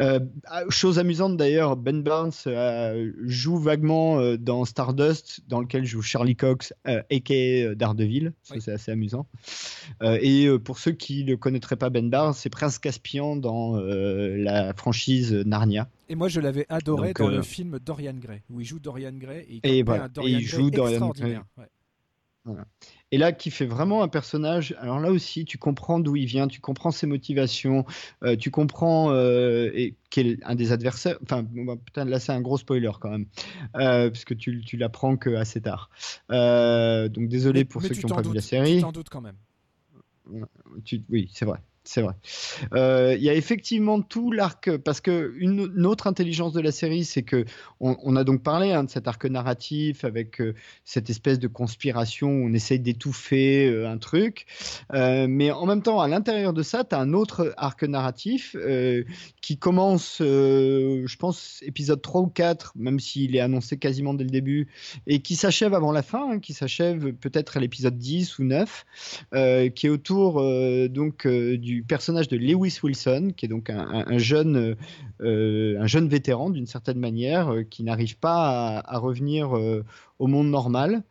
Euh, 0.00 0.20
ah, 0.46 0.62
chose 0.68 0.98
amusante 0.98 1.36
d'ailleurs, 1.36 1.76
Ben 1.76 2.02
Barnes 2.02 2.30
euh, 2.46 3.12
joue 3.24 3.58
vaguement 3.58 4.20
euh, 4.20 4.36
dans 4.36 4.64
Stardust, 4.64 5.40
dans 5.48 5.60
lequel 5.60 5.84
joue 5.84 6.02
Charlie 6.02 6.36
Cox, 6.36 6.72
aka 6.84 7.74
Daredevil. 7.74 8.32
Ça, 8.42 8.54
Oui. 8.54 8.60
c'est 8.60 8.72
assez 8.72 8.92
amusant. 8.92 9.26
Et 10.02 10.48
pour 10.64 10.78
ceux 10.78 10.92
qui 10.92 11.24
ne 11.24 11.34
connaîtraient 11.34 11.76
pas 11.76 11.90
Ben 11.90 12.08
Barnes, 12.10 12.34
c'est 12.34 12.50
Prince 12.50 12.78
Caspian 12.78 13.36
dans 13.36 13.76
la 13.76 14.72
franchise 14.74 15.32
Narnia. 15.32 15.88
Et 16.08 16.14
moi, 16.14 16.28
je 16.28 16.40
l'avais 16.40 16.66
adoré 16.68 17.08
Donc, 17.08 17.18
dans 17.18 17.28
le 17.28 17.42
film 17.42 17.78
Dorian 17.84 18.14
Gray, 18.14 18.42
où 18.50 18.60
il 18.60 18.66
joue 18.66 18.78
Dorian 18.78 19.12
Gray 19.12 19.40
et 19.40 19.46
il, 19.48 19.56
Et 19.56 19.60
campait 19.60 19.82
voilà, 19.82 20.04
un 20.04 20.08
Dorian 20.08 20.28
et 20.28 20.40
il 20.40 20.46
Gray 20.46 20.62
joue 20.62 20.70
Dorian. 20.70 21.12
Ouais. 21.56 22.54
Et 23.10 23.18
là, 23.18 23.32
qui 23.32 23.50
fait 23.50 23.64
vraiment 23.64 24.02
un 24.02 24.08
personnage. 24.08 24.74
Alors 24.80 25.00
là 25.00 25.10
aussi, 25.10 25.44
tu 25.44 25.56
comprends 25.56 25.98
d'où 25.98 26.16
il 26.16 26.26
vient, 26.26 26.46
tu 26.46 26.60
comprends 26.60 26.90
ses 26.90 27.06
motivations, 27.06 27.86
euh, 28.22 28.36
tu 28.36 28.50
comprends 28.50 29.10
euh, 29.12 29.70
et 29.74 29.94
un 30.42 30.54
des 30.54 30.72
adversaires. 30.72 31.18
Enfin, 31.22 31.42
bah, 31.50 31.76
putain, 31.82 32.04
là, 32.04 32.20
c'est 32.20 32.32
un 32.32 32.40
gros 32.40 32.58
spoiler 32.58 32.90
quand 33.00 33.10
même, 33.10 33.26
euh, 33.76 34.10
puisque 34.10 34.36
tu, 34.36 34.62
tu 34.62 34.76
l'apprends 34.76 35.16
que 35.16 35.30
assez 35.36 35.60
tard. 35.60 35.90
Euh, 36.30 37.08
donc 37.08 37.28
désolé 37.28 37.60
Mais- 37.60 37.64
pour 37.64 37.82
mais 37.82 37.88
ceux 37.88 37.94
qui 37.94 38.06
n'ont 38.06 38.16
pas 38.16 38.22
vu 38.22 38.34
la 38.34 38.40
série. 38.42 38.76
Tu 38.76 38.82
t'en 38.82 38.92
doutes 38.92 39.08
quand 39.08 39.22
même. 39.22 39.36
Tu- 40.84 41.02
oui, 41.08 41.30
c'est 41.32 41.46
vrai. 41.46 41.58
C'est 41.88 42.02
vrai. 42.02 42.12
Euh, 42.74 43.14
Il 43.16 43.22
y 43.22 43.30
a 43.30 43.34
effectivement 43.34 44.02
tout 44.02 44.30
l'arc, 44.30 44.76
parce 44.76 45.00
que 45.00 45.32
une, 45.38 45.86
autre 45.86 46.06
intelligence 46.06 46.52
de 46.52 46.60
la 46.60 46.70
série, 46.70 47.06
c'est 47.06 47.22
que 47.22 47.46
on, 47.80 48.14
a 48.14 48.24
donc 48.24 48.42
parlé 48.42 48.72
hein, 48.72 48.84
de 48.84 48.90
cet 48.90 49.08
arc 49.08 49.24
narratif 49.24 50.04
avec 50.04 50.38
euh, 50.42 50.54
cette 50.84 51.08
espèce 51.08 51.38
de 51.38 51.48
conspiration 51.48 52.28
où 52.28 52.48
on 52.48 52.52
essaye 52.52 52.78
d'étouffer 52.78 53.68
euh, 53.68 53.88
un 53.88 53.96
truc, 53.96 54.44
mais 54.92 55.50
en 55.50 55.64
même 55.64 55.80
temps, 55.80 56.02
à 56.02 56.08
l'intérieur 56.08 56.52
de 56.52 56.62
ça, 56.62 56.84
tu 56.84 56.94
as 56.94 56.98
un 56.98 57.14
autre 57.14 57.54
arc 57.56 57.84
narratif 57.84 58.54
qui 59.40 59.56
commence, 59.56 60.18
je 60.18 61.16
pense, 61.16 61.62
épisode 61.62 62.02
3 62.02 62.20
ou 62.20 62.26
4, 62.26 62.74
même 62.76 63.00
s'il 63.00 63.34
est 63.34 63.40
annoncé 63.40 63.78
quasiment 63.78 64.12
dès 64.12 64.24
le 64.24 64.30
début, 64.30 64.68
et 65.06 65.20
qui 65.20 65.36
s'achève 65.36 65.72
avant 65.72 65.92
la 65.92 66.02
fin, 66.02 66.32
hein, 66.32 66.38
qui 66.38 66.52
s'achève 66.52 67.14
peut-être 67.14 67.56
à 67.56 67.60
l'épisode 67.60 67.96
10 67.96 68.38
ou 68.40 68.44
9 68.44 68.84
euh, 69.32 69.68
qui 69.70 69.86
est 69.86 69.90
autour 69.90 70.42
donc 70.88 71.26
euh, 71.26 71.56
personnage 71.82 72.28
de 72.28 72.36
Lewis 72.36 72.78
Wilson, 72.82 73.32
qui 73.36 73.46
est 73.46 73.48
donc 73.48 73.70
un, 73.70 74.04
euh, 74.10 74.74
euh, 75.20 75.80
un 75.80 75.86
jeune 75.86 76.08
vétéran 76.08 76.50
d'une 76.50 76.66
certaine 76.66 76.98
manière, 76.98 77.52
euh, 77.52 77.62
qui 77.62 77.82
n'arrive 77.82 78.16
pas 78.18 78.78
à, 78.78 78.98
revenir 78.98 79.56
au 80.18 80.26
monde 80.26 80.48
normal, 80.50 81.02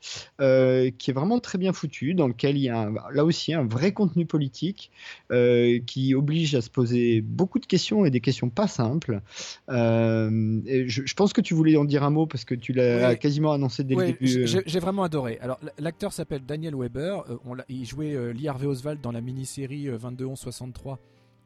euh, 0.42 0.92
qui 0.98 1.12
est 1.12 1.14
vraiment 1.14 1.40
très 1.40 1.58
bien 1.58 1.72
foutu, 1.74 2.14
dans 2.14 2.28
lequel 2.28 2.58
il 2.58 2.64
y 2.64 2.70
a 2.70 2.80
un- 2.88 2.94
là 3.14 3.24
aussi 3.24 3.54
un 3.54 3.66
vrai 3.66 3.94
contenu 3.94 4.26
politique 4.26 4.92
euh, 5.32 5.80
qui 5.86 6.14
oblige 6.14 6.56
à 6.56 6.62
se 6.62 6.70
poser 6.70 7.22
beaucoup 7.22 7.60
de 7.60 7.66
questions 7.66 8.06
et 8.06 8.10
des 8.12 8.20
questions 8.22 8.50
pas 8.50 8.68
simples. 8.68 9.22
Euh, 9.70 10.62
et 10.66 10.88
je, 10.90 11.04
je 11.06 11.14
pense 11.14 11.34
que 11.34 11.42
tu 11.42 11.54
voulais 11.54 11.78
en 11.78 11.86
dire 11.86 12.04
un 12.04 12.10
mot 12.10 12.26
parce 12.26 12.46
que 12.46 12.56
tu 12.56 12.74
l'as 12.74 13.10
Oui. 13.12 13.20
quasiment 13.20 13.52
annoncé 13.54 13.84
dès 13.84 13.96
le 13.96 14.06
début. 14.08 14.48
j'ai 14.66 14.80
vraiment 14.80 15.04
adoré. 15.04 15.38
Alors, 15.42 15.60
l'acteur 15.80 16.12
s'appelle 16.14 16.42
Daniel 16.46 16.76
Weber. 16.76 17.24
on 17.46 17.56
il 17.70 17.86
jouait 17.86 18.34
Lee 18.34 18.48
Harvey 18.48 18.68
Oswald 18.68 19.02
dans 19.02 19.12
la 19.12 19.22
mini-série 19.22 19.88
euh, 19.90 19.98
22-11-63, 19.98 20.98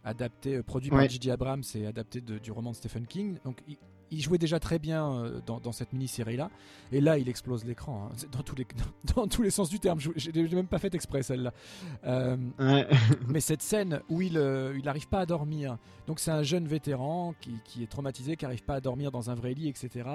adaptée, 0.04 0.56
euh, 0.56 0.64
produit 0.64 0.90
par. 0.90 1.08
J.J. 1.08 1.32
Abrams 1.32 1.64
et 1.76 1.86
adapté 1.86 2.22
de- 2.22 2.38
du 2.40 2.52
roman 2.52 2.72
de 2.72 2.76
Stephen 2.76 3.06
King. 3.08 3.36
Donc, 3.46 3.58
il, 3.68 3.78
il 4.12 4.22
jouait 4.22 4.38
déjà 4.38 4.60
très 4.60 4.78
bien 4.78 5.12
euh, 5.12 5.40
dans, 5.46 5.60
dans 5.60 5.72
cette 5.72 5.94
mini-série-là. 5.94 6.50
Et 6.92 7.02
là, 7.02 7.18
il 7.18 7.30
explose 7.30 7.66
l'écran, 7.66 8.10
hein. 8.12 8.16
Dans, 8.32 8.44
tous 8.44 8.56
les, 8.56 8.68
dans, 9.16 9.28
tous 9.28 9.42
les 9.42 9.50
sens 9.50 9.70
du 9.70 9.80
terme. 9.80 10.00
Je 10.00 10.30
l'ai 10.32 10.48
même 10.50 10.68
pas 10.68 10.80
fait 10.80 10.94
exprès, 10.94 11.24
celle-là. 11.24 11.54
Euh, 12.06 12.38
Ouais. 12.60 12.88
mais 13.28 13.40
cette 13.40 13.62
scène 13.62 14.02
où 14.10 14.22
il 14.22 14.38
euh, 14.38 14.78
il 14.78 14.86
n'arrive 14.86 15.08
pas 15.08 15.22
à 15.22 15.26
dormir, 15.26 15.78
donc 16.08 16.20
c'est 16.20 16.32
un 16.32 16.44
jeune 16.44 16.68
vétéran 16.68 17.34
qui, 17.40 17.52
qui 17.66 17.84
est 17.84 17.88
traumatisé, 17.88 18.36
qui 18.36 18.46
n'arrive 18.46 18.64
pas 18.64 18.76
à 18.76 18.82
dormir 18.82 19.12
dans 19.12 19.30
un 19.30 19.36
vrai 19.36 19.54
lit, 19.54 19.68
etc. 19.70 20.10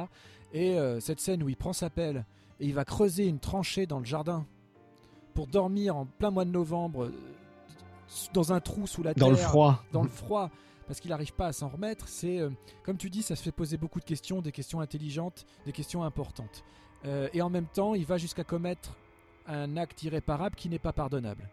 Et 0.53 0.79
euh, 0.79 1.01
cette 1.01 1.21
scène 1.21 1.43
où 1.43 1.49
il 1.49 1.57
prend 1.57 1.73
sa 1.73 1.91
pelle 1.91 2.25
et 2.61 2.67
il 2.67 2.75
va 2.75 2.85
creuser 2.85 3.27
une 3.27 3.39
tranchée 3.39 3.87
dans 3.87 3.99
le 3.99 4.05
jardin 4.05 4.47
pour 5.35 5.47
dormir 5.47 5.97
en 5.97 6.07
plein 6.07 6.31
mois 6.31 6.45
de 6.45 6.51
novembre 6.51 7.05
euh, 7.05 7.15
dans 8.33 8.53
un 8.53 8.61
trou 8.61 8.87
sous 8.87 9.03
la 9.03 9.15
dans 9.15 9.31
le 9.31 9.37
terre, 9.37 9.49
froid. 9.49 9.85
dans 9.93 10.03
le 10.03 10.09
froid, 10.09 10.51
parce 10.87 11.01
qu'il 11.01 11.11
n'arrive 11.11 11.33
pas 11.35 11.47
à 11.49 11.53
s'en 11.53 11.69
remettre. 11.69 12.09
C'est 12.09 12.39
euh, 12.41 12.51
comme 12.83 12.97
tu 12.97 13.11
dis, 13.11 13.23
ça 13.23 13.37
se 13.37 13.43
fait 13.43 13.53
poser 13.53 13.77
beaucoup 13.77 14.01
de 14.01 14.05
questions, 14.05 14.41
des 14.43 14.53
questions 14.53 14.81
intelligentes, 14.81 15.45
des 15.65 15.73
questions 15.73 16.03
importantes. 16.05 16.65
Euh, 17.05 17.29
et 17.33 17.43
en 17.43 17.51
même 17.51 17.67
temps, 17.67 17.95
il 17.95 18.05
va 18.07 18.17
jusqu'à 18.19 18.45
commettre 18.45 18.97
un 19.47 19.77
acte 19.77 20.03
irréparable 20.03 20.57
qui 20.57 20.69
n'est 20.69 20.79
pas 20.79 20.93
pardonnable. 20.93 21.49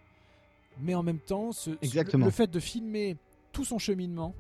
Mais 0.80 0.96
en 0.96 1.04
même 1.04 1.20
temps, 1.20 1.52
ce- 1.52 1.72
ce- 1.72 1.78
Exactement. 1.82 2.26
le 2.26 2.32
fait 2.32 2.48
de 2.50 2.60
filmer 2.60 3.18
tout 3.52 3.66
son 3.66 3.78
cheminement, 3.78 4.34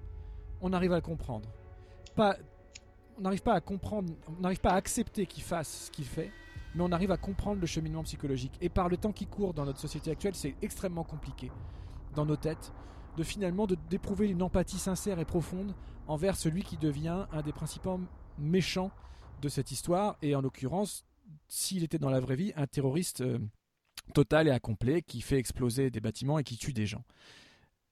on 0.61 0.73
arrive 0.73 0.91
à 0.93 0.95
le 0.95 1.01
comprendre. 1.01 1.47
Pas, 2.15 2.37
on 3.17 3.21
n'arrive 3.21 3.43
pas 3.43 3.53
à 3.53 3.61
comprendre, 3.61 4.11
on 4.27 4.41
n'arrive 4.41 4.59
pas 4.61 4.71
à 4.71 4.75
accepter 4.75 5.25
qu'il 5.27 5.43
fasse 5.43 5.85
ce 5.85 5.91
qu'il 5.91 6.05
fait, 6.05 6.31
mais 6.73 6.81
on 6.83 6.91
arrive 6.91 7.11
à 7.11 7.17
comprendre 7.17 7.61
le 7.61 7.67
cheminement 7.67 8.01
psychologique. 8.03 8.53
Et 8.61 8.69
par 8.69 8.89
le 8.89 8.97
temps 8.97 9.11
qui 9.11 9.27
court 9.27 9.53
dans 9.53 9.65
notre 9.65 9.79
société 9.79 10.09
actuelle, 10.09 10.33
c'est 10.33 10.55
extrêmement 10.63 11.03
compliqué 11.03 11.51
dans 12.15 12.25
nos 12.25 12.35
têtes 12.37 12.71
de 13.17 13.23
finalement 13.23 13.67
d'éprouver 13.89 14.29
une 14.29 14.41
empathie 14.41 14.79
sincère 14.79 15.19
et 15.19 15.25
profonde 15.25 15.73
envers 16.07 16.35
celui 16.35 16.63
qui 16.63 16.77
devient 16.77 17.25
un 17.31 17.41
des 17.41 17.53
principaux 17.53 17.99
méchants 18.37 18.91
de 19.41 19.49
cette 19.49 19.71
histoire, 19.71 20.17
et 20.21 20.35
en 20.35 20.41
l'occurrence, 20.41 21.05
s'il 21.47 21.83
était 21.83 21.99
dans 21.99 22.09
la 22.09 22.19
vraie 22.19 22.35
vie, 22.35 22.53
un 22.55 22.67
terroriste 22.67 23.21
euh, 23.21 23.39
total 24.13 24.47
et 24.47 24.51
incomplet 24.51 25.01
qui 25.01 25.21
fait 25.21 25.37
exploser 25.37 25.89
des 25.89 25.99
bâtiments 25.99 26.39
et 26.39 26.43
qui 26.43 26.57
tue 26.57 26.73
des 26.73 26.85
gens. 26.85 27.03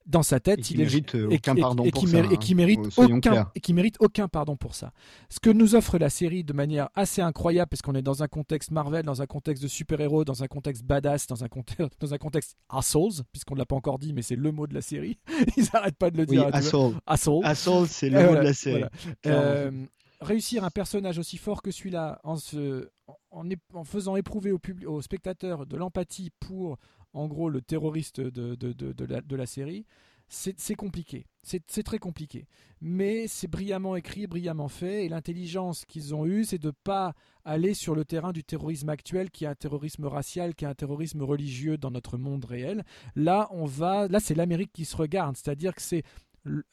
Dans 0.08 0.24
sa 0.24 0.38
Et 0.38 0.40
tête, 0.40 0.62
qui 0.62 0.74
il 0.74 0.82
est 0.82 0.86
mérite 0.86 1.16
euh, 1.16 1.30
et 1.30 1.36
aucun 1.36 1.54
qui- 1.54 1.60
et- 1.60 1.62
pardon 1.62 1.84
et 1.86 1.92
pour 1.92 2.08
ça. 2.08 2.18
et 2.18 2.22
hein. 2.22 2.36
qui 2.38 2.56
mérite 2.56 2.90
Soyons 2.92 3.18
aucun 3.18 3.30
clairs. 3.32 3.52
et 3.56 3.60
qui 3.60 3.74
mérite 3.74 3.98
aucun 4.00 4.28
pardon 4.28 4.56
pour 4.58 4.74
ça. 4.76 4.94
Ce 5.30 5.40
que 5.40 5.50
nous 5.52 5.76
offre 5.76 5.98
la 6.00 6.10
série 6.10 6.44
de 6.44 6.54
manière 6.54 6.90
assez 6.96 7.22
incroyable, 7.22 7.70
parce 7.70 7.82
qu'on 7.84 7.94
est 7.96 8.02
dans 8.02 8.24
un 8.24 8.28
contexte 8.28 8.72
Marvel, 8.72 9.06
dans 9.06 9.22
un 9.22 9.28
contexte 9.28 9.62
de 9.62 9.68
super-héros, 9.68 10.26
dans 10.26 10.44
un 10.44 10.48
contexte 10.48 10.84
badass, 10.84 11.28
dans 11.28 11.44
un 11.44 11.48
contexte, 11.50 11.92
dans 12.02 12.14
un 12.14 12.18
contexte 12.18 12.58
assholes, 12.70 13.24
puisqu'on 13.32 13.54
ne 13.54 13.60
l'a 13.60 13.66
pas 13.66 13.76
encore 13.76 14.00
dit, 14.00 14.14
mais 14.14 14.22
c'est 14.24 14.36
le 14.36 14.52
mot 14.52 14.66
de 14.68 14.74
la 14.74 14.82
série. 14.82 15.20
Ils 15.58 15.66
n'arrêtent 15.74 15.98
pas 15.98 16.10
de 16.10 16.18
le 16.18 16.24
Oui, 16.24 16.38
dire. 16.38 16.48
vois. 16.48 16.56
Assault. 16.56 16.94
Asshole. 17.06 17.46
Assault, 17.46 17.86
c'est 17.86 18.10
le 18.10 18.18
Euh, 18.18 18.22
mot 18.22 18.28
voilà, 18.30 18.42
de 18.42 18.48
la 18.48 18.54
série. 18.54 18.84
voilà. 19.24 19.38
Euh, 19.40 19.72
réussir 20.20 20.64
un 20.64 20.70
personnage 20.70 21.18
aussi 21.20 21.38
fort 21.38 21.62
que 21.62 21.72
celui-là 21.72 22.20
en, 22.24 22.36
se, 22.38 22.90
en, 23.32 23.50
é- 23.50 23.58
en 23.74 23.84
faisant 23.84 24.16
éprouver 24.16 24.52
au, 24.52 24.60
public, 24.60 24.88
au 24.88 25.02
spectateur 25.02 25.66
de 25.66 25.78
l'empathie 25.78 26.32
pour, 26.40 26.78
en 27.14 27.28
gros, 27.28 27.50
le 27.50 27.62
terroriste 27.62 28.22
de, 28.22 28.56
de, 28.56 28.74
de, 28.74 29.36
la, 29.36 29.46
série, 29.46 29.86
c'est 30.28 30.76
compliqué. 30.76 31.26
C'est 31.44 31.84
très 31.84 32.00
compliqué. 32.00 32.48
Mais 32.80 33.28
c'est 33.28 33.48
brillamment 33.48 33.96
écrit, 33.96 34.28
brillamment 34.28 34.70
fait. 34.70 35.06
Et 35.06 35.10
l'intelligence 35.10 35.86
qu'ils 35.86 36.16
ont 36.16 36.26
eue, 36.26 36.46
c'est 36.46 36.58
de 36.62 36.72
pas 36.72 37.14
aller 37.44 37.74
sur 37.74 37.96
le 37.96 38.06
terrain 38.06 38.32
du 38.32 38.44
terrorisme 38.44 38.90
actuel, 38.90 39.30
qui 39.30 39.44
est 39.44 39.48
un 39.48 39.56
terrorisme 39.56 40.06
racial, 40.06 40.56
qui 40.56 40.66
est 40.66 40.70
un 40.70 40.76
terrorisme 40.76 41.22
religieux 41.22 41.78
dans 41.78 41.92
notre 41.92 42.18
monde 42.18 42.46
réel. 42.46 42.84
Là, 43.16 43.48
on 43.52 43.66
va, 43.66 44.08
là, 44.08 44.20
c'est 44.20 44.36
l'Amérique 44.36 44.72
qui 44.72 44.86
se 44.86 44.96
regarde. 44.96 45.36
C'est-à-dire 45.36 45.76
que 45.76 45.82
c'est 45.82 46.04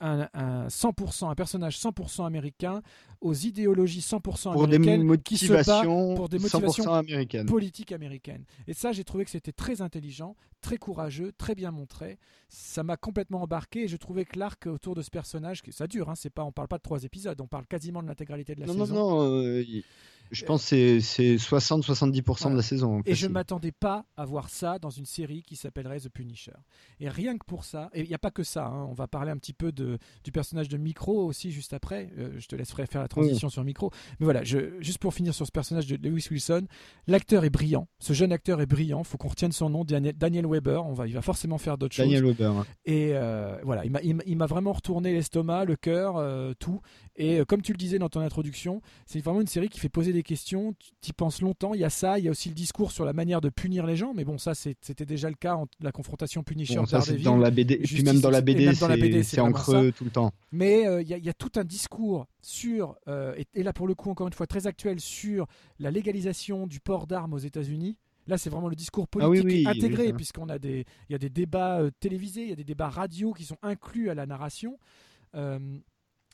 un, 0.01 0.29
un 0.33 0.67
100%, 0.69 1.29
un 1.31 1.35
personnage 1.35 1.79
100% 1.79 2.25
américain 2.27 2.83
aux 3.21 3.35
idéologies 3.35 4.01
100% 4.01 4.53
pour 4.53 4.67
des 4.69 4.77
américaines 4.77 5.23
qui 5.23 5.37
se 5.37 5.47
bat 5.53 5.59
motivations, 5.59 6.15
pour 6.15 6.29
des 6.29 6.39
motivations 6.39 6.85
100% 6.85 6.99
américaines. 6.99 7.47
politique 7.47 7.93
américaine. 7.93 8.45
Et 8.67 8.73
ça, 8.75 8.93
j'ai 8.93 9.05
trouvé 9.05 9.25
que 9.25 9.31
c'était 9.31 9.53
très 9.53 9.83
intelligent, 9.83 10.37
très 10.63 10.79
courageux, 10.79 11.33
très 11.37 11.55
bien 11.55 11.71
montré. 11.71 12.19
Ça 12.49 12.83
m'a 12.83 12.97
complètement 12.97 13.43
embarqué 13.43 13.83
et 13.85 13.89
je 13.89 13.97
trouvais 13.99 14.25
que 14.25 14.39
l'arc 14.39 14.67
autour 14.67 14.95
de 14.95 15.03
ce 15.03 15.11
personnage, 15.11 15.63
que 15.63 15.71
ça 15.73 15.87
dure, 15.87 16.09
hein, 16.09 16.15
c'est 16.17 16.31
pas, 16.31 16.45
on 16.45 16.53
parle 16.53 16.69
pas 16.69 16.79
de 16.79 16.83
trois 16.83 17.03
épisodes, 17.05 17.39
on 17.41 17.47
parle 17.47 17.67
quasiment 17.67 18.03
de 18.03 18.09
l'intégralité 18.09 18.55
de 18.55 18.61
la 18.61 18.67
Non, 18.67 18.75
non, 18.75 18.87
saison. 18.87 18.95
non. 18.95 19.23
euh, 19.43 19.63
il- 19.69 19.85
Je 20.31 20.45
pense 20.45 20.69
que 20.69 21.01
c'est 21.01 21.37
60-70% 21.37 22.51
de 22.53 22.57
la 22.57 22.63
saison. 22.63 23.03
Et 23.07 23.15
je 23.15 23.27
ne 23.27 23.33
m'attendais 23.33 23.73
pas 23.73 24.05
à 24.17 24.25
voir 24.25 24.51
ça 24.51 24.79
dans 24.79 24.91
une 24.91 25.07
série 25.07 25.43
qui 25.43 25.57
s'appellerait 25.57 26.01
The 26.01 26.09
Punisher. 26.09 26.53
Et 27.01 27.09
rien 27.09 27.37
que 27.39 27.45
pour 27.45 27.65
ça, 27.65 27.91
et 27.95 28.03
il 28.03 28.09
n'y 28.09 28.15
a 28.15 28.19
pas 28.19 28.31
que 28.31 28.43
ça, 28.43 28.67
hein, 28.67 28.87
on 28.89 28.95
va 28.95 29.07
parler 29.07 29.31
un 29.31 29.37
petit 29.37 29.53
peu 29.53 29.73
de, 29.73 29.99
du 30.25 30.33
personnage 30.33 30.69
de 30.69 30.77
Micro 30.77 31.25
aussi 31.25 31.51
juste 31.51 31.73
après. 31.73 32.11
Euh, 32.19 32.33
je 32.39 32.47
te 32.47 32.57
laisserai 32.57 32.87
faire 32.87 33.01
la 33.01 33.09
transition 33.09 33.49
sur 33.49 33.65
Micro. 33.65 33.91
Mais 34.21 34.25
voilà, 34.25 34.45
je, 34.45 34.81
juste 34.81 34.99
pour 34.99 35.15
finir 35.15 35.35
sur 35.35 35.47
ce 35.47 35.53
personnage 35.53 35.87
de 35.87 35.97
Lewis 36.09 36.29
Wilson, 36.31 36.67
l'acteur 37.07 37.45
est 37.45 37.51
brillant. 37.51 37.89
Ce 37.99 38.13
jeune 38.13 38.33
acteur 38.33 38.61
est 38.61 38.67
brillant. 38.67 39.05
faut 39.05 39.19
qu'on 39.19 39.29
retienne 39.29 39.53
son 39.53 39.71
nom, 39.71 39.85
Daniel, 39.85 40.47
Weber. 40.47 40.85
On 40.85 40.93
va, 40.93 41.07
il 41.07 41.15
va 41.15 41.23
forcément 41.23 41.59
faire 41.59 41.79
d'autres 41.79 41.95
choses. 41.95 42.07
Daniel 42.07 42.25
Weber. 42.25 42.65
Et 42.85 43.11
euh, 43.15 43.57
voilà, 43.65 43.85
il 43.85 44.37
m'a 44.37 44.47
vraiment 44.47 44.73
retourné 44.73 45.13
l'estomac, 45.13 45.65
le 45.65 45.77
cœur, 45.77 46.17
euh, 46.17 46.53
tout. 46.59 46.81
Et 47.17 47.41
comme 47.47 47.63
tu 47.63 47.73
le 47.73 47.79
disais 47.79 47.99
dans 47.99 48.09
ton 48.09 48.21
introduction, 48.21 48.81
c'est 49.07 49.21
vraiment 49.21 49.41
une 49.41 49.49
série 49.49 49.69
qui 49.69 49.81
fait 49.81 49.89
poser 49.89 50.13
des 50.19 50.23
questions, 50.25 50.75
tu 51.01 51.11
y 51.11 51.13
penses 51.13 51.41
longtemps, 51.41 51.75
il 51.75 51.81
y 51.81 51.85
a 51.85 51.91
ça, 51.91 52.19
il 52.19 52.25
y 52.25 52.29
a 52.29 52.31
aussi 52.31 52.49
le 52.49 52.55
discours 52.55 52.91
sur 52.91 53.05
la 53.05 53.13
manière 53.13 53.41
de 53.41 53.49
punir 53.49 53.87
les 53.87 53.97
gens, 53.97 54.15
mais 54.15 54.25
bon, 54.25 54.37
ça 54.37 54.53
c'était 54.55 55.07
déjà 55.07 55.29
le 55.29 55.37
cas 55.37 55.55
entre 55.55 55.73
la 55.81 55.93
confrontation 55.93 56.43
Punisher 56.43 56.75
bon, 56.75 56.87
ça, 56.87 57.01
dans 57.23 57.37
la 57.37 57.51
BD, 57.51 57.79
puis 57.79 58.03
même 58.03 58.21
dans 58.21 58.31
la 58.31 58.41
BD, 58.41 59.23
c'est 59.23 59.41
en 59.41 59.53
creux 59.53 59.93
tout 59.93 60.05
le 60.05 60.11
temps. 60.11 60.33
Mais 60.51 60.87
euh, 60.87 61.03
il 61.03 61.09
y, 61.09 61.29
a 61.29 61.35
tout 61.35 61.53
un 61.57 61.65
discours 61.65 62.27
sur, 62.43 62.97
euh, 63.07 63.41
et, 63.55 63.63
là 63.63 63.73
pour 63.73 63.87
le 63.87 63.95
coup 63.95 64.11
encore 64.11 64.27
une 64.27 64.33
fois 64.33 64.47
très 64.47 64.67
actuel, 64.67 64.99
sur 64.99 65.47
la 65.79 65.91
légalisation 65.91 66.67
du 66.67 66.81
port 66.81 67.07
d'armes 67.07 67.35
aux 67.35 67.39
États-Unis. 67.39 67.97
Là, 68.27 68.37
c'est 68.37 68.51
vraiment 68.51 68.69
le 68.69 68.77
discours 68.77 69.07
ah 69.15 69.27
politique 69.27 69.67
intégré, 69.67 70.13
puisqu'on 70.13 70.51
a 70.51 70.59
des, 70.59 70.85
il 71.09 71.13
y 71.13 71.15
a 71.15 71.19
des 71.19 71.31
débats 71.31 71.79
euh, 71.79 71.91
télévisés, 71.99 72.43
il 72.43 72.51
y 72.51 72.53
a 72.53 72.57
des 72.57 72.65
débats 72.65 72.91
radio 72.91 73.33
qui 73.33 73.45
sont 73.45 73.57
inclus 73.63 74.11
à 74.11 74.15
la 74.15 74.27
narration 74.27 74.79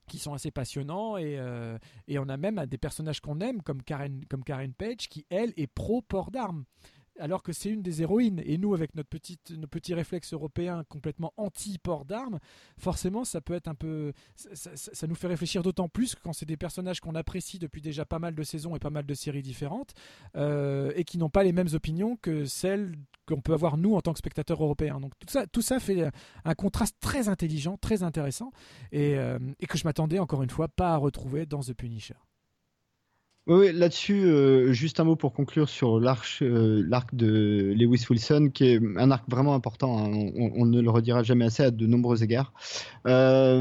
qui 0.07 0.18
sont 0.18 0.34
assez 0.34 0.50
passionnants 0.50 1.16
et, 1.16 1.38
euh, 1.38 1.78
et 2.09 2.18
on 2.18 2.28
a 2.28 2.36
même 2.36 2.64
des 2.66 2.78
personnages 2.78 3.20
qu'on 3.20 3.40
aime 3.40 3.62
comme 3.62 3.82
Karen, 3.82 4.24
comme 4.28 4.44
Karen 4.44 4.72
Page 4.72 5.09
qui 5.09 5.26
elle 5.30 5.52
est 5.57 5.66
pro 5.66 6.02
port 6.02 6.30
d'armes 6.30 6.64
alors 7.19 7.43
que 7.43 7.53
c'est 7.53 7.71
une 7.71 7.83
des 7.83 8.03
héroïnes. 8.03 8.43
Et 8.45 8.59
nous, 8.59 8.75
avec 8.75 8.95
notre 8.95 9.09
petite, 9.09 9.51
nos 9.51 9.67
petits 9.67 9.95
réflexes 9.95 10.33
européens 10.33 10.85
complètement 10.89 11.33
anti-port 11.37 12.05
d'armes, 12.05 12.39
forcément, 12.79 13.25
ça 13.25 13.41
peut 13.41 13.55
être 13.55 13.69
un 13.69 13.75
peu. 13.75 14.12
Ça, 14.37 15.07
nous 15.07 15.15
fait 15.15 15.27
réfléchir 15.27 15.62
d'autant 15.62 15.89
plus 15.89 16.15
quand 16.15 16.33
c'est 16.33 16.47
des 16.47 16.57
personnages 16.57 17.01
qu'on 17.01 17.15
apprécie 17.15 17.59
depuis 17.59 17.81
déjà 17.81 18.05
pas 18.05 18.19
mal 18.19 18.35
de 18.35 18.43
saisons 18.43 18.77
et 18.77 18.79
pas 18.79 18.91
mal 18.91 19.07
de 19.07 19.15
séries 19.15 19.43
différentes, 19.43 19.95
euh, 20.37 20.93
et 20.97 21.05
qui 21.05 21.19
n'ont 21.19 21.31
pas 21.31 21.45
les 21.45 21.53
mêmes 21.53 21.69
opinions 21.73 22.17
que 22.17 22.45
celles 22.45 22.95
qu'on 23.27 23.41
peut 23.41 23.55
avoir 23.55 23.77
nous 23.77 23.95
en 23.95 24.01
tant 24.01 24.12
que 24.12 24.19
spectateurs 24.19 24.62
européens. 24.62 25.01
Donc 25.01 25.12
tout 25.19 25.29
ça, 25.29 25.47
tout 25.47 25.62
ça 25.62 25.81
fait 25.81 26.11
un 26.45 26.55
contraste 26.55 26.97
très 27.01 27.29
intelligent, 27.29 27.77
très 27.77 28.03
intéressant, 28.03 28.53
et, 28.93 29.17
euh, 29.17 29.39
et 29.61 29.67
que 29.67 29.79
je 29.79 29.85
m'attendais 29.85 30.19
encore 30.19 30.43
une 30.43 30.51
fois 30.51 30.69
pas 30.69 30.93
à 30.93 30.97
retrouver 30.97 31.47
dans 31.47 31.61
The 31.61 31.73
Punisher. 31.73 32.15
Oui, 33.47 33.72
là-dessus, 33.74 34.24
euh, 34.24 34.72
juste 34.72 35.01
un 35.01 35.05
mot 35.05 35.16
pour 35.16 35.34
conclure 35.34 35.68
sur 35.68 36.01
l'arc, 36.01 36.38
euh, 36.40 36.82
l'arc 36.88 37.14
de 37.14 37.74
Lewis 37.76 38.07
Wilson, 38.09 38.51
qui 38.53 38.64
est 38.64 38.80
un 38.97 39.11
arc 39.11 39.24
vraiment 39.28 39.55
important. 39.55 39.99
Hein. 39.99 40.30
On, 40.34 40.64
ne 40.64 40.80
le 40.80 40.90
redira 40.90 41.22
jamais 41.22 41.45
assez 41.45 41.62
à 41.62 41.70
de 41.70 41.86
nombreux 41.86 42.22
égards. 42.22 42.55
Euh, 43.07 43.61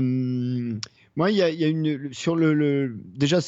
moi, 1.17 1.31
il 1.31 1.38
y, 1.38 1.41
a, 1.41 1.67
une 1.67 2.13
sur 2.13 2.38
le, 2.38 2.95
déjà. 3.03 3.39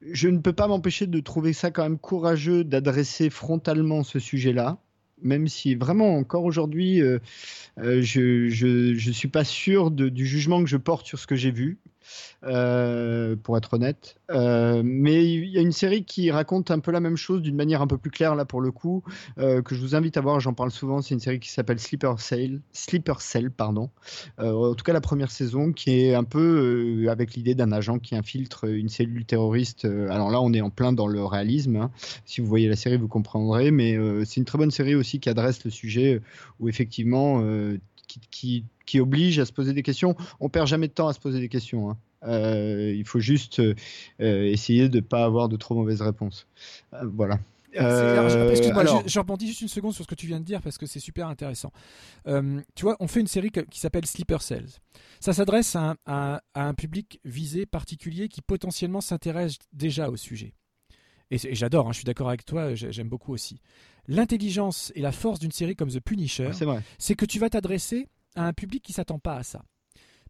Je 0.00 0.28
ne 0.28 0.38
peux 0.38 0.54
pas 0.54 0.68
m'empêcher 0.68 1.06
de 1.06 1.20
trouver 1.20 1.52
ça 1.52 1.70
quand 1.70 1.82
même 1.82 1.98
courageux 1.98 2.64
d'adresser 2.64 3.28
frontalement 3.28 4.02
ce 4.02 4.18
sujet-là, 4.18 4.78
même 5.22 5.48
si 5.48 5.74
vraiment 5.74 6.16
encore 6.16 6.44
aujourd'hui, 6.44 7.02
je 7.76 8.20
ne 8.20 9.12
suis 9.12 9.28
pas 9.28 9.44
sûr 9.44 9.90
du 9.90 10.26
jugement 10.26 10.62
que 10.64 10.70
je 10.70 10.78
porte 10.78 11.06
sur 11.06 11.18
ce 11.18 11.26
que 11.26 11.36
j'ai 11.36 11.50
vu. 11.50 11.78
Euh, 12.44 13.36
pour 13.36 13.58
être 13.58 13.74
honnête. 13.74 14.16
Euh, 14.30 14.80
mais 14.82 15.26
il 15.26 15.50
y 15.50 15.58
a 15.58 15.60
une 15.60 15.72
série 15.72 16.04
qui 16.04 16.30
raconte 16.30 16.70
un 16.70 16.78
peu 16.78 16.90
la 16.90 17.00
même 17.00 17.16
chose 17.16 17.42
d'une 17.42 17.56
manière 17.56 17.82
un 17.82 17.86
peu 17.86 17.98
plus 17.98 18.10
claire 18.10 18.34
là 18.34 18.46
pour 18.46 18.62
le 18.62 18.70
coup, 18.72 19.02
euh, 19.38 19.60
que 19.60 19.74
je 19.74 19.80
vous 19.82 19.94
invite 19.94 20.16
à 20.16 20.22
voir. 20.22 20.40
J'en 20.40 20.54
parle 20.54 20.70
souvent. 20.70 21.02
C'est 21.02 21.12
une 21.12 21.20
série 21.20 21.38
qui 21.38 21.50
s'appelle 21.50 21.78
Sleeper 21.78 22.18
Cell, 22.18 22.60
Sleeper 22.72 23.20
Cell, 23.20 23.50
pardon. 23.50 23.90
en 24.38 24.74
tout 24.74 24.84
cas 24.84 24.94
la 24.94 25.02
première 25.02 25.30
saison, 25.30 25.72
qui 25.72 25.90
est 26.00 26.14
un 26.14 26.24
peu 26.24 27.06
avec 27.10 27.34
l'idée 27.34 27.54
d'un 27.54 27.72
agent 27.72 27.98
qui 27.98 28.14
infiltre 28.14 28.64
une 28.64 28.88
cellule 28.88 29.26
terroriste. 29.26 29.84
alors 29.84 30.30
là, 30.30 30.40
on 30.40 30.52
est 30.54 30.62
en 30.62 30.70
plein 30.70 30.92
dans 30.94 31.06
le 31.06 31.22
réalisme. 31.22 31.76
Hein. 31.76 31.90
Si 32.24 32.40
vous 32.40 32.46
voyez 32.46 32.68
la 32.68 32.76
série, 32.76 32.96
vous 32.96 33.08
comprendrez. 33.08 33.70
Mais 33.70 33.98
c'est 34.24 34.36
une 34.36 34.46
très 34.46 34.56
bonne 34.56 34.70
série 34.70 34.94
aussi 34.94 35.20
qui 35.20 35.28
adresse 35.28 35.62
le 35.64 35.70
sujet 35.70 36.22
où 36.58 36.70
effectivement 36.70 37.42
qui, 38.30 38.64
qui, 38.86 39.00
oblige 39.00 39.38
à 39.38 39.44
se 39.44 39.52
poser 39.52 39.72
des 39.72 39.82
questions. 39.82 40.16
On 40.40 40.48
perd 40.48 40.66
jamais 40.66 40.88
de 40.88 40.92
temps 40.92 41.08
à 41.08 41.12
se 41.12 41.20
poser 41.20 41.40
des 41.40 41.48
questions. 41.48 41.90
Hein. 41.90 41.96
Euh, 42.24 42.94
il 42.94 43.06
faut 43.06 43.20
juste 43.20 43.60
euh, 43.60 43.74
essayer 44.18 44.88
de 44.88 44.96
ne 44.96 45.00
pas 45.00 45.24
avoir 45.24 45.48
de 45.48 45.56
trop 45.56 45.74
mauvaises 45.74 46.02
réponses. 46.02 46.46
Euh, 46.94 47.08
voilà. 47.14 47.38
Excuse-moi, 47.72 48.84
je, 49.06 49.18
rebondis 49.18 49.46
juste 49.46 49.60
une 49.60 49.68
seconde 49.68 49.94
sur 49.94 50.02
ce 50.02 50.08
que 50.08 50.16
tu 50.16 50.26
viens 50.26 50.40
de 50.40 50.44
dire 50.44 50.60
parce 50.60 50.76
que 50.76 50.86
c'est 50.86 50.98
super 50.98 51.28
intéressant. 51.28 51.72
tu 52.26 52.82
vois, 52.82 52.96
on 52.98 53.06
fait 53.06 53.20
une 53.20 53.28
série 53.28 53.50
qui 53.50 53.78
s'appelle 53.78 54.06
Sleeper 54.06 54.42
Cells. 54.42 54.80
Ça 55.20 55.32
s'adresse 55.32 55.76
à, 55.76 55.94
à, 56.04 56.40
un 56.54 56.74
public 56.74 57.20
visé 57.24 57.66
particulier 57.66 58.28
qui 58.28 58.42
potentiellement 58.42 59.00
s'intéresse 59.00 59.56
déjà 59.72 60.10
au 60.10 60.16
sujet. 60.16 60.54
Et, 61.30 61.38
j'adore, 61.54 61.86
hein, 61.86 61.92
je 61.92 61.98
suis 61.98 62.04
d'accord 62.04 62.28
avec 62.28 62.44
toi, 62.44 62.74
j'aime 62.74 63.08
beaucoup 63.08 63.32
aussi. 63.32 63.60
L'intelligence 64.10 64.90
et 64.96 65.02
la 65.02 65.12
force 65.12 65.38
d'une 65.38 65.52
série 65.52 65.76
comme 65.76 65.88
The 65.88 66.00
Punisher, 66.00 66.50
c'est 66.98 67.14
que 67.14 67.24
tu 67.24 67.38
vas 67.38 67.48
t'adresser 67.48 68.08
à 68.34 68.44
un 68.44 68.52
public 68.52 68.82
qui 68.82 68.92
s'attend 68.92 69.20
pas 69.20 69.36
à 69.36 69.44
ça. 69.44 69.64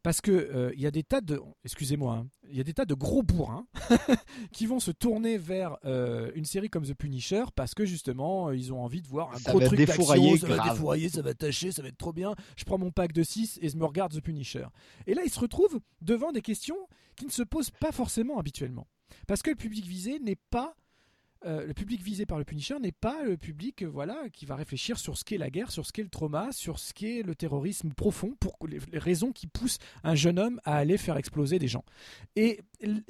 Parce 0.03 0.21
que 0.21 0.31
euh, 0.31 0.71
il 0.75 0.81
y 0.81 0.87
a 0.87 0.91
des 0.91 1.03
tas 1.03 1.21
de, 1.21 1.41
excusez-moi, 1.65 2.15
hein, 2.15 2.29
il 2.49 2.57
y 2.57 2.61
a 2.61 2.65
des 2.65 2.73
tas 2.73 2.85
de 2.85 2.95
gros 2.95 3.23
bourrins 3.23 3.67
qui 4.53 4.67
vont 4.67 4.81
se 4.81 4.91
tourner 4.91 5.37
vers 5.37 5.77
euh, 5.85 6.31
une 6.35 6.45
série 6.45 6.69
comme 6.71 6.87
The 6.87 6.95
Punisher 6.95 7.45
parce 7.55 7.75
que 7.75 7.85
justement 7.85 8.51
ils 8.51 8.73
ont 8.73 8.83
envie 8.83 9.03
de 9.03 9.09
voir 9.09 9.31
un 9.35 9.41
gros 9.51 9.61
truc 9.61 9.79
d'action, 9.79 10.37
ça 10.37 10.47
va 10.47 10.71
défourailler, 10.71 11.09
ça 11.11 11.23
va 11.23 11.35
tâcher, 11.35 11.73
ça 11.73 11.83
va 11.83 11.89
être 11.89 11.99
trop 11.99 12.15
bien. 12.15 12.35
Je 12.57 12.65
prends 12.65 12.79
mon 12.79 12.91
pack 12.91 13.13
de 13.13 13.23
6 13.23 13.59
et 13.61 13.69
je 13.69 13.77
me 13.77 13.85
regarde 13.85 14.13
The 14.15 14.23
Punisher. 14.23 14.67
Et 15.07 15.13
là 15.15 15.23
ils 15.25 15.31
se 15.31 15.41
retrouvent 15.41 15.81
devant 16.01 16.33
des 16.33 16.43
questions 16.43 16.79
qui 17.15 17.27
ne 17.27 17.31
se 17.31 17.43
posent 17.43 17.71
pas 17.71 17.93
forcément 17.93 18.39
habituellement. 18.39 18.87
Parce 19.27 19.43
que 19.43 19.51
le 19.51 19.57
public 19.57 19.85
visé 19.85 20.19
n'est 20.19 20.39
pas 20.51 20.75
euh, 21.47 21.67
le 21.67 21.73
public 21.73 22.03
visé 22.03 22.27
par 22.27 22.39
le 22.39 22.45
Punisher 22.45 22.79
n'est 22.81 22.93
pas 22.93 23.23
le 23.23 23.39
public 23.39 23.83
euh, 23.83 23.87
voilà, 23.87 24.29
qui 24.31 24.45
va 24.45 24.57
réfléchir 24.57 24.99
sur 24.99 25.17
ce 25.17 25.25
qu'est 25.25 25.39
la 25.39 25.49
guerre, 25.49 25.71
sur 25.71 25.87
ce 25.87 25.93
qu'est 25.93 26.03
le 26.03 26.11
trauma, 26.11 26.53
sur 26.53 26.79
ce 26.79 26.93
qu'est 26.93 27.23
le 27.23 27.35
terrorisme 27.35 27.93
profond, 27.93 28.35
pour 28.39 28.59
les, 28.67 28.79
raisons 28.93 29.33
qui 29.33 29.47
poussent 29.47 29.79
un 30.05 30.15
jeune 30.15 30.39
homme 30.39 30.61
à 30.65 30.77
aller 30.77 30.99
faire 30.99 31.17
exploser 31.17 31.59
des 31.59 31.69
gens. 31.69 31.85
Et, 32.37 32.61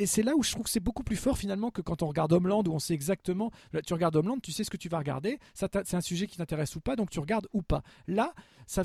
c'est 0.05 0.22
là 0.22 0.37
où 0.37 0.43
je 0.43 0.51
trouve 0.53 0.64
que 0.64 0.70
c'est 0.70 0.81
beaucoup 0.81 1.03
plus 1.03 1.16
fort 1.16 1.39
finalement 1.39 1.70
que 1.70 1.81
quand 1.81 2.03
on 2.03 2.09
regarde 2.09 2.33
Homeland, 2.33 2.62
où 2.66 2.72
on 2.72 2.78
sait 2.78 2.95
exactement, 2.95 3.51
tu 3.87 3.95
regardes 3.95 4.16
Homeland, 4.16 4.39
tu 4.39 4.53
sais 4.53 4.64
ce 4.64 4.70
que 4.70 4.76
tu 4.76 4.89
vas 4.89 4.99
regarder, 4.99 5.39
c'est 5.55 5.95
un 5.95 6.01
sujet 6.01 6.26
qui 6.26 6.37
t'intéresse 6.37 6.74
ou 6.76 6.81
pas, 6.81 6.97
donc 6.97 7.11
tu 7.11 7.20
regardes 7.20 7.49
ou 7.53 7.62
pas. 7.62 7.83
Là, 8.09 8.35
ça, 8.66 8.85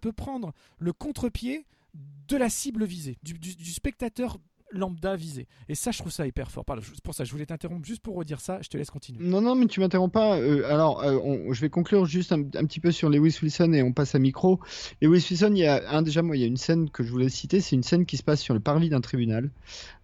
peut 0.00 0.12
prendre 0.12 0.52
le 0.78 0.92
contre-pied 0.92 1.66
de 1.94 2.36
la 2.36 2.50
cible 2.50 2.84
visée, 2.84 3.16
du, 3.22 3.34
du 3.34 3.72
spectateur 3.72 4.38
lambda 4.72 5.16
visé. 5.16 5.46
Et 5.68 5.74
ça, 5.74 5.90
je 5.90 5.98
trouve 5.98 6.12
ça 6.12 6.26
hyper 6.26 6.50
fort. 6.50 6.64
C'est 6.82 7.02
pour 7.02 7.14
ça, 7.14 7.24
je 7.24 7.32
voulais 7.32 7.46
t'interrompre 7.46 7.86
juste 7.86 8.02
pour 8.02 8.16
redire 8.16 8.40
ça. 8.40 8.58
Je 8.62 8.68
te 8.68 8.76
laisse 8.76 8.90
continuer. 8.90 9.24
Non, 9.24 9.40
non, 9.40 9.54
mais 9.54 9.66
tu 9.66 9.80
m'interromps 9.80 10.12
pas. 10.12 10.38
Euh, 10.38 10.64
alors, 10.70 11.02
euh, 11.02 11.52
je 11.52 11.60
vais 11.60 11.70
conclure 11.70 12.04
juste 12.06 12.32
un, 12.32 12.42
petit 12.42 12.80
peu 12.80 12.90
sur 12.90 13.08
Lewis 13.08 13.38
Wilson 13.42 13.72
et 13.72 13.82
on 13.82 13.92
passe 13.92 14.14
à 14.14 14.18
micro. 14.18 14.60
Lewis 15.00 15.26
Wilson, 15.30 15.52
il 15.52 15.58
y 15.58 15.66
a 15.66 15.90
un 15.90 16.02
déjà, 16.02 16.22
moi, 16.22 16.36
il 16.36 16.40
y 16.40 16.44
a 16.44 16.46
une 16.46 16.56
scène 16.56 16.90
que 16.90 17.02
je 17.02 17.10
voulais 17.10 17.28
citer. 17.28 17.60
C'est 17.60 17.76
une 17.76 17.82
scène 17.82 18.06
qui 18.06 18.16
se 18.16 18.22
passe 18.22 18.40
sur 18.40 18.54
le 18.54 18.60
parvis 18.60 18.88
d'un 18.88 19.00
tribunal 19.00 19.50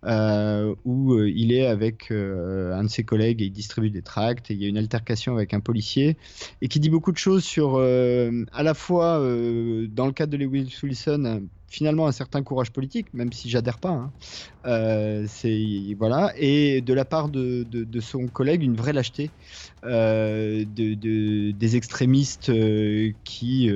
euh, 0.04 0.74
où 0.84 1.18
il 1.18 1.52
est 1.52 1.66
avec 1.66 2.10
un 2.10 2.84
de 2.84 2.88
ses 2.88 3.04
collègues 3.04 3.42
et 3.42 3.46
il 3.46 3.52
distribue 3.52 3.90
des 3.90 4.02
tracts. 4.02 4.50
Et 4.50 4.54
il 4.54 4.62
y 4.62 4.66
a 4.66 4.68
une 4.68 4.78
altercation 4.78 5.34
avec 5.34 5.54
un 5.54 5.60
policier 5.60 6.16
et 6.62 6.68
qui 6.68 6.80
dit 6.80 6.90
beaucoup 6.90 7.12
de 7.12 7.18
choses 7.18 7.44
sur 7.44 7.78
à 7.78 8.62
la 8.62 8.74
fois 8.74 9.18
dans 9.18 10.06
le 10.06 10.12
cadre 10.12 10.32
de 10.32 10.36
Lewis 10.36 10.74
Wilson 10.82 11.42
finalement 11.74 12.06
un 12.06 12.12
certain 12.12 12.42
courage 12.42 12.70
politique, 12.70 13.12
même 13.12 13.32
si 13.32 13.50
j'adhère 13.50 13.78
pas. 13.78 13.90
Hein. 13.90 14.12
Euh, 14.64 15.24
c'est 15.28 15.94
voilà, 15.98 16.32
et 16.38 16.80
de 16.80 16.94
la 16.94 17.04
part 17.04 17.28
de, 17.28 17.64
de, 17.64 18.00
son 18.00 18.28
collègue 18.28 18.62
une 18.62 18.76
vraie 18.76 18.92
lâcheté 18.92 19.30
euh, 19.84 20.64
de, 20.64 21.50
des 21.50 21.76
extrémistes 21.76 22.48
euh, 22.48 23.12
qui 23.24 23.70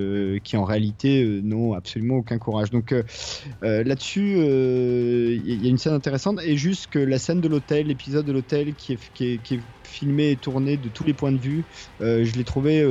qui 0.44 0.56
en 0.56 0.64
réalité 0.64 1.24
n'ont 1.42 1.72
absolument 1.74 2.16
aucun 2.16 2.38
courage. 2.38 2.70
Donc 2.70 2.94
là-dessus, 3.62 4.38
il 4.38 5.64
y 5.64 5.66
a 5.66 5.70
une 5.70 5.78
scène 5.78 5.94
intéressante 5.94 6.40
et 6.42 6.56
juste 6.56 6.86
que 6.88 7.00
la 7.00 7.18
scène 7.18 7.40
de 7.40 7.48
l'hôtel, 7.48 7.88
l'épisode 7.88 8.24
de 8.24 8.32
l'hôtel 8.32 8.74
qui 8.74 8.92
est, 8.92 9.12
qui 9.14 9.32
est, 9.32 9.42
qui 9.42 9.54
est 9.54 9.60
filmé 9.88 10.30
et 10.30 10.36
tourné 10.36 10.76
de 10.76 10.88
tous 10.88 11.04
les 11.04 11.14
points 11.14 11.32
de 11.32 11.38
vue. 11.38 11.64
je 12.00 12.36
l'ai 12.36 12.44
trouvé 12.44 12.82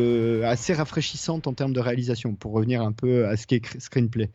assez 0.44 0.74
rafraîchissante 0.74 1.48
en 1.48 1.54
termes 1.54 1.74
de 1.74 1.80
réalisation, 1.80 2.34
pour 2.34 2.52
revenir 2.54 2.82
un 2.82 2.92
peu 2.92 3.28
à 3.28 3.38
ce 3.38 3.48
qu'est 3.48 3.62
screenplay. 3.80 4.30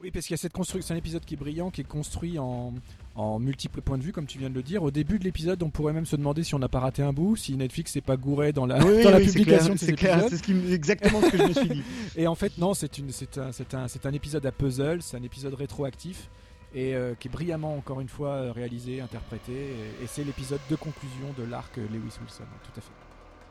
Oui, 0.00 0.12
parce 0.12 0.26
qu'il 0.26 0.34
y 0.34 0.38
a 0.38 0.38
cette 0.38 0.52
construction, 0.52 0.86
c'est 0.86 0.94
un 0.94 0.96
épisode 0.96 1.24
qui 1.24 1.34
est 1.34 1.36
brillant, 1.36 1.70
qui 1.70 1.80
est 1.80 1.84
construit 1.84 2.38
en, 2.38 2.72
en 3.16 3.40
multiples 3.40 3.80
points 3.80 3.98
de 3.98 4.04
vue, 4.04 4.12
comme 4.12 4.26
tu 4.26 4.38
viens 4.38 4.48
de 4.48 4.54
le 4.54 4.62
dire. 4.62 4.84
Au 4.84 4.92
début 4.92 5.18
de 5.18 5.24
l'épisode, 5.24 5.60
on 5.64 5.70
pourrait 5.70 5.92
même 5.92 6.06
se 6.06 6.14
demander 6.14 6.44
si 6.44 6.54
on 6.54 6.60
n'a 6.60 6.68
pas 6.68 6.78
raté 6.78 7.02
un 7.02 7.12
bout, 7.12 7.34
si 7.34 7.56
Netflix 7.56 7.96
n'est 7.96 8.00
pas 8.00 8.16
gouré 8.16 8.52
dans 8.52 8.64
la, 8.64 8.78
dans 8.78 9.10
la 9.10 9.18
publication 9.18 9.74
de 9.74 9.78
ces 9.78 9.90
épisodes. 9.90 10.28
C'est 10.30 10.72
exactement 10.72 11.20
ce 11.20 11.30
que 11.30 11.38
je 11.38 11.42
me 11.42 11.52
suis 11.52 11.68
dit. 11.68 11.82
Et 12.16 12.28
en 12.28 12.36
fait, 12.36 12.58
non, 12.58 12.74
c'est 12.74 12.96
un, 13.38 13.50
un, 13.72 13.86
un 14.04 14.12
épisode 14.12 14.46
à 14.46 14.52
puzzle, 14.52 15.02
c'est 15.02 15.16
un 15.16 15.22
épisode 15.24 15.54
rétroactif 15.54 16.30
et 16.74 16.94
euh, 16.94 17.14
qui 17.18 17.28
est 17.28 17.30
brillamment 17.30 17.76
encore 17.76 18.00
une 18.00 18.08
fois 18.08 18.30
euh, 18.30 18.52
réalisé, 18.52 19.00
interprété. 19.00 19.52
Et, 19.52 20.04
et 20.04 20.06
c'est 20.06 20.24
l'épisode 20.24 20.60
de 20.70 20.76
conclusion 20.76 21.32
de 21.36 21.44
l'arc 21.44 21.76
Lewis 21.76 22.18
Wilson, 22.20 22.44
tout 22.64 22.78
à 22.78 22.80
fait. 22.80 22.92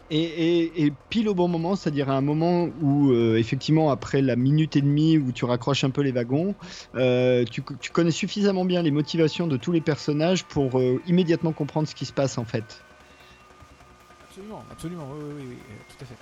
Et, 0.10 0.22
et- 0.22 0.86
et 0.86 0.94
pile 1.10 1.28
au 1.28 1.36
bon 1.36 1.50
moment, 1.50 1.76
c'est-à-dire 1.76 2.10
à 2.10 2.14
un 2.16 2.22
moment 2.22 2.70
où, 2.82 3.12
euh, 3.12 3.36
effectivement, 3.38 3.90
après 3.92 4.22
la 4.22 4.38
minute 4.38 4.78
et 4.78 4.82
demie 4.82 5.18
où 5.18 5.34
tu 5.34 5.44
raccroches 5.44 5.84
un 5.84 5.90
peu 5.90 6.02
les 6.02 6.14
wagons, 6.14 6.56
euh, 6.96 7.44
tu, 7.44 7.62
tu 7.82 7.92
connais 7.92 8.12
suffisamment 8.12 8.64
bien 8.64 8.82
les 8.84 8.92
motivations 8.92 9.48
de 9.48 9.58
tous 9.58 9.74
les 9.74 9.82
personnages 9.82 10.46
pour 10.46 10.80
euh, 10.80 11.02
immédiatement 11.08 11.52
comprendre 11.52 11.90
ce 11.90 11.96
qui 11.96 12.06
se 12.06 12.14
passe 12.14 12.38
en 12.38 12.46
fait. 12.46 12.82
Absolument, 14.30 14.64
absolument, 14.72 15.08
oui, 15.12 15.20
oui, 15.26 15.34
oui, 15.40 15.46
oui, 15.50 15.58
euh, 15.72 15.74
tout 15.90 16.04
à 16.04 16.06
fait. 16.06 16.16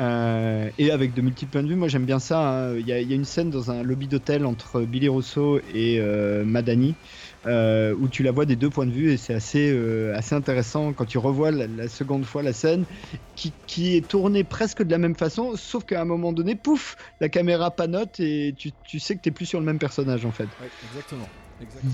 Euh, 0.00 0.70
et 0.78 0.90
avec 0.90 1.12
de 1.12 1.20
multiples 1.20 1.50
points 1.52 1.62
de 1.62 1.68
vue, 1.68 1.76
moi 1.76 1.88
j'aime 1.88 2.06
bien 2.06 2.18
ça. 2.18 2.40
hein. 2.70 2.76
Il 2.78 2.86
y, 2.86 2.92
a- 2.92 3.00
une 3.00 3.24
scène 3.24 3.50
dans 3.50 3.70
un 3.70 3.82
lobby 3.82 4.08
d'hôtel 4.08 4.46
entre 4.46 4.82
Billy 4.86 5.08
Rousseau 5.08 5.60
et 5.62 6.00
euh, 6.00 6.44
Madani 6.46 6.98
euh, 7.46 7.94
où 7.98 8.08
tu 8.08 8.22
la 8.22 8.32
vois 8.32 8.46
des 8.46 8.56
deux 8.56 8.70
points 8.70 8.86
de 8.86 8.92
vue 8.92 9.10
et 9.12 9.16
c'est 9.18 9.34
assez, 9.34 9.70
assez 10.14 10.34
intéressant 10.34 10.94
quand 10.94 11.04
tu 11.04 11.18
revois 11.18 11.50
la, 11.50 11.66
la 11.66 11.88
seconde 11.88 12.24
fois 12.24 12.42
la 12.42 12.52
scène 12.54 12.86
qui, 13.34 13.56
qui 13.66 13.94
est 13.96 14.08
tournée 14.08 14.44
presque 14.44 14.82
de 14.82 14.90
la 14.90 14.98
même 14.98 15.16
façon, 15.16 15.54
sauf 15.56 15.84
qu'à 15.84 16.00
un 16.00 16.04
moment 16.04 16.32
donné, 16.32 16.54
pouf, 16.56 16.96
la 17.20 17.28
caméra 17.28 17.74
panote 17.74 18.20
et 18.20 18.54
tu, 18.56 18.72
tu 18.82 19.00
sais 19.00 19.16
que 19.16 19.20
t'es 19.20 19.30
plus 19.30 19.46
sur 19.46 19.60
le 19.60 19.66
même 19.66 19.78
personnage 19.78 20.24
en 20.24 20.32
fait. 20.32 20.50
Oui, 20.60 20.68
exactement. 20.82 21.34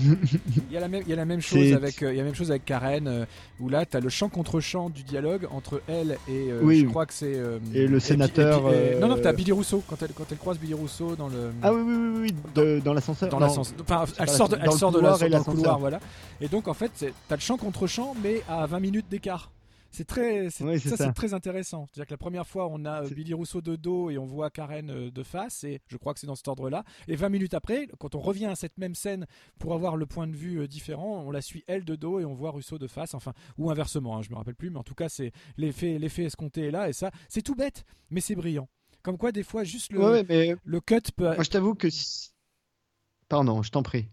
il, 0.69 0.73
y 0.73 0.77
a 0.77 0.79
la 0.79 0.87
même, 0.87 1.03
il 1.05 1.09
y 1.09 1.13
a 1.13 1.15
la 1.15 1.25
même 1.25 1.41
chose 1.41 1.73
avec, 1.73 2.01
euh, 2.03 2.11
il 2.13 2.17
y 2.17 2.19
a 2.19 2.23
la 2.23 2.27
même 2.27 2.35
chose 2.35 2.51
avec 2.51 2.65
Karen, 2.65 3.07
euh, 3.07 3.25
où 3.59 3.69
là, 3.69 3.85
tu 3.85 3.97
as 3.97 3.99
le 3.99 4.09
chant 4.09 4.29
contre 4.29 4.59
chant 4.59 4.89
du 4.89 5.03
dialogue 5.03 5.47
entre 5.51 5.81
elle 5.87 6.17
et 6.27 6.51
euh, 6.51 6.59
Oui. 6.63 6.81
je 6.81 6.85
crois 6.85 7.05
que 7.05 7.13
c'est. 7.13 7.35
euh, 7.35 7.59
Et 7.73 7.87
le 7.87 7.99
sénateur, 7.99 8.73
et- 8.73 8.99
Non, 8.99 9.07
non, 9.07 9.15
tu 9.17 9.27
as 9.27 9.33
Billy 9.33 9.51
Rousseau, 9.51 9.83
quand 9.87 10.01
elle, 10.01 10.11
quand 10.13 10.25
elle 10.31 10.37
croise 10.37 10.57
Billy 10.59 10.73
Rousseau 10.73 11.15
dans 11.15 11.27
le. 11.27 11.51
Ah 11.61 11.73
oui, 11.73 11.81
oui, 11.85 11.95
oui, 11.95 12.19
oui, 12.21 12.35
de- 12.55 12.79
dans 12.83 12.93
l'ascenseur. 12.93 13.29
dans 13.29 13.39
l'ascenseur. 13.39 13.75
Enfin, 13.81 14.05
elle 14.19 14.29
sort 14.29 14.49
de, 14.49 14.57
elle 14.61 14.71
sort 14.71 14.91
de 14.91 14.97
couloir 14.97 15.17
la, 15.19 15.25
et 15.27 15.29
dans 15.29 15.37
le 15.39 15.43
couloir, 15.43 15.79
voilà. 15.79 15.99
Et 16.41 16.47
donc 16.47 16.67
en 16.67 16.73
fait, 16.73 16.91
c'est- 16.95 17.13
t'as 17.27 17.35
le 17.35 17.41
chant 17.41 17.57
contre 17.57 17.87
chant, 17.87 18.15
mais 18.23 18.41
à 18.49 18.65
20 18.67 18.79
minutes 18.79 19.05
d'écart. 19.09 19.49
C'est 19.97 20.05
très, 20.05 20.49
Oui, 20.61 20.79
ça, 20.79 20.95
ça. 20.95 21.05
c'est 21.05 21.13
très 21.13 21.33
intéressant. 21.33 21.87
C'est-à-dire 21.87 22.05
que 22.05 22.13
la 22.13 22.19
première 22.19 22.45
fois, 22.45 22.67
on 22.69 22.85
a 22.85 23.03
euh, 23.03 23.09
Billy 23.09 23.33
Rousseau 23.33 23.61
de 23.61 23.75
dos 23.75 24.11
et 24.11 24.19
on 24.19 24.25
voit 24.27 24.51
Karen 24.51 24.91
euh, 24.91 25.09
de 25.09 25.23
face, 25.23 25.63
et 25.63 25.81
je 25.87 25.97
crois 25.97 26.13
que 26.13 26.19
c'est 26.19 26.27
dans 26.27 26.35
cet 26.35 26.47
ordre-là. 26.47 26.83
Et 27.07 27.15
20 27.15 27.29
minutes 27.29 27.55
après, 27.55 27.87
quand 27.97 28.13
on 28.13 28.19
revient 28.19 28.45
à 28.45 28.55
cette 28.55 28.77
même 28.77 28.93
scène 28.93 29.25
pour 29.57 29.73
avoir 29.73 29.97
le 29.97 30.05
point 30.05 30.27
de 30.27 30.35
vue 30.35 30.59
euh, 30.59 30.67
différent, 30.67 31.23
on 31.25 31.31
la 31.31 31.41
suit 31.41 31.63
elle 31.65 31.83
de 31.83 31.95
dos 31.95 32.19
et 32.19 32.25
on 32.25 32.35
voit 32.35 32.51
Rousseau 32.51 32.77
de 32.77 32.85
face, 32.85 33.15
enfin, 33.15 33.33
ou 33.57 33.71
inversement, 33.71 34.17
hein, 34.17 34.21
je 34.21 34.29
me 34.29 34.35
rappelle 34.35 34.53
plus, 34.53 34.69
mais 34.69 34.77
en 34.77 34.83
tout 34.83 34.93
cas, 34.93 35.09
c'est 35.09 35.31
l'effet, 35.57 35.97
l'effet 35.97 36.25
escompté 36.25 36.65
est 36.65 36.71
là, 36.71 36.89
et 36.89 36.93
ça, 36.93 37.09
c'est 37.27 37.41
tout 37.41 37.55
bête, 37.55 37.83
mais 38.11 38.21
c'est 38.21 38.35
brillant. 38.35 38.69
Comme 39.01 39.17
quoi, 39.17 39.31
des 39.31 39.41
fois, 39.41 39.63
juste 39.63 39.91
le, 39.93 39.99
Ouais, 39.99 40.11
ouais, 40.11 40.25
mais 40.29 40.55
le 40.63 40.79
cut 40.79 41.01
peut, 41.15 41.33
moi 41.33 41.43
je 41.43 41.49
t'avoue 41.49 41.73
que. 41.73 41.87
Pardon, 43.29 43.63
je 43.63 43.71
t'en 43.71 43.81
prie. 43.81 44.09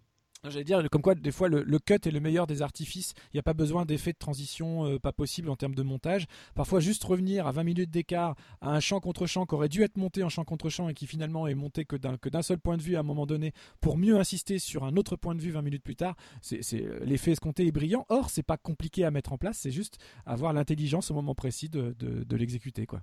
J'allais 0.51 0.65
dire, 0.65 0.83
comme 0.91 1.01
quoi, 1.01 1.15
des 1.15 1.33
fois, 1.33 1.49
le, 1.49 1.79
cut 1.79 1.95
est 1.95 2.11
le 2.11 2.21
meilleur 2.21 2.47
des 2.47 2.61
artifices. 2.61 3.15
Il 3.33 3.37
n'y 3.37 3.41
a 3.41 3.43
pas 3.43 3.55
besoin 3.55 3.87
d'effets 3.87 4.13
de 4.13 4.19
transition 4.19 4.87
euh, 4.87 4.99
pas 4.99 5.13
possible 5.13 5.49
en 5.49 5.57
termes 5.57 5.75
de 5.75 5.83
montage. 5.83 6.27
Parfois, 6.55 6.81
juste 6.81 7.03
revenir 7.05 7.47
à 7.47 7.53
20 7.53 7.65
minutes 7.65 7.91
d'écart 7.91 8.37
à 8.61 8.71
un 8.75 8.81
champ 8.81 9.01
contre 9.01 9.27
champ 9.27 9.47
qui 9.47 9.55
aurait 9.55 9.69
dû 9.69 9.83
être 9.83 9.97
monté 9.97 10.23
en 10.23 10.29
champ 10.29 10.45
contre 10.45 10.69
champ 10.69 10.89
et 10.89 10.95
qui 10.95 11.07
finalement 11.07 11.47
est 11.47 11.55
monté 11.55 11.85
que 11.85 11.97
d'un 11.97 12.17
que 12.19 12.29
d'un 12.29 12.43
seul 12.43 12.59
point 12.59 12.77
de 12.77 12.83
vue 12.83 12.97
à 12.97 13.01
un 13.01 13.05
moment 13.05 13.27
donné 13.27 13.53
pour 13.81 13.97
mieux 13.97 14.17
insister 14.19 14.59
sur 14.59 14.85
un 14.85 14.97
autre 14.97 15.17
point 15.17 15.35
de 15.35 15.41
vue 15.41 15.51
20 15.51 15.63
minutes 15.63 15.83
plus 15.83 15.97
tard. 15.97 16.15
C'est 16.43 16.63
c'est- 16.63 16.85
l'effet 17.05 17.33
escompté 17.33 17.67
est 17.67 17.73
brillant. 17.73 18.05
Or, 18.09 18.31
c'est 18.31 18.43
pas 18.43 18.57
compliqué 18.57 19.05
à 19.05 19.11
mettre 19.11 19.33
en 19.33 19.39
place. 19.39 19.59
C'est 19.59 19.71
juste 19.71 19.99
avoir 20.27 20.53
l'intelligence 20.53 21.11
au 21.11 21.15
moment 21.15 21.35
précis 21.35 21.69
de, 21.69 21.95
de, 21.99 22.37
l'exécuter, 22.37 22.87
quoi. 22.87 23.03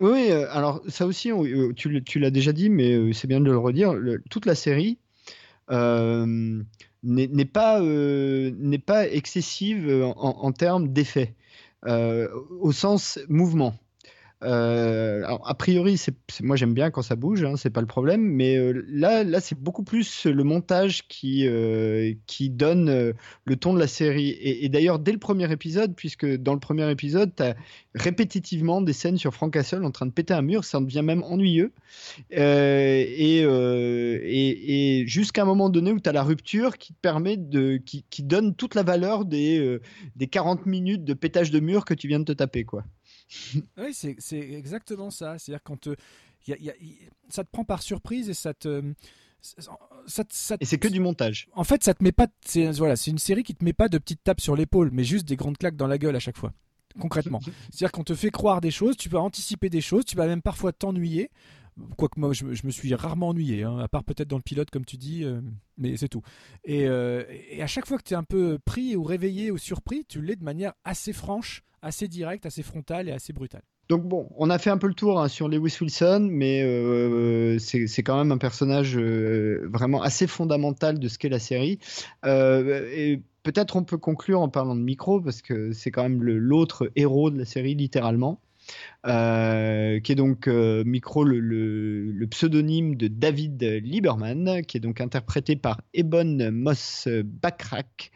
Oui, 0.00 0.26
euh, 0.30 0.46
alors 0.50 0.82
ça 0.88 1.06
aussi, 1.06 1.30
euh, 1.30 1.72
tu, 1.72 2.18
l'as 2.18 2.30
déjà 2.30 2.52
dit, 2.52 2.68
mais 2.68 2.92
euh, 2.92 3.12
c'est 3.12 3.28
bien 3.28 3.40
de 3.40 3.44
le 3.46 3.56
redire. 3.56 3.94
toute 4.28 4.44
la 4.46 4.54
série 4.54 4.98
euh, 4.98 5.03
n'est 7.04 7.28
n'est 7.28 7.44
pas, 7.44 7.80
euh, 7.80 8.78
pas 8.86 9.08
excessive 9.08 9.88
euh, 9.88 10.06
en, 10.06 10.52
termes 10.52 10.88
d'effet, 10.92 11.34
euh, 11.86 12.28
au 12.60 12.72
sens 12.72 13.18
mouvement. 13.28 13.74
Euh, 14.44 15.24
a 15.44 15.54
priori, 15.54 15.98
moi 16.42 16.56
j'aime 16.56 16.74
bien 16.74 16.90
quand 16.90 17.00
ça 17.02 17.16
bouge, 17.16 17.42
hein, 17.44 17.54
c'est 17.56 17.70
pas 17.70 17.80
le 17.80 17.86
problème, 17.86 18.20
mais 18.20 18.56
euh, 18.56 18.84
là, 18.88 19.40
c'est 19.40 19.58
beaucoup 19.58 19.84
plus 19.84 20.26
le 20.26 20.44
montage 20.44 21.08
qui, 21.08 21.46
euh, 21.46 22.12
donne 22.50 23.14
le 23.44 23.56
ton 23.56 23.72
de 23.72 23.78
la 23.78 23.86
série. 23.86 24.36
Et, 24.40 24.68
d'ailleurs, 24.68 24.98
dès 24.98 25.12
le 25.12 25.18
premier 25.18 25.50
épisode, 25.50 25.94
puisque 25.94 26.26
dans 26.26 26.52
le 26.52 26.60
premier 26.60 26.90
épisode, 26.90 27.32
tu 27.34 27.44
répétitivement 27.94 28.82
des 28.82 28.92
scènes 28.92 29.16
sur 29.16 29.32
Frank 29.32 29.52
Castle 29.52 29.84
en 29.84 29.90
train 29.90 30.06
de 30.06 30.10
péter 30.10 30.34
un 30.34 30.42
mur, 30.42 30.64
ça 30.64 30.78
en 30.78 30.82
devient 30.82 31.02
même 31.02 31.22
ennuyeux. 31.22 31.72
Et 32.30 33.44
jusqu'à 35.06 35.42
un 35.42 35.46
moment 35.46 35.70
donné 35.70 35.92
où 35.92 36.00
tu 36.00 36.08
as 36.08 36.12
la 36.12 36.22
rupture 36.22 36.76
qui 36.76 36.92
te 36.92 36.98
permet 37.00 37.36
de. 37.36 37.78
qui, 37.78 38.04
donne 38.22 38.54
toute 38.54 38.74
la 38.74 38.82
valeur 38.82 39.24
des, 39.24 39.78
des 40.16 40.26
40 40.26 40.66
minutes 40.66 41.04
de 41.04 41.14
pétage 41.14 41.50
de 41.50 41.60
mur 41.60 41.84
que 41.84 41.94
tu 41.94 42.08
viens 42.08 42.20
de 42.20 42.24
te 42.24 42.32
taper, 42.32 42.64
quoi. 42.64 42.84
Oui, 43.78 43.92
c'est 43.94 44.16
c'est 44.18 44.38
exactement 44.52 45.10
ça. 45.10 45.38
C'est-à-dire 45.38 45.62
quand 45.62 45.86
euh, 45.88 45.96
y 46.46 46.52
a- 46.52 46.58
y 46.58 46.70
a- 46.70 46.76
y- 46.80 46.98
ça 47.28 47.44
te 47.44 47.50
prend 47.50 47.64
par 47.64 47.82
surprise 47.82 48.28
et 48.28 48.34
ça 48.34 48.54
te. 48.54 48.82
Ça, 50.06 50.56
Et 50.60 50.64
c'est 50.64 50.78
que 50.78 50.88
du 50.88 51.00
montage. 51.00 51.48
En 51.52 51.64
fait, 51.64 51.84
ça 51.84 51.92
te 51.92 52.02
met 52.02 52.12
pas. 52.12 52.28
C'est 52.46 52.70
voilà, 52.72 52.96
c'est 52.96 53.10
une 53.10 53.18
série 53.18 53.42
qui 53.42 53.54
te 53.54 53.62
met 53.64 53.74
pas 53.74 53.88
de 53.90 53.98
petites 53.98 54.24
tapes 54.24 54.40
sur 54.40 54.56
l'épaule, 54.56 54.88
mais 54.92 55.04
juste 55.04 55.26
des 55.28 55.36
grandes 55.36 55.58
claques 55.58 55.76
dans 55.76 55.86
la 55.86 55.98
gueule 55.98 56.16
à 56.16 56.20
chaque 56.20 56.38
fois. 56.38 56.52
Concrètement, 56.98 57.40
c'est-à-dire 57.70 57.92
qu'on 57.92 58.04
te 58.04 58.14
fait 58.14 58.30
croire 58.30 58.60
des 58.62 58.70
choses, 58.70 58.96
tu 58.96 59.08
peux 59.10 59.18
anticiper 59.18 59.68
des 59.68 59.80
choses, 59.82 60.04
tu 60.06 60.16
vas 60.16 60.26
même 60.26 60.40
parfois 60.42 60.72
t'ennuyer. 60.72 61.30
Quoique 61.96 62.20
moi, 62.20 62.32
je, 62.32 62.44
me- 62.44 62.70
suis 62.70 62.94
rarement 62.94 63.28
ennuyé, 63.30 63.64
hein, 63.64 63.78
à 63.78 63.88
part 63.88 64.04
peut-être 64.04 64.28
dans 64.28 64.36
le 64.36 64.42
pilote, 64.42 64.70
comme 64.70 64.84
tu 64.84 64.96
dis, 64.96 65.24
euh, 65.24 65.40
mais 65.76 65.96
c'est 65.96 66.08
tout. 66.08 66.22
Et, 66.64 66.86
euh, 66.86 67.24
et 67.50 67.62
à 67.62 67.66
chaque 67.66 67.86
fois 67.86 67.98
que 67.98 68.04
tu 68.04 68.14
es 68.14 68.16
un 68.16 68.22
peu 68.22 68.58
pris 68.64 68.94
ou 68.94 69.02
réveillé 69.02 69.50
ou 69.50 69.58
surpris, 69.58 70.04
tu 70.08 70.20
l'es 70.22 70.36
de 70.36 70.44
manière 70.44 70.72
assez 70.84 71.12
franche, 71.12 71.62
assez 71.82 72.06
directe, 72.06 72.46
assez 72.46 72.62
frontale 72.62 73.08
et 73.08 73.12
assez 73.12 73.32
brutale. 73.32 73.62
Donc 73.88 74.04
bon, 74.08 74.28
on 74.36 74.48
a 74.50 74.58
fait 74.58 74.70
un 74.70 74.78
peu 74.78 74.86
le 74.86 74.94
tour 74.94 75.20
hein, 75.20 75.28
sur 75.28 75.48
Lewis 75.48 75.76
Wilson, 75.80 76.28
mais 76.30 76.62
euh, 76.62 77.58
c'est 77.58 78.02
quand 78.02 78.16
même 78.16 78.32
un 78.32 78.38
personnage 78.38 78.96
vraiment 78.96 80.00
assez 80.00 80.26
fondamental 80.26 80.98
de 80.98 81.08
ce 81.08 81.18
qu'est 81.18 81.28
la 81.28 81.38
série. 81.38 81.78
Et 82.24 83.20
peut-être 83.42 83.76
on 83.76 83.84
peut 83.84 83.98
conclure 83.98 84.40
en 84.40 84.48
parlant 84.48 84.74
de 84.74 84.80
Micro, 84.80 85.20
parce 85.20 85.42
que 85.42 85.72
c'est 85.72 85.90
quand 85.90 86.02
même 86.02 86.22
l'autre 86.22 86.90
héros 86.96 87.30
de 87.30 87.36
la 87.38 87.44
série, 87.44 87.74
littéralement. 87.74 88.40
Euh, 89.06 90.00
qui 90.00 90.12
est 90.12 90.14
donc 90.14 90.48
euh, 90.48 90.82
Micro, 90.84 91.24
le, 91.24 92.26
pseudonyme 92.30 92.96
de 92.96 93.08
David 93.08 93.62
Lieberman, 93.62 94.62
qui 94.64 94.78
est 94.78 94.80
donc 94.80 95.00
interprété 95.00 95.56
par 95.56 95.82
Ebon 95.92 96.50
Moss 96.50 97.06
Backrack. 97.22 98.12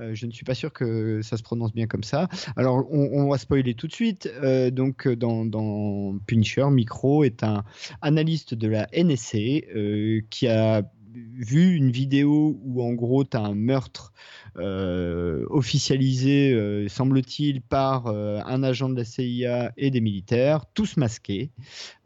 Euh, 0.00 0.14
je 0.14 0.26
ne 0.26 0.32
suis 0.32 0.44
pas 0.44 0.54
sûr 0.54 0.72
que 0.72 1.22
ça 1.22 1.36
se 1.36 1.42
prononce 1.42 1.72
bien 1.72 1.86
comme 1.86 2.02
ça. 2.02 2.28
Alors, 2.56 2.86
on, 2.90 3.28
va 3.30 3.38
spoiler 3.38 3.74
tout 3.74 3.86
de 3.86 3.92
suite. 3.92 4.28
Euh, 4.42 4.70
donc, 4.70 5.08
dans, 5.08 6.18
Punisher, 6.26 6.66
Micro 6.70 7.24
est 7.24 7.42
un 7.44 7.62
analyste 8.00 8.54
de 8.54 8.68
la 8.68 8.88
NSA 8.96 9.38
euh, 9.76 10.20
qui 10.30 10.48
a 10.48 10.82
vu 11.14 11.76
une 11.76 11.90
vidéo 11.90 12.58
où 12.64 12.82
en 12.82 12.92
gros 12.92 13.24
tu 13.24 13.36
as 13.36 13.40
un 13.40 13.54
meurtre 13.54 14.12
officialisé, 14.56 16.52
euh, 16.52 16.88
semble-t-il, 16.88 17.62
par 17.62 18.06
euh, 18.06 18.40
un 18.46 18.62
agent 18.62 18.88
de 18.88 18.96
la 18.96 19.04
CIA 19.04 19.72
et 19.76 19.90
des 19.90 20.00
militaires, 20.00 20.66
tous 20.74 20.96
masqués, 20.96 21.50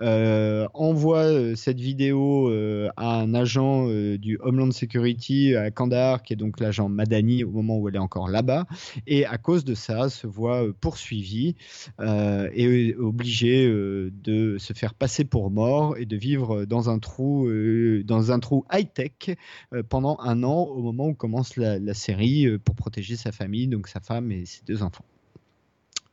euh, 0.00 0.68
envoie 0.74 1.24
euh, 1.24 1.54
cette 1.56 1.80
vidéo 1.80 2.48
euh, 2.48 2.88
à 2.96 3.20
un 3.20 3.34
agent 3.34 3.88
euh, 3.88 4.18
du 4.18 4.38
Homeland 4.40 4.70
Security 4.70 5.56
à 5.56 5.70
Kandahar, 5.70 6.22
qui 6.22 6.32
est 6.32 6.36
donc 6.36 6.60
l'agent 6.60 6.88
Madani 6.88 7.44
au 7.44 7.50
moment 7.50 7.78
où 7.78 7.88
elle 7.88 7.96
est 7.96 7.98
encore 7.98 8.28
là-bas, 8.28 8.66
et 9.06 9.26
à 9.26 9.38
cause 9.38 9.64
de 9.64 9.74
ça 9.74 10.08
se 10.08 10.26
voit 10.26 10.64
euh, 10.64 10.72
poursuivi 10.80 11.56
euh, 12.00 12.48
et 12.52 12.94
obligé 12.94 13.66
euh, 13.66 14.10
de 14.22 14.58
se 14.58 14.72
faire 14.72 14.94
passer 14.94 15.24
pour 15.24 15.50
mort 15.50 15.96
et 15.96 16.06
de 16.06 16.16
vivre 16.16 16.64
dans 16.64 16.90
un 16.90 16.98
trou, 16.98 17.46
euh, 17.46 18.02
dans 18.04 18.32
un 18.32 18.38
trou 18.38 18.64
high-tech 18.72 19.36
euh, 19.72 19.82
pendant 19.88 20.18
un 20.20 20.42
an 20.42 20.64
au 20.64 20.82
moment 20.82 21.06
où 21.08 21.14
commence 21.14 21.56
la 21.56 21.94
série 21.94 22.35
euh, 22.44 22.58
pour 22.58 22.74
protéger 22.74 23.16
sa 23.16 23.32
famille, 23.32 23.66
donc 23.68 23.88
sa 23.88 24.00
femme 24.00 24.30
et 24.30 24.44
ses 24.44 24.62
deux 24.64 24.82
enfants. 24.82 25.06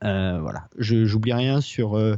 Euh, 0.04 0.40
voilà, 0.40 0.70
je 0.78 1.06
j'oublie 1.06 1.34
rien 1.34 1.62
sur 1.62 1.98
euh, 1.98 2.16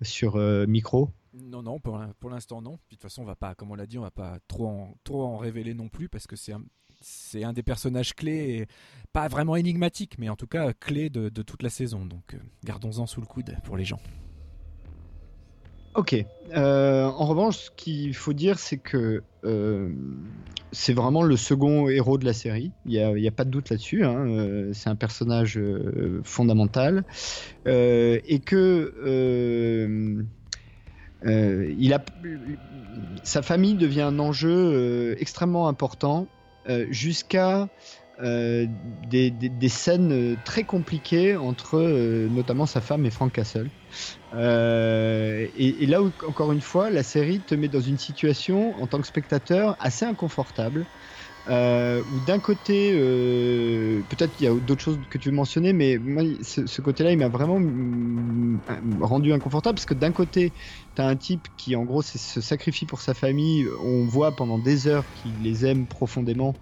sur 0.00 0.36
micro. 0.66 1.10
Non, 1.34 1.62
non, 1.62 1.78
pour, 1.78 2.00
pour 2.20 2.30
l'instant 2.30 2.60
non. 2.62 2.72
De 2.72 2.78
toute 2.90 3.02
façon, 3.02 3.22
on 3.22 3.24
va 3.26 3.36
pas, 3.36 3.54
comme 3.54 3.70
on 3.70 3.74
l'a 3.74 3.86
dit, 3.86 3.98
on 3.98 4.02
va 4.02 4.10
pas 4.10 4.38
trop 4.48 4.68
en, 4.68 4.94
trop 5.02 5.24
en 5.24 5.36
révéler 5.36 5.74
non 5.74 5.88
plus 5.88 6.08
parce 6.08 6.26
que 6.26 6.36
c'est 6.36 6.52
un, 6.52 6.62
c'est 7.00 7.42
un 7.42 7.52
des 7.52 7.62
personnages 7.62 8.14
clés, 8.14 8.66
pas 9.12 9.28
vraiment 9.28 9.56
énigmatique, 9.56 10.18
mais 10.18 10.28
en 10.28 10.36
tout 10.36 10.46
cas 10.46 10.72
clé 10.72 11.08
de, 11.08 11.28
de 11.28 11.42
toute 11.42 11.62
la 11.62 11.70
saison. 11.70 12.04
Donc, 12.04 12.36
gardons-en 12.64 13.06
sous 13.06 13.20
le 13.20 13.26
coude 13.26 13.56
pour 13.64 13.76
les 13.76 13.84
gens. 13.84 14.00
Ok. 15.94 16.14
Euh, 16.54 17.04
en 17.04 17.26
revanche, 17.26 17.56
ce 17.56 17.70
qu'il 17.76 18.14
faut 18.14 18.32
dire, 18.32 18.58
c'est 18.58 18.78
que 18.78 19.22
euh, 19.44 19.90
c'est 20.72 20.94
vraiment 20.94 21.22
le 21.22 21.36
second 21.36 21.88
héros 21.88 22.16
de 22.16 22.24
la 22.24 22.32
série. 22.32 22.72
Il 22.86 22.92
n'y 23.14 23.28
a, 23.28 23.30
pas 23.30 23.44
de 23.44 23.50
doute 23.50 23.68
là-dessus. 23.70 24.04
hein. 24.04 24.26
Euh, 24.26 24.70
c'est 24.72 24.88
un 24.88 24.96
personnage 24.96 25.60
fondamental. 26.24 27.04
Et 27.66 28.40
que. 28.44 30.24
sa 33.22 33.42
famille 33.42 33.74
devient 33.74 34.02
un 34.02 34.18
enjeu 34.18 35.14
extrêmement 35.20 35.68
important 35.68 36.26
jusqu'à 36.90 37.68
euh, 38.20 38.66
des, 38.70 39.30
des- 39.30 39.48
des 39.48 39.68
scènes 39.68 40.12
euh, 40.12 40.36
très 40.42 40.64
compliquées 40.64 41.36
entre 41.36 41.76
euh, 41.78 42.28
notamment 42.28 42.66
sa 42.66 42.80
femme 42.80 43.06
et 43.06 43.10
Frank 43.10 43.32
Castle. 43.32 43.70
Euh, 44.34 45.48
et, 45.54 45.84
et 45.84 45.86
là 45.86 46.02
encore 46.26 46.52
une 46.52 46.60
fois, 46.62 46.90
la 46.90 47.02
série 47.02 47.44
te 47.44 47.54
met 47.54 47.68
dans 47.68 47.80
une 47.80 47.98
situation 47.98 48.76
en 48.80 48.86
tant 48.86 49.00
que 49.00 49.06
spectateur 49.06 49.76
assez 49.80 50.04
inconfortable. 50.06 50.88
Euh, 51.48 52.04
où 52.08 52.20
d'un 52.20 52.38
côté, 52.38 52.92
euh, 52.94 54.04
peut-être 54.08 54.32
qu'il 54.32 54.44
y 54.44 54.48
a 54.48 54.54
d'autres 54.54 54.82
choses 54.82 55.00
que 55.10 55.18
tu 55.18 55.30
veux 55.30 55.34
mentionner, 55.34 55.72
mais 55.72 55.98
ce, 56.42 56.80
côté-là, 56.80 57.10
il 57.10 57.18
m'a 57.18 57.28
vraiment 57.28 57.58
mm, 57.58 58.60
rendu 59.00 59.32
inconfortable 59.32 59.74
parce 59.74 59.86
que 59.86 59.94
d'un 59.94 60.12
côté, 60.12 60.54
t'as 60.94 61.06
un 61.06 61.16
type 61.16 61.48
qui, 61.56 61.74
en 61.74 61.84
gros, 61.84 62.02
se 62.02 62.40
sacrifie 62.40 62.86
pour 62.86 63.00
sa 63.00 63.14
famille. 63.14 63.66
On 63.80 64.06
voit 64.06 64.36
pendant 64.36 64.58
des 64.58 64.86
heures 64.86 65.10
qu'il 65.12 65.42
les 65.42 65.66
aime 65.66 65.88
profondément 65.88 66.54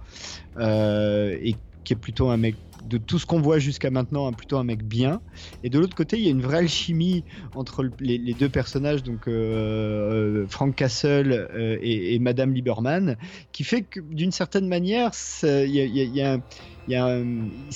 euh, 0.56 1.36
et 1.42 1.56
qui 1.84 1.92
est 1.92 1.96
plutôt 1.96 2.30
un 2.30 2.36
mec 2.36 2.56
de 2.84 2.98
tout 2.98 3.18
ce 3.18 3.26
qu'on 3.26 3.40
voit 3.40 3.58
jusqu'à 3.58 3.90
maintenant, 3.90 4.26
un- 4.26 4.32
plutôt 4.32 4.56
un 4.58 4.64
mec 4.64 4.82
bien. 4.82 5.20
Et 5.62 5.70
de 5.70 5.78
l'autre 5.78 5.94
côté, 5.94 6.16
il 6.18 6.24
y 6.24 6.28
a 6.28 6.30
une 6.30 6.42
vraie 6.42 6.58
alchimie 6.58 7.24
entre 7.54 7.82
le- 7.82 7.92
les, 8.00 8.18
les 8.18 8.34
deux 8.34 8.48
personnages, 8.48 9.02
donc 9.02 9.28
euh, 9.28 10.46
Frank 10.48 10.74
Castle 10.74 11.48
euh, 11.54 11.76
et, 11.82 12.14
et 12.14 12.18
Madame 12.18 12.52
Lieberman, 12.54 13.16
qui 13.52 13.64
fait 13.64 13.82
que 13.82 14.00
d'une 14.00 14.32
certaine 14.32 14.66
manière, 14.68 15.14
c'est- 15.14 15.68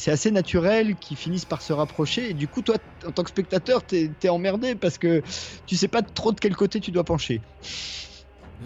assez 0.07 0.31
naturel 0.31 0.97
qu'ils 0.97 1.17
finissent 1.17 1.45
par 1.45 1.63
se 1.63 1.73
rapprocher. 1.73 2.31
Et 2.31 2.35
du 2.35 2.49
coup, 2.49 2.63
toi, 2.63 2.77
en 3.07 3.11
tant 3.13 3.23
que 3.23 3.31
spectateur, 3.31 3.83
t'es 3.85 4.11
es 4.23 4.29
emmerdé 4.29 4.75
parce 4.75 4.99
que 4.99 5.23
tu 5.67 5.77
sais 5.77 5.89
pas 5.89 6.03
trop 6.03 6.33
de 6.33 6.41
quel 6.41 6.57
côté 6.57 6.81
tu 6.81 6.91
dois 6.91 7.05
pencher. 7.05 7.41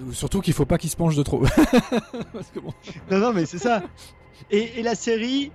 Ou 0.06 0.12
Surtout 0.12 0.40
qu'il 0.40 0.52
faut 0.54 0.66
pas 0.66 0.78
qu'il 0.78 0.90
se 0.90 0.96
penche 0.96 1.16
de 1.16 1.22
trop. 1.22 1.40
Parce 2.32 2.50
que 2.54 2.60
bon, 2.60 2.72
Non, 3.10 3.18
non, 3.18 3.32
mais 3.32 3.46
c'est 3.46 3.58
ça. 3.58 3.82
Et, 4.50 4.78
et 4.78 4.82
la 4.82 4.94
série 4.94 5.50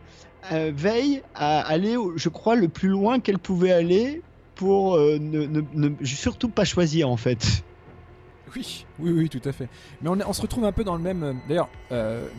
euh, 0.52 0.72
veille 0.76 1.22
à 1.36 1.62
aller, 1.62 1.96
je 2.16 2.30
crois, 2.30 2.56
le 2.56 2.68
plus 2.68 2.90
loin 2.90 3.20
qu'elle 3.20 3.40
pouvait 3.40 3.72
aller 3.72 4.22
pour 4.56 4.96
euh, 4.96 5.18
ne, 5.20 5.92
surtout 6.04 6.50
pas 6.50 6.66
choisir 6.66 7.10
en 7.10 7.18
fait. 7.18 7.64
oui, 8.56 8.86
oui, 9.00 9.12
oui, 9.12 9.30
tout 9.30 9.42
à 9.48 9.52
fait. 9.52 9.70
Mais 10.02 10.10
on, 10.10 10.34
se 10.34 10.42
retrouve 10.42 10.66
un 10.66 10.72
peu 10.72 10.84
dans 10.84 10.96
le 10.96 11.02
même. 11.02 11.24
euh, 11.24 11.34
D'ailleurs, 11.48 11.70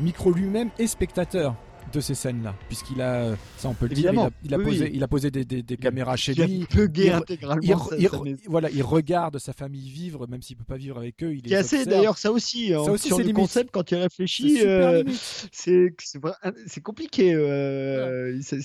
Micro 0.00 0.32
lui-même 0.32 0.70
est 0.78 0.86
spectateur 0.86 1.54
de 1.94 2.00
ces 2.00 2.14
scènes-là, 2.14 2.54
puisqu'il 2.68 3.00
a, 3.00 3.14
euh, 3.24 3.36
ça 3.56 3.68
on 3.68 3.74
peut 3.74 3.86
le 3.86 3.92
Évidemment, 3.92 4.28
dire, 4.28 4.32
il 4.44 4.46
a, 4.46 4.50
il 4.50 4.54
a 4.54 4.58
oui, 4.58 4.64
posé, 4.64 4.84
oui. 4.84 4.90
il 4.94 5.02
a 5.02 5.08
posé 5.08 5.30
des, 5.30 5.44
des- 5.44 5.62
des 5.62 5.76
caméras 5.76 6.16
chez 6.16 6.32
Il 6.36 6.44
lui. 6.44 6.54
il 6.60 6.66
intégralement 7.10 7.62
Il, 7.62 7.68
sa- 7.68 7.96
il- 7.96 8.08
sa 8.08 8.48
voilà, 8.48 8.70
il 8.70 8.82
regarde 8.82 9.38
sa 9.38 9.52
famille 9.52 9.88
vivre, 9.90 10.26
même 10.26 10.42
s'il 10.42 10.56
peut 10.56 10.64
pas 10.64 10.76
vivre 10.76 10.98
avec 10.98 11.22
eux. 11.22 11.34
Il 11.34 11.52
est 11.52 11.56
assez, 11.56 11.84
d'ailleurs, 11.86 12.18
ça 12.18 12.30
aussi, 12.32 12.72
hein, 12.74 12.78
aussi, 12.92 13.08
sur 13.08 13.16
c'est 13.16 13.22
le 13.22 13.28
limite. 13.28 13.40
concept, 13.42 13.70
quand 13.72 13.82
tu 13.84 13.94
réfléchis, 13.94 14.60
euh, 14.64 15.02
limite. 15.02 15.48
c'est 15.52 16.80
compliqué. 16.82 17.34
euh, 17.34 18.38
c'est- 18.42 18.62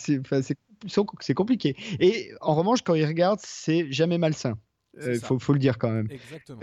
compliqué. 1.34 1.76
Et 2.00 2.32
en 2.42 2.56
revanche, 2.56 2.82
quand 2.84 2.94
il 2.96 3.06
regarde, 3.06 3.40
c'est 3.44 3.92
jamais 3.92 4.18
malsain. 4.18 4.58
Il 5.02 5.18
ça. 5.20 5.28
faut, 5.28 5.40
faut 5.40 5.54
le 5.54 5.60
dire 5.60 5.78
quand 5.78 5.92
même. 5.92 6.08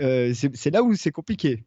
Euh, 0.01 0.33
c'est 0.33 0.69
là 0.71 0.83
où 0.83 0.93
c'est 0.95 1.11
compliqué. 1.11 1.63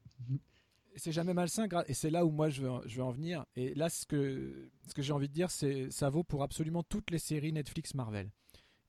C'est 0.96 1.12
jamais 1.12 1.34
malsain, 1.34 1.66
et 1.86 1.94
c'est 1.94 2.10
là 2.10 2.24
où 2.24 2.30
moi 2.30 2.48
je 2.50 2.62
veux, 2.62 3.02
en 3.02 3.10
venir. 3.10 3.44
Et 3.56 3.74
là, 3.74 3.88
ce 3.88 4.06
que, 4.06 4.70
j'ai 4.96 5.12
envie 5.12 5.28
de 5.28 5.32
dire, 5.32 5.50
c'est 5.50 5.90
ça 5.90 6.10
vaut 6.10 6.24
pour 6.24 6.42
absolument 6.42 6.82
toutes 6.82 7.10
les 7.10 7.18
séries 7.18 7.52
Netflix 7.52 7.94
Marvel. 7.94 8.30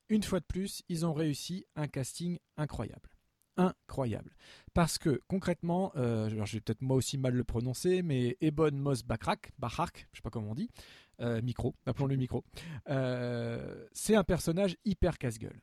Une 0.10 0.23
fois 0.23 0.40
de 0.40 0.45
plus, 0.45 0.84
ils 0.90 1.06
ont 1.06 1.14
réussi 1.14 1.65
un 1.76 1.88
casting 1.88 2.38
incroyable. 2.57 3.10
Incroyable. 3.57 4.32
Parce 4.73 4.98
que 4.98 5.22
concrètement, 5.28 5.91
euh, 5.95 6.30
je 6.30 6.36
vais 6.36 6.61
peut-être 6.61 6.82
moi 6.82 6.98
aussi 6.98 7.18
mal 7.18 7.34
le 7.34 7.44
prononcer, 7.44 8.02
mais 8.02 8.38
Ebon 8.41 8.72
Moss 8.72 9.03
Backrack, 9.03 9.52
Bachark, 9.60 10.07
je 10.11 10.18
sais 10.18 10.22
pas 10.22 10.30
comment 10.30 10.52
on 10.52 10.56
dit, 10.56 10.69
euh, 11.22 11.41
micro, 11.41 11.76
appelons-le 11.86 12.15
micro, 12.15 12.44
euh, 12.90 13.88
c'est 13.94 14.15
un 14.15 14.23
personnage 14.23 14.76
hyper 14.86 15.18
casse-gueule. 15.18 15.61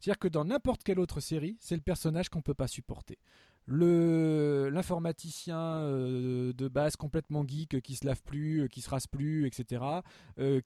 C'est-à-dire 0.00 0.18
que 0.18 0.28
dans 0.28 0.44
n'importe 0.44 0.82
quelle 0.82 0.98
autre 0.98 1.20
série, 1.20 1.56
c'est 1.60 1.76
le 1.76 1.82
personnage 1.82 2.28
qu'on 2.28 2.42
peut 2.42 2.54
pas 2.54 2.68
supporter 2.68 3.18
le 3.66 4.68
l'informaticien 4.70 5.58
euh, 5.58 6.52
de 6.52 6.68
base 6.68 6.96
complètement 6.96 7.46
geek 7.46 7.74
euh, 7.74 7.80
qui 7.80 7.96
se 7.96 8.06
lave 8.06 8.22
plus, 8.22 8.62
euh, 8.62 8.68
qui 8.68 8.80
se 8.80 8.90
rase 8.90 9.06
plus, 9.06 9.46
etc. 9.46 9.82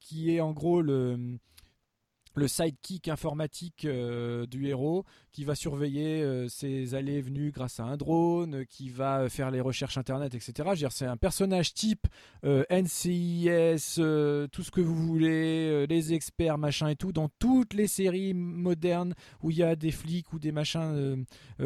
qui 0.01 0.35
est 0.35 0.41
en 0.41 0.53
gros 0.53 0.83
le 0.83 1.39
le 2.39 2.49
sidekick 2.49 3.09
informatique 3.09 3.85
euh, 3.85 4.47
du 4.47 4.67
héros 4.69 5.05
qui 5.33 5.45
va 5.45 5.55
surveiller 5.55 6.23
euh, 6.23 6.49
ses 6.49 6.95
allées 6.95 7.15
et 7.15 7.21
venues 7.21 7.51
grâce 7.51 7.81
à 7.81 7.85
un 7.85 7.97
drone, 7.97 8.61
euh, 8.61 8.65
qui 8.65 8.89
va 8.89 9.29
faire 9.29 9.51
les 9.51 9.61
recherches 9.61 9.99
internet, 9.99 10.35
etc. 10.35 10.71
C'est 10.91 11.07
un 11.07 11.17
personnage 11.17 11.75
type 11.75 12.07
NCIS, 12.43 13.97
tout 13.97 14.63
ce 14.63 14.71
que 14.71 14.81
vous 14.81 14.97
voulez, 14.97 15.87
les 15.87 16.15
experts, 16.15 16.59
machin 16.59 16.89
et 16.89 16.97
tout, 16.97 17.13
dans 17.13 17.29
toutes 17.39 17.75
les 17.75 17.89
séries 17.89 18.35
modernes 18.35 19.15
où 19.43 19.51
il 19.51 19.59
y 19.59 19.63
a 19.63 19.77
des 19.77 19.91
flics 19.91 20.33
ou 20.33 20.39
des 20.39 20.53
machins 20.53 21.25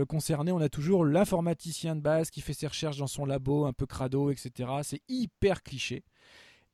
concernés, 0.09 0.53
on 0.53 0.61
a 0.61 0.69
toujours 0.69 1.05
l'informaticien 1.05 1.97
de 1.97 2.01
base 2.01 2.31
qui 2.31 2.41
fait 2.41 2.55
ses 2.55 2.67
recherches 2.67 2.99
dans 2.99 3.07
son 3.07 3.27
labo, 3.27 3.67
un 3.67 3.73
peu 3.73 3.87
crado, 3.87 4.31
etc. 4.31 4.71
C'est 4.83 5.03
hyper 5.09 5.63
cliché. 5.63 6.05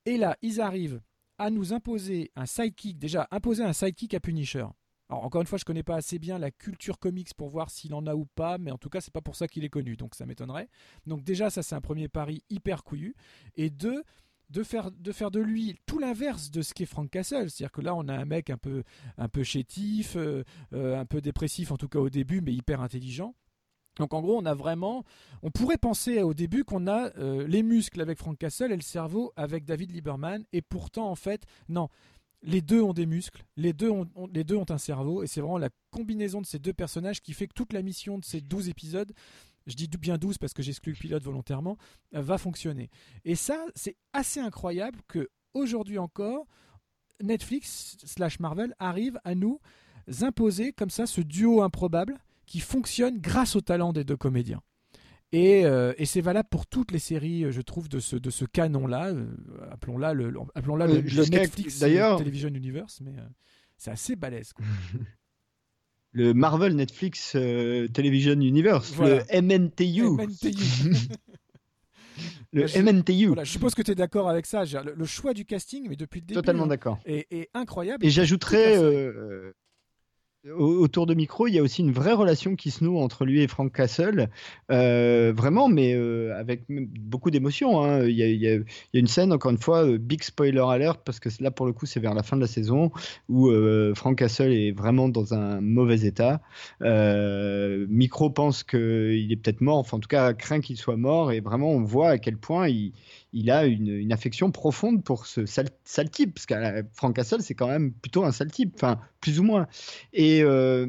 Et 0.06 0.16
là, 0.16 0.36
ils 0.42 0.60
arrivent 0.60 1.00
à 1.38 1.50
nous 1.50 1.72
imposer 1.72 2.30
un 2.36 2.46
sidekick, 2.46 2.98
déjà 2.98 3.28
imposer 3.30 3.64
un 3.64 3.72
sidekick 3.72 4.14
à 4.14 4.20
Punisher. 4.20 4.66
Alors 5.10 5.24
encore 5.24 5.40
une 5.40 5.46
fois, 5.46 5.58
je 5.58 5.64
connais 5.64 5.82
pas 5.82 5.96
assez 5.96 6.18
bien 6.18 6.38
la 6.38 6.50
culture 6.50 6.98
comics 6.98 7.32
pour 7.34 7.48
voir 7.48 7.70
s'il 7.70 7.94
en 7.94 8.06
a 8.06 8.14
ou 8.14 8.26
pas, 8.26 8.58
mais 8.58 8.70
en 8.70 8.78
tout 8.78 8.90
cas, 8.90 9.00
c'est 9.00 9.12
pas 9.12 9.22
pour 9.22 9.36
ça 9.36 9.48
qu'il 9.48 9.64
est 9.64 9.70
connu, 9.70 9.96
donc 9.96 10.14
ça 10.14 10.26
m'étonnerait. 10.26 10.68
Donc 11.06 11.24
déjà, 11.24 11.48
ça 11.48 11.62
c'est 11.62 11.74
un 11.74 11.80
premier 11.80 12.08
pari 12.08 12.42
hyper 12.50 12.84
couillu. 12.84 13.14
Et 13.56 13.70
deux, 13.70 14.02
de 14.50 14.62
faire, 14.62 14.90
de 14.90 15.12
faire 15.12 15.30
de 15.30 15.40
lui 15.40 15.76
tout 15.86 15.98
l'inverse 15.98 16.50
de 16.50 16.62
ce 16.62 16.74
qu'est 16.74 16.86
Frank 16.86 17.10
Castle. 17.10 17.50
C'est-à-dire 17.50 17.72
que 17.72 17.80
là, 17.80 17.94
on 17.94 18.08
a 18.08 18.14
un 18.14 18.24
mec 18.24 18.50
un 18.50 18.58
peu, 18.58 18.82
un 19.16 19.28
peu 19.28 19.42
chétif, 19.42 20.16
euh, 20.16 20.44
euh, 20.72 20.98
un 20.98 21.06
peu 21.06 21.20
dépressif 21.20 21.70
en 21.70 21.76
tout 21.76 21.88
cas 21.88 21.98
au 21.98 22.10
début, 22.10 22.40
mais 22.40 22.52
hyper 22.52 22.80
intelligent. 22.80 23.34
Donc 23.98 24.14
en 24.14 24.20
gros, 24.20 24.38
on 24.38 24.46
a 24.46 24.54
vraiment, 24.54 25.04
on 25.42 25.50
pourrait 25.50 25.78
penser 25.78 26.22
au 26.22 26.34
début 26.34 26.64
qu'on 26.64 26.86
a 26.86 27.16
euh, 27.18 27.46
les 27.46 27.62
muscles 27.62 28.00
avec 28.00 28.18
Frank 28.18 28.38
Castle 28.38 28.72
et 28.72 28.76
le 28.76 28.82
cerveau 28.82 29.32
avec 29.36 29.64
David 29.64 29.92
Lieberman, 29.92 30.44
et 30.52 30.62
pourtant 30.62 31.10
en 31.10 31.16
fait, 31.16 31.44
non. 31.68 31.88
Les 32.42 32.62
deux 32.62 32.80
ont 32.80 32.92
des 32.92 33.06
muscles, 33.06 33.42
les 33.56 33.72
deux 33.72 33.90
ont, 33.90 34.06
un 34.70 34.78
cerveau, 34.78 35.24
et 35.24 35.26
c'est 35.26 35.40
vraiment 35.40 35.58
la 35.58 35.70
combinaison 35.90 36.40
de 36.40 36.46
ces 36.46 36.60
deux 36.60 36.72
personnages 36.72 37.20
qui 37.20 37.32
fait 37.32 37.48
que 37.48 37.52
toute 37.52 37.72
la 37.72 37.82
mission 37.82 38.16
de 38.16 38.24
ces 38.24 38.40
12 38.40 38.68
épisodes, 38.68 39.12
je 39.66 39.74
dis 39.74 39.88
bien 39.88 40.18
12 40.18 40.38
parce 40.38 40.52
que 40.52 40.62
j'exclus 40.62 40.92
le 40.92 40.98
pilote 40.98 41.24
volontairement, 41.24 41.76
va 42.12 42.38
fonctionner. 42.38 42.90
Et 43.24 43.34
ça, 43.34 43.66
c'est 43.74 43.96
assez 44.12 44.38
incroyable 44.38 45.00
que 45.08 45.28
aujourd'hui 45.52 45.98
encore, 45.98 46.46
Netflix 47.20 47.96
slash 48.04 48.38
Marvel 48.38 48.72
arrive 48.78 49.18
à 49.24 49.34
nous 49.34 49.58
imposer 50.20 50.72
comme 50.72 50.90
ça 50.90 51.06
ce 51.06 51.20
duo 51.20 51.62
improbable 51.62 52.18
qui 52.48 52.60
fonctionne 52.60 53.18
grâce 53.20 53.54
au 53.56 53.60
talent 53.60 53.92
des 53.92 54.04
deux 54.04 54.16
comédiens. 54.16 54.62
Et, 55.30 55.66
euh, 55.66 55.92
et 55.98 56.06
c'est 56.06 56.22
valable 56.22 56.48
pour 56.50 56.66
toutes 56.66 56.90
les 56.90 56.98
séries, 56.98 57.44
euh, 57.44 57.50
je 57.52 57.60
trouve, 57.60 57.88
de 57.90 58.00
ce, 58.00 58.16
de 58.16 58.30
ce 58.30 58.46
canon-là. 58.46 59.08
euh, 59.12 59.26
appelons-la 59.70 60.14
le, 60.14 60.32
appelons-la 60.54 60.86
le, 60.86 61.00
le 61.02 61.24
Netflix 61.30 61.78
Television 61.80 62.48
Universe, 62.48 63.00
mais 63.04 63.12
c'est 63.76 63.90
assez 63.90 64.16
balèze. 64.16 64.52
quoi. 64.54 64.64
Le 66.12 66.32
Marvel 66.32 66.74
Netflix 66.74 67.32
Television 67.32 68.40
Universe, 68.40 68.92
Voilà. 68.94 69.22
le 69.30 69.42
MNTU. 69.42 70.04
MNTU. 70.04 71.06
Le 72.52 72.66
Je- 72.66 72.78
MNTU. 72.80 73.26
voilà, 73.26 73.44
je 73.44 73.52
suppose 73.52 73.74
que 73.74 73.82
tu 73.82 73.90
es 73.90 73.94
d'accord 73.94 74.28
avec 74.30 74.46
ça. 74.46 74.64
Le, 74.64 74.94
le 74.94 75.04
choix 75.04 75.34
du 75.34 75.44
casting, 75.44 75.86
mais 75.86 75.96
depuis 75.96 76.20
le 76.20 76.26
début, 76.26 76.34
Totalement 76.40 76.64
hein, 76.64 76.68
d'accord. 76.68 76.98
incroyable. 77.52 78.04
Et 78.06 78.08
j'ajouterais, 78.10 78.70
la 78.70 78.78
série. 78.78 78.84
euh, 78.96 79.12
euh, 79.12 79.52
au- 80.37 80.37
autour 80.56 81.06
de 81.06 81.14
micro, 81.14 81.46
il 81.46 81.54
y 81.54 81.58
a 81.58 81.62
aussi 81.62 81.82
une 81.82 81.92
vraie 81.92 82.12
relation 82.12 82.56
qui 82.56 82.70
se 82.70 82.84
noue 82.84 82.98
entre 82.98 83.24
lui 83.24 83.42
et 83.42 83.48
Frank 83.48 83.72
Castle, 83.72 84.28
euh, 84.70 85.32
vraiment, 85.36 85.68
mais 85.68 85.94
euh, 85.94 86.34
avec 86.38 86.62
beaucoup 86.68 87.30
d'émotion. 87.30 87.82
hein. 87.82 88.04
Il, 88.04 88.14
y 88.16 88.48
a- 88.48 88.58
une 88.94 89.06
scène, 89.06 89.32
encore 89.32 89.50
une 89.50 89.58
fois, 89.58 89.84
euh, 89.84 89.98
big 89.98 90.22
spoiler 90.22 90.60
alert, 90.68 91.02
parce 91.04 91.20
que 91.20 91.28
là, 91.40 91.50
pour 91.50 91.66
le 91.66 91.72
coup, 91.72 91.86
c'est 91.86 92.00
vers 92.00 92.14
la 92.14 92.22
fin 92.22 92.36
de 92.36 92.40
la 92.42 92.46
saison, 92.46 92.90
où 93.28 93.48
euh, 93.48 93.94
Frank 93.94 94.16
Castle 94.18 94.52
est 94.52 94.72
vraiment 94.72 95.08
dans 95.08 95.34
un 95.34 95.60
mauvais 95.60 96.00
état. 96.06 96.40
Micro 97.88 98.30
pense 98.30 98.62
qu'il 98.64 99.30
est 99.32 99.36
peut-être 99.36 99.60
mort, 99.60 99.78
enfin, 99.78 99.96
en 99.96 100.00
tout 100.00 100.08
cas, 100.08 100.32
craint 100.34 100.60
qu'il 100.60 100.76
soit 100.76 100.96
mort, 100.96 101.32
et 101.32 101.40
vraiment, 101.40 101.70
on 101.70 101.82
voit 101.82 102.10
à 102.10 102.18
quel 102.18 102.36
point 102.36 102.68
il 102.68 102.92
il 103.32 103.50
a 103.50 103.66
une, 103.66 103.88
une 103.88 104.12
affection 104.12 104.50
profonde 104.50 105.04
pour 105.04 105.26
ce 105.26 105.44
sale, 105.46 105.68
sale 105.84 106.10
type, 106.10 106.34
parce 106.34 106.46
que 106.46 106.54
euh, 106.54 106.82
Frank 106.94 107.14
Castle, 107.14 107.42
c'est 107.42 107.54
quand 107.54 107.68
même 107.68 107.92
plutôt 107.92 108.24
un 108.24 108.32
sale 108.32 108.50
type, 108.50 108.72
enfin, 108.76 109.00
plus 109.20 109.38
ou 109.38 109.42
moins. 109.42 109.66
Et 110.12 110.42
euh, 110.42 110.86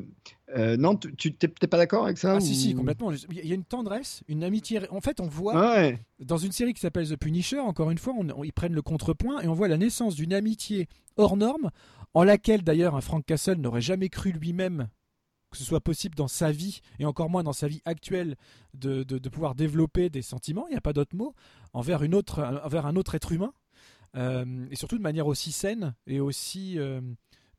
euh, 0.55 0.77
non, 0.77 0.95
tu 0.95 1.33
t'es 1.33 1.47
pas 1.49 1.77
d'accord 1.77 2.05
avec 2.05 2.17
ça 2.17 2.35
Ah 2.37 2.39
si, 2.39 2.55
si, 2.55 2.73
ou- 2.73 2.77
complètement. 2.77 3.11
Il 3.11 3.45
y 3.45 3.51
a 3.51 3.55
une 3.55 3.63
tendresse, 3.65 4.23
une 4.27 4.43
amitié. 4.43 4.79
En 4.89 5.01
fait, 5.01 5.19
on 5.19 5.27
voit 5.27 5.75
Ouais, 5.75 5.99
dans 6.19 6.37
une 6.37 6.51
série 6.51 6.73
qui 6.73 6.79
s'appelle 6.81 7.07
The 7.09 7.17
Punisher, 7.17 7.59
encore 7.59 7.91
une 7.91 7.97
fois, 7.97 8.13
on- 8.17 8.27
on- 8.31 8.43
ils 8.43 8.53
prennent 8.53 8.73
le 8.73 8.81
contrepoint 8.81 9.41
et 9.41 9.47
on 9.47 9.53
voit 9.53 9.67
la 9.67 9.77
naissance 9.77 10.15
d'une 10.15 10.33
amitié 10.33 10.87
hors 11.17 11.35
norme, 11.37 11.69
en 12.13 12.23
laquelle 12.23 12.63
d'ailleurs 12.63 12.95
un 12.95 13.01
Frank 13.01 13.25
Castle 13.25 13.57
n'aurait 13.57 13.81
jamais 13.81 14.09
cru 14.09 14.31
lui-même 14.31 14.87
que 15.51 15.57
ce 15.57 15.63
soit 15.63 15.81
possible 15.81 16.15
dans 16.15 16.27
sa 16.27 16.51
vie, 16.51 16.81
et 16.99 17.05
encore 17.05 17.29
moins 17.29 17.43
dans 17.43 17.53
sa 17.53 17.67
vie 17.67 17.81
actuelle, 17.85 18.35
de, 18.73 19.03
de, 19.03 19.29
pouvoir 19.29 19.55
développer 19.55 20.09
des 20.09 20.21
sentiments, 20.21 20.67
il 20.67 20.71
n'y 20.71 20.77
a 20.77 20.81
pas 20.81 20.93
d'autre 20.93 21.15
mot, 21.15 21.33
envers, 21.73 22.03
une 22.03 22.15
autre, 22.15 22.41
envers 22.63 22.85
un 22.85 22.95
autre 22.95 23.15
être 23.15 23.31
humain, 23.31 23.53
euh, 24.15 24.67
et 24.71 24.75
surtout 24.75 24.97
de 24.97 25.03
manière 25.03 25.27
aussi 25.27 25.51
saine 25.51 25.95
et 26.07 26.19
aussi... 26.19 26.77
Euh, 26.77 27.01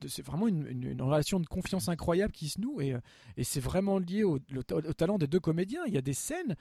c'est 0.09 0.25
vraiment 0.25 0.49
une, 0.49 0.67
une, 0.67 1.03
relation 1.03 1.41
de 1.41 1.47
confiance 1.47 1.91
incroyable 1.91 2.33
qui 2.33 2.49
se 2.49 2.59
noue, 2.59 2.81
et, 2.81 2.97
et 3.37 3.45
c'est 3.45 3.61
vraiment 3.61 3.99
lié 3.99 4.25
au, 4.25 4.39
au, 4.57 4.93
talent 4.95 5.19
des 5.19 5.27
deux 5.27 5.41
comédiens. 5.41 5.83
Il 5.87 5.93
y 5.93 5.99
a 5.99 6.01
des 6.01 6.15
scènes 6.15 6.57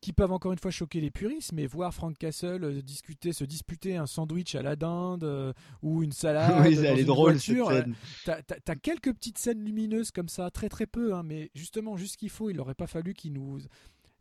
qui 0.00 0.12
peuvent 0.12 0.32
encore 0.32 0.52
une 0.52 0.58
fois 0.58 0.70
choquer 0.70 1.00
les 1.00 1.10
puristes, 1.10 1.52
mais 1.52 1.66
voir 1.66 1.92
Frank 1.94 2.16
Castle 2.16 2.64
euh, 2.64 2.82
discuter, 2.82 3.32
se 3.32 3.44
disputer 3.44 3.96
un 3.96 4.06
sandwich 4.06 4.54
à 4.54 4.62
la 4.62 4.76
dinde 4.76 5.24
euh, 5.24 5.52
ou 5.82 6.02
une 6.02 6.12
salade 6.12 6.60
oui, 6.64 6.76
dans 6.76 6.82
elle 6.82 6.92
une 6.92 6.98
est 6.98 7.04
drôle, 7.04 7.32
voiture, 7.32 7.70
euh, 7.70 7.82
t'as, 8.24 8.74
quelques 8.76 9.12
petites 9.12 9.38
scènes 9.38 9.64
lumineuses 9.64 10.10
comme 10.10 10.28
ça, 10.28 10.50
très 10.50 10.68
très 10.68 10.86
peu, 10.86 11.14
hein, 11.14 11.22
mais 11.22 11.50
justement 11.54 11.96
juste 11.96 12.16
qu'il 12.16 12.30
faut. 12.30 12.50
Il 12.50 12.56
n'aurait 12.56 12.74
pas 12.74 12.86
fallu 12.86 13.14
qu'il 13.14 13.32
nous. 13.32 13.60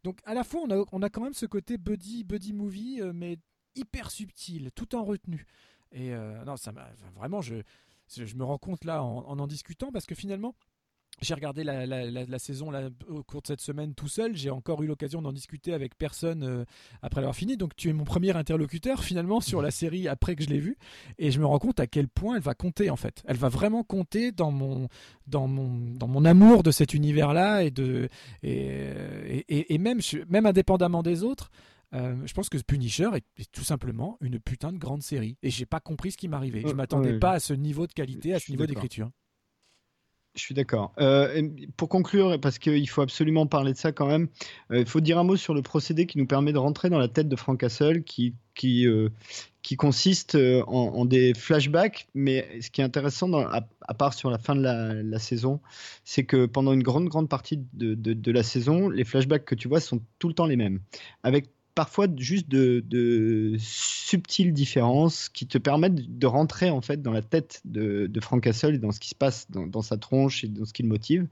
Donc 0.03 0.19
à 0.25 0.33
la 0.33 0.43
fois 0.43 0.61
on 0.61 0.71
a, 0.71 0.85
on 0.91 1.01
a 1.01 1.09
quand 1.09 1.21
même 1.21 1.33
ce 1.33 1.45
côté 1.45 1.77
buddy 1.77 2.23
buddy 2.23 2.53
movie, 2.53 3.01
mais 3.13 3.37
hyper 3.75 4.11
subtil, 4.11 4.71
tout 4.73 4.95
en 4.95 5.03
retenue. 5.03 5.45
Et 5.91 6.11
non, 6.45 6.57
ça 6.57 6.71
m'a 6.71 6.89
vraiment 7.15 7.41
je 7.41 7.55
je 8.07 8.35
me 8.35 8.43
rends 8.43 8.59
compte 8.59 8.85
là 8.85 9.03
en 9.03 9.25
en, 9.27 9.39
en 9.39 9.47
discutant 9.47 9.91
parce 9.91 10.05
que 10.05 10.15
finalement 10.15 10.55
j'ai 11.21 11.33
regardé 11.33 11.63
la, 11.63 11.85
la, 11.85 12.05
la, 12.09 12.39
saison 12.39 12.71
là, 12.71 12.89
au 13.07 13.23
cours 13.23 13.41
de 13.41 13.47
cette 13.47 13.61
semaine 13.61 13.93
tout 13.93 14.07
seul. 14.07 14.35
J'ai 14.35 14.49
encore 14.49 14.83
eu 14.83 14.87
l'occasion 14.87 15.21
d'en 15.21 15.31
discuter 15.31 15.73
avec 15.73 15.97
personne 15.97 16.43
euh, 16.43 16.65
après 17.01 17.21
l'avoir 17.21 17.35
fini. 17.35 17.57
Donc 17.57 17.75
tu 17.75 17.89
es 17.89 17.93
mon 17.93 18.03
premier 18.03 18.35
interlocuteur 18.35 19.03
finalement 19.03 19.39
sur 19.39 19.61
la 19.61 19.71
série 19.71 20.07
après 20.07 20.35
que 20.35 20.43
je 20.43 20.49
l'ai 20.49 20.59
vue. 20.59 20.77
Et 21.17 21.31
je 21.31 21.39
me 21.39 21.45
rends 21.45 21.59
compte 21.59 21.79
à 21.79 21.87
quel 21.87 22.07
point 22.07 22.35
elle 22.35 22.41
va 22.41 22.53
compter 22.53 22.89
en 22.89 22.95
fait. 22.95 23.23
Elle 23.25 23.37
va 23.37 23.49
vraiment 23.49 23.83
compter 23.83 24.31
dans 24.31 24.51
mon, 24.51 24.87
dans 25.27 25.47
mon, 25.47 25.93
dans 25.95 26.07
mon 26.07 26.25
amour 26.25 26.63
de 26.63 26.71
cet 26.71 26.93
univers-là 26.93 27.63
et, 27.63 27.71
de, 27.71 28.09
et, 28.43 28.89
et, 29.47 29.73
et 29.73 29.77
même, 29.77 29.99
même 30.29 30.45
indépendamment 30.45 31.03
des 31.03 31.23
autres. 31.23 31.49
Euh, 31.93 32.15
je 32.25 32.33
pense 32.33 32.49
que 32.49 32.57
Punisher 32.57 33.09
est, 33.15 33.25
est, 33.37 33.51
tout 33.51 33.63
simplement 33.63 34.17
une 34.19 34.39
putain 34.39 34.73
de 34.73 34.77
grande 34.77 35.01
série. 35.01 35.37
Et 35.43 35.49
j'ai 35.49 35.65
pas 35.65 35.79
compris 35.79 36.11
ce 36.11 36.17
qui 36.17 36.27
m'arrivait. 36.27 36.63
Je 36.67 36.73
m'attendais 36.73 37.19
pas 37.19 37.31
à 37.31 37.39
ce 37.39 37.53
niveau 37.53 37.87
de 37.87 37.93
qualité, 37.93 38.33
à 38.33 38.39
ce 38.39 38.51
niveau 38.51 38.65
d'écriture. 38.65 39.09
Je 40.35 40.41
suis 40.41 40.53
d'accord. 40.53 40.91
Euh, 40.99 41.49
pour 41.77 41.87
conclure, 41.87 42.39
parce 42.41 42.59
qu'il 42.59 42.89
faut 42.89 43.01
absolument 43.01 43.47
parler 43.47 43.71
de 43.71 43.77
ça 43.77 43.93
quand 43.93 44.05
même, 44.05 44.27
euh, 44.71 44.79
il 44.79 44.85
faut 44.85 44.99
dire 44.99 45.17
un 45.17 45.23
mot 45.23 45.37
sur 45.37 45.53
le 45.53 45.61
procédé 45.61 46.05
qui 46.05 46.17
nous 46.17 46.27
permet 46.27 46.51
de 46.51 46.57
rentrer 46.57 46.89
dans 46.89 46.99
la 46.99 47.07
tête 47.07 47.29
de 47.29 47.35
Frank 47.37 47.57
Castle, 47.57 48.03
qui, 48.03 48.35
qui, 48.53 48.85
euh, 48.85 49.09
consiste 49.77 50.37
en, 50.67 51.05
des 51.05 51.33
flashbacks. 51.33 52.07
Mais 52.13 52.59
ce 52.61 52.69
qui 52.69 52.81
est 52.81 52.83
intéressant, 52.83 53.33
à, 53.33 53.93
part 53.93 54.13
sur 54.13 54.29
la 54.29 54.37
fin 54.37 54.55
de 54.55 54.61
la, 54.61 55.19
saison, 55.19 55.61
c'est 56.03 56.25
que 56.25 56.45
pendant 56.45 56.73
une 56.73 56.83
grande, 56.83 57.07
grande 57.07 57.29
partie 57.29 57.63
de, 57.73 57.95
de, 57.95 58.31
la 58.31 58.43
saison, 58.43 58.89
les 58.89 59.05
flashbacks 59.05 59.45
que 59.45 59.55
tu 59.55 59.69
vois 59.69 59.79
sont 59.79 60.01
tout 60.19 60.27
le 60.27 60.33
temps 60.33 60.45
les 60.45 60.57
mêmes. 60.57 60.81
Parfois 61.75 62.07
juste 62.17 62.49
de, 62.49 62.83
de, 62.87 63.55
subtiles 63.59 64.53
différences 64.53 65.29
qui 65.29 65.45
te 65.45 65.57
permettent 65.57 66.17
de 66.17 66.27
rentrer 66.27 66.69
en 66.69 66.81
fait 66.81 67.01
dans 67.01 67.11
la 67.11 67.21
tête 67.21 67.61
de, 67.65 68.07
de 68.07 68.19
Frank 68.21 68.41
Castle 68.41 68.75
et 68.75 68.77
dans 68.77 68.91
ce 68.91 68.99
qui 68.99 69.09
se 69.09 69.15
passe 69.15 69.47
dans, 69.51 69.81
sa 69.81 69.97
tronche 69.97 70.43
et 70.45 70.47
dans 70.47 70.65
ce 70.65 70.73
qui 70.73 70.83
le 70.83 70.89
motive. 70.89 71.27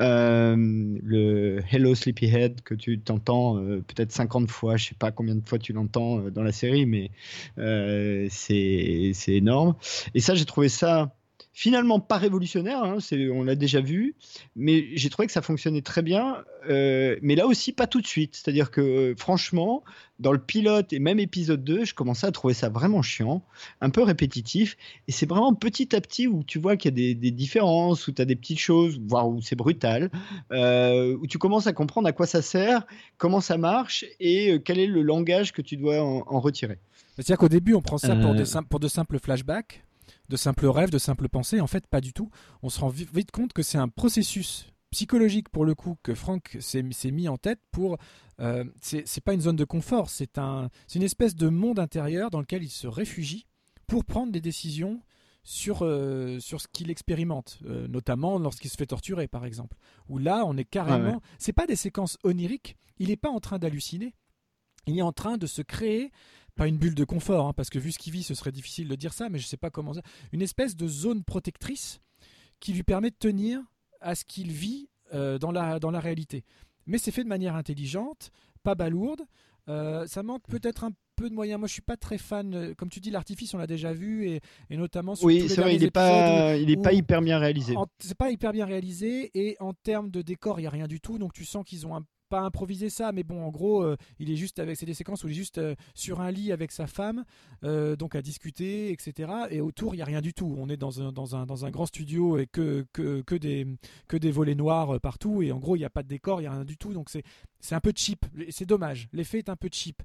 Euh, 0.00 0.56
le 0.56 1.60
Hello 1.70 1.94
Sleepyhead 1.94 2.62
que 2.62 2.74
tu 2.74 2.98
t'entends 2.98 3.58
euh, 3.58 3.82
peut-être 3.86 4.12
50 4.12 4.50
fois, 4.50 4.76
je 4.76 4.86
sais 4.86 4.94
pas 4.94 5.10
combien 5.10 5.34
de 5.34 5.46
fois 5.46 5.58
tu 5.58 5.72
l'entends 5.72 6.20
euh, 6.20 6.30
dans 6.30 6.42
la 6.42 6.52
série, 6.52 6.86
mais 6.86 7.10
euh, 7.58 8.28
c'est 8.30 9.12
énorme. 9.28 9.74
Et 10.14 10.20
ça, 10.20 10.34
j'ai 10.34 10.44
trouvé 10.46 10.68
ça 10.68 11.15
finalement 11.56 12.00
pas 12.00 12.18
révolutionnaire, 12.18 12.84
hein, 12.84 12.98
on 13.32 13.42
l'a 13.42 13.54
déjà 13.54 13.80
vu, 13.80 14.14
mais 14.56 14.88
j'ai 14.92 15.08
trouvé 15.08 15.26
que 15.26 15.32
ça 15.32 15.40
fonctionnait 15.40 15.80
très 15.80 16.02
bien, 16.02 16.44
euh, 16.68 17.16
mais 17.22 17.34
là 17.34 17.46
aussi 17.46 17.72
pas 17.72 17.86
tout 17.86 18.02
de 18.02 18.06
suite. 18.06 18.36
C'est-à-dire 18.36 18.70
que 18.70 19.14
franchement, 19.16 19.82
dans 20.18 20.32
le 20.32 20.38
pilote 20.38 20.92
et 20.92 20.98
même 20.98 21.18
épisode 21.18 21.64
2, 21.64 21.86
je 21.86 21.94
commençais 21.94 22.26
à 22.26 22.30
trouver 22.30 22.52
ça 22.52 22.68
vraiment 22.68 23.00
chiant, 23.00 23.42
un 23.80 23.88
peu 23.88 24.02
répétitif, 24.02 24.76
et 25.08 25.12
c'est 25.12 25.24
vraiment 25.24 25.54
petit 25.54 25.96
à 25.96 26.02
petit 26.02 26.26
où 26.26 26.44
tu 26.44 26.58
vois 26.58 26.76
qu'il 26.76 26.90
y 26.90 26.92
a 26.92 26.96
des, 26.96 27.14
des, 27.14 27.30
différences, 27.30 28.06
où 28.06 28.12
tu 28.12 28.20
as 28.20 28.26
des 28.26 28.36
petites 28.36 28.60
choses, 28.60 29.00
voire 29.08 29.26
où 29.26 29.40
c'est 29.40 29.56
brutal, 29.56 30.10
euh, 30.52 31.16
où 31.18 31.26
tu 31.26 31.38
commences 31.38 31.66
à 31.66 31.72
comprendre 31.72 32.06
à 32.06 32.12
quoi 32.12 32.26
ça 32.26 32.42
sert, 32.42 32.86
comment 33.16 33.40
ça 33.40 33.56
marche, 33.56 34.04
et 34.20 34.52
euh, 34.52 34.58
quel 34.58 34.78
est 34.78 34.86
le 34.86 35.00
langage 35.00 35.52
que 35.52 35.62
tu 35.62 35.78
dois 35.78 36.02
en, 36.02 36.22
en 36.26 36.38
retirer. 36.38 36.76
C'est-à-dire 37.14 37.38
qu'au 37.38 37.48
début, 37.48 37.72
on 37.72 37.80
prend 37.80 37.96
ça 37.96 38.14
pour 38.14 38.78
de 38.78 38.88
simples 38.88 39.18
flashbacks, 39.18 39.82
de 40.28 40.36
simples 40.36 40.66
rêves, 40.66 40.90
de 40.90 40.98
simples 40.98 41.28
pensées. 41.28 41.60
En 41.60 41.66
fait, 41.66 41.86
pas 41.86 42.00
du 42.00 42.12
tout. 42.12 42.30
On 42.62 42.68
se 42.68 42.80
rend 42.80 42.88
vite 42.88 43.30
compte 43.30 43.52
que 43.52 43.62
c'est 43.62 43.78
un 43.78 43.88
processus 43.88 44.66
psychologique 44.90 45.48
pour 45.48 45.64
le 45.64 45.74
coup 45.74 45.96
que 46.02 46.14
Frank 46.14 46.56
s'est 46.60 46.82
mis 46.82 47.28
en 47.28 47.36
tête 47.36 47.60
pour 47.70 47.98
euh, 48.40 48.64
c'est 48.80 49.20
pas 49.20 49.34
une 49.34 49.40
zone 49.40 49.56
de 49.56 49.64
confort 49.64 50.10
c'est 50.10 50.38
un 50.38 50.70
c'est 50.86 50.98
une 50.98 51.04
espèce 51.04 51.34
de 51.34 51.48
monde 51.48 51.78
intérieur 51.78 52.30
dans 52.30 52.40
lequel 52.40 52.62
il 52.62 52.70
se 52.70 52.86
réfugie 52.86 53.46
pour 53.86 54.04
prendre 54.04 54.32
des 54.32 54.40
décisions 54.40 55.00
sur 55.42 55.78
sur 56.40 56.60
ce 56.60 56.68
qu'il 56.72 56.90
expérimente 56.90 57.58
euh, 57.66 57.88
notamment 57.88 58.38
lorsqu'il 58.38 58.70
se 58.70 58.76
fait 58.76 58.86
torturer 58.86 59.28
par 59.28 59.44
exemple 59.44 59.76
où 60.08 60.18
là 60.18 60.44
on 60.46 60.56
est 60.56 60.64
carrément 60.64 61.08
ah 61.08 61.16
ouais. 61.16 61.36
c'est 61.38 61.52
pas 61.52 61.66
des 61.66 61.76
séquences 61.76 62.16
oniriques 62.24 62.76
il 62.98 63.08
n'est 63.08 63.16
pas 63.16 63.30
en 63.30 63.40
train 63.40 63.58
d'halluciner 63.58 64.14
il 64.86 64.98
est 64.98 65.02
en 65.02 65.12
train 65.12 65.36
de 65.36 65.46
se 65.46 65.62
créer 65.62 66.10
pas 66.56 66.66
une 66.66 66.78
bulle 66.78 66.94
de 66.94 67.04
confort, 67.04 67.46
hein, 67.46 67.52
parce 67.52 67.70
que 67.70 67.78
vu 67.78 67.92
ce 67.92 67.98
qu'il 67.98 68.12
vit, 68.12 68.22
ce 68.22 68.34
serait 68.34 68.52
difficile 68.52 68.88
de 68.88 68.94
dire 68.96 69.12
ça, 69.12 69.28
mais 69.28 69.38
je 69.38 69.46
sais 69.46 69.56
pas 69.56 69.70
comment 69.70 69.92
ça. 69.94 70.02
Une 70.32 70.42
espèce 70.42 70.74
de 70.74 70.88
zone 70.88 71.22
protectrice 71.22 72.00
qui 72.60 72.72
lui 72.72 72.82
permet 72.82 73.10
de 73.10 73.16
tenir 73.16 73.60
à 74.00 74.14
ce 74.14 74.24
qu'il 74.24 74.50
vit 74.50 74.88
euh, 75.14 75.38
dans, 75.38 75.52
la, 75.52 75.78
dans 75.78 75.90
la 75.90 76.00
réalité. 76.00 76.44
Mais 76.86 76.98
c'est 76.98 77.10
fait 77.10 77.24
de 77.24 77.28
manière 77.28 77.54
intelligente, 77.54 78.30
pas 78.62 78.74
balourde. 78.74 79.22
Euh, 79.68 80.06
ça 80.06 80.22
manque 80.22 80.46
peut-être 80.48 80.84
un 80.84 80.92
peu 81.16 81.28
de 81.28 81.34
moyens. 81.34 81.58
Moi, 81.58 81.68
je 81.68 81.72
suis 81.72 81.82
pas 81.82 81.96
très 81.96 82.18
fan. 82.18 82.74
Comme 82.76 82.88
tu 82.88 83.00
dis, 83.00 83.10
l'artifice, 83.10 83.52
on 83.52 83.58
l'a 83.58 83.66
déjà 83.66 83.92
vu, 83.92 84.28
et, 84.28 84.40
et 84.70 84.76
notamment 84.76 85.14
sur 85.14 85.26
oui, 85.26 85.48
c'est 85.48 85.60
vrai, 85.60 85.74
il 85.74 85.82
est 85.82 85.90
pas, 85.90 86.54
où, 86.54 86.60
il 86.60 86.70
est 86.70 86.82
pas 86.82 86.92
hyper 86.92 87.20
bien 87.20 87.38
réalisé. 87.38 87.74
C'est 87.98 88.16
pas 88.16 88.30
hyper 88.30 88.52
bien 88.52 88.64
réalisé, 88.64 89.30
et 89.34 89.56
en 89.60 89.74
termes 89.74 90.10
de 90.10 90.22
décor, 90.22 90.60
il 90.60 90.62
y 90.62 90.66
a 90.66 90.70
rien 90.70 90.86
du 90.86 91.00
tout. 91.00 91.18
Donc, 91.18 91.32
tu 91.32 91.44
sens 91.44 91.64
qu'ils 91.64 91.86
ont 91.86 91.96
un 91.96 92.04
pas 92.28 92.40
improviser 92.40 92.90
ça, 92.90 93.12
mais 93.12 93.22
bon, 93.22 93.44
en 93.44 93.50
gros, 93.50 93.82
euh, 93.82 93.96
il 94.18 94.30
est 94.30 94.36
juste 94.36 94.58
avec 94.58 94.76
c'est 94.76 94.86
des 94.86 94.94
séquences 94.94 95.24
où 95.24 95.28
il 95.28 95.32
est 95.32 95.34
juste 95.34 95.58
euh, 95.58 95.74
sur 95.94 96.20
un 96.20 96.30
lit 96.30 96.52
avec 96.52 96.72
sa 96.72 96.86
femme, 96.86 97.24
euh, 97.64 97.96
donc 97.96 98.14
à 98.14 98.22
discuter, 98.22 98.90
etc. 98.90 99.32
Et 99.50 99.60
autour, 99.60 99.94
il 99.94 99.98
y 99.98 100.02
a 100.02 100.04
rien 100.04 100.20
du 100.20 100.34
tout. 100.34 100.54
On 100.58 100.68
est 100.68 100.76
dans 100.76 101.00
un, 101.00 101.12
dans 101.12 101.36
un, 101.36 101.46
dans 101.46 101.64
un 101.64 101.70
grand 101.70 101.86
studio 101.86 102.38
et 102.38 102.46
que, 102.46 102.86
que, 102.92 103.22
que, 103.22 103.34
des, 103.34 103.66
que 104.08 104.16
des 104.16 104.30
volets 104.30 104.54
noirs 104.54 105.00
partout. 105.00 105.42
Et 105.42 105.52
en 105.52 105.58
gros, 105.58 105.76
il 105.76 105.80
n'y 105.80 105.84
a 105.84 105.90
pas 105.90 106.02
de 106.02 106.08
décor, 106.08 106.40
il 106.40 106.44
n'y 106.44 106.48
a 106.48 106.52
rien 106.52 106.64
du 106.64 106.76
tout. 106.76 106.92
Donc 106.92 107.10
c'est, 107.10 107.22
c'est 107.60 107.74
un 107.74 107.80
peu 107.80 107.92
cheap. 107.94 108.26
C'est 108.50 108.66
dommage. 108.66 109.08
L'effet 109.12 109.38
est 109.38 109.48
un 109.48 109.56
peu 109.56 109.68
cheap. 109.70 110.02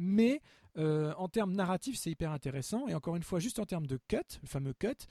Mais 0.00 0.42
en 0.76 1.28
termes 1.28 1.54
narratifs, 1.54 1.96
c'est 1.96 2.10
hyper 2.10 2.30
intéressant. 2.30 2.86
Et 2.86 2.94
encore 2.94 3.16
une 3.16 3.22
fois, 3.22 3.40
juste 3.40 3.58
en 3.58 3.64
termes 3.64 3.86
de 3.86 3.98
cut, 4.08 4.16
le 4.42 4.48
fameux 4.48 4.74
cut. 4.74 5.06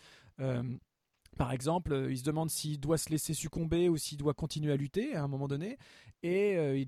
Par 1.38 1.52
exemple, 1.52 1.94
euh, 1.94 2.12
il 2.12 2.18
se 2.18 2.24
demande 2.24 2.50
s'il 2.50 2.80
doit 2.80 2.98
se 2.98 3.10
laisser 3.10 3.34
succomber 3.34 3.90
ou 3.90 3.98
s'il 3.98 4.18
doit 4.18 4.34
continuer 4.34 4.74
à 4.74 4.76
lutter 4.76 5.16
à 5.16 5.24
un 5.24 5.28
moment 5.28 5.48
donné. 5.48 5.78
Et 6.24 6.56
euh, 6.58 6.84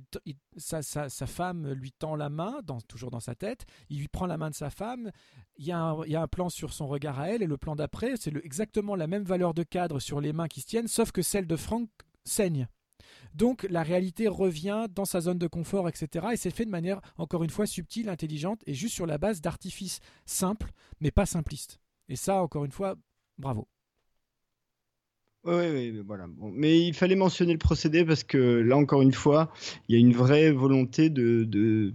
sa, 0.57 0.81
femme 1.27 1.71
lui 1.71 1.91
tend 1.91 2.15
la 2.15 2.29
main, 2.29 2.59
toujours 2.87 3.11
dans 3.11 3.19
sa 3.19 3.35
tête. 3.35 3.65
Il 3.89 3.99
lui 3.99 4.07
prend 4.07 4.25
la 4.25 4.37
main 4.37 4.49
de 4.49 4.55
sa 4.55 4.69
femme. 4.69 5.11
Il 5.57 5.65
y, 5.65 5.71
a 5.71 5.79
un, 5.79 6.03
il 6.05 6.11
y 6.11 6.15
a 6.15 6.21
un 6.21 6.27
plan 6.27 6.49
sur 6.49 6.73
son 6.73 6.87
regard 6.87 7.19
à 7.19 7.29
elle. 7.29 7.43
Et 7.43 7.47
le 7.47 7.57
plan 7.57 7.75
d'après, 7.75 8.15
c'est 8.17 8.35
exactement 8.43 8.95
la 8.95 9.07
même 9.07 9.23
valeur 9.23 9.53
de 9.53 9.63
cadre 9.63 9.99
sur 9.99 10.19
les 10.19 10.33
mains 10.33 10.47
qui 10.47 10.61
se 10.61 10.67
tiennent, 10.67 10.87
sauf 10.87 11.11
que 11.11 11.21
celle 11.21 11.45
de 11.45 11.55
Frank 11.55 11.87
saigne. 12.23 12.67
Donc 13.33 13.67
la 13.69 13.83
réalité 13.83 14.27
revient 14.27 14.87
dans 14.89 15.05
sa 15.05 15.21
zone 15.21 15.37
de 15.37 15.47
confort, 15.47 15.87
etc. 15.87 16.27
Et 16.33 16.37
c'est 16.37 16.51
fait 16.51 16.65
de 16.65 16.71
manière, 16.71 17.01
encore 17.17 17.43
une 17.43 17.49
fois, 17.49 17.67
subtile, 17.67 18.09
intelligente 18.09 18.61
et 18.65 18.73
juste 18.73 18.95
sur 18.95 19.05
la 19.05 19.17
base 19.17 19.41
d'artifices 19.41 19.99
simples, 20.25 20.71
mais 20.99 21.11
pas 21.11 21.25
simplistes. 21.25 21.79
Et 22.07 22.15
ça, 22.15 22.41
encore 22.41 22.65
une 22.65 22.71
fois, 22.71 22.95
bravo. 23.37 23.67
Oui, 25.49 25.63
oui, 25.73 26.01
voilà. 26.05 26.27
Bon. 26.27 26.51
Mais 26.53 26.79
il 26.79 26.93
fallait 26.93 27.15
mentionner 27.15 27.53
le 27.53 27.59
procédé 27.59 28.05
parce 28.05 28.23
que 28.23 28.37
là, 28.37 28.77
encore 28.77 29.01
une 29.01 29.13
fois, 29.13 29.51
il 29.87 29.95
y 29.95 29.97
a 29.97 29.99
une 29.99 30.13
vraie 30.13 30.51
volonté 30.51 31.09
de, 31.09 31.43
de, 31.43 31.93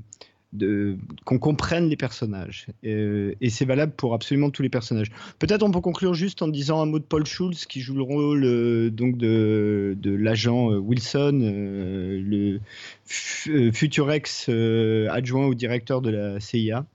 de 0.52 0.96
qu'on 1.24 1.38
comprenne 1.38 1.88
les 1.88 1.96
personnages. 1.96 2.66
Et, 2.82 3.36
et 3.40 3.50
c'est 3.50 3.64
valable 3.64 3.92
pour 3.92 4.14
absolument 4.14 4.50
tous 4.50 4.62
les 4.62 4.68
personnages. 4.70 5.10
Peut-être 5.38 5.62
on 5.62 5.70
peut 5.70 5.80
conclure 5.80 6.14
juste 6.14 6.42
en 6.42 6.48
disant 6.48 6.80
un 6.80 6.86
mot 6.86 6.98
de 6.98 7.04
Paul 7.04 7.24
Schulz 7.26 7.66
qui 7.66 7.80
joue 7.80 7.94
le 7.94 8.02
rôle 8.02 8.44
euh, 8.44 8.90
donc 8.90 9.16
de, 9.16 9.96
de 10.00 10.14
l'agent 10.14 10.72
euh, 10.72 10.78
Wilson, 10.78 11.40
euh, 11.42 12.20
le 12.20 12.60
futur 13.06 14.10
ex 14.10 14.48
adjoint 14.48 15.46
au 15.46 15.54
directeur 15.54 16.00
de 16.00 16.10
la 16.10 16.40
CIA. 16.40 16.86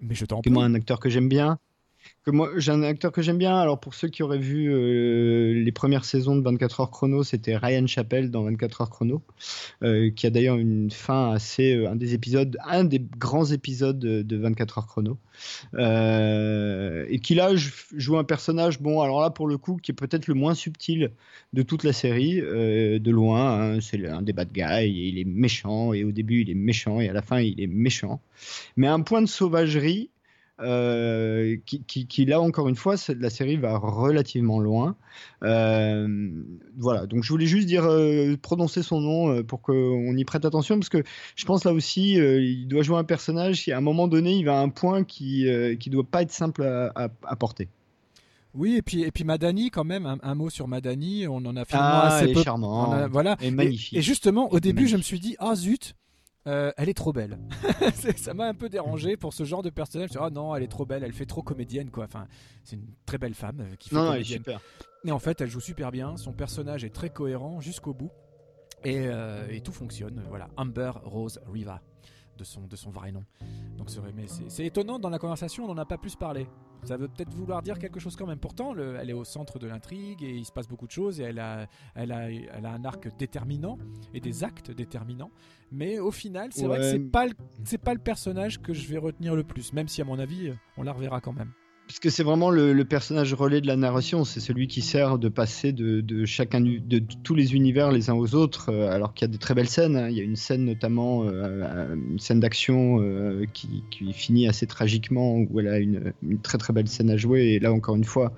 Mais 0.00 0.14
je 0.14 0.24
t'en 0.24 0.40
prie. 0.40 0.50
moi 0.50 0.64
un 0.64 0.74
acteur 0.74 0.98
que 0.98 1.08
j'aime 1.08 1.28
bien 1.28 1.58
moi 2.30 2.50
j'ai 2.56 2.72
un 2.72 2.82
acteur 2.82 3.12
que 3.12 3.22
j'aime 3.22 3.38
bien. 3.38 3.56
Alors 3.56 3.78
pour 3.80 3.94
ceux 3.94 4.08
qui 4.08 4.22
auraient 4.22 4.38
vu 4.38 4.72
euh, 4.72 5.52
les 5.54 5.72
premières 5.72 6.04
saisons 6.04 6.36
de 6.36 6.42
24 6.42 6.80
heures 6.80 6.90
chrono, 6.90 7.22
c'était 7.22 7.56
Ryan 7.56 7.86
Chappell 7.86 8.30
dans 8.30 8.44
24 8.44 8.80
heures 8.80 8.90
chrono, 8.90 9.22
euh, 9.82 10.10
qui 10.10 10.26
a 10.26 10.30
d'ailleurs 10.30 10.56
une 10.56 10.90
fin 10.90 11.32
assez 11.32 11.74
euh, 11.74 11.90
un 11.90 11.96
des 11.96 12.14
épisodes, 12.14 12.56
un 12.64 12.84
des 12.84 13.00
grands 13.18 13.46
épisodes 13.46 13.98
de, 13.98 14.22
de 14.22 14.36
24 14.36 14.78
heures 14.78 14.86
chrono, 14.86 15.18
et 15.74 17.20
qui 17.20 17.34
là 17.34 17.50
joue 17.54 18.18
un 18.18 18.24
personnage. 18.24 18.80
Bon, 18.80 19.00
alors 19.00 19.20
là 19.20 19.30
pour 19.30 19.46
le 19.46 19.58
coup, 19.58 19.78
qui 19.82 19.92
est 19.92 19.94
peut-être 19.94 20.26
le 20.26 20.34
moins 20.34 20.54
subtil 20.54 21.10
de 21.52 21.62
toute 21.62 21.84
la 21.84 21.92
série, 21.92 22.40
de 22.40 23.10
loin. 23.10 23.74
hein. 23.74 23.80
c'est 23.80 24.06
un 24.06 24.22
des 24.22 24.32
bad 24.32 24.52
guys, 24.52 24.84
et 24.84 25.08
il 25.08 25.18
est 25.18 25.24
méchant 25.24 25.92
et 25.92 26.04
au 26.04 26.12
début 26.12 26.42
il 26.42 26.50
est 26.50 26.54
méchant 26.54 27.00
et 27.00 27.08
à 27.08 27.12
la 27.12 27.22
fin 27.22 27.40
il 27.40 27.60
est 27.60 27.66
méchant, 27.66 28.20
mais 28.76 28.86
un 28.86 29.00
point 29.00 29.22
de 29.22 29.26
sauvagerie 29.26 30.10
euh, 30.60 31.56
qui, 31.66 31.82
qui, 31.84 32.06
qui, 32.06 32.24
là 32.24 32.40
encore 32.40 32.68
une 32.68 32.76
fois, 32.76 32.96
la 33.18 33.30
série 33.30 33.56
va 33.56 33.78
relativement 33.78 34.58
loin. 34.60 34.96
Euh, 35.44 36.30
voilà, 36.76 37.06
donc 37.06 37.22
je 37.24 37.28
voulais 37.28 37.46
juste 37.46 37.66
dire, 37.66 37.84
euh, 37.84 38.36
prononcer 38.40 38.82
son 38.82 39.00
nom 39.00 39.42
pour 39.42 39.60
qu'on 39.62 40.16
y 40.16 40.24
prête 40.24 40.44
attention, 40.44 40.76
parce 40.78 40.88
que 40.88 41.02
je 41.36 41.44
pense 41.44 41.64
là 41.64 41.72
aussi, 41.72 42.12
il 42.14 42.66
doit 42.68 42.82
jouer 42.82 42.98
un 42.98 43.04
personnage 43.04 43.62
qui 43.64 43.72
à 43.72 43.78
un 43.78 43.82
moment 43.82 44.08
donné, 44.08 44.32
il 44.36 44.44
va 44.44 44.58
à 44.58 44.62
un 44.62 44.68
point 44.68 45.04
qui 45.04 45.46
qui 45.80 45.90
doit 45.90 46.04
pas 46.04 46.22
être 46.22 46.32
simple 46.32 46.62
à, 46.62 46.92
à, 46.94 47.08
à 47.26 47.36
porter. 47.36 47.68
Oui, 48.54 48.76
et 48.76 48.82
puis, 48.82 49.02
et 49.02 49.10
puis 49.10 49.24
Madani, 49.24 49.70
quand 49.70 49.84
même, 49.84 50.06
un, 50.06 50.18
un 50.22 50.34
mot 50.34 50.50
sur 50.50 50.66
Madani, 50.66 51.28
on 51.28 51.36
en 51.36 51.54
a 51.54 51.64
finalement 51.64 52.00
Ah, 52.00 52.16
assez 52.16 52.32
peu. 52.32 52.42
on 52.48 52.92
a- 52.92 53.06
voilà. 53.06 53.36
est 53.42 53.50
magnifique. 53.50 53.92
Et, 53.92 53.98
et 53.98 54.02
justement, 54.02 54.50
au 54.52 54.58
début, 54.58 54.88
je 54.88 54.96
me 54.96 55.02
suis 55.02 55.20
dit, 55.20 55.36
ah 55.38 55.54
zut, 55.54 55.94
euh, 56.48 56.72
elle 56.76 56.88
est 56.88 56.94
trop 56.94 57.12
belle. 57.12 57.38
Ça 58.16 58.32
m'a 58.34 58.46
un 58.46 58.54
peu 58.54 58.68
dérangé 58.68 59.16
pour 59.16 59.34
ce 59.34 59.44
genre 59.44 59.62
de 59.62 59.70
personnage. 59.70 60.10
Ah 60.18 60.30
non, 60.30 60.56
elle 60.56 60.62
est 60.62 60.68
trop 60.68 60.86
belle, 60.86 61.04
elle 61.04 61.12
fait 61.12 61.26
trop 61.26 61.42
comédienne, 61.42 61.90
quoi. 61.90 62.04
Enfin, 62.04 62.26
c'est 62.64 62.76
une 62.76 62.86
très 63.06 63.18
belle 63.18 63.34
femme 63.34 63.60
euh, 63.60 63.76
qui 63.76 63.90
fait 63.90 63.96
Non, 63.96 64.04
non, 64.04 64.14
elle 64.14 64.22
est 64.22 64.24
super. 64.24 64.60
Et 65.04 65.12
en 65.12 65.18
fait, 65.18 65.40
elle 65.40 65.50
joue 65.50 65.60
super 65.60 65.92
bien. 65.92 66.16
Son 66.16 66.32
personnage 66.32 66.84
est 66.84 66.94
très 66.94 67.10
cohérent 67.10 67.60
jusqu'au 67.60 67.92
bout. 67.92 68.10
Et, 68.84 69.06
euh, 69.06 69.46
et 69.50 69.60
tout 69.60 69.72
fonctionne. 69.72 70.22
Voilà, 70.28 70.48
Amber 70.56 70.92
Rose 71.02 71.40
Riva, 71.52 71.82
de 72.38 72.44
son, 72.44 72.66
de 72.66 72.76
son 72.76 72.90
vrai 72.90 73.12
nom. 73.12 73.24
Donc, 73.76 73.90
c'est- 73.90 74.64
étonnant, 74.64 74.98
dans 74.98 75.10
la 75.10 75.18
conversation, 75.18 75.64
on 75.64 75.68
n'en 75.68 75.76
a 75.78 75.84
pas 75.84 75.98
plus 75.98 76.16
parlé. 76.16 76.46
Ça 76.84 76.96
veut 76.96 77.08
peut-être 77.08 77.34
vouloir 77.34 77.60
dire 77.62 77.78
quelque 77.78 77.98
chose 78.00 78.14
quand 78.16 78.26
même. 78.26 78.38
Pourtant, 78.38 78.72
le- 78.72 78.96
elle 79.00 79.10
est 79.10 79.14
au 79.14 79.24
centre 79.24 79.58
de 79.58 79.66
l'intrigue 79.66 80.22
et 80.22 80.30
il 80.36 80.44
se 80.44 80.52
passe 80.52 80.68
beaucoup 80.68 80.86
de 80.86 80.92
choses 80.92 81.20
et 81.20 81.24
elle 81.24 81.40
a, 81.40 81.66
elle 81.94 82.12
a, 82.12 82.30
elle 82.30 82.64
a 82.66 82.72
un 82.72 82.84
arc 82.84 83.08
déterminant 83.18 83.78
et 84.14 84.20
des 84.20 84.44
actes 84.44 84.70
déterminants. 84.70 85.30
Mais 85.72 85.98
au 85.98 86.10
final, 86.12 86.50
c'est 86.52 86.66
vrai 86.68 86.78
que 86.78 86.84
c'est 86.90 86.98
pas, 87.10 87.26
le- 87.26 87.78
pas 87.78 87.94
le 87.94 88.00
personnage 88.00 88.62
que 88.62 88.72
je 88.72 88.86
vais 88.88 88.98
retenir 88.98 89.34
le 89.34 89.42
plus. 89.44 89.72
Même 89.72 89.88
si, 89.88 90.00
à 90.00 90.04
mon 90.04 90.18
avis, 90.18 90.52
on 90.76 90.82
la 90.84 90.92
reverra 90.92 91.20
quand 91.20 91.32
même. 91.32 91.52
Parce 91.88 92.00
que 92.00 92.10
c'est 92.10 92.22
vraiment 92.22 92.50
le, 92.50 92.84
personnage 92.84 93.32
relais 93.32 93.62
de 93.62 93.66
la 93.66 93.76
narration, 93.76 94.24
c'est 94.24 94.40
celui 94.40 94.66
qui 94.68 94.82
sert 94.82 95.18
de 95.18 95.30
passer 95.30 95.72
de, 95.72 96.02
de 96.02 96.26
chacun 96.26 96.60
du- 96.60 96.80
de, 96.80 97.02
tous 97.24 97.34
les 97.34 97.54
univers 97.54 97.90
les 97.90 98.10
uns 98.10 98.14
aux 98.14 98.34
autres, 98.34 98.70
euh, 98.70 98.90
alors 98.90 99.14
qu'il 99.14 99.26
y 99.26 99.30
a 99.30 99.32
des 99.32 99.38
très 99.38 99.54
belles 99.54 99.70
scènes. 99.70 99.96
hein. 99.96 100.10
Il 100.10 100.16
y 100.16 100.20
a 100.20 100.22
une 100.22 100.36
scène 100.36 100.66
notamment, 100.66 101.24
euh, 101.24 101.94
une 101.94 102.18
scène 102.18 102.40
d'action 102.40 103.00
euh, 103.00 103.46
qui, 103.54 103.82
finit 104.12 104.46
assez 104.46 104.66
tragiquement, 104.66 105.36
où 105.38 105.60
elle 105.60 105.68
a 105.68 105.78
une, 105.78 106.12
très 106.42 106.58
très 106.58 106.74
belle 106.74 106.88
scène 106.88 107.08
à 107.08 107.16
jouer. 107.16 107.54
Et 107.54 107.58
là 107.58 107.72
encore 107.72 107.96
une 107.96 108.04
fois, 108.04 108.34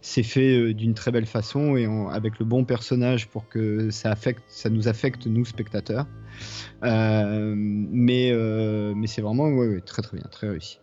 c'est 0.00 0.22
fait 0.22 0.58
euh, 0.58 0.72
d'une 0.72 0.94
très 0.94 1.10
belle 1.10 1.26
façon 1.26 1.76
et 1.76 1.86
avec 2.10 2.38
le 2.38 2.46
bon 2.46 2.64
personnage 2.64 3.28
pour 3.28 3.50
que 3.50 3.90
ça 3.90 4.12
affecte, 4.12 4.42
ça 4.48 4.70
nous 4.70 4.88
affecte 4.88 5.26
nous 5.26 5.44
spectateurs. 5.44 6.06
Euh, 6.84 7.54
mais 7.54 8.30
euh, 8.32 8.94
mais 8.96 9.08
c'est 9.08 9.20
vraiment 9.20 9.50
très 9.84 10.00
très 10.00 10.16
bien, 10.16 10.26
très 10.30 10.48
réussi. 10.48 10.78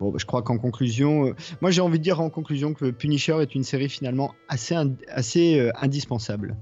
Bon, 0.00 0.10
bah, 0.10 0.18
je 0.20 0.26
crois 0.26 0.42
qu'en 0.42 0.58
conclusion, 0.58 1.28
euh, 1.28 1.34
moi 1.60 1.70
j'ai 1.70 1.80
envie 1.80 1.98
de 1.98 2.04
dire 2.04 2.20
en 2.20 2.30
conclusion 2.30 2.74
que 2.74 2.90
Punisher 2.90 3.36
est 3.40 3.54
une 3.54 3.64
série 3.64 3.88
finalement 3.88 4.34
assez, 4.48 4.74
ind- 4.74 4.96
assez 5.08 5.58
euh, 5.58 5.70
indispensable. 5.80 6.56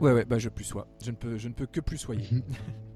Ouais, 0.00 0.12
ouais, 0.12 0.24
bah 0.24 0.38
je 0.38 0.48
plus 0.48 0.64
sois. 0.64 0.86
Je 1.04 1.10
ne 1.10 1.16
peux, 1.16 1.38
je 1.38 1.48
ne 1.48 1.54
peux 1.54 1.66
que 1.66 1.80
plus 1.80 1.98
soyer. 1.98 2.28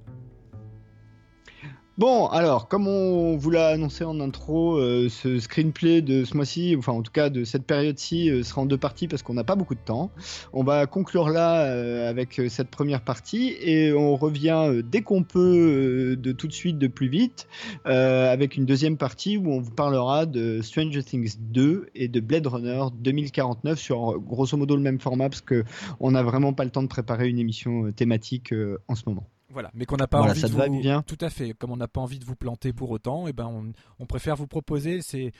Bon, 1.98 2.26
alors, 2.28 2.68
comme 2.68 2.88
on 2.88 3.36
vous 3.36 3.50
l'a 3.50 3.68
annoncé 3.68 4.02
en 4.02 4.18
intro, 4.20 4.78
euh, 4.78 5.10
ce 5.10 5.38
screenplay 5.38 6.00
de 6.00 6.24
ce 6.24 6.34
mois-ci, 6.34 6.74
enfin 6.78 6.92
en 6.92 7.02
tout 7.02 7.12
cas 7.12 7.28
de 7.28 7.44
cette 7.44 7.66
période-ci, 7.66 8.30
euh, 8.30 8.42
sera 8.42 8.62
en 8.62 8.66
deux 8.66 8.78
parties 8.78 9.08
parce 9.08 9.22
qu'on 9.22 9.34
n'a 9.34 9.44
pas 9.44 9.56
beaucoup 9.56 9.74
de 9.74 9.80
temps. 9.84 10.10
On 10.54 10.64
va 10.64 10.86
conclure 10.86 11.28
là 11.28 11.66
euh, 11.66 12.08
avec 12.08 12.40
cette 12.48 12.68
première 12.68 13.02
partie 13.02 13.54
et 13.60 13.92
on 13.92 14.16
revient 14.16 14.80
dès 14.82 15.02
qu'on 15.02 15.22
peut, 15.22 16.16
de 16.18 16.32
tout 16.32 16.46
de 16.46 16.52
suite, 16.54 16.78
de 16.78 16.86
plus 16.86 17.08
vite, 17.08 17.46
avec 17.84 18.56
une 18.56 18.64
deuxième 18.64 18.96
partie 18.96 19.36
où 19.36 19.52
on 19.52 19.60
vous 19.60 19.70
parlera 19.70 20.24
de 20.24 20.62
Stranger 20.62 21.02
Things 21.02 21.36
2 21.40 21.90
et 21.94 22.08
de 22.08 22.20
Blade 22.20 22.46
Runner 22.46 22.84
2049 23.00 23.78
sur 23.78 24.18
grosso 24.18 24.56
modo 24.56 24.76
le 24.76 24.82
même 24.82 24.98
format 24.98 25.28
parce 25.28 25.42
que 25.42 25.62
on 26.00 26.12
n'a 26.12 26.22
vraiment 26.22 26.54
pas 26.54 26.64
le 26.64 26.70
temps 26.70 26.82
de 26.82 26.88
préparer 26.88 27.28
une 27.28 27.38
émission 27.38 27.92
thématique 27.92 28.54
en 28.88 28.94
ce 28.94 29.02
moment. 29.06 29.26
Voilà, 29.52 29.70
mais 29.74 29.84
qu'on 29.84 29.96
n'a 29.96 30.06
pas 30.06 30.18
Voilà, 30.18 30.32
envie 30.32 30.40
ça 30.40 30.48
de 30.48 30.54
va 30.54 30.66
vous... 30.66 30.80
bien 30.80 31.02
Tout 31.02 31.18
à 31.20 31.28
fait. 31.28 31.52
Comme 31.52 31.70
on 31.70 31.76
n'a 31.76 31.88
pas 31.88 32.00
envie 32.00 32.18
de 32.18 32.24
vous 32.24 32.36
planter 32.36 32.72
pour 32.72 32.90
autant, 32.90 33.26
et 33.28 33.32
ben 33.32 33.46
on, 33.46 33.72
on 33.98 34.06
préfère 34.06 34.34
vous 34.34 34.46
proposer 34.46 35.02
ces 35.02 35.32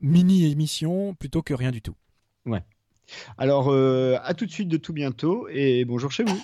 mini 0.00 0.50
émissions 0.50 1.14
plutôt 1.14 1.42
que 1.42 1.52
rien 1.54 1.70
du 1.70 1.82
tout. 1.82 1.94
Alors, 3.38 3.70
euh, 3.70 4.16
à 4.22 4.34
tout 4.34 4.46
de 4.46 4.50
suite 4.50 4.68
de 4.68 4.76
tout 4.76 4.92
bientôt 4.92 5.46
et 5.50 5.84
bonjour 5.84 6.10
chez 6.12 6.24
vous. 6.24 6.40